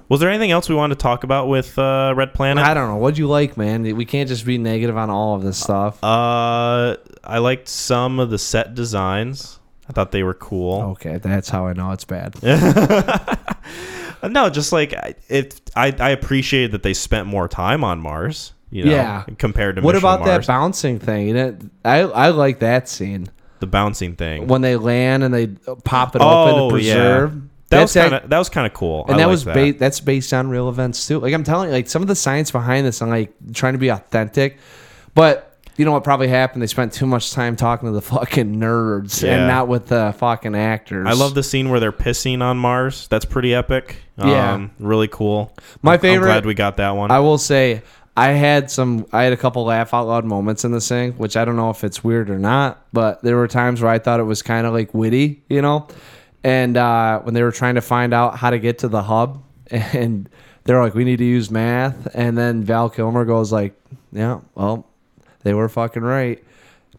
[0.09, 2.65] Was there anything else we wanted to talk about with uh, Red Planet?
[2.65, 2.97] I don't know.
[2.97, 3.83] What'd you like, man?
[3.95, 6.03] We can't just be negative on all of this stuff.
[6.03, 9.59] Uh, I liked some of the set designs.
[9.89, 10.81] I thought they were cool.
[10.91, 12.35] okay, that's how I know it's bad.
[14.23, 18.53] No, just like I- it, I I appreciated that they spent more time on Mars.
[18.69, 19.23] You know, Yeah.
[19.39, 21.27] compared to What Mission about that bouncing thing?
[21.27, 23.29] You know, I I like that scene
[23.59, 24.47] the bouncing thing?
[24.47, 25.47] when they land and they
[25.83, 26.93] pop it Oh, open to oh, yeah.
[26.93, 27.33] preserve.
[27.33, 29.05] That That's was kind of that was kind of cool.
[29.07, 29.55] and I that was that.
[29.55, 31.19] ba- that's based on real events too.
[31.19, 33.79] Like I'm telling you, like some of the science behind this and like trying to
[33.79, 34.59] be authentic,
[35.15, 36.61] but you know what probably happened?
[36.61, 39.37] They spent too much time talking to the fucking nerds Yeah.
[39.37, 41.07] and not with the fucking actors.
[41.07, 43.07] I love the scene where they're pissing on Mars.
[43.07, 43.97] That's pretty epic.
[44.17, 44.53] Yeah.
[44.53, 45.55] um, really cool.
[45.81, 47.09] My I'm- favorite- I'm glad we got that one.
[47.11, 47.81] I will say
[48.15, 51.37] I had some I had a couple laugh out loud moments in this thing, which
[51.37, 54.19] I don't know if it's weird or not, but there were times where I thought
[54.19, 55.87] it was kind of like witty, you know.
[56.43, 59.43] And uh, when they were trying to find out how to get to the hub,
[59.71, 60.27] and
[60.65, 63.79] they're like, "We need to use math," and then Val Kilmer goes like,
[64.11, 64.87] "Yeah, well,
[65.43, 66.43] they were fucking right.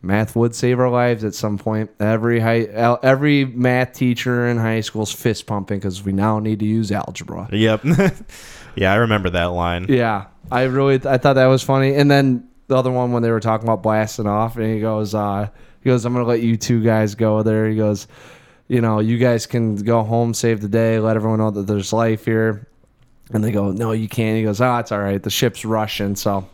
[0.05, 1.91] Math would save our lives at some point.
[2.01, 2.63] Every high,
[3.03, 7.49] every math teacher in high school's fist pumping because we now need to use algebra."
[7.53, 7.85] yep.
[8.75, 9.87] yeah, I remember that line.
[9.89, 11.95] Yeah, I really I thought that was funny.
[11.95, 15.15] And then the other one when they were talking about blasting off, and he goes,
[15.15, 15.49] uh,
[15.83, 17.69] he goes, I'm gonna let you two guys go there.
[17.69, 18.09] He goes,
[18.67, 21.93] you know, you guys can go home, save the day, let everyone know that there's
[21.93, 22.67] life here.
[23.35, 24.37] And they go, no, you can't.
[24.37, 25.23] He goes, oh, it's all right.
[25.23, 26.49] The ship's Russian, so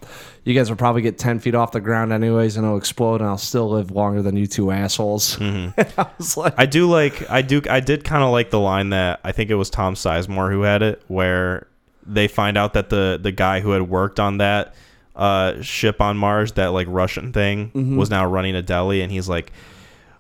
[0.44, 3.28] you guys will probably get ten feet off the ground anyways, and it'll explode, and
[3.28, 5.38] I'll still live longer than you two assholes.
[5.40, 8.90] I was like, I do like I do I did kind of like the line
[8.90, 11.66] that I think it was Tom Sizemore who had it where
[12.06, 14.74] they find out that the the guy who had worked on that
[15.16, 17.96] uh, ship on Mars that like Russian thing Mm-hmm.
[17.96, 19.52] was now running a deli and he's like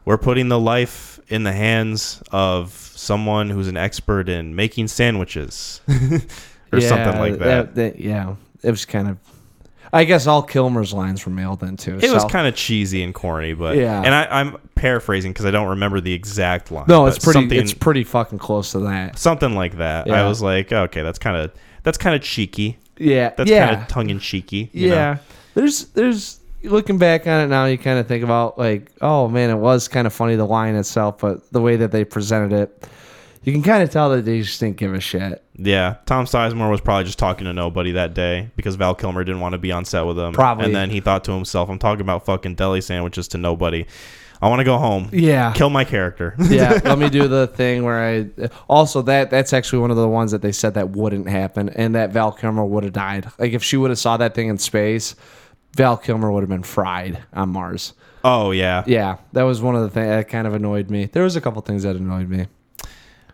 [0.04, 5.80] we're putting the life in the hands of someone who's an expert in making sandwiches
[6.72, 7.98] or something like that.
[7.98, 9.18] yeah, it was kind of.
[9.90, 11.98] I guess all Kilmer's lines were mailed in too.
[12.02, 14.02] It was kind of cheesy and corny, but Yeah.
[14.02, 16.84] And I, I'm paraphrasing because I don't remember the exact line.
[16.88, 17.56] No, it's pretty.
[17.56, 19.18] It's pretty fucking close to that.
[19.18, 20.06] something like that.
[20.06, 20.22] Yeah.
[20.22, 21.52] I was like, okay, that's kind of
[21.84, 22.76] that's kind of cheeky.
[22.98, 24.70] Yeah, That's yeah, kind of tongue in cheeky.
[24.72, 25.18] yeah.
[25.54, 26.40] There's, there's.
[26.64, 29.86] Looking back on it now, you kind of think about like, oh man, it was
[29.86, 32.88] kind of funny the line itself, but the way that they presented it,
[33.48, 35.42] you can kind of tell that they just didn't give a shit.
[35.54, 35.96] Yeah.
[36.04, 39.54] Tom Sizemore was probably just talking to nobody that day because Val Kilmer didn't want
[39.54, 40.34] to be on set with him.
[40.34, 40.66] Probably.
[40.66, 43.86] And then he thought to himself, I'm talking about fucking deli sandwiches to nobody.
[44.42, 45.08] I want to go home.
[45.14, 46.36] Yeah, Kill my character.
[46.50, 46.78] yeah.
[46.84, 48.50] Let me do the thing where I.
[48.68, 51.94] Also, that that's actually one of the ones that they said that wouldn't happen, and
[51.94, 53.30] that Val Kilmer would have died.
[53.38, 55.16] Like if she would have saw that thing in space,
[55.74, 57.94] Val Kilmer would have been fried on Mars.
[58.22, 58.84] Oh yeah.
[58.86, 61.06] Yeah, that was one of the things that kind of annoyed me.
[61.06, 62.46] There was a couple things that annoyed me.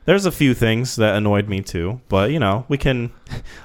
[0.06, 3.12] There's a few things that annoyed me too, but you know, we can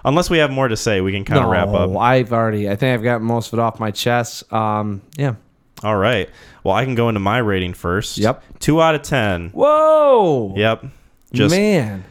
[0.05, 1.95] unless we have more to say, we can kind of wrap up.
[1.97, 2.69] I've already.
[2.69, 4.51] I think I've got most of it off my chest.
[4.53, 5.35] Um, yeah.
[5.83, 6.29] All right.
[6.63, 8.17] Well, I can go into my rating first.
[8.17, 8.43] Yep.
[8.59, 9.51] 2 out of 10.
[9.51, 10.53] Whoa.
[10.55, 10.85] Yep.
[11.31, 12.03] Just man.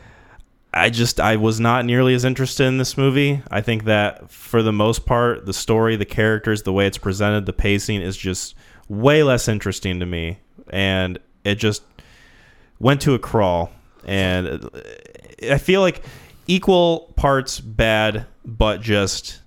[0.73, 3.43] I just I was not nearly as interested in this movie.
[3.51, 7.47] I think that for the most part, the story, the characters, the way it's presented,
[7.47, 8.55] the pacing is just
[8.89, 10.39] way less interesting to me,
[10.71, 11.83] and it just
[12.79, 13.73] went to a crawl.
[14.09, 14.70] And
[15.51, 16.02] I feel like
[16.47, 19.40] equal parts bad, but just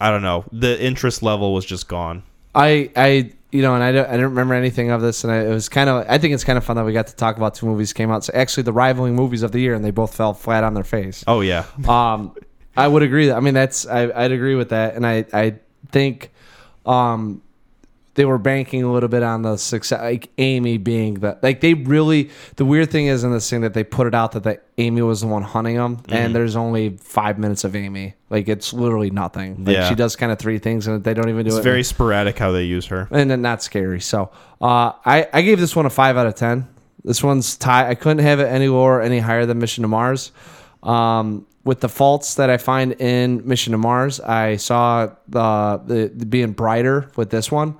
[0.00, 0.44] I don't know.
[0.52, 2.22] The interest level was just gone.
[2.54, 5.42] I I you know, and I don't I don't remember anything of this, and I,
[5.42, 7.36] it was kind of I think it's kind of fun that we got to talk
[7.36, 8.24] about two movies came out.
[8.24, 10.84] So actually, the rivaling movies of the year, and they both fell flat on their
[10.84, 11.22] face.
[11.26, 11.64] Oh yeah.
[11.88, 12.34] Um,
[12.76, 13.28] I would agree.
[13.28, 15.54] That, I mean, that's I, I'd agree with that, and I I
[15.92, 16.32] think,
[16.84, 17.42] um,
[18.14, 21.74] they were banking a little bit on the success, like AMEE being the like they
[21.74, 22.30] really.
[22.56, 25.06] The weird thing is in this thing that they put it out that the AMEE
[25.06, 26.12] was the one hunting them, Mm-hmm.
[26.14, 28.14] and there's only five minutes of AMEE.
[28.30, 29.64] Like it's literally nothing.
[29.64, 29.88] Like Yeah.
[29.88, 31.62] she does kind of three things, and they don't even do It's it.
[31.62, 33.08] very sporadic how they use her.
[33.10, 34.00] and then not scary.
[34.00, 34.30] So
[34.60, 36.68] uh, I I gave this one a five out of ten.
[37.04, 37.88] This one's tie.
[37.90, 40.32] I couldn't have it any lower, any higher than Mission to Mars.
[40.82, 46.12] Um, with the faults that I find in Mission to Mars, I saw the, the,
[46.14, 47.76] the being brighter with this one.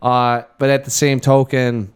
[0.00, 1.92] Uh, but at the same token,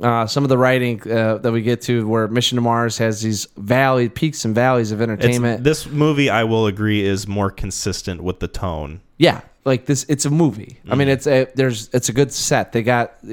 [0.00, 3.22] uh, some of the writing uh, that we get to where Mission to Mars has
[3.22, 5.64] these valley peaks and valleys of It's, entertainment.
[5.64, 9.00] this movie, I will agree, is more consistent with the tone.
[9.18, 10.78] Yeah, like this, it's a movie.
[10.88, 12.72] I mean, it's a there's it's a good set.
[12.72, 13.30] They got as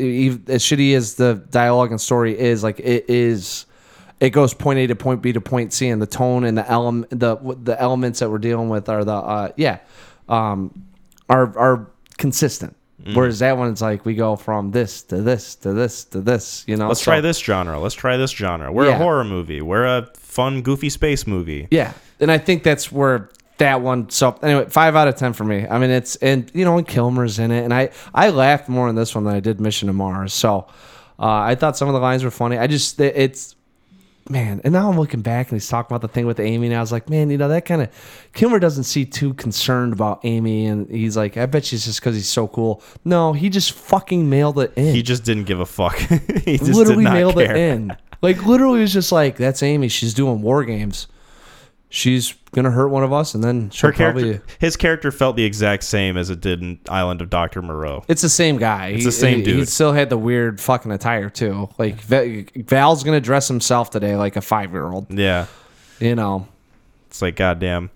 [0.64, 3.66] shitty as the dialogue and story is, like it is.
[4.24, 6.66] It goes point A to point B to point C, and the tone and the
[6.70, 9.80] element the the elements that we're dealing with are the uh, yeah,
[10.30, 10.86] um,
[11.30, 11.88] are are
[12.18, 12.76] consistent.
[13.14, 16.64] Whereas that one's like we go from this to this to this to this.
[16.68, 17.78] You know, Let's So- try this genre.
[17.78, 18.72] Let's try this genre.
[18.72, 18.96] We're Yeah.
[18.96, 19.62] a horror movie.
[19.62, 21.68] We're a fun, goofy space movie.
[21.70, 21.92] Yeah,
[22.22, 24.10] and I think that's where that one.
[24.10, 25.68] So anyway, five out of ten for me.
[25.70, 28.88] I mean, it's and you know, and Kilmer's in it, and I I laughed more
[28.88, 30.32] in this one than I did Mission to Mars.
[30.34, 30.68] So
[31.20, 32.58] uh, I thought some of the lines were funny.
[32.58, 33.56] I just it's
[34.30, 36.76] man, and now I'm looking back and he's talking about the thing with AMEE, and
[36.76, 37.90] I was like, man, you know, that kind of
[38.34, 42.16] Kilmer doesn't seem too concerned about AMEE, and he's like, I bet she's just because
[42.16, 42.82] he's so cool.
[43.04, 45.96] No, he just fucking mailed it in He just didn't give a fuck.
[46.46, 47.56] he just literally nailed care.
[47.56, 47.96] it in.
[48.22, 49.92] Like literally was just like, that's AMEE.
[49.92, 51.08] She's doing war games.
[51.96, 54.56] She's gonna hurt one of us, and then she'll Her character, probably.
[54.58, 58.04] his character felt the exact same as it did in Island of Doctor Moreau.
[58.08, 58.88] It's the same guy.
[58.88, 61.70] It's the same he, He still had the weird fucking attire too.
[61.78, 65.06] Like Val's gonna dress himself today like a five year old.
[65.12, 65.46] Yeah,
[66.00, 66.48] You know.
[67.10, 67.92] it's like goddamn.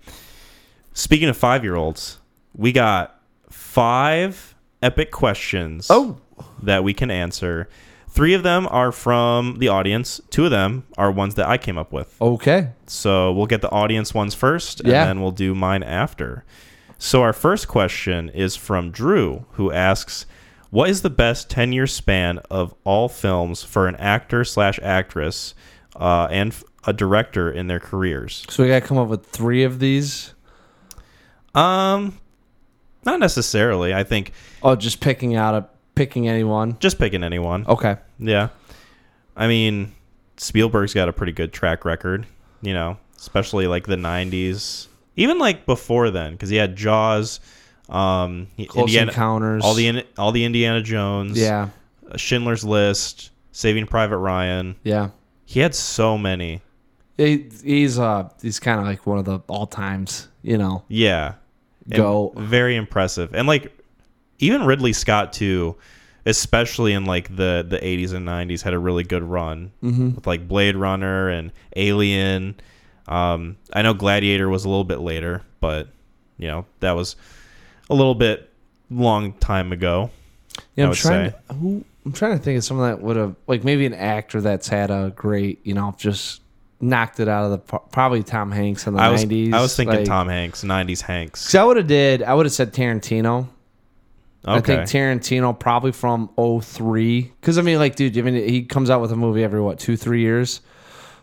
[0.94, 2.18] Speaking of five year olds,
[2.54, 3.20] we got
[3.50, 5.88] five epic questions.
[5.90, 6.18] Oh.
[6.62, 7.68] that we can answer.
[8.10, 10.20] Three of them are from the audience.
[10.30, 12.16] Two of them are ones that I came up with.
[12.20, 12.70] Okay.
[12.86, 15.04] So we'll get the audience ones first, and Yeah.
[15.04, 16.44] then we'll do mine after.
[16.98, 20.26] So our first question is from Drew, who asks,
[20.70, 25.54] "What is the best ten-year span of all films for an actor slash actress
[25.94, 29.62] uh, and f- a director in their careers?" So we gotta come up with three
[29.62, 30.34] of these.
[31.54, 32.18] Um,
[33.04, 33.94] not necessarily.
[33.94, 34.32] I think
[34.62, 35.66] Oh, just picking out a
[35.98, 36.76] picking anyone.
[36.80, 37.66] just picking anyone.
[37.68, 37.96] Okay.
[38.18, 38.48] Yeah.
[39.36, 39.92] I mean,
[40.36, 42.26] Spielberg's got a pretty good track record,
[42.62, 44.86] you know, especially like the 90s.
[45.16, 47.40] Even like before then cuz he had Jaws,
[47.88, 49.64] um Close Indiana, Encounters.
[49.64, 51.68] all the all the Indiana Jones, Yeah.
[52.10, 54.76] uh, Schindler's List, Saving Private Ryan.
[54.84, 55.10] Yeah.
[55.46, 56.60] He had so many.
[57.16, 60.28] He, he's uh he's kind of like one of the all times.
[60.42, 60.84] You know.
[60.88, 61.34] Yeah.
[61.86, 62.32] And Go.
[62.36, 63.34] Very impressive.
[63.34, 63.72] And like
[64.38, 65.76] even Ridley Scott too,
[66.26, 70.14] especially in like the the 80s and 90s had a really good run Mm-hmm.
[70.16, 72.56] with like Blade Runner and Alien.
[73.06, 75.88] Um I know Gladiator was a little bit later, but
[76.38, 77.16] you know, that was
[77.90, 78.52] a little bit
[78.90, 80.10] long time ago.
[80.76, 81.30] Yeah, I'm trying.
[81.32, 84.40] To, who I'm trying to think of someone that would have like maybe an actor
[84.40, 86.40] that's had a great, you know, just
[86.80, 87.58] knocked it out of the
[87.90, 89.52] probably Tom Hanks in the I was 90s.
[89.52, 91.46] I was thinking like, Tom Hanks, 90s Hanks.
[91.46, 92.22] Cause I would have did.
[92.22, 93.48] I would have said Tarantino.
[94.44, 94.76] I Okay.
[94.86, 97.32] think Tarantino probably from 03.
[97.40, 99.78] Because I mean, like, dude, I mean, he comes out with a movie every what
[99.78, 100.60] two, three years.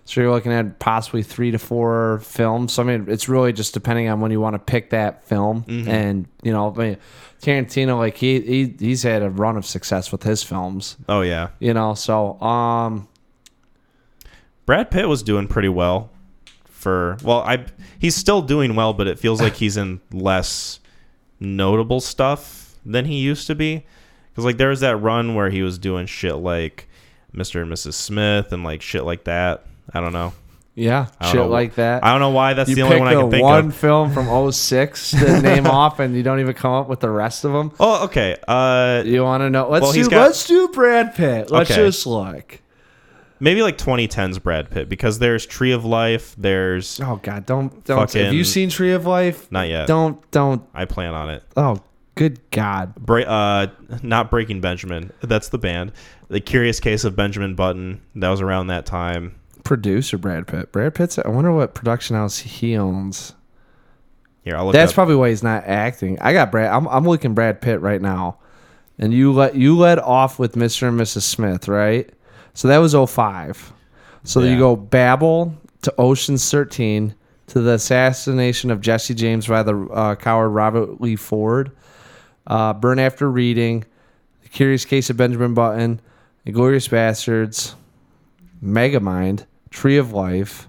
[0.08, 2.74] So you're looking at possibly three to four films.
[2.74, 5.64] So I mean, it's really just depending on when you want to pick that film.
[5.64, 5.90] Mm-hmm.
[5.90, 6.98] And you know, I mean,
[7.42, 10.96] Tarantino, like he, he he's had a run of success with his films.
[11.10, 11.50] oh yeah.
[11.60, 13.08] You know, so um,
[14.68, 16.12] Brad Pitt was doing pretty well
[16.66, 17.66] for well, I
[17.98, 20.80] he's still doing well, but it feels like he's in less
[21.40, 22.55] notable stuff.
[22.86, 23.86] Than he used to be.
[24.32, 26.88] Because like there was that run where he was doing shit like
[27.34, 27.62] Mr.
[27.62, 27.94] and Mrs.
[27.94, 29.66] Smith and like shit like that.
[29.94, 30.34] I don't know.
[30.78, 31.48] Yeah, don't shit know.
[31.48, 32.04] like that.
[32.04, 33.76] I don't know why that's you the only one I can think one of.
[33.78, 37.46] film from 06 to name off, and you don't even come up with the rest
[37.46, 37.72] of them.
[37.80, 38.36] Oh, okay.
[38.46, 39.70] Uh, You want to know?
[39.70, 40.10] Let's Well, do.
[40.10, 41.50] got- let's do Brad Pitt.
[41.50, 41.80] Let's Okay.
[41.82, 42.60] just look.
[43.40, 46.36] maybe like 2010s Brad Pitt because there's Tree of Life.
[46.38, 48.00] There's Oh God, don't don't.
[48.00, 49.50] Fucking- have you seen Tree of Life?
[49.54, 49.88] not yet.
[49.88, 50.62] Don't don't.
[50.74, 51.42] I plan on it.
[51.56, 51.78] Oh,
[52.16, 52.96] good God.
[52.96, 53.68] Bra- uh,
[54.02, 55.12] not Breaking Benjamin.
[55.22, 55.92] That's the band.
[56.30, 58.02] The Curious Case of Benjamin Button.
[58.16, 59.36] That was around that time.
[59.64, 60.72] Producer Brad Pitt.
[60.72, 61.18] Brad Pitt's.
[61.20, 63.34] I wonder what production house he owns.
[64.44, 66.20] Here, I'll look That's probably why he's not acting.
[66.22, 66.72] I got Brad.
[66.72, 68.38] I'm I'm looking Brad Pitt right now,
[69.00, 70.88] and you let you led off with Mr.
[70.88, 71.24] and Mrs.
[71.24, 72.10] Smith, right?
[72.54, 73.74] So that was 05.
[74.24, 74.52] So Yeah.
[74.52, 77.16] you go Babel to Ocean's 13
[77.48, 81.72] to the assassination of Jesse James by the uh, coward Robert Lee Ford,
[82.48, 83.86] uh, Burn After Reading,
[84.44, 86.02] The Curious Case of Benjamin Button,
[86.46, 87.76] Inglourious Basterds,
[88.64, 90.68] Megamind, Tree of Life,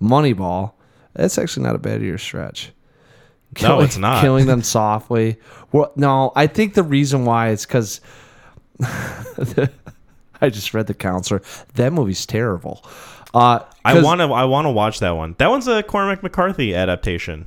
[0.00, 0.72] Moneyball.
[1.14, 2.72] That's actually not a bad year stretch.
[3.62, 4.20] No, it's not.
[4.20, 5.38] Killing them softly.
[5.72, 8.00] Well, no, I think the reason why is because
[10.40, 11.42] I just read the counselor.
[11.74, 12.84] That movie's terrible.
[13.34, 14.32] Uh, I want to.
[14.32, 15.34] I want to watch that one.
[15.38, 17.46] That one's a Cormac McCarthy adaptation.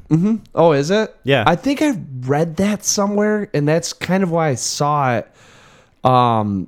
[0.54, 1.16] Oh, is it?
[1.24, 1.44] Yeah.
[1.48, 5.32] I think I read that somewhere, and that's kind of why I saw it.
[6.04, 6.68] Um,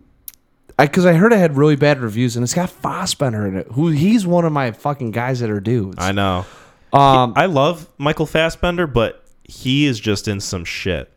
[0.77, 3.67] because I, heard it had really bad reviews, and it's got Fassbender in it.
[3.73, 5.97] Who he's one of my fucking guys that are dudes.
[5.99, 6.45] I know.
[6.91, 11.12] um, I love Michael Fassbender, but he is just in some shit.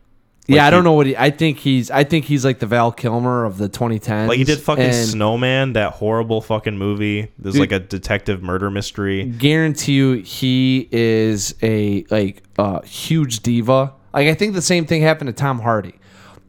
[0.47, 1.17] Yeah, I don't know what he.
[1.17, 1.91] I think he's.
[1.91, 4.27] I think he's like the Val Kilmer of the 2010s.
[4.27, 7.31] Like he did fucking and Snowman, that horrible fucking movie.
[7.37, 7.59] There's Dude.
[7.61, 9.25] like a detective murder mystery.
[9.25, 13.93] Guarantee you, he is a like a huge diva.
[14.13, 15.95] Like I think the same thing happened to Tom Hardy.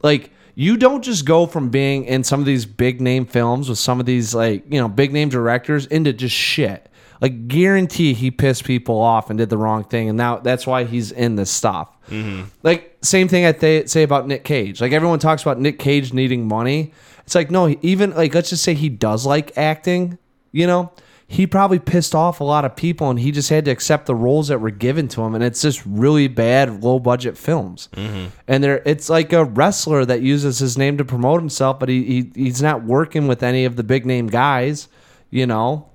[0.01, 3.79] Like you don't just go from being in some of these big name films with
[3.79, 6.88] some of these like you know big name directors into just shit.
[7.21, 10.85] Like guarantee he pissed people off and did the wrong thing, and now that's why
[10.85, 11.89] he's in this stuff.
[12.09, 12.43] Mm-hmm.
[12.63, 14.79] Like same thing I th- say about Nick Cage.
[14.79, 16.93] Like everyone talks about Nick Cage needing money.
[17.25, 20.17] It's like no, even like let's just say he does like acting.
[20.51, 20.93] You know,
[21.27, 24.15] he probably pissed off a lot of people, and he just had to accept the
[24.15, 25.35] roles that were given to him.
[25.35, 27.89] And it's just really bad, low budget films.
[27.93, 28.27] Mm-hmm.
[28.47, 32.03] And there, it's like a wrestler that uses his name to promote himself, but he,
[32.03, 34.87] he he's not working with any of the big name guys.
[35.29, 35.88] You know.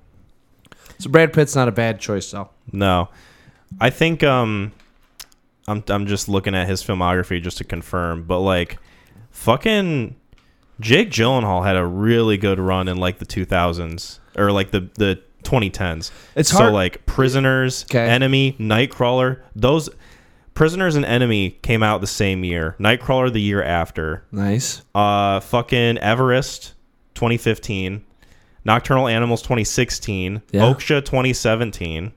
[0.99, 2.49] So Brad Pitt's not a bad choice, though.
[2.71, 3.09] No,
[3.79, 4.71] I think um,
[5.67, 8.77] I'm I'm just looking at his filmography just to confirm, but like,
[9.31, 10.15] fucking
[10.79, 15.21] Jake Gyllenhaal had a really good run in like the 2000s or like the the
[15.43, 16.11] 2010s.
[16.35, 18.07] It's so hard- like Prisoners, Okay.
[18.07, 19.41] Enemy, Nightcrawler.
[19.55, 19.89] Those
[20.55, 22.75] Prisoners and Enemy came out the same year.
[22.79, 24.23] Nightcrawler the year after.
[24.31, 24.81] Nice.
[24.95, 26.73] Uh, fucking Everest,
[27.15, 28.03] 2015.
[28.65, 30.41] Nocturnal Animals, 2016.
[30.51, 30.61] Yeah.
[30.61, 32.11] Okja, 2017.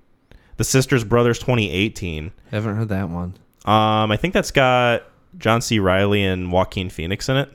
[0.56, 2.32] The Sisters Brothers, 2018.
[2.50, 3.34] I Haven't heard that one.
[3.64, 5.04] Um, I think that's got
[5.36, 5.78] John C.
[5.78, 7.52] Reilly and Joaquin Phoenix in it.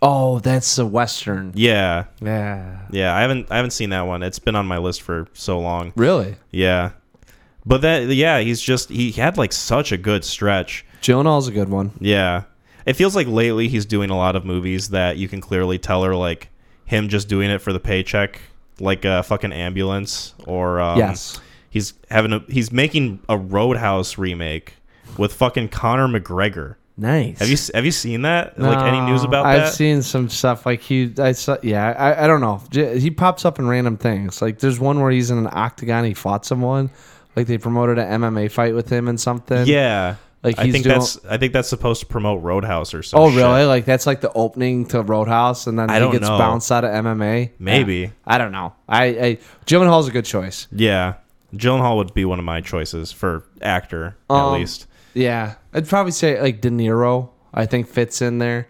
[0.00, 1.52] Oh, that's a western.
[1.54, 2.80] Yeah, Yeah.
[2.90, 3.14] yeah.
[3.14, 4.24] I haven't I haven't seen that one.
[4.24, 5.92] It's been on my list for so long.
[5.94, 6.34] Really?
[6.50, 6.90] Yeah,
[7.64, 10.84] but that yeah, he's just he had like such a good stretch.
[11.02, 11.92] Gyllenhaal's a good one.
[12.00, 12.42] Yeah.
[12.84, 16.04] It feels like lately he's doing a lot of movies that you can clearly tell
[16.04, 16.48] are like
[16.92, 18.40] him just doing it for the paycheck,
[18.78, 21.40] like a fucking ambulance or um, yes.
[21.70, 24.74] he's having a he's making a Roadhouse remake
[25.18, 26.76] with fucking Conor McGregor.
[26.96, 27.38] Nice.
[27.38, 28.58] Have you have you seen that?
[28.58, 29.72] like any news No, about I've that?
[29.74, 31.12] seen some stuff like he.
[31.18, 31.56] I saw.
[31.62, 32.62] Yeah, I, I don't know.
[32.94, 34.42] He pops up in random things.
[34.42, 36.04] Like there's one where he's in an octagon.
[36.04, 36.90] He fought someone.
[37.34, 39.66] Like they promoted an MMA fight with him and something.
[39.66, 40.16] yeah.
[40.42, 43.32] Like I think doing- that's I think that's supposed to promote Roadhouse or something.
[43.32, 43.64] Oh really?
[43.64, 46.36] Like that's like the opening to Roadhouse, and then I he don't gets know.
[46.38, 47.50] bounced out of MMA.
[47.60, 47.94] Maybe.
[47.96, 48.08] Yeah.
[48.26, 48.74] I don't know.
[48.88, 50.66] I, I Gyllenhaal's a good choice.
[50.72, 51.14] Yeah.
[51.54, 54.86] Gyllenhaal would be one of my choices for actor at Um, least.
[55.14, 57.28] Yeah, I'd probably say like De Niro.
[57.54, 58.66] I think fits in there.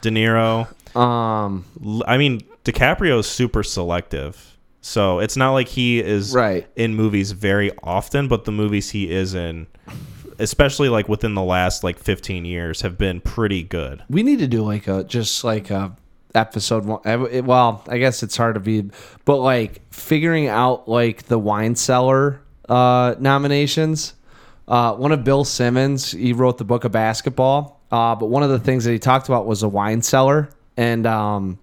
[0.00, 0.66] De Niro.
[0.96, 1.64] Um,
[2.06, 4.58] I mean, DiCaprio is super selective.
[4.82, 6.66] So it's not like he is Right.
[6.74, 9.66] in movies very often, but the movies he is in,
[10.40, 14.02] especially like within the last like 15 years, have been pretty good.
[14.08, 15.96] we need to do like a just like a
[16.34, 17.44] episode one.
[17.44, 18.90] Well, I guess it's hard to be,
[19.24, 24.14] but like figuring out like the wine cellar uh, nominations.
[24.68, 27.80] Uh, one of Bill Simmons, he wrote the book of basketball.
[27.90, 31.06] Uh, but one of the things that he talked about was a wine cellar, and
[31.06, 31.58] um,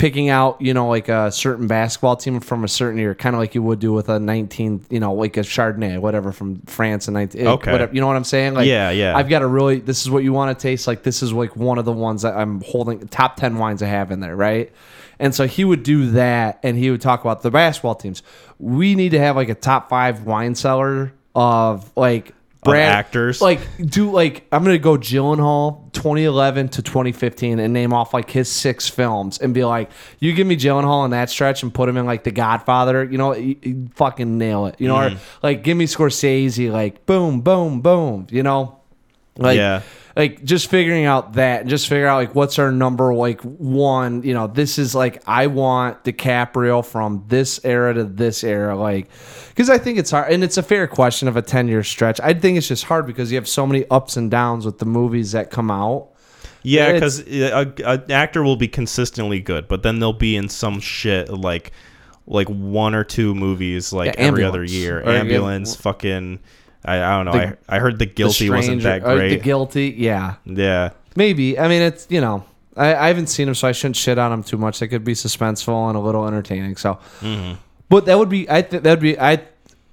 [0.00, 3.38] picking out, you know, like a certain basketball team from a certain year, kind of
[3.38, 7.06] like you would do with a 19, you know, like a Chardonnay, whatever from France
[7.06, 7.46] in 19.
[7.46, 7.70] Eh, okay.
[7.70, 8.54] Whatever, you know what I'm saying?
[8.54, 9.14] Like, Yeah, yeah.
[9.14, 10.86] I've got a really, this is what you want to taste.
[10.86, 13.88] Like, this is like one of the ones that I'm holding, top 10 wines I
[13.88, 14.72] have in there, right?
[15.18, 18.22] And so he would do that and he would talk about the basketball teams.
[18.58, 22.32] We need to have like a top five wine cellar of like,
[22.62, 23.40] Brad, actors?
[23.40, 28.50] like do like I'm gonna go Gyllenhaal 2011 to 2015 and name off like his
[28.50, 31.96] six films and be like, you give me Gyllenhaal in that stretch and put him
[31.96, 35.18] in like The Godfather, you know, you, you fucking nail it, you know, or mm.
[35.42, 38.78] like give me Scorsese, like boom, boom, boom, you know,
[39.36, 39.82] like Yeah.
[40.20, 44.22] Like just figuring out that and just figure out like what's our number like one
[44.22, 49.08] you know this is like i want DiCaprio from this era to this era like
[49.48, 52.20] because i think it's hard and it's a fair question of a 10 year stretch
[52.20, 54.84] i think it's just hard because you have so many ups and downs with the
[54.84, 56.10] movies that come out
[56.62, 61.30] Yeah, because an actor will be consistently good, but then they'll be in some shit
[61.30, 61.72] like
[62.26, 65.02] like one or two movies like Yeah, every other year.
[65.08, 66.38] Ambulance, fucking.
[66.84, 67.32] I, I don't know.
[67.32, 69.28] The- I I heard the guilty The wasn't that Stranger- uh, great.
[69.30, 70.90] the guilty yeah yeah.
[71.16, 72.44] maybe i mean it's you know
[72.76, 75.04] I, I haven't seen him so i shouldn't shit on him too much they could
[75.04, 77.54] be suspenseful and a little entertaining so Mm-hmm.
[77.90, 79.42] But that would be I th- that'd be I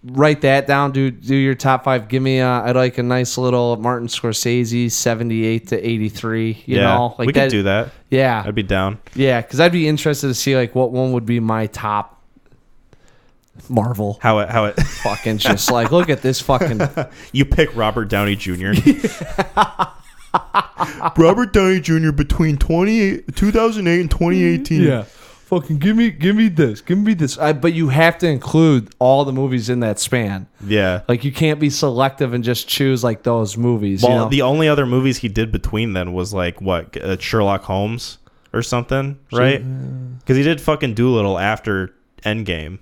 [0.04, 0.92] write that down.
[0.92, 2.08] Do do your top five.
[2.08, 6.62] Give me uh, I'd like a nice little Martin Scorsese seventy eight to eighty three.
[6.68, 6.84] You yeah.
[6.96, 7.46] know, like we that.
[7.46, 7.90] could do that.
[8.12, 9.00] Yeah, I'd be down.
[9.16, 9.42] yeah.
[9.42, 12.17] Because I'd be interested to see like what one would be my top
[13.70, 14.20] Marvel.
[14.22, 14.74] How it how it
[15.04, 16.82] Fucking just like look at this fucking
[17.32, 18.72] you pick Robert Downey Jr.
[21.18, 22.12] Robert Downey Jr.
[22.12, 24.82] between 20, 2008 and 2018.
[24.82, 25.06] yeah.
[25.46, 27.38] Fucking give me give me this give me this.
[27.38, 30.46] I, but you have to include all the movies in that span.
[30.66, 31.04] Yeah.
[31.08, 34.04] Like you can't be selective and just choose like those movies.
[34.04, 34.30] Well, you know?
[34.30, 38.18] the only other movies he did between then was like what uh, Sherlock Holmes
[38.52, 39.60] or something, right?
[40.20, 41.94] Because he did fucking Doolittle after
[42.26, 42.80] Endgame.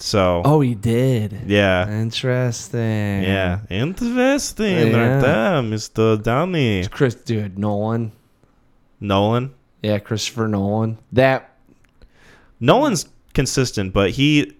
[0.00, 1.42] So oh, he did.
[1.46, 3.22] yeah, Interesting.
[3.24, 5.14] yeah, interesting, Yeah.
[5.14, 8.12] right there, Mister Downey Chris, dude, Nolan.
[9.00, 9.54] Nolan.
[9.82, 10.98] Yeah, Christopher Nolan.
[11.12, 11.50] That
[12.60, 14.52] Nolan's consistent, but he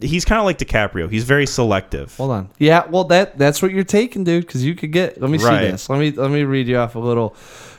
[0.00, 1.10] he's kind of like DiCaprio.
[1.10, 2.16] He's very selective.
[2.16, 2.50] hold on.
[2.58, 4.46] Yeah, well that that's what you're taking, dude.
[4.46, 5.20] Because you could get.
[5.20, 5.88] Let me see this.
[5.88, 7.36] Let me let me read you off a little.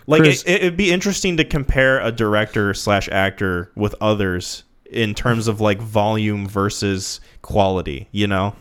[0.07, 5.14] Like Chris- it, it'd be interesting to compare a director slash actor with others in
[5.14, 8.07] terms of like volume versus quality.
[8.12, 8.56] You know.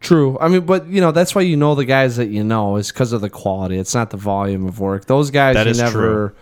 [0.00, 0.38] True.
[0.40, 2.92] I mean, but you know that's why you know the guys that you know is
[2.92, 3.78] because of the quality.
[3.78, 5.06] It's not the volume of work.
[5.06, 6.34] Those guys That you is never.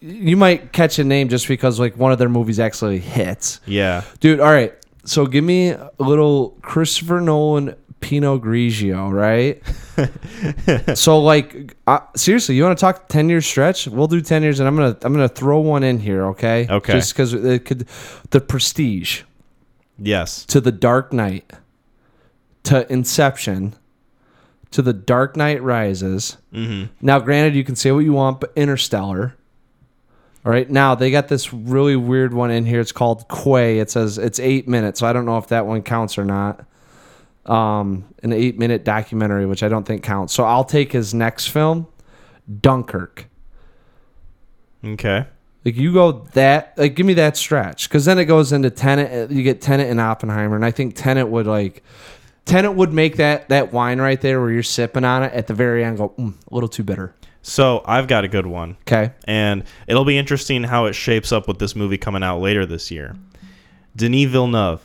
[0.00, 3.60] You might catch a name just because like one of their movies actually hits.
[3.66, 4.02] Yeah.
[4.20, 4.72] Dude, all right.
[5.04, 9.62] So give me a little Christopher Nolan Pinot Grigio, right?
[10.98, 13.86] so like uh, seriously, you want to talk 10 year stretch?
[13.86, 16.24] We'll do 10 years and I'm going to I'm going to throw one in here,
[16.26, 16.66] okay?
[16.68, 16.92] Okay.
[16.94, 17.86] Just cuz it could
[18.30, 19.22] the prestige
[19.98, 20.44] Yes.
[20.46, 21.52] to the Dark Knight
[22.64, 23.74] to Inception
[24.70, 26.36] to the Dark Knight Rises.
[26.52, 29.34] hmm Now, granted, you can say what you want, but Interstellar.
[30.46, 32.80] All right, now they got this really weird one in here.
[32.80, 33.78] It's called Quay.
[33.78, 36.64] It says it's eight minutes, so I don't know if that one counts or not.
[37.50, 40.32] Um, an eight minute documentary, which I don't think counts.
[40.32, 41.88] So I'll take his next film,
[42.60, 43.26] Dunkirk.
[44.84, 45.26] Okay.
[45.64, 49.30] Like you go that, like give me that stretch, because then it goes into Tenet.
[49.30, 51.82] You get Tenet and Oppenheimer, and I think Tenet would like.
[52.46, 55.54] Tenet would make that that wine right there where you're sipping on it at the
[55.54, 55.98] very end.
[55.98, 57.14] Go mm, a little too bitter.
[57.42, 59.12] So I've got a good one, Okay.
[59.24, 62.90] and it'll be interesting how it shapes up with this movie coming out later this
[62.90, 63.16] year.
[63.96, 64.82] Denis Villeneuve.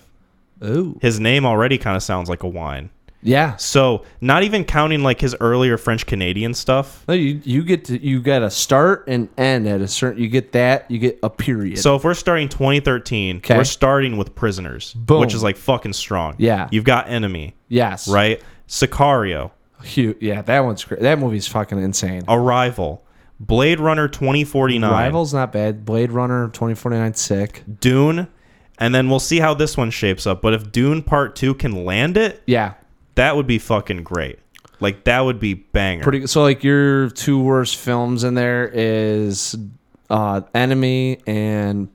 [0.65, 0.97] Ooh.
[1.01, 2.89] His name already kind of sounds like a wine.
[3.21, 3.55] Yeah.
[3.55, 7.03] So not even counting like his earlier French Canadian stuff.
[7.07, 10.21] No, you you get to you got to start and end at a certain.
[10.21, 10.89] You get that.
[10.91, 11.79] You get a period.
[11.79, 13.57] So if we're starting 2013, Okay.
[13.57, 15.21] we're starting with Prisoners, Boom.
[15.21, 16.35] which is like fucking strong.
[16.37, 16.67] Yeah.
[16.71, 18.07] You've got Enemy, yes.
[18.07, 18.41] right?
[18.67, 19.51] Sicario,
[20.19, 21.01] Yeah, that one's great.
[21.01, 22.23] That movie's fucking insane.
[22.27, 23.03] Arrival,
[23.39, 25.83] Blade Runner 2049, Rivals not bad.
[25.85, 27.63] Blade Runner twenty forty nine sick.
[27.79, 28.27] Dune,
[28.80, 30.41] and then we'll see how this one shapes up.
[30.41, 32.73] But if Dune Part 2 can land it, Yeah,
[33.15, 34.39] that would be fucking great.
[34.80, 36.03] Like that would be banger.
[36.03, 36.27] pretty.
[36.27, 39.56] So like your two worst films in there is
[40.10, 41.88] uh Enemy and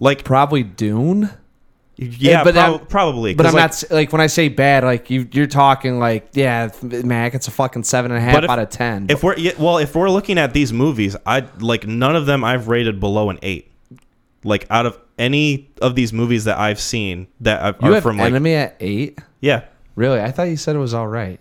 [0.00, 1.30] like probably Dune.
[1.96, 3.34] yeah, but prob- I'm- probably.
[3.34, 6.70] But I'm like, not like when I say bad, like you you're talking like yeah,
[6.82, 7.34] Mac.
[7.34, 9.06] It's a fucking seven and a half if- out of ten.
[9.08, 12.42] If we're yeah, well, if we're looking at these movies, I like none of them
[12.44, 13.70] I've rated below an eight.
[14.44, 18.02] Like out of any of these movies that I've seen that are you are have
[18.02, 19.18] from like Enemy at eight.
[19.40, 19.64] yeah,
[19.96, 20.20] Really?
[20.20, 21.40] I thought you said it was all right.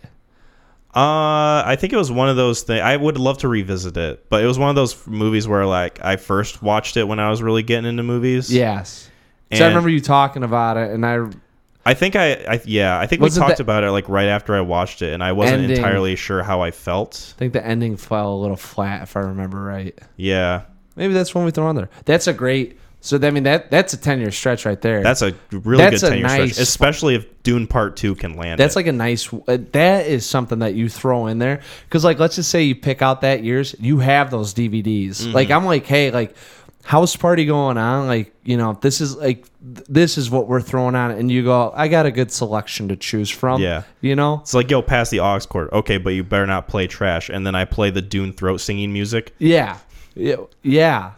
[0.95, 2.81] Uh, I think it was one of those things.
[2.81, 6.03] I would love to revisit it, but it was one of those movies where like
[6.03, 8.51] I first watched it when I was really getting into movies.
[8.51, 9.09] Yes.
[9.53, 11.27] So I remember you talking about it, and I
[11.85, 14.61] I think I, I yeah, I think we talked about it like right after I
[14.61, 17.33] watched it, and I wasn't Ending- entirely sure how I felt.
[17.37, 19.97] I think the ending fell a little flat, if I remember right.
[20.15, 20.63] Yeah,
[20.95, 21.89] Maybe that's one we throw on there.
[22.05, 22.79] That's a great.
[22.99, 25.02] So I mean that that's a ten year stretch right there.
[25.03, 28.36] that's a really That's good ten year nice- stretch, especially if Dune Part Two can
[28.36, 28.60] land.
[28.60, 28.80] That's it.
[28.80, 29.32] like a nice.
[29.34, 32.76] Uh, that is something that you throw in there because, like, let's just say you
[32.76, 35.10] pick out that year's, you have those DVDs.
[35.22, 35.32] Mm-hmm.
[35.32, 36.36] Like, I'm like, hey, like,
[36.84, 38.07] house party going on.
[38.07, 41.72] Like, you know, this is like, this is what we're throwing on, and you go,
[41.76, 43.61] I got a good selection to choose from.
[43.61, 43.84] Yeah.
[44.02, 44.40] you know.
[44.41, 45.69] It's like yo, pass the aux cord.
[45.72, 47.30] Okay, but you better not play trash.
[47.30, 49.34] And then I play the Dune throat singing music.
[49.38, 49.78] Yeah,
[50.64, 51.14] yeah,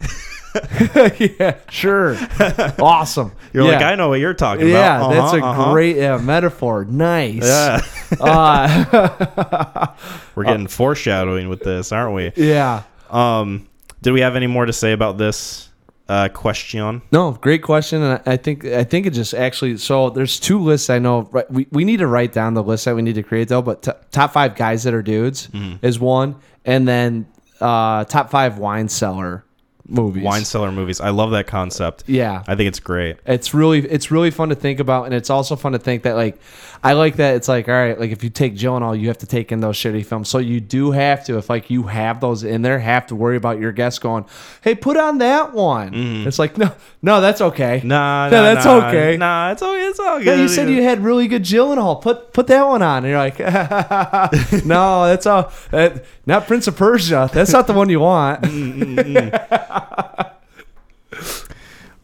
[0.54, 1.10] yeah.
[1.40, 2.16] yeah, sure,
[2.80, 3.32] awesome.
[3.52, 3.72] You're yeah.
[3.72, 5.10] like, I know what you're talking about.
[5.12, 5.72] Yeah, that's a Uh-huh, uh-huh.
[5.72, 6.84] great yeah, metaphor.
[6.84, 7.44] Nice.
[7.44, 7.80] Yeah,
[8.20, 9.86] Uh,
[10.34, 12.32] we're getting foreshadowing with this, aren't we?
[12.36, 12.82] yeah.
[13.10, 13.66] Um,
[14.02, 15.68] did we have any more to say about this
[16.08, 17.02] uh, question?
[17.12, 19.76] No, great question, and I think I think it just actually.
[19.78, 21.28] So there's two lists I know.
[21.32, 23.62] right, We we need to write down the list that we need to create though.
[23.62, 25.84] But t- top five guys that are dudes Mm-hmm.
[25.84, 27.26] is one, and then
[27.60, 29.44] uh, top five wine cellar
[29.90, 30.22] movies.
[30.22, 31.00] Wine cellar movies.
[31.00, 32.04] I love that concept.
[32.06, 33.16] Yeah, I think it's great.
[33.26, 36.14] it's really it's really fun to think about, and it's also fun to think that
[36.14, 36.38] like
[36.82, 39.26] I like that it's like all right, like if you take Gyllenhaal, you have to
[39.26, 40.28] take in those shitty films.
[40.28, 43.36] So you do have to, if like you have those in there, have to worry
[43.36, 44.24] about your guests going,
[44.62, 45.90] hey, put on that one.
[45.92, 46.28] Mm-hmm.
[46.28, 46.72] It's like no,
[47.02, 47.80] no, that's okay.
[47.84, 49.16] Nah, No, nah, that's nah, okay.
[49.16, 49.86] Nah, it's okay.
[49.86, 50.40] It's all Yeah, good.
[50.40, 52.00] you said you had really good Gyllenhaal.
[52.00, 53.04] Put put that one on.
[53.04, 53.38] And you're like,
[54.64, 55.52] no, that's all.
[55.70, 57.28] That, not Prince of Persia.
[57.32, 58.42] That's not the one you want.
[58.42, 59.79] Mm-hmm.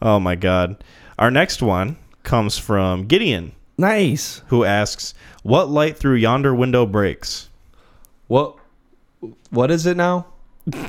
[0.01, 0.83] Oh my god.
[1.17, 4.41] Our next one comes from Gideon, nice.
[4.47, 5.13] who asks,
[5.43, 7.49] "What light through yonder window breaks?"
[8.27, 8.55] What
[9.49, 10.27] what is it now?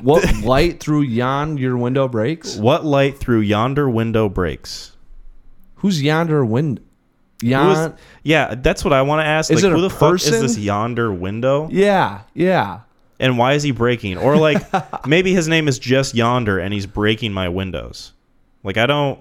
[0.02, 2.56] What light through yon your window breaks?
[2.56, 4.92] What light through yonder window breaks?
[5.76, 6.78] Who's yonder wind?
[7.40, 7.94] Who is- Yon.
[8.24, 9.50] yeah, that's what I want to ask.
[9.50, 11.68] Is like, it who a the fuck is this yonder window?
[11.70, 12.80] Yeah, yeah.
[13.20, 14.16] And why is he breaking?
[14.18, 14.62] Or like,
[15.06, 18.12] maybe his name is just Yonder, and he's breaking my windows.
[18.62, 19.20] Like, I don't,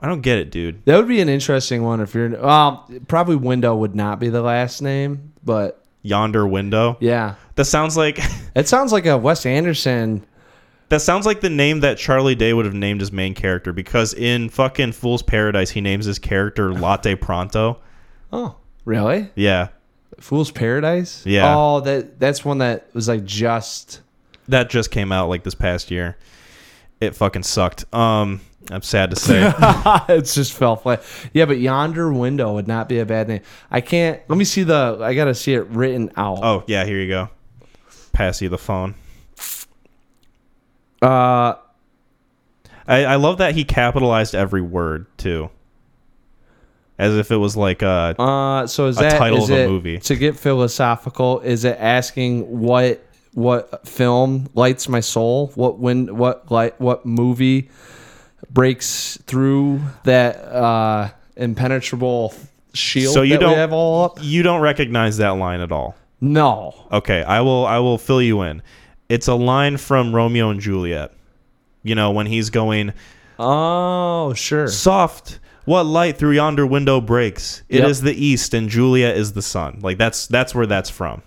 [0.00, 0.84] I don't get it, dude.
[0.86, 2.30] That would be an interesting one if you're.
[2.30, 6.96] Well, probably window would not be the last name, but Yonder window.
[7.00, 8.18] yeah, That sounds like
[8.54, 10.24] it sounds like a Wes Anderson.
[10.88, 14.14] that sounds like the name that Charlie Day would have named his main character because
[14.14, 17.78] in fucking Fool's Paradise he names his character Latte Pronto.
[18.32, 18.56] Oh,
[18.86, 19.30] really?
[19.34, 19.68] Yeah,
[20.20, 21.24] Fool's Paradise.
[21.26, 21.54] Yeah.
[21.56, 24.00] Oh, that that's one that was like just.
[24.48, 26.16] that just came out like this past year.
[27.00, 27.92] It fucking sucked.
[27.94, 29.52] Um, I'm sad to say.
[30.08, 31.02] it's just fell flat.
[31.32, 33.40] Yeah, but yonder window would not be a bad name.
[33.70, 34.20] I can't.
[34.28, 34.98] Let me see the.
[35.00, 36.38] I gotta see it written out.
[36.42, 37.30] oh yeah, here you go.
[38.12, 38.94] Pass you the phone.
[41.00, 41.54] Uh,
[42.86, 45.50] I, I love that he capitalized every word too,
[47.00, 48.66] as if it was like uh uh.
[48.66, 49.98] So is A that title is of a it- movie.
[49.98, 53.02] To get philosophical, is it asking what
[53.34, 55.50] what film lights my soul?
[55.54, 57.70] What when what light what movie
[58.50, 62.34] breaks through that uh impenetrable
[62.74, 64.18] shield So you that don't- have all up?
[64.20, 65.96] you don't recognize that line at all.
[66.20, 66.74] No.
[66.92, 68.62] Okay, I will I will fill you in.
[69.08, 71.12] It's a line from Romeo and Juliet.
[71.82, 72.92] You know, when he's going
[73.38, 74.68] Oh, sure.
[74.68, 78.04] soft what light through yonder window breaks It is Yep.
[78.14, 81.22] the east and juliet is the sun like that's that's where that's from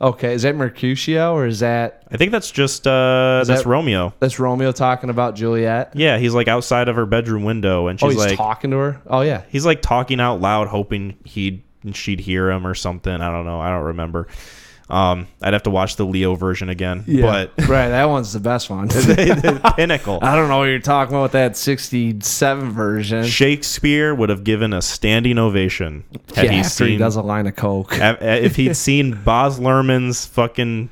[0.00, 4.12] Okay, is that Mercutio or is that i think that's just uh that's that- romeo
[4.18, 5.92] that's Romeo talking about Juliet?
[5.94, 8.76] yeah he's like outside of her bedroom window and Oh, she's he's like talking to
[8.78, 9.00] her.
[9.06, 9.42] Oh yeah.
[9.48, 11.62] he's like talking out loud hoping he'd
[11.92, 14.26] she'd hear him or something i don't know i don't remember
[14.90, 18.68] um i'd have to watch the leo version again but right, that one's the best
[18.68, 18.86] one.
[18.88, 23.24] the pinnacle I don't know what you're talking about with that 67 version.
[23.24, 26.04] shakespeare would have given a standing ovation
[26.34, 27.92] had yeah, he after he does a line of coke.
[27.98, 30.90] If he'd seen Baz Luhrmann's fucking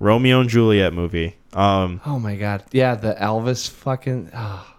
[0.00, 1.36] Romeo and Juliet movie.
[1.52, 2.64] Um, Oh my god.
[2.72, 4.30] Yeah, the Elvis fucking.
[4.34, 4.74] ah.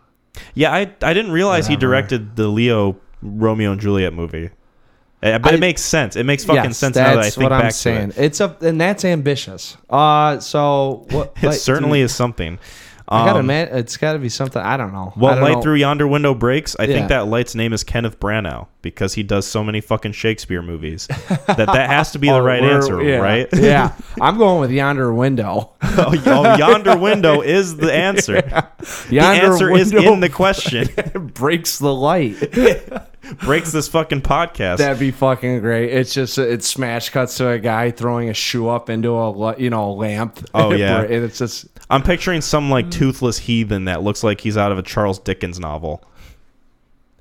[0.56, 4.50] yeah, I I didn't realize he directed the Leo Romeo and Juliet movie.
[5.26, 6.15] Uh, but I- it makes sense.
[6.15, 8.11] It makes fucking Yes, sense now that I that's think what I'm back saying.
[8.11, 8.26] to it.
[8.26, 9.76] It's a and that's ambitious.
[9.89, 11.34] Uh, so what?
[11.41, 12.60] It like, certainly dude, is something.
[13.07, 14.60] I gotta Um, man, it's got to be something.
[14.60, 15.14] I don't know.
[15.15, 15.61] I What don't light know.
[15.61, 16.76] through yonder window breaks?
[16.80, 16.95] I Yeah.
[16.95, 21.06] think that light's name is Kenneth Branagh because he does so many fucking Shakespeare movies.
[21.45, 23.47] that that has to be the Oh, right answer, yeah, right?
[23.53, 23.91] yeah,
[24.22, 25.73] I'm going with yonder window.
[25.84, 28.41] oh, oh, yonder window is the answer.
[28.41, 28.68] The
[29.11, 30.88] Yonder answer is in the question.
[31.35, 32.38] breaks the light.
[33.39, 34.77] Breaks this fucking podcast.
[34.77, 35.91] That'd be fucking great.
[35.91, 39.69] It's just it smash cuts to a guy throwing a shoe up into a you
[39.69, 40.39] know a lamp.
[40.53, 41.02] Oh, yeah.
[41.02, 44.77] and it's just I'm picturing some like toothless heathen that looks like he's out of
[44.77, 46.03] a Charles Dickens novel.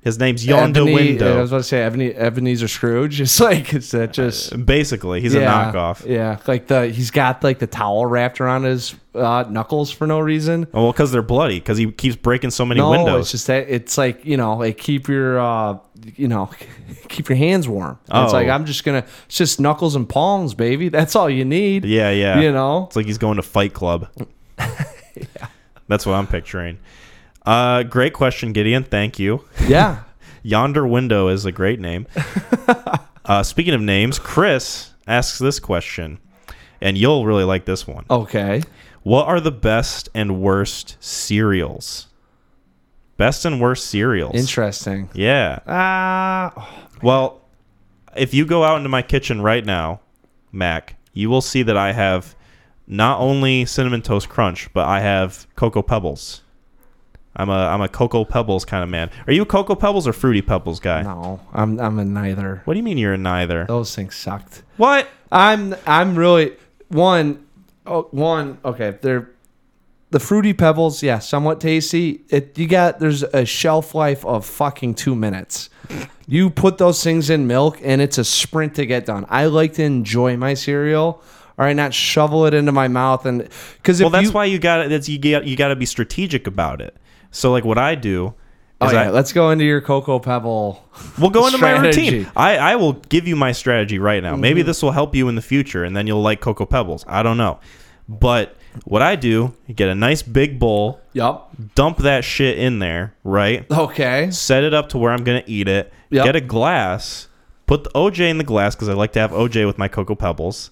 [0.05, 3.19] His name's Yonder Ebony- I was about to say Ebony, Ebenezer Scrooge.
[3.25, 6.05] It's like it's that just Basically, he's a knockoff.
[6.07, 10.19] Yeah, like the he's got like the towel wrapped around his uh, knuckles for no
[10.19, 10.67] reason.
[10.75, 11.59] Oh, well, because they're bloody.
[11.59, 13.21] Because he keeps breaking so many no, windows.
[13.21, 15.79] it's just that it's like you know, like keep your uh,
[16.15, 16.51] you know,
[17.09, 17.97] keep your hands warm.
[18.03, 18.27] It's Oh.
[18.31, 19.05] like I'm just gonna.
[19.25, 20.89] It's just knuckles and palms, baby.
[20.89, 21.83] That's all you need.
[21.83, 22.39] yeah, yeah.
[22.41, 22.85] You know.
[22.85, 24.07] It's like he's going to Fight Club.
[24.59, 25.47] yeah.
[25.87, 26.77] That's what I'm picturing.
[27.45, 28.83] Uh, great question, Gideon.
[28.83, 29.45] Thank you.
[29.67, 30.03] Yeah.
[30.43, 32.07] Yonder Window is a great name.
[33.25, 36.19] uh, speaking of names, Chris asks this question,
[36.81, 38.05] and you'll really like this one.
[38.09, 38.61] Okay.
[39.03, 42.07] What are the best and worst cereals?
[43.17, 44.35] Best and worst cereals.
[44.35, 45.09] Interesting.
[45.13, 45.59] yeah.
[45.67, 46.69] Ah.
[47.01, 47.41] Well,
[48.15, 50.01] if you go out into my kitchen right now,
[50.51, 52.35] Mac, you will see that I have
[52.87, 56.41] not only cinnamon toast crunch, but I have cocoa pebbles.
[57.35, 59.09] I'm a I'm a cocoa pebbles kind of man.
[59.27, 61.01] Are you a cocoa pebbles or fruity pebbles guy?
[61.01, 62.61] no, I'm I'm a neither.
[62.65, 63.65] What do you mean you're a neither?
[63.65, 64.63] Those things sucked.
[64.77, 65.07] What?
[65.31, 66.55] I'm I'm really
[66.89, 67.45] one
[67.85, 69.29] oh, one okay they're
[70.11, 74.93] the fruity pebbles yeah somewhat tasty it you got there's a shelf life of fucking
[74.93, 75.69] two minutes
[76.27, 79.73] you put those things in milk and it's a sprint to get done I like
[79.73, 81.21] to enjoy my cereal
[81.57, 84.89] all right not shovel it into my mouth and because Well, that's why you got
[84.89, 86.95] that's you get you got to be strategic about it.
[87.35, 88.33] So like what I do
[88.81, 90.83] oh yeah I let's go into your cocoa pebble
[91.19, 92.27] We'll go into my routine.
[92.35, 94.35] I, I will give you my strategy right now.
[94.35, 94.67] Maybe Mm-hmm.
[94.67, 97.03] this will help you in the future, and then you'll like Cocoa Pebbles.
[97.07, 97.59] I don't know.
[98.07, 98.55] But
[98.85, 103.13] what I do, you get a nice big bowl, yup dump that shit in there,
[103.23, 103.65] right?
[103.71, 105.91] okay Set it up to where I'm going to eat it.
[106.11, 106.25] Yep.
[106.25, 107.27] Get a glass,
[107.67, 110.15] put the OJ in the glass because I like to have OJ with my Cocoa
[110.15, 110.71] Pebbles.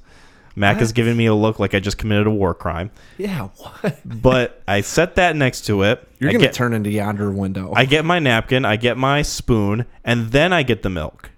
[0.55, 2.91] Mac is giving me a look like I just committed a war crime.
[3.17, 6.07] yeah what But I set that next to it.
[6.19, 9.21] you're I gonna get, turn into yonder window I get my napkin, I get my
[9.23, 11.31] spoon, and then I get the milk.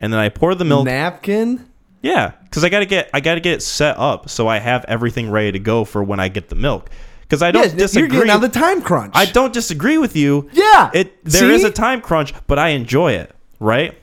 [0.00, 1.64] And then I pour the milk napkin
[2.02, 5.30] Yeah, because I gotta get I gotta get it set up so I have everything
[5.30, 6.90] ready to go for when I get the milk.
[7.22, 8.08] Because I don't yeah, you're disagree.
[8.08, 10.48] getting on the time crunch I don't disagree with you.
[10.52, 11.68] Yeah, it there is see?
[11.68, 13.32] a time crunch, but I enjoy it.
[13.58, 13.96] Right?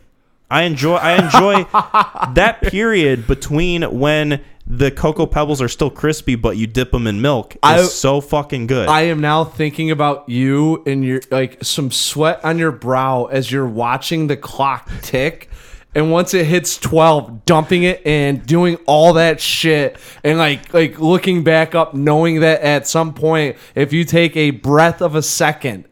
[0.52, 1.64] I enjoy I enjoy
[2.34, 7.22] that period between when the cocoa pebbles are still crispy, but you dip them in
[7.22, 7.54] milk.
[7.56, 8.88] It's I- so fucking good.
[8.88, 13.52] I am now thinking about you and your like some sweat on your brow as
[13.52, 15.50] you're watching the clock tick.
[15.96, 21.00] And once it hits 12, dumping it and doing all that shit and like like
[21.00, 25.22] looking back up knowing that at some point if you take a breath of a
[25.22, 25.86] second,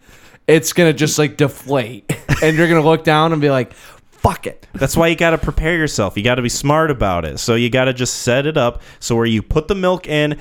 [0.47, 2.11] it's going to just like deflate.
[2.41, 3.73] and you're going to look down and be like,
[4.21, 6.15] "Fuck it." That's why you got to prepare yourself.
[6.17, 7.39] You got to be smart about it.
[7.39, 10.39] So you got to just set it up so where you put the milk in,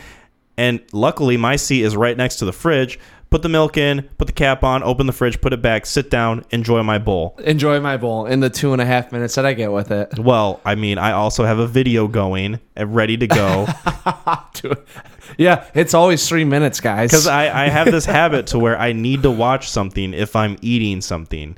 [0.56, 2.98] and luckily my seat is right next to the fridge.
[3.30, 6.10] Put the milk in, put the cap on, open the fridge, put it back, sit
[6.10, 7.36] down, enjoy my bowl.
[7.44, 10.18] Enjoy my bowl in the two and a half minutes that I get with it.
[10.18, 13.68] Well, I mean, I also have a video going and ready to go
[15.38, 17.10] Yeah, it's always three minutes, guys.
[17.10, 20.56] because I, I have this habit to where I need to watch something if I'm
[20.60, 21.56] eating something.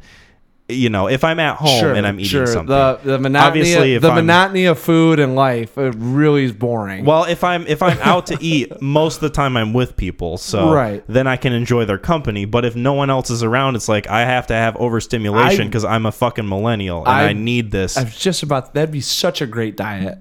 [0.69, 2.67] You know, if I'm at home and I'm eating something.
[2.67, 7.05] The the monotony, Obviously, the I'm- monotony of food and life it really is boring.
[7.05, 10.39] Well, if I'm if I'm out to eat, most of the time I'm with people,
[10.39, 11.05] so Right.
[11.09, 12.45] then I can enjoy their company.
[12.47, 15.85] But if no one else is around, it's like I have to have overstimulation because
[15.85, 17.99] I'm a fucking millennial and I, I- need this.
[17.99, 20.19] I was just about that'd be such a great diet.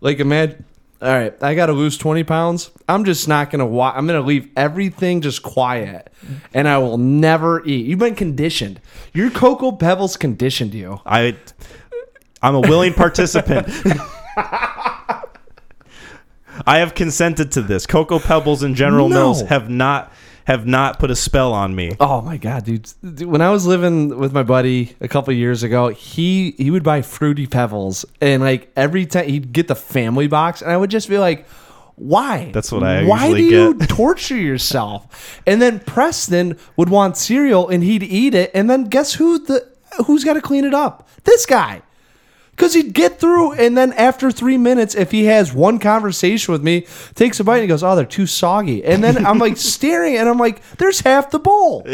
[0.00, 0.64] Like imagine.
[1.00, 2.70] All right, I got to lose twenty pounds.
[2.88, 3.66] I'm just not gonna.
[3.66, 6.12] Wa- I'm gonna leave everything just quiet,
[6.52, 7.86] and I will never eat.
[7.86, 8.80] You've been conditioned.
[9.12, 11.00] Your cocoa pebbles conditioned you.
[11.06, 11.36] I
[12.42, 13.68] I'm a willing participant.
[16.66, 17.86] I have consented to this.
[17.86, 19.14] Cocoa Pebbles and General No.
[19.16, 20.12] Mills have not
[20.48, 21.94] have not put a spell on me.
[22.00, 22.90] Oh my god, dude!
[23.02, 26.82] Dude, When I was living with my buddy a couple years ago, he he would
[26.82, 30.90] buy fruity pebbles, and like every time he'd get the family box, and I would
[30.90, 31.46] just be like,
[31.96, 33.88] "Why?" That's what I Why do you get.
[33.90, 35.42] torture yourself?
[35.46, 39.68] And then Preston would want cereal, and he'd eat it, and then guess who the
[40.06, 41.06] who's got to clean it up?
[41.24, 41.82] This guy.
[42.58, 46.60] Because he'd get through, and then after three minutes, if he has one conversation with
[46.64, 49.56] me, takes a bite and he goes, "Oh, they're too soggy," and then I'm like
[49.76, 51.86] staring, and I'm like, "There's half the bowl."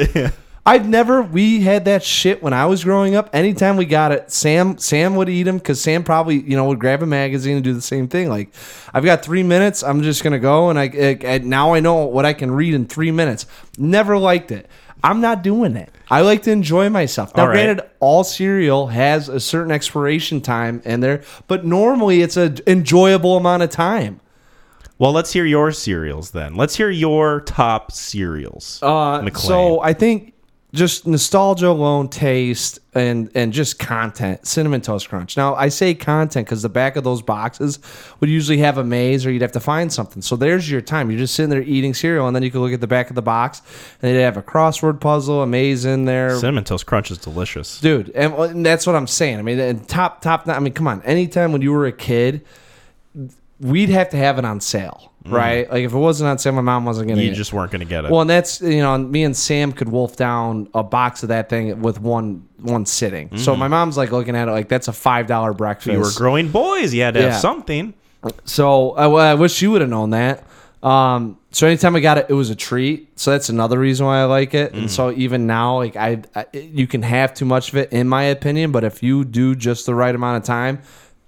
[0.66, 1.20] I've never.
[1.20, 3.28] We had that shit when I was growing up.
[3.34, 6.78] Anytime we got it, Sam Sam would eat them because Sam probably you know would
[6.78, 8.30] grab a magazine and do the same thing.
[8.30, 8.48] Like,
[8.94, 9.82] I've got three minutes.
[9.82, 12.72] I'm just gonna go, and I, I- I- now I know what I can read
[12.72, 13.44] in three minutes.
[13.76, 14.66] Never liked it.
[15.02, 15.90] I'm not doing it.
[16.10, 17.34] I like to enjoy myself.
[17.36, 17.54] Now, All right.
[17.54, 23.36] granted, all cereal has a certain expiration time in there, but normally it's an enjoyable
[23.36, 24.20] amount of time.
[24.98, 26.54] Well, let's hear your cereals then.
[26.54, 28.78] Let's hear your top cereals.
[28.82, 30.33] Uh, so I think
[30.74, 34.46] just nostalgia alone, taste, and and just content.
[34.46, 35.36] Cinnamon Toast Crunch.
[35.36, 37.78] Now I say content because the back of those boxes
[38.20, 40.20] would usually have a maze, or you'd have to find something.
[40.20, 41.10] So there's your time.
[41.10, 43.14] You're just sitting there eating cereal, and then you can look at the back of
[43.14, 43.62] the box,
[44.02, 46.36] and they'd have a crossword puzzle, a maze in there.
[46.36, 47.80] Cinnamon Toast Crunch is delicious.
[47.80, 49.38] Dude, and, and that's what I'm saying.
[49.38, 50.48] I mean, and top, top.
[50.48, 51.02] I mean, come on.
[51.02, 52.44] Anytime when you were a kid,
[53.60, 55.70] we'd have to have it on sale, right?
[55.70, 57.20] Like if it wasn't on sale, my mom wasn't gonna.
[57.20, 57.36] You get it.
[57.36, 58.10] just weren't going to get it.
[58.10, 61.48] Well, and that's you know, me and Sam could wolf down a box of that
[61.48, 63.36] thing with one one sitting.
[63.38, 65.92] So my mom's like looking at it like that's a five dollar breakfast.
[65.92, 66.92] you were growing boys.
[66.94, 67.30] You had to Yeah.
[67.32, 67.94] have something.
[68.44, 70.44] so I, I wish you would have known that.
[70.82, 73.18] Um, so anytime I got it, it was a treat.
[73.18, 74.74] So that's another reason why I like it.
[74.74, 78.06] And so even now, like I, I, you can have too much of it, in
[78.06, 78.70] my opinion.
[78.70, 80.80] But if you do just the right amount of time,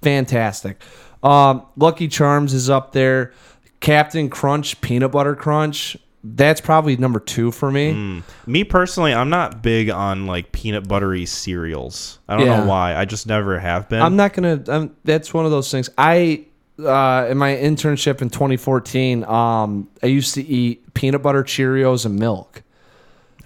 [0.02, 0.80] fantastic.
[1.22, 3.32] Um, Lucky Charms is up there.
[3.80, 5.96] Captain Crunch, Peanut Butter Crunch.
[6.24, 8.22] That's probably number two for me.
[8.46, 12.18] Me personally, I'm not big on like peanut buttery cereals.
[12.28, 12.60] I don't Yeah.
[12.60, 12.96] know why.
[12.96, 14.02] I just never have been.
[14.02, 14.60] I'm not gonna.
[14.66, 15.88] I'm, that's one of those things.
[15.96, 16.46] I
[16.84, 22.18] uh, in my internship in 2014, um, I used to eat peanut butter Cheerios and
[22.18, 22.62] milk.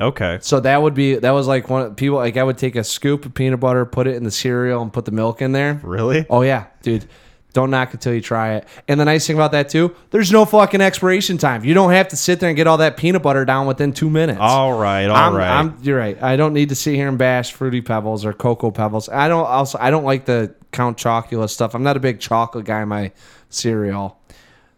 [0.00, 0.38] okay.
[0.40, 3.26] So that would be that was like one people like I would take a scoop
[3.26, 5.80] of peanut butter, put it in the cereal, and put the milk in there.
[5.82, 6.24] Really?
[6.30, 7.06] Oh yeah, dude.
[7.52, 8.68] Don't knock until you try it.
[8.88, 11.64] And the nice thing about that too, there's no fucking expiration time.
[11.64, 14.10] You don't have to sit there and get all that peanut butter down within two
[14.10, 14.40] minutes.
[14.40, 15.06] All right.
[15.06, 15.50] All I'm, right.
[15.50, 16.20] I'm, you're right.
[16.22, 19.08] I don't need to sit here and bash fruity pebbles or cocoa pebbles.
[19.08, 21.74] I don't also I don't like the Count Chocula stuff.
[21.74, 23.12] I'm not a big chocolate guy in my
[23.48, 24.18] cereal.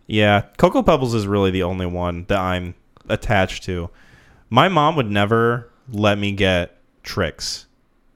[0.07, 2.75] Yeah, Cocoa Pebbles is really the only one that I'm
[3.09, 3.91] attached to.
[4.51, 7.67] My mom would never let me get Trix,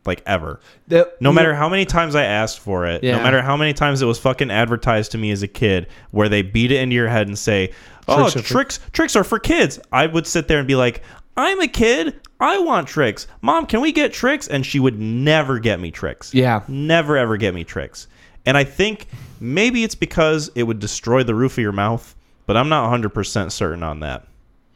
[0.07, 0.61] like ever.
[0.89, 3.17] The- No matter how many times I asked for it, Yeah.
[3.19, 6.29] no matter how many times it was fucking advertised to me as a kid, where
[6.29, 7.71] they beat it into your head and say,
[8.09, 10.75] "Oh, Trix are Trix, for- Trix, are for kids," I would sit there and be
[10.77, 11.03] like,
[11.37, 12.15] "I'm a kid.
[12.39, 13.27] I want Trix.
[13.43, 16.33] Mom, can we get Trix?" And she would never get me Trix.
[16.35, 16.61] Yeah.
[16.69, 18.07] never ever get me Trix.
[18.45, 19.07] And I think
[19.41, 22.15] maybe it's because it would destroy the roof of your mouth,
[22.47, 24.25] but I'm not 100% certain on that.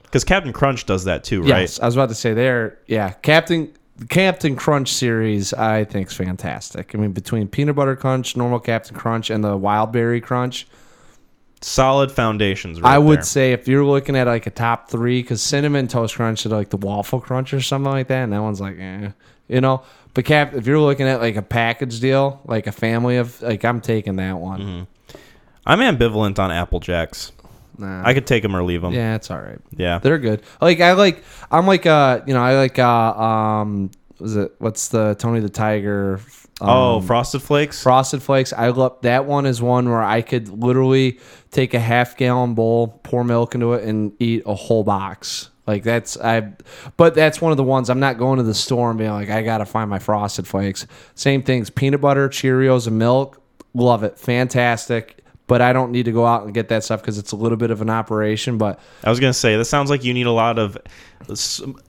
[0.03, 1.61] Because Captain Crunch does that too, right?
[1.61, 2.79] Yes, I was about to say there.
[2.89, 3.69] Yeah, Captain
[4.09, 6.95] Captain Crunch series I think is fantastic.
[6.95, 10.67] I mean, between peanut butter crunch, normal Captain Crunch, and the wild berry crunch,
[11.63, 12.81] Solid foundations.
[12.81, 13.25] Right I would there.
[13.25, 16.71] say if you're looking at like a top three, because cinnamon toast crunch is like
[16.71, 19.11] the waffle crunch or something like that, and that one's like, eh,
[19.47, 19.83] you know.
[20.15, 23.63] But cap, if you're looking at like a package deal, like a family of, like
[23.63, 24.61] I'm taking that one.
[24.61, 25.19] Mm-hmm.
[25.67, 27.31] I'm ambivalent on Apple Jacks.
[27.79, 28.03] Nah.
[28.07, 28.93] I could take them or leave them.
[28.93, 29.61] yeah, it's all right.
[29.77, 29.99] Yeah.
[29.99, 30.43] They're good.
[30.61, 34.89] Like I like I'm like uh you know I like uh um was it what's
[34.89, 36.21] the Tony the Tiger
[36.61, 37.83] oh, um, Frosted Flakes.
[37.83, 38.53] Frosted Flakes.
[38.53, 41.19] I love that one is one where I could literally
[41.51, 45.51] take a half gallon bowl, pour milk into it, and eat a whole box.
[45.67, 46.53] Like that's I,
[46.97, 49.31] but that's one of the ones I'm not going to the store and being like
[49.31, 50.87] I gotta find my Frosted Flakes.
[51.15, 53.43] Same things, peanut butter, Cheerios, and milk.
[53.73, 55.23] Love it, fantastic.
[55.51, 57.59] But I don't need to go out and get that stuff because it's a little
[57.59, 58.57] bit of an operation.
[58.57, 60.79] But I was gonna say this sounds like you need a lot of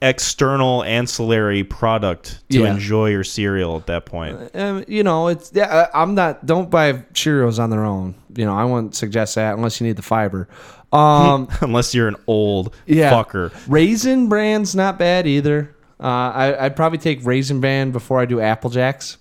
[0.00, 2.72] external ancillary product to Yeah.
[2.74, 4.50] enjoy your cereal at that point.
[4.54, 5.86] um, you know, it's yeah.
[5.94, 6.44] I'm not.
[6.44, 8.14] Don't buy Cheerios on their own.
[8.34, 10.48] You know, I wouldn't suggest that unless you need the fiber.
[10.92, 13.50] Um, Unless you're an old yeah, fucker.
[13.66, 15.74] Raisin Bran's not bad either.
[15.98, 19.16] Uh, I, I'd probably take Raisin Bran before I do Apple Jacks.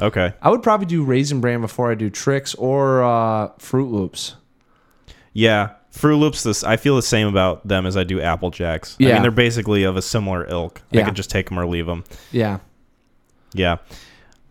[0.00, 0.32] Okay.
[0.42, 4.36] I would probably do Raisin Bran before I do Trix or uh, Froot Loops.
[5.32, 6.42] Yeah, Froot Loops.
[6.42, 8.96] This I feel the same about them as I do Apple Jacks.
[9.00, 9.12] I Yeah.
[9.14, 10.82] mean they're basically of a similar ilk.
[10.92, 11.04] I Yeah.
[11.04, 12.04] could just take them or leave them.
[12.32, 12.58] Yeah.
[13.52, 13.76] Yeah.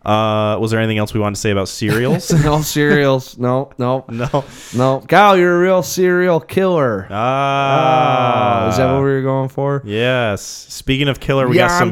[0.06, 2.30] Uh, was there anything else we wanted to say about cereals?
[2.44, 3.38] no cereals.
[3.38, 4.44] No, no, no.
[4.76, 5.00] no.
[5.08, 7.08] Kyle, you're a real cereal killer.
[7.10, 9.82] Ah, Oh, is that what we were going for?
[9.86, 10.42] Yes.
[10.42, 11.92] Speaking of killer, we got some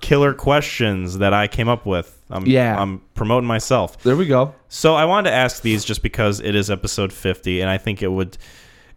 [0.00, 2.14] killer questions that I came up with.
[2.30, 2.80] I'm, Yeah.
[2.80, 4.00] I'm promoting myself.
[4.02, 4.54] There we go.
[4.68, 8.02] So I wanted to ask these just because it is episode 50, and I think
[8.02, 8.36] it would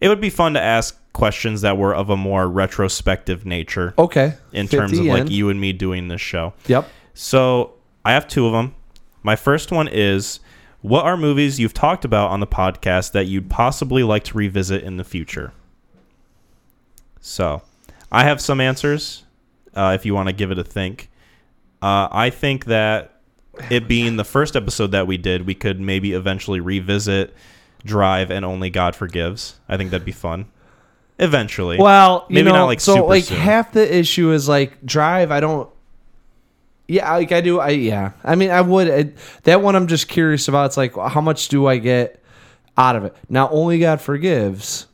[0.00, 4.34] it would be fun to ask questions that were of a more retrospective nature Okay.
[4.52, 6.52] in terms of 50 like you and me doing this show.
[6.66, 6.88] Yep.
[7.14, 7.74] So
[8.04, 8.74] I have two of them.
[9.22, 10.40] My first one is
[10.80, 14.82] what are movies you've talked about on the podcast that you'd possibly like to revisit
[14.82, 15.52] in the future?
[17.20, 17.62] So
[18.10, 19.24] I have some answers
[19.74, 21.08] uh, if you want to give it a think.
[21.80, 23.20] Uh, I think that
[23.70, 27.34] it being the first episode that we did, we could maybe eventually revisit
[27.84, 29.60] Drive and Only God Forgives.
[29.68, 30.46] I think that'd be fun.
[31.18, 31.78] Eventually.
[31.78, 33.38] Well, you Maybe know, not, like, so like soon.
[33.38, 35.30] half the issue is like drive.
[35.30, 35.68] I don't.
[36.88, 37.60] Yeah, like I do.
[37.60, 38.12] I yeah.
[38.24, 38.88] I mean, I would.
[38.88, 40.66] It, that one, I'm just curious about.
[40.66, 42.22] It's like how much do I get
[42.76, 43.16] out of it?
[43.28, 44.86] Now, only God forgives.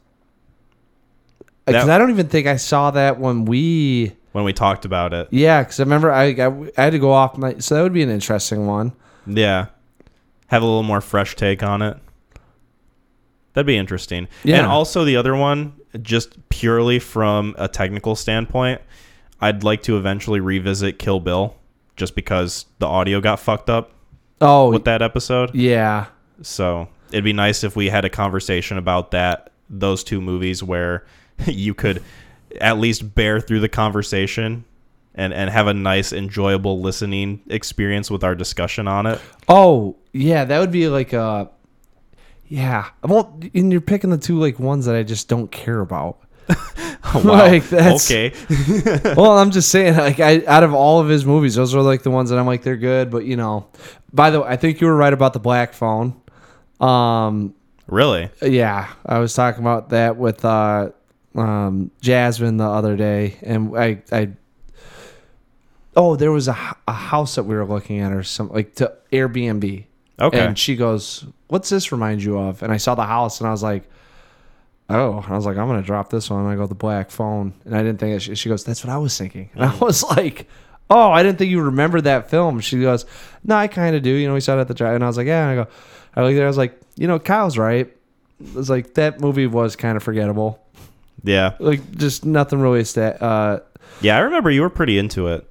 [1.41, 4.13] Uh, because I don't even think I saw that when we.
[4.33, 5.29] when we talked about it.
[5.31, 7.59] Yeah, because I remember I, I I had to go off my.
[7.59, 8.93] So that would be an interesting one.
[9.27, 9.67] Yeah.
[10.49, 11.97] Have a little more fresh take on it.
[13.53, 14.29] That'd be interesting.
[14.45, 14.59] Yeah.
[14.59, 18.81] And also the other one, just purely from a technical standpoint,
[19.41, 21.55] I'd like to eventually revisit Kill Bill
[21.99, 23.91] just because the audio got fucked up
[24.41, 25.55] Oh, with that episode.
[25.55, 26.07] yeah.
[26.41, 31.05] So it'd be nice if we had a conversation about that, those two movies where
[31.47, 32.03] you could
[32.61, 34.65] at least bear through the conversation
[35.15, 39.21] and, and have a nice, enjoyable listening experience with our discussion on it.
[39.49, 41.51] Oh, yeah, that would be like a
[42.47, 42.89] yeah.
[43.03, 46.19] Well, and you're picking the two like ones that I just don't care about.
[47.15, 47.23] wow.
[47.23, 48.33] Like, that's- okay.
[49.17, 52.03] well, I'm just saying, like, I out of all of his movies, those are like
[52.03, 53.11] the ones that I'm like they're good.
[53.11, 53.67] But you know,
[54.13, 56.21] by the way, I think you were right about the Black Phone.
[56.81, 57.55] Um,
[57.87, 58.31] Really?
[58.43, 60.91] yeah, I was talking about that with uh,
[61.35, 64.29] um, Jasmine the other day, and I, I,
[65.97, 68.93] oh, there was a, a house that we were looking at or some like to
[69.11, 69.85] Airbnb.
[70.21, 70.39] Okay.
[70.47, 73.53] And she goes, "What's this remind you of?" And I saw the house, and I
[73.53, 73.89] was like,
[74.91, 77.75] "Oh," I was like, "I'm gonna drop this one." I go, "The black phone," and
[77.77, 78.21] I didn't think it.
[78.21, 80.49] She, she goes, "That's what I was thinking," and I was like,
[80.91, 83.05] "Oh, I didn't think you remembered that film." She goes,
[83.45, 85.07] "No, I kind of do." You know, we saw it at the drive, and I
[85.07, 85.71] was like, "Yeah." And I go,
[86.17, 87.87] I looked there, I was like, "You know, Kyle's right."
[88.41, 90.61] It was like that movie was kind of forgettable.
[91.25, 91.55] yeah.
[91.59, 92.85] Like, just nothing really.
[92.85, 93.59] Sta- uh,
[94.01, 95.45] Yeah, I remember you were pretty into it.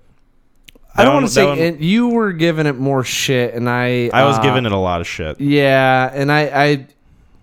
[0.96, 4.24] I don't want to say and you were giving it more shit, and I I
[4.26, 5.40] was uh, giving it a lot of shit.
[5.40, 6.88] Yeah, and I, I,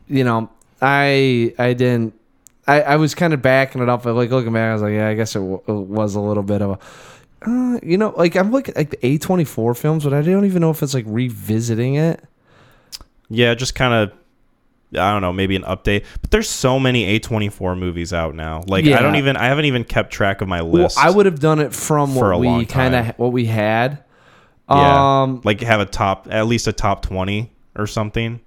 [0.08, 0.48] you know,
[0.81, 2.15] I, I didn't.
[2.67, 4.93] I, I was kind of backing it up, but like looking back, I was like,
[4.93, 6.70] yeah, I guess it, w- it was a little bit of
[7.43, 10.23] a, uh, you know, like I'm looking like the A twenty four films, but I
[10.23, 12.25] don't even know if it's like revisiting it.
[13.28, 14.19] Yeah, just kind of
[14.99, 16.05] I don't know, maybe an update.
[16.23, 18.62] But there's so many A24 movies out now.
[18.67, 20.99] Like I don't even I haven't even kept track of my Well, list.
[20.99, 24.05] I would have done it from what we kind of what we had.
[24.70, 25.23] Yeah.
[25.23, 28.41] Um, like have a top at least a top 20 or something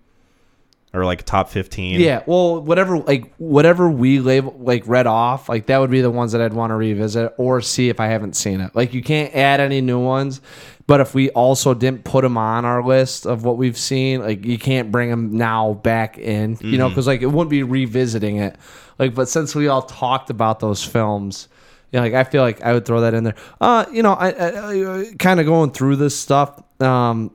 [0.98, 2.00] or like top 15.
[2.00, 6.12] Yeah, well, whatever, like whatever we label, like read off, like that would be the
[6.12, 8.76] ones that I'd want to revisit or see if I haven't seen it.
[8.76, 10.42] Like you can't add any new ones,
[10.88, 14.46] but if we also didn't put them on our list of what we've seen, like
[14.46, 18.38] you can't bring them now back in, you know, because like it wouldn't be revisiting
[18.38, 18.56] it.
[18.98, 21.50] Like, but since we all talked about those films,
[21.92, 23.36] you know, like I feel like I would throw that in there.
[23.62, 26.62] Uh, you know, I, I, I kind of going through this stuff.
[26.82, 27.32] Um,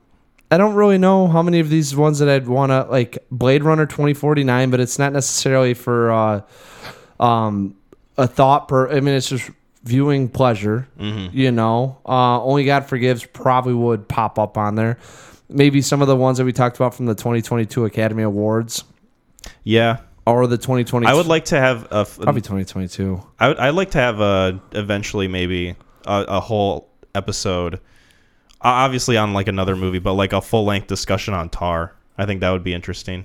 [0.53, 3.65] I don't really know how many of these ones that I'd want to like Blade
[3.65, 6.41] Runner 2049, but it's not necessarily for uh,
[7.19, 7.75] um,
[8.19, 8.91] a thought per.
[8.91, 9.51] I mean, it's just
[9.83, 10.87] viewing pleasure.
[10.99, 14.99] You know, uh, Only God Forgives probably would pop up on there.
[15.49, 18.85] Maybe some of the ones that we talked about from the 2022 Academy Awards
[19.65, 20.01] Yeah.
[20.27, 21.07] or the 2020.
[21.07, 23.23] I would like to have a f- probably 2022.
[23.41, 27.81] I would I'd like to have a eventually maybe a, a whole episode
[28.71, 31.95] obviously on like another movie but like a full length discussion on Tar.
[32.19, 33.25] I think that would be interesting.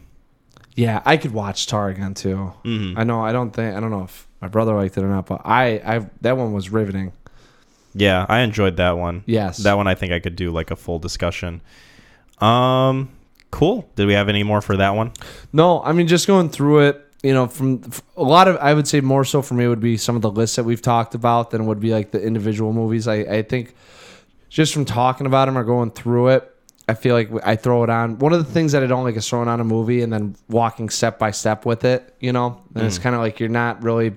[0.75, 2.53] Yeah, I could watch Tar again too.
[2.63, 2.93] Mhm.
[2.97, 3.21] I know.
[3.21, 3.75] I don't think.
[3.75, 6.53] I don't know if my brother liked it or not, but I, I that one
[6.53, 7.11] was riveting.
[7.95, 9.23] Yeah, I enjoyed that one.
[9.25, 9.57] Yes.
[9.57, 11.61] That one I think I could do like a full discussion.
[12.39, 13.09] Um
[13.49, 13.89] cool.
[13.95, 15.11] Did we have any more for that one?
[15.53, 17.03] No, I mean just going through it.
[17.23, 17.81] You know, from
[18.15, 20.29] a lot of, I would say more so for me would be some of the
[20.29, 23.07] lists that we've talked about than would be like the individual movies.
[23.07, 23.73] I, I think
[24.57, 26.51] just from talking about them or going through it,
[26.89, 28.17] I feel like I throw it on.
[28.17, 30.35] One of the things that I don't like is throwing on a movie and then
[30.49, 32.15] walking step by step with it.
[32.19, 34.15] You know, and it's kind of like you're not really.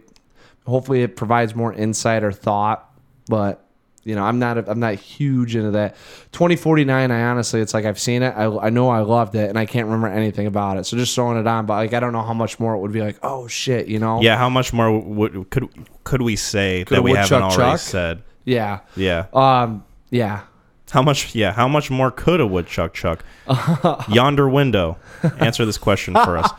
[0.64, 2.90] Hopefully, it provides more insight or thought,
[3.28, 3.66] but
[4.02, 5.94] you know, I'm not I'm not huge into that.
[6.32, 8.30] 2049, I honestly, it's like I've seen it.
[8.34, 10.84] I, I know I loved it, and I can't remember anything about it.
[10.86, 12.92] So just throwing it on, but like I don't know how much more it would
[12.92, 13.18] be like.
[13.22, 14.22] Oh shit, you know?
[14.22, 15.68] Yeah, how much more would could
[16.04, 17.80] could we say Could that we haven't woodchuck already chuck?
[17.80, 18.22] said?
[18.46, 19.26] yeah, Yeah.
[19.34, 20.42] um, yeah.
[20.90, 23.24] How much yeah, how much more could a woodchuck chuck?
[24.08, 24.98] Yonder window.
[25.38, 26.50] Answer this question for us.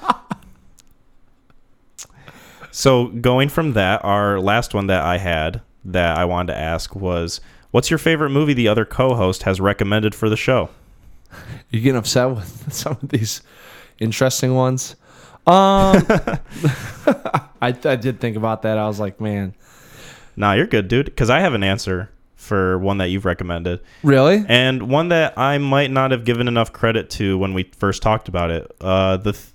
[2.71, 6.95] So going from that, our last one that I had that I wanted to ask
[6.95, 10.69] was what's your favorite movie the other co-host has recommended for the show?
[11.69, 13.41] You getting upset with some of these
[13.99, 14.95] interesting ones?
[15.45, 15.97] Um,
[17.61, 18.77] I, I did think about that.
[18.77, 19.53] I was like, man,
[20.37, 22.09] Nah, you're good, dude, cuz I have an answer
[22.41, 24.43] for one that you've recommended really?
[24.47, 28.27] and one that I might not have given enough credit to when we first talked
[28.27, 28.71] about it.
[28.81, 29.45] Uh the th-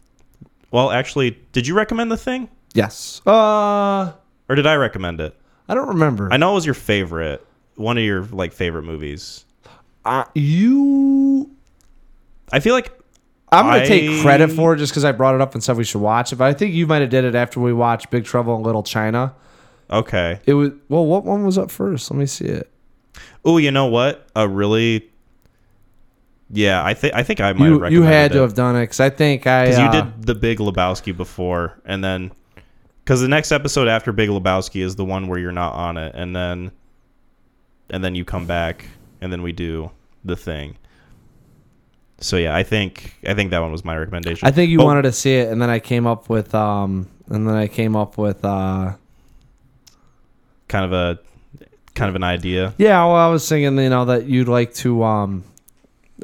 [0.71, 2.49] Well, actually, did you recommend the thing?
[2.75, 3.23] Yes.
[3.27, 4.13] Uh,
[4.49, 5.35] Or did I recommend it?
[5.69, 6.29] I don't remember.
[6.33, 9.45] I know it was your favorite, one of your like favorite movies.
[10.05, 11.51] Uh, you.
[12.53, 12.93] I feel like
[13.51, 15.77] I'm gonna I- take credit for it just because I brought it up and said
[15.77, 16.37] we should watch it.
[16.37, 18.83] But I think you might have did it after we watched Big Trouble in Little
[18.85, 19.35] China.
[19.91, 20.41] okay.
[20.47, 21.05] It was well.
[21.07, 22.11] What one was up first?
[22.11, 22.71] Let me see it.
[23.47, 24.27] Oh, you know what?
[24.35, 25.09] A really
[26.51, 28.77] Yeah, I think I think I might have You recommended you had to have done
[28.77, 29.67] it because I think I.
[29.67, 32.33] Because uh, you did the Big Lebowski before, and then
[33.05, 36.15] because the next episode after Big Lebowski is the one where you're not on it,
[36.15, 36.73] and then
[37.89, 38.85] and then you come back,
[39.21, 39.91] and then we do
[40.25, 40.77] the thing.
[42.19, 44.49] So yeah, I think I think that one was my recommendation.
[44.49, 47.09] I think you Oh, wanted to see it, and then I came up with um,
[47.29, 48.95] and then I came up with uh,
[50.69, 51.19] kind of a
[51.97, 52.73] kind of an idea.
[52.79, 53.05] yeah.
[53.05, 55.45] Well, I was thinking, you know, that you'd like to um,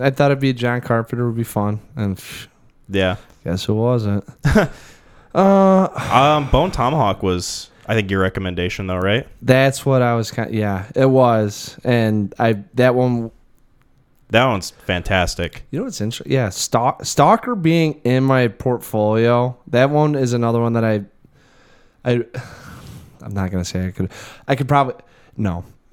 [0.00, 2.46] I thought it'd be a John Carpenter would be fun, and pff,
[2.88, 3.16] Yeah.
[3.44, 4.24] guess it wasn't.
[5.34, 9.26] uh, Um, Bone Tomahawk was I think your recommendation though, right?
[9.42, 10.54] that's what I was kind.
[10.54, 13.30] yeah, it was, and I that one.
[14.30, 15.62] That one's fantastic.
[15.70, 16.32] You know what's interesting?
[16.32, 19.58] Yeah, Stalk, Stalker being in my portfolio.
[19.66, 21.02] That one is another one that I,
[22.02, 22.24] I,
[23.20, 24.10] I'm not gonna say I could.
[24.48, 24.94] I could probably
[25.36, 25.64] no.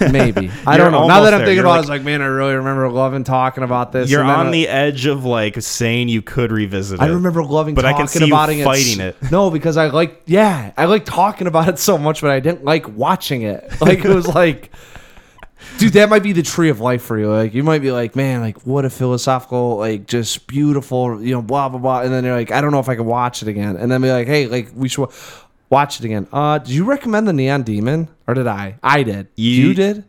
[0.00, 1.06] Maybe I You're don't know.
[1.08, 1.46] Now that I'm there.
[1.46, 4.10] thinking You're about it, I was like, man, I really remember loving talking about this.
[4.10, 7.02] You're and then on I- the edge of like saying you could revisit it.
[7.02, 8.62] I remember loving But I talking can see you about it.
[8.62, 9.16] fighting it.
[9.30, 12.64] No, because I like, yeah, I like talking about it so much, but I didn't
[12.64, 13.72] like watching it.
[13.80, 14.70] Like it was like,
[15.78, 17.30] dude, that might be the tree of life for you.
[17.32, 21.40] Like you might be like, man, like what a philosophical, like just beautiful, you know,
[21.40, 22.00] blah blah blah.
[22.02, 23.76] And then you're like, I don't know if I can watch it again.
[23.76, 25.12] And then be like, hey, like we should wa-
[25.72, 26.28] watch it again.
[26.32, 28.76] Uh, did you recommend the Neon Demon or did I?
[28.82, 29.26] I did.
[29.36, 30.04] You- You, did?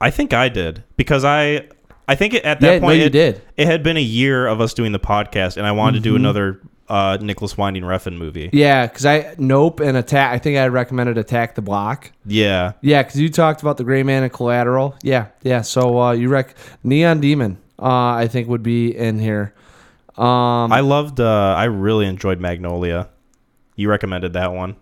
[0.00, 1.68] I think I did because I
[2.06, 3.42] I think it, at that Yeah, no, point you it, did.
[3.56, 6.10] it had been a year of us doing the podcast, and I wanted to do
[6.14, 6.24] Mm-hmm.
[6.24, 8.48] another uh, Nicolas Winding Refn movie.
[8.52, 10.32] Yeah, because I Nope and Attack.
[10.32, 12.10] I think I recommended Attack the Block.
[12.24, 14.96] Yeah, Yeah, because you talked about the Gray Man and Collateral.
[15.02, 15.60] Yeah, yeah.
[15.62, 17.58] So uh, you rec Neon Demon.
[17.78, 19.52] Uh, I think would be in here.
[20.16, 21.20] Um, I loved.
[21.20, 23.08] Uh, I really enjoyed Magnolia.
[23.76, 24.76] You recommended that one,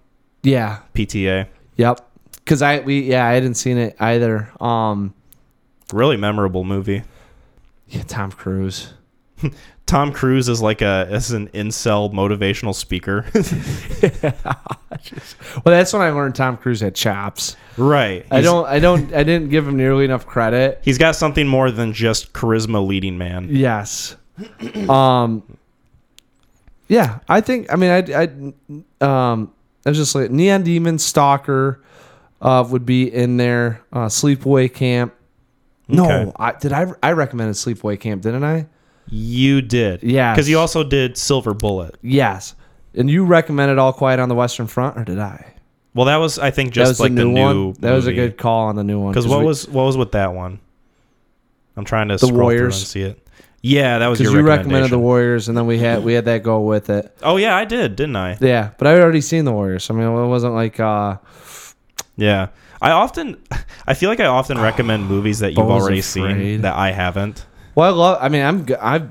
[0.46, 1.46] yeah, PTA.
[1.76, 2.00] yep.
[2.36, 4.50] Because I we yeah I hadn't seen it either.
[4.60, 5.12] Um,
[5.92, 7.02] Really memorable movie.
[7.88, 8.92] yeah, Tom Cruise.
[9.86, 13.24] Tom Cruise is like a as an incel motivational speaker.
[15.64, 17.56] Well, that's when I learned Tom Cruise had chops.
[17.76, 18.26] right.
[18.30, 20.80] I He's- don't I don't I didn't give him nearly enough credit.
[20.82, 23.48] He's got something more than just charisma leading man.
[23.50, 24.16] Yes.
[24.88, 25.42] um.
[26.88, 27.72] Yeah, I think.
[27.72, 28.54] I mean, I,
[29.02, 29.52] I, um,
[29.90, 31.82] was just like Neon Demon Stalker,
[32.40, 33.82] uh, would be in there.
[33.92, 35.14] Uh, Sleepaway Camp.
[35.88, 36.72] No, I did.
[36.72, 38.66] I I recommended Sleepaway Camp, didn't I?
[39.08, 40.02] You did.
[40.02, 40.34] yeah.
[40.34, 41.96] Because you also did Silver Bullet.
[42.02, 42.56] Yes.
[42.94, 45.54] And you recommended All Quiet on the Western Front, or did I?
[45.94, 47.72] Well, that was I think just was like the new, one.
[47.80, 49.12] That was a good call on the new one.
[49.12, 50.58] Because what we- was what was with that one?
[51.76, 53.25] I'm trying to scroll through and see it.
[53.66, 54.98] Yeah, that was because your you recommended the.
[54.98, 57.16] Warriors, and then we had we had that go with it.
[57.22, 58.38] Oh yeah, I did, didn't I?
[58.40, 59.90] Yeah, but I had already seen the Warriors.
[59.90, 61.16] I mean, it wasn't like uh,
[62.16, 62.48] Yeah.
[62.80, 63.42] I often,
[63.86, 66.36] I feel like I often recommend movies that you've already Afraid.
[66.36, 67.44] seen that I haven't.
[67.74, 68.18] Well, I love.
[68.20, 68.66] I mean, I'm.
[68.80, 69.10] I've.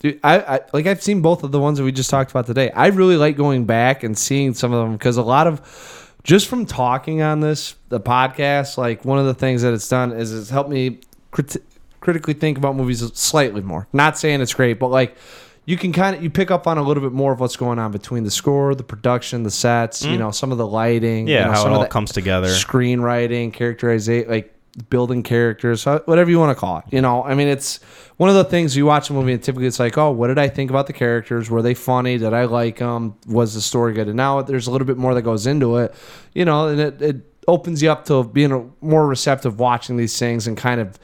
[0.00, 0.86] Dude, I, I like.
[0.86, 2.70] I've seen both of the ones that we just talked about today.
[2.70, 6.46] I really like going back and seeing some of them because a lot of, just
[6.48, 10.32] from talking on this the podcast, like one of the things that it's done is
[10.32, 11.00] it's helped me
[11.32, 11.62] crit-
[12.00, 13.86] critically think about movies slightly more.
[13.92, 15.16] Not saying it's great, but like
[15.64, 17.78] you can kind of you pick up on a little bit more of what's going
[17.78, 20.02] on between the score, the production, the sets.
[20.02, 20.18] You mm-hmm.
[20.18, 21.28] know, some of the lighting.
[21.28, 22.48] Yeah, you know, how some it of all comes together.
[22.48, 24.54] screenwriting, characterization, like
[24.88, 26.84] building characters, whatever you want to call it.
[26.90, 27.82] You know, I mean, it's
[28.16, 30.38] one of the things you watch a movie and typically it's like, oh, what did
[30.38, 31.50] I think about the characters?
[31.50, 32.18] Were they funny?
[32.18, 33.16] Did I like them?
[33.26, 34.06] Was the story good?
[34.06, 35.94] And now there's a little bit more that goes into it,
[36.34, 37.16] you know, and it, it
[37.48, 40.98] opens you up to being a, more receptive watching these things and kind of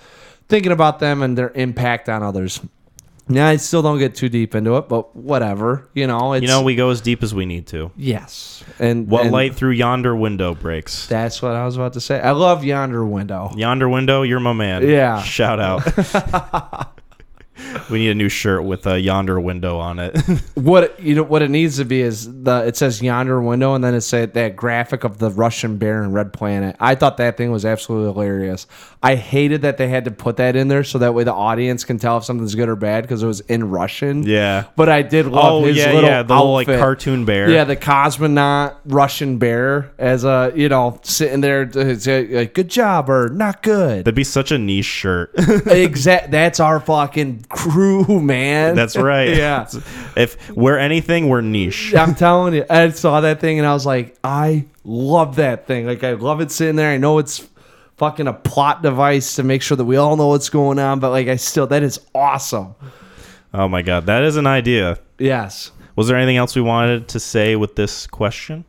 [0.49, 2.61] thinking about them and their impact on others.
[3.29, 6.35] Now I still don't get too deep into it, but whatever, you know.
[6.35, 7.91] It's, You know, we go as deep as we need to.
[7.97, 11.09] yes, and What and light through yonder window breaks?
[11.09, 12.21] That's what I was about to say.
[12.21, 13.51] I love Yonder Window.
[13.57, 14.89] Yonder window, you're my man.
[14.89, 15.21] Yeah.
[15.23, 15.83] Shout out.
[17.91, 20.17] we need a new shirt with a yonder window on it.
[20.55, 23.85] What you know what it needs to be is the it says yonder window and
[23.85, 26.77] then it said that graphic of the Russian bear and Red Planet.
[26.81, 28.67] I thought that thing was absolutely hilarious.
[29.03, 31.85] I hated that they had to put that in there so that way the audience
[31.85, 34.23] can tell if something's good or bad because it was in Russian.
[34.25, 34.65] yeah.
[34.77, 36.23] But I did love Oh his yeah, little yeah.
[36.23, 37.49] The little like cartoon bear.
[37.51, 42.55] Yeah, the cosmonaut Russian bear as a you know sitting there to say uh, like,
[42.55, 44.01] good job or not good.
[44.01, 45.33] That'd be such a niche shirt.
[45.67, 46.31] exact.
[46.31, 48.75] That's our fucking cr- true, man.
[48.75, 49.29] That's right.
[49.37, 49.69] yeah.
[50.17, 51.95] If we're anything, we're niche.
[51.95, 55.87] I'm telling you, I saw that thing and I was like, I love that thing.
[55.87, 56.91] Like, I love it sitting there.
[56.91, 57.47] I know it's
[57.97, 61.11] fucking a plot device to make sure that we all know what's going on, but
[61.11, 62.75] like, I still, that is awesome.
[63.55, 64.99] Oh my god, that is an idea.
[65.19, 65.71] Yes.
[65.97, 68.65] Was there anything else we wanted to say with this question?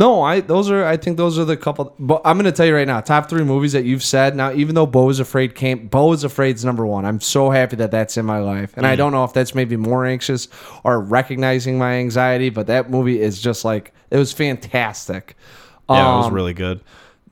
[0.00, 1.94] No, I those are I think those are the couple.
[1.98, 4.34] But I'm gonna tell you right now, top three movies that you've said.
[4.34, 7.04] Now, even though Beau is Afraid came, Beau is Afraid's number one.
[7.04, 9.76] I'm so happy that that's in my life, and I don't know if that's maybe
[9.76, 10.48] more anxious
[10.84, 12.48] or recognizing my anxiety.
[12.48, 15.36] But that movie is just like it was fantastic.
[15.90, 16.80] Yeah, it was Um, really good.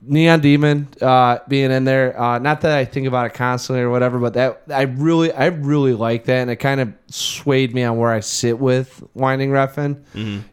[0.01, 2.17] Neon Demon uh, being in there.
[2.21, 5.47] Uh, not that I think about it constantly or whatever, but that I really, I
[5.47, 9.49] really like that, and it kind of swayed me on where I sit with Winding
[9.49, 10.03] Refn.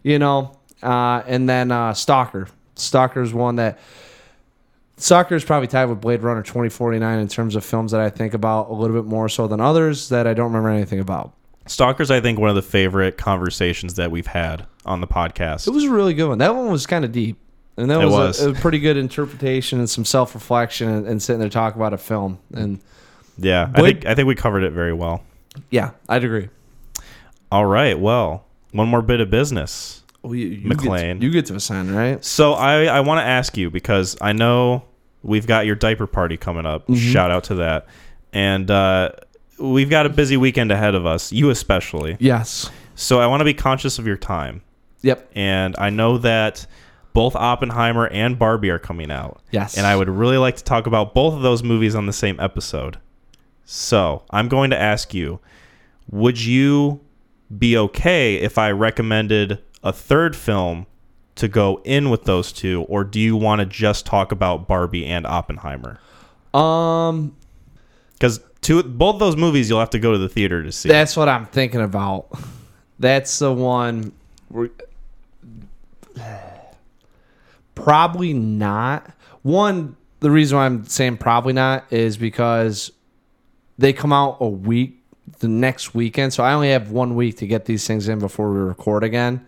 [0.02, 2.48] You know, uh, and then uh, Stalker.
[2.74, 3.78] Stalker is one that.
[4.98, 8.32] Stalker is probably tied with Blade Runner 2049 in terms of films that I think
[8.32, 11.34] about a little bit more so than others that I don't remember anything about.
[11.66, 15.66] Stalker's, I think, one of the favorite conversations that we've had on the podcast.
[15.66, 16.38] It was a really good one.
[16.38, 17.36] That one was kind of deep.
[17.76, 18.42] And that It was, was.
[18.42, 21.92] A, a pretty good interpretation and some self reflection and, and sitting there talking about
[21.92, 22.38] a film.
[22.54, 22.80] And
[23.36, 25.22] yeah, I think I think we covered it very well.
[25.70, 26.48] yeah, I'd agree.
[27.52, 30.02] All right, well, one more bit of business.
[30.26, 31.14] Well, you, you McClain.
[31.14, 32.24] Get to, you get to assign, right?
[32.24, 34.84] So I I want to ask you because I know
[35.22, 36.82] we've got your diaper party coming up.
[36.82, 36.94] Mm-hmm.
[36.94, 37.86] Shout out to that,
[38.32, 39.12] and uh,
[39.58, 41.32] we've got a busy weekend ahead of us.
[41.32, 42.16] You especially.
[42.18, 42.70] Yes.
[42.96, 44.62] So I want to be conscious of your time,
[45.02, 45.30] Yep.
[45.34, 46.66] and I know that
[47.12, 49.40] both Oppenheimer and Barbie are coming out.
[49.50, 49.76] Yes.
[49.76, 52.40] And I would really like to talk about both of those movies on the same
[52.40, 52.98] episode.
[53.64, 55.40] So I'm going to ask you
[56.10, 57.00] would you
[57.58, 60.84] be okay if I recommended a third film
[61.36, 65.06] to go in with those two, or do you want to just talk about Barbie
[65.06, 66.00] and Oppenheimer?
[66.52, 67.36] Um,
[68.14, 70.88] Because two, both those movies you'll have to go to the theater to see.
[70.88, 72.26] that's what I'm thinking about.
[72.98, 74.12] That's the one.
[74.48, 74.70] Where,
[77.74, 79.08] probably not.
[79.42, 82.90] One, the reason why I'm saying probably not is because
[83.78, 85.00] they come out a week
[85.40, 88.50] the next weekend, so I only have one week to get these things in before
[88.50, 89.44] we record again.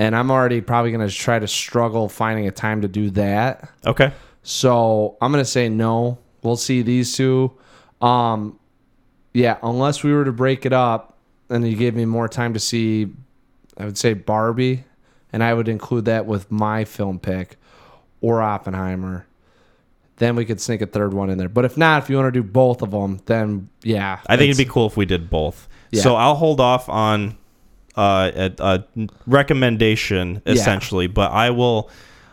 [0.00, 3.70] And I'm already probably going to try to struggle finding a time to do that.
[3.84, 4.12] okay.
[4.42, 6.18] So I'm gonna say no.
[6.42, 7.52] We'll see these two.
[8.00, 8.58] Um,
[9.34, 11.18] yeah, unless we were to break it up,
[11.50, 13.08] and you gave me more time to see,
[13.76, 14.84] I would say Barbie,
[15.32, 17.58] and I would include that with my film pick,
[18.22, 19.26] or Oppenheimer.
[20.16, 21.48] Then we could sneak a third one in there.
[21.48, 24.50] But if not, if you want to do both of them, then yeah, I think
[24.50, 25.68] it'd be cool if we did both.
[25.90, 26.02] Yeah.
[26.02, 27.36] So I'll hold off on
[28.00, 28.84] uh, a, a
[29.26, 30.52] recommendation Yeah.
[30.52, 31.90] essentially, but I will.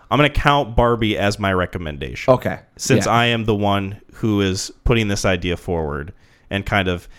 [0.10, 2.34] I'm going to count Barbie as my recommendation.
[2.34, 2.60] okay.
[2.78, 3.12] Since yeah.
[3.12, 6.14] I am the one who is putting this idea forward
[6.50, 7.10] and kind of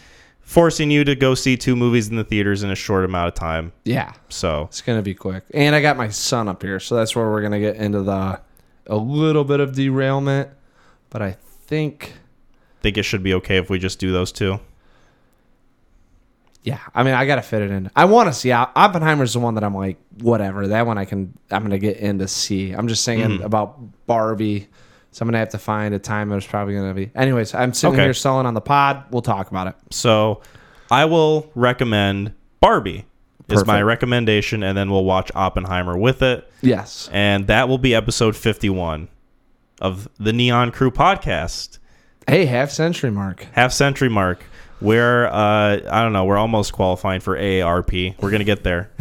[0.40, 3.34] forcing you to go see two movies in the theaters in a short amount of
[3.34, 3.72] time.
[3.84, 5.44] yeah, So It's gonna be quick.
[5.52, 8.40] And I got my son up here, so that's where we're gonna get into the
[8.86, 10.48] a little bit of derailment.
[11.10, 11.32] But I
[11.66, 12.14] think
[12.80, 14.58] think it should be okay if we just do those two.
[16.62, 17.90] Yeah, I mean I gotta fit it in.
[17.96, 20.68] I wanna see Op- Oppenheimer's the one that I'm like, whatever.
[20.68, 22.72] That one I can I'm gonna get in to see.
[22.72, 23.44] I'm just thinking mm-hmm.
[23.44, 24.68] about Barbie.
[25.10, 27.94] So I'm gonna have to find a time that's probably gonna be anyways, I'm sitting
[27.94, 28.04] Okay.
[28.04, 29.04] here selling on the pod.
[29.10, 29.74] We'll talk about it.
[29.90, 30.42] So
[30.90, 33.06] I will recommend Barbie
[33.48, 36.50] is my recommendation, and then we'll watch Oppenheimer with it.
[36.60, 37.08] Yes.
[37.12, 39.08] and that will be episode 51
[39.80, 41.78] of the Neon Crew podcast,
[42.26, 43.46] Hey, half century mark.
[43.52, 44.44] half century mark.
[44.80, 48.20] We're uh, I don't know, we're almost qualifying for AARP.
[48.20, 48.90] We're gonna get there.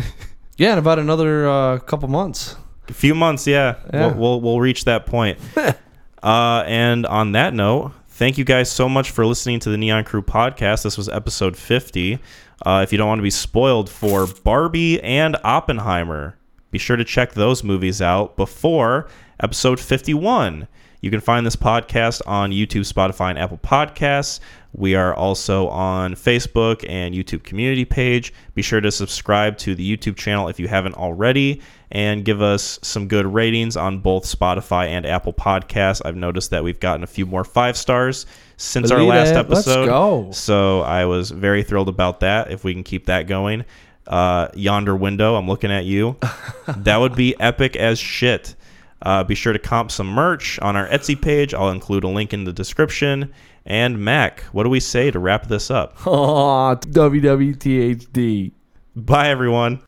[0.58, 2.56] Yeah, in about another uh, couple months.
[2.90, 4.08] A few months, yeah, Yeah.
[4.08, 5.38] We'll, we'll we'll reach that point.
[6.24, 10.04] uh, and on that note, thank you guys so much for listening to the Neon
[10.04, 10.82] Crew podcast.
[10.82, 12.18] This was episode 50.
[12.66, 16.40] Uh, if you don't want to be spoiled for Barbie and Oppenheimer,
[16.72, 19.08] be sure to check those movies out before
[19.40, 20.68] episode 51.
[21.01, 24.40] You can find this podcast on YouTube, Spotify, and Apple Podcasts.
[24.74, 28.34] We are also on Facebook and YouTube community page.
[28.56, 31.61] Be sure to subscribe to the YouTube channel if you haven't already
[31.92, 36.01] and give us some good ratings on both Spotify and Apple Podcasts.
[36.03, 38.26] I've noticed that we've gotten a few more five stars
[38.58, 39.35] since our last it.
[39.35, 39.85] Let's episode.
[39.85, 40.32] go.
[40.32, 42.51] So I was very thrilled about that.
[42.51, 43.66] If we can keep that going,
[44.08, 46.17] uh, yonder window, I'm looking at you.
[46.67, 48.56] that would be epic as shit.
[49.01, 51.53] Uh, be sure to comp some merch on our Etsy page.
[51.53, 53.32] I'll include a link in the description.
[53.66, 55.95] And Mac, what do we say to wrap this up?
[56.08, 58.51] Oh, WWTHD.
[58.95, 59.82] Bye, everyone.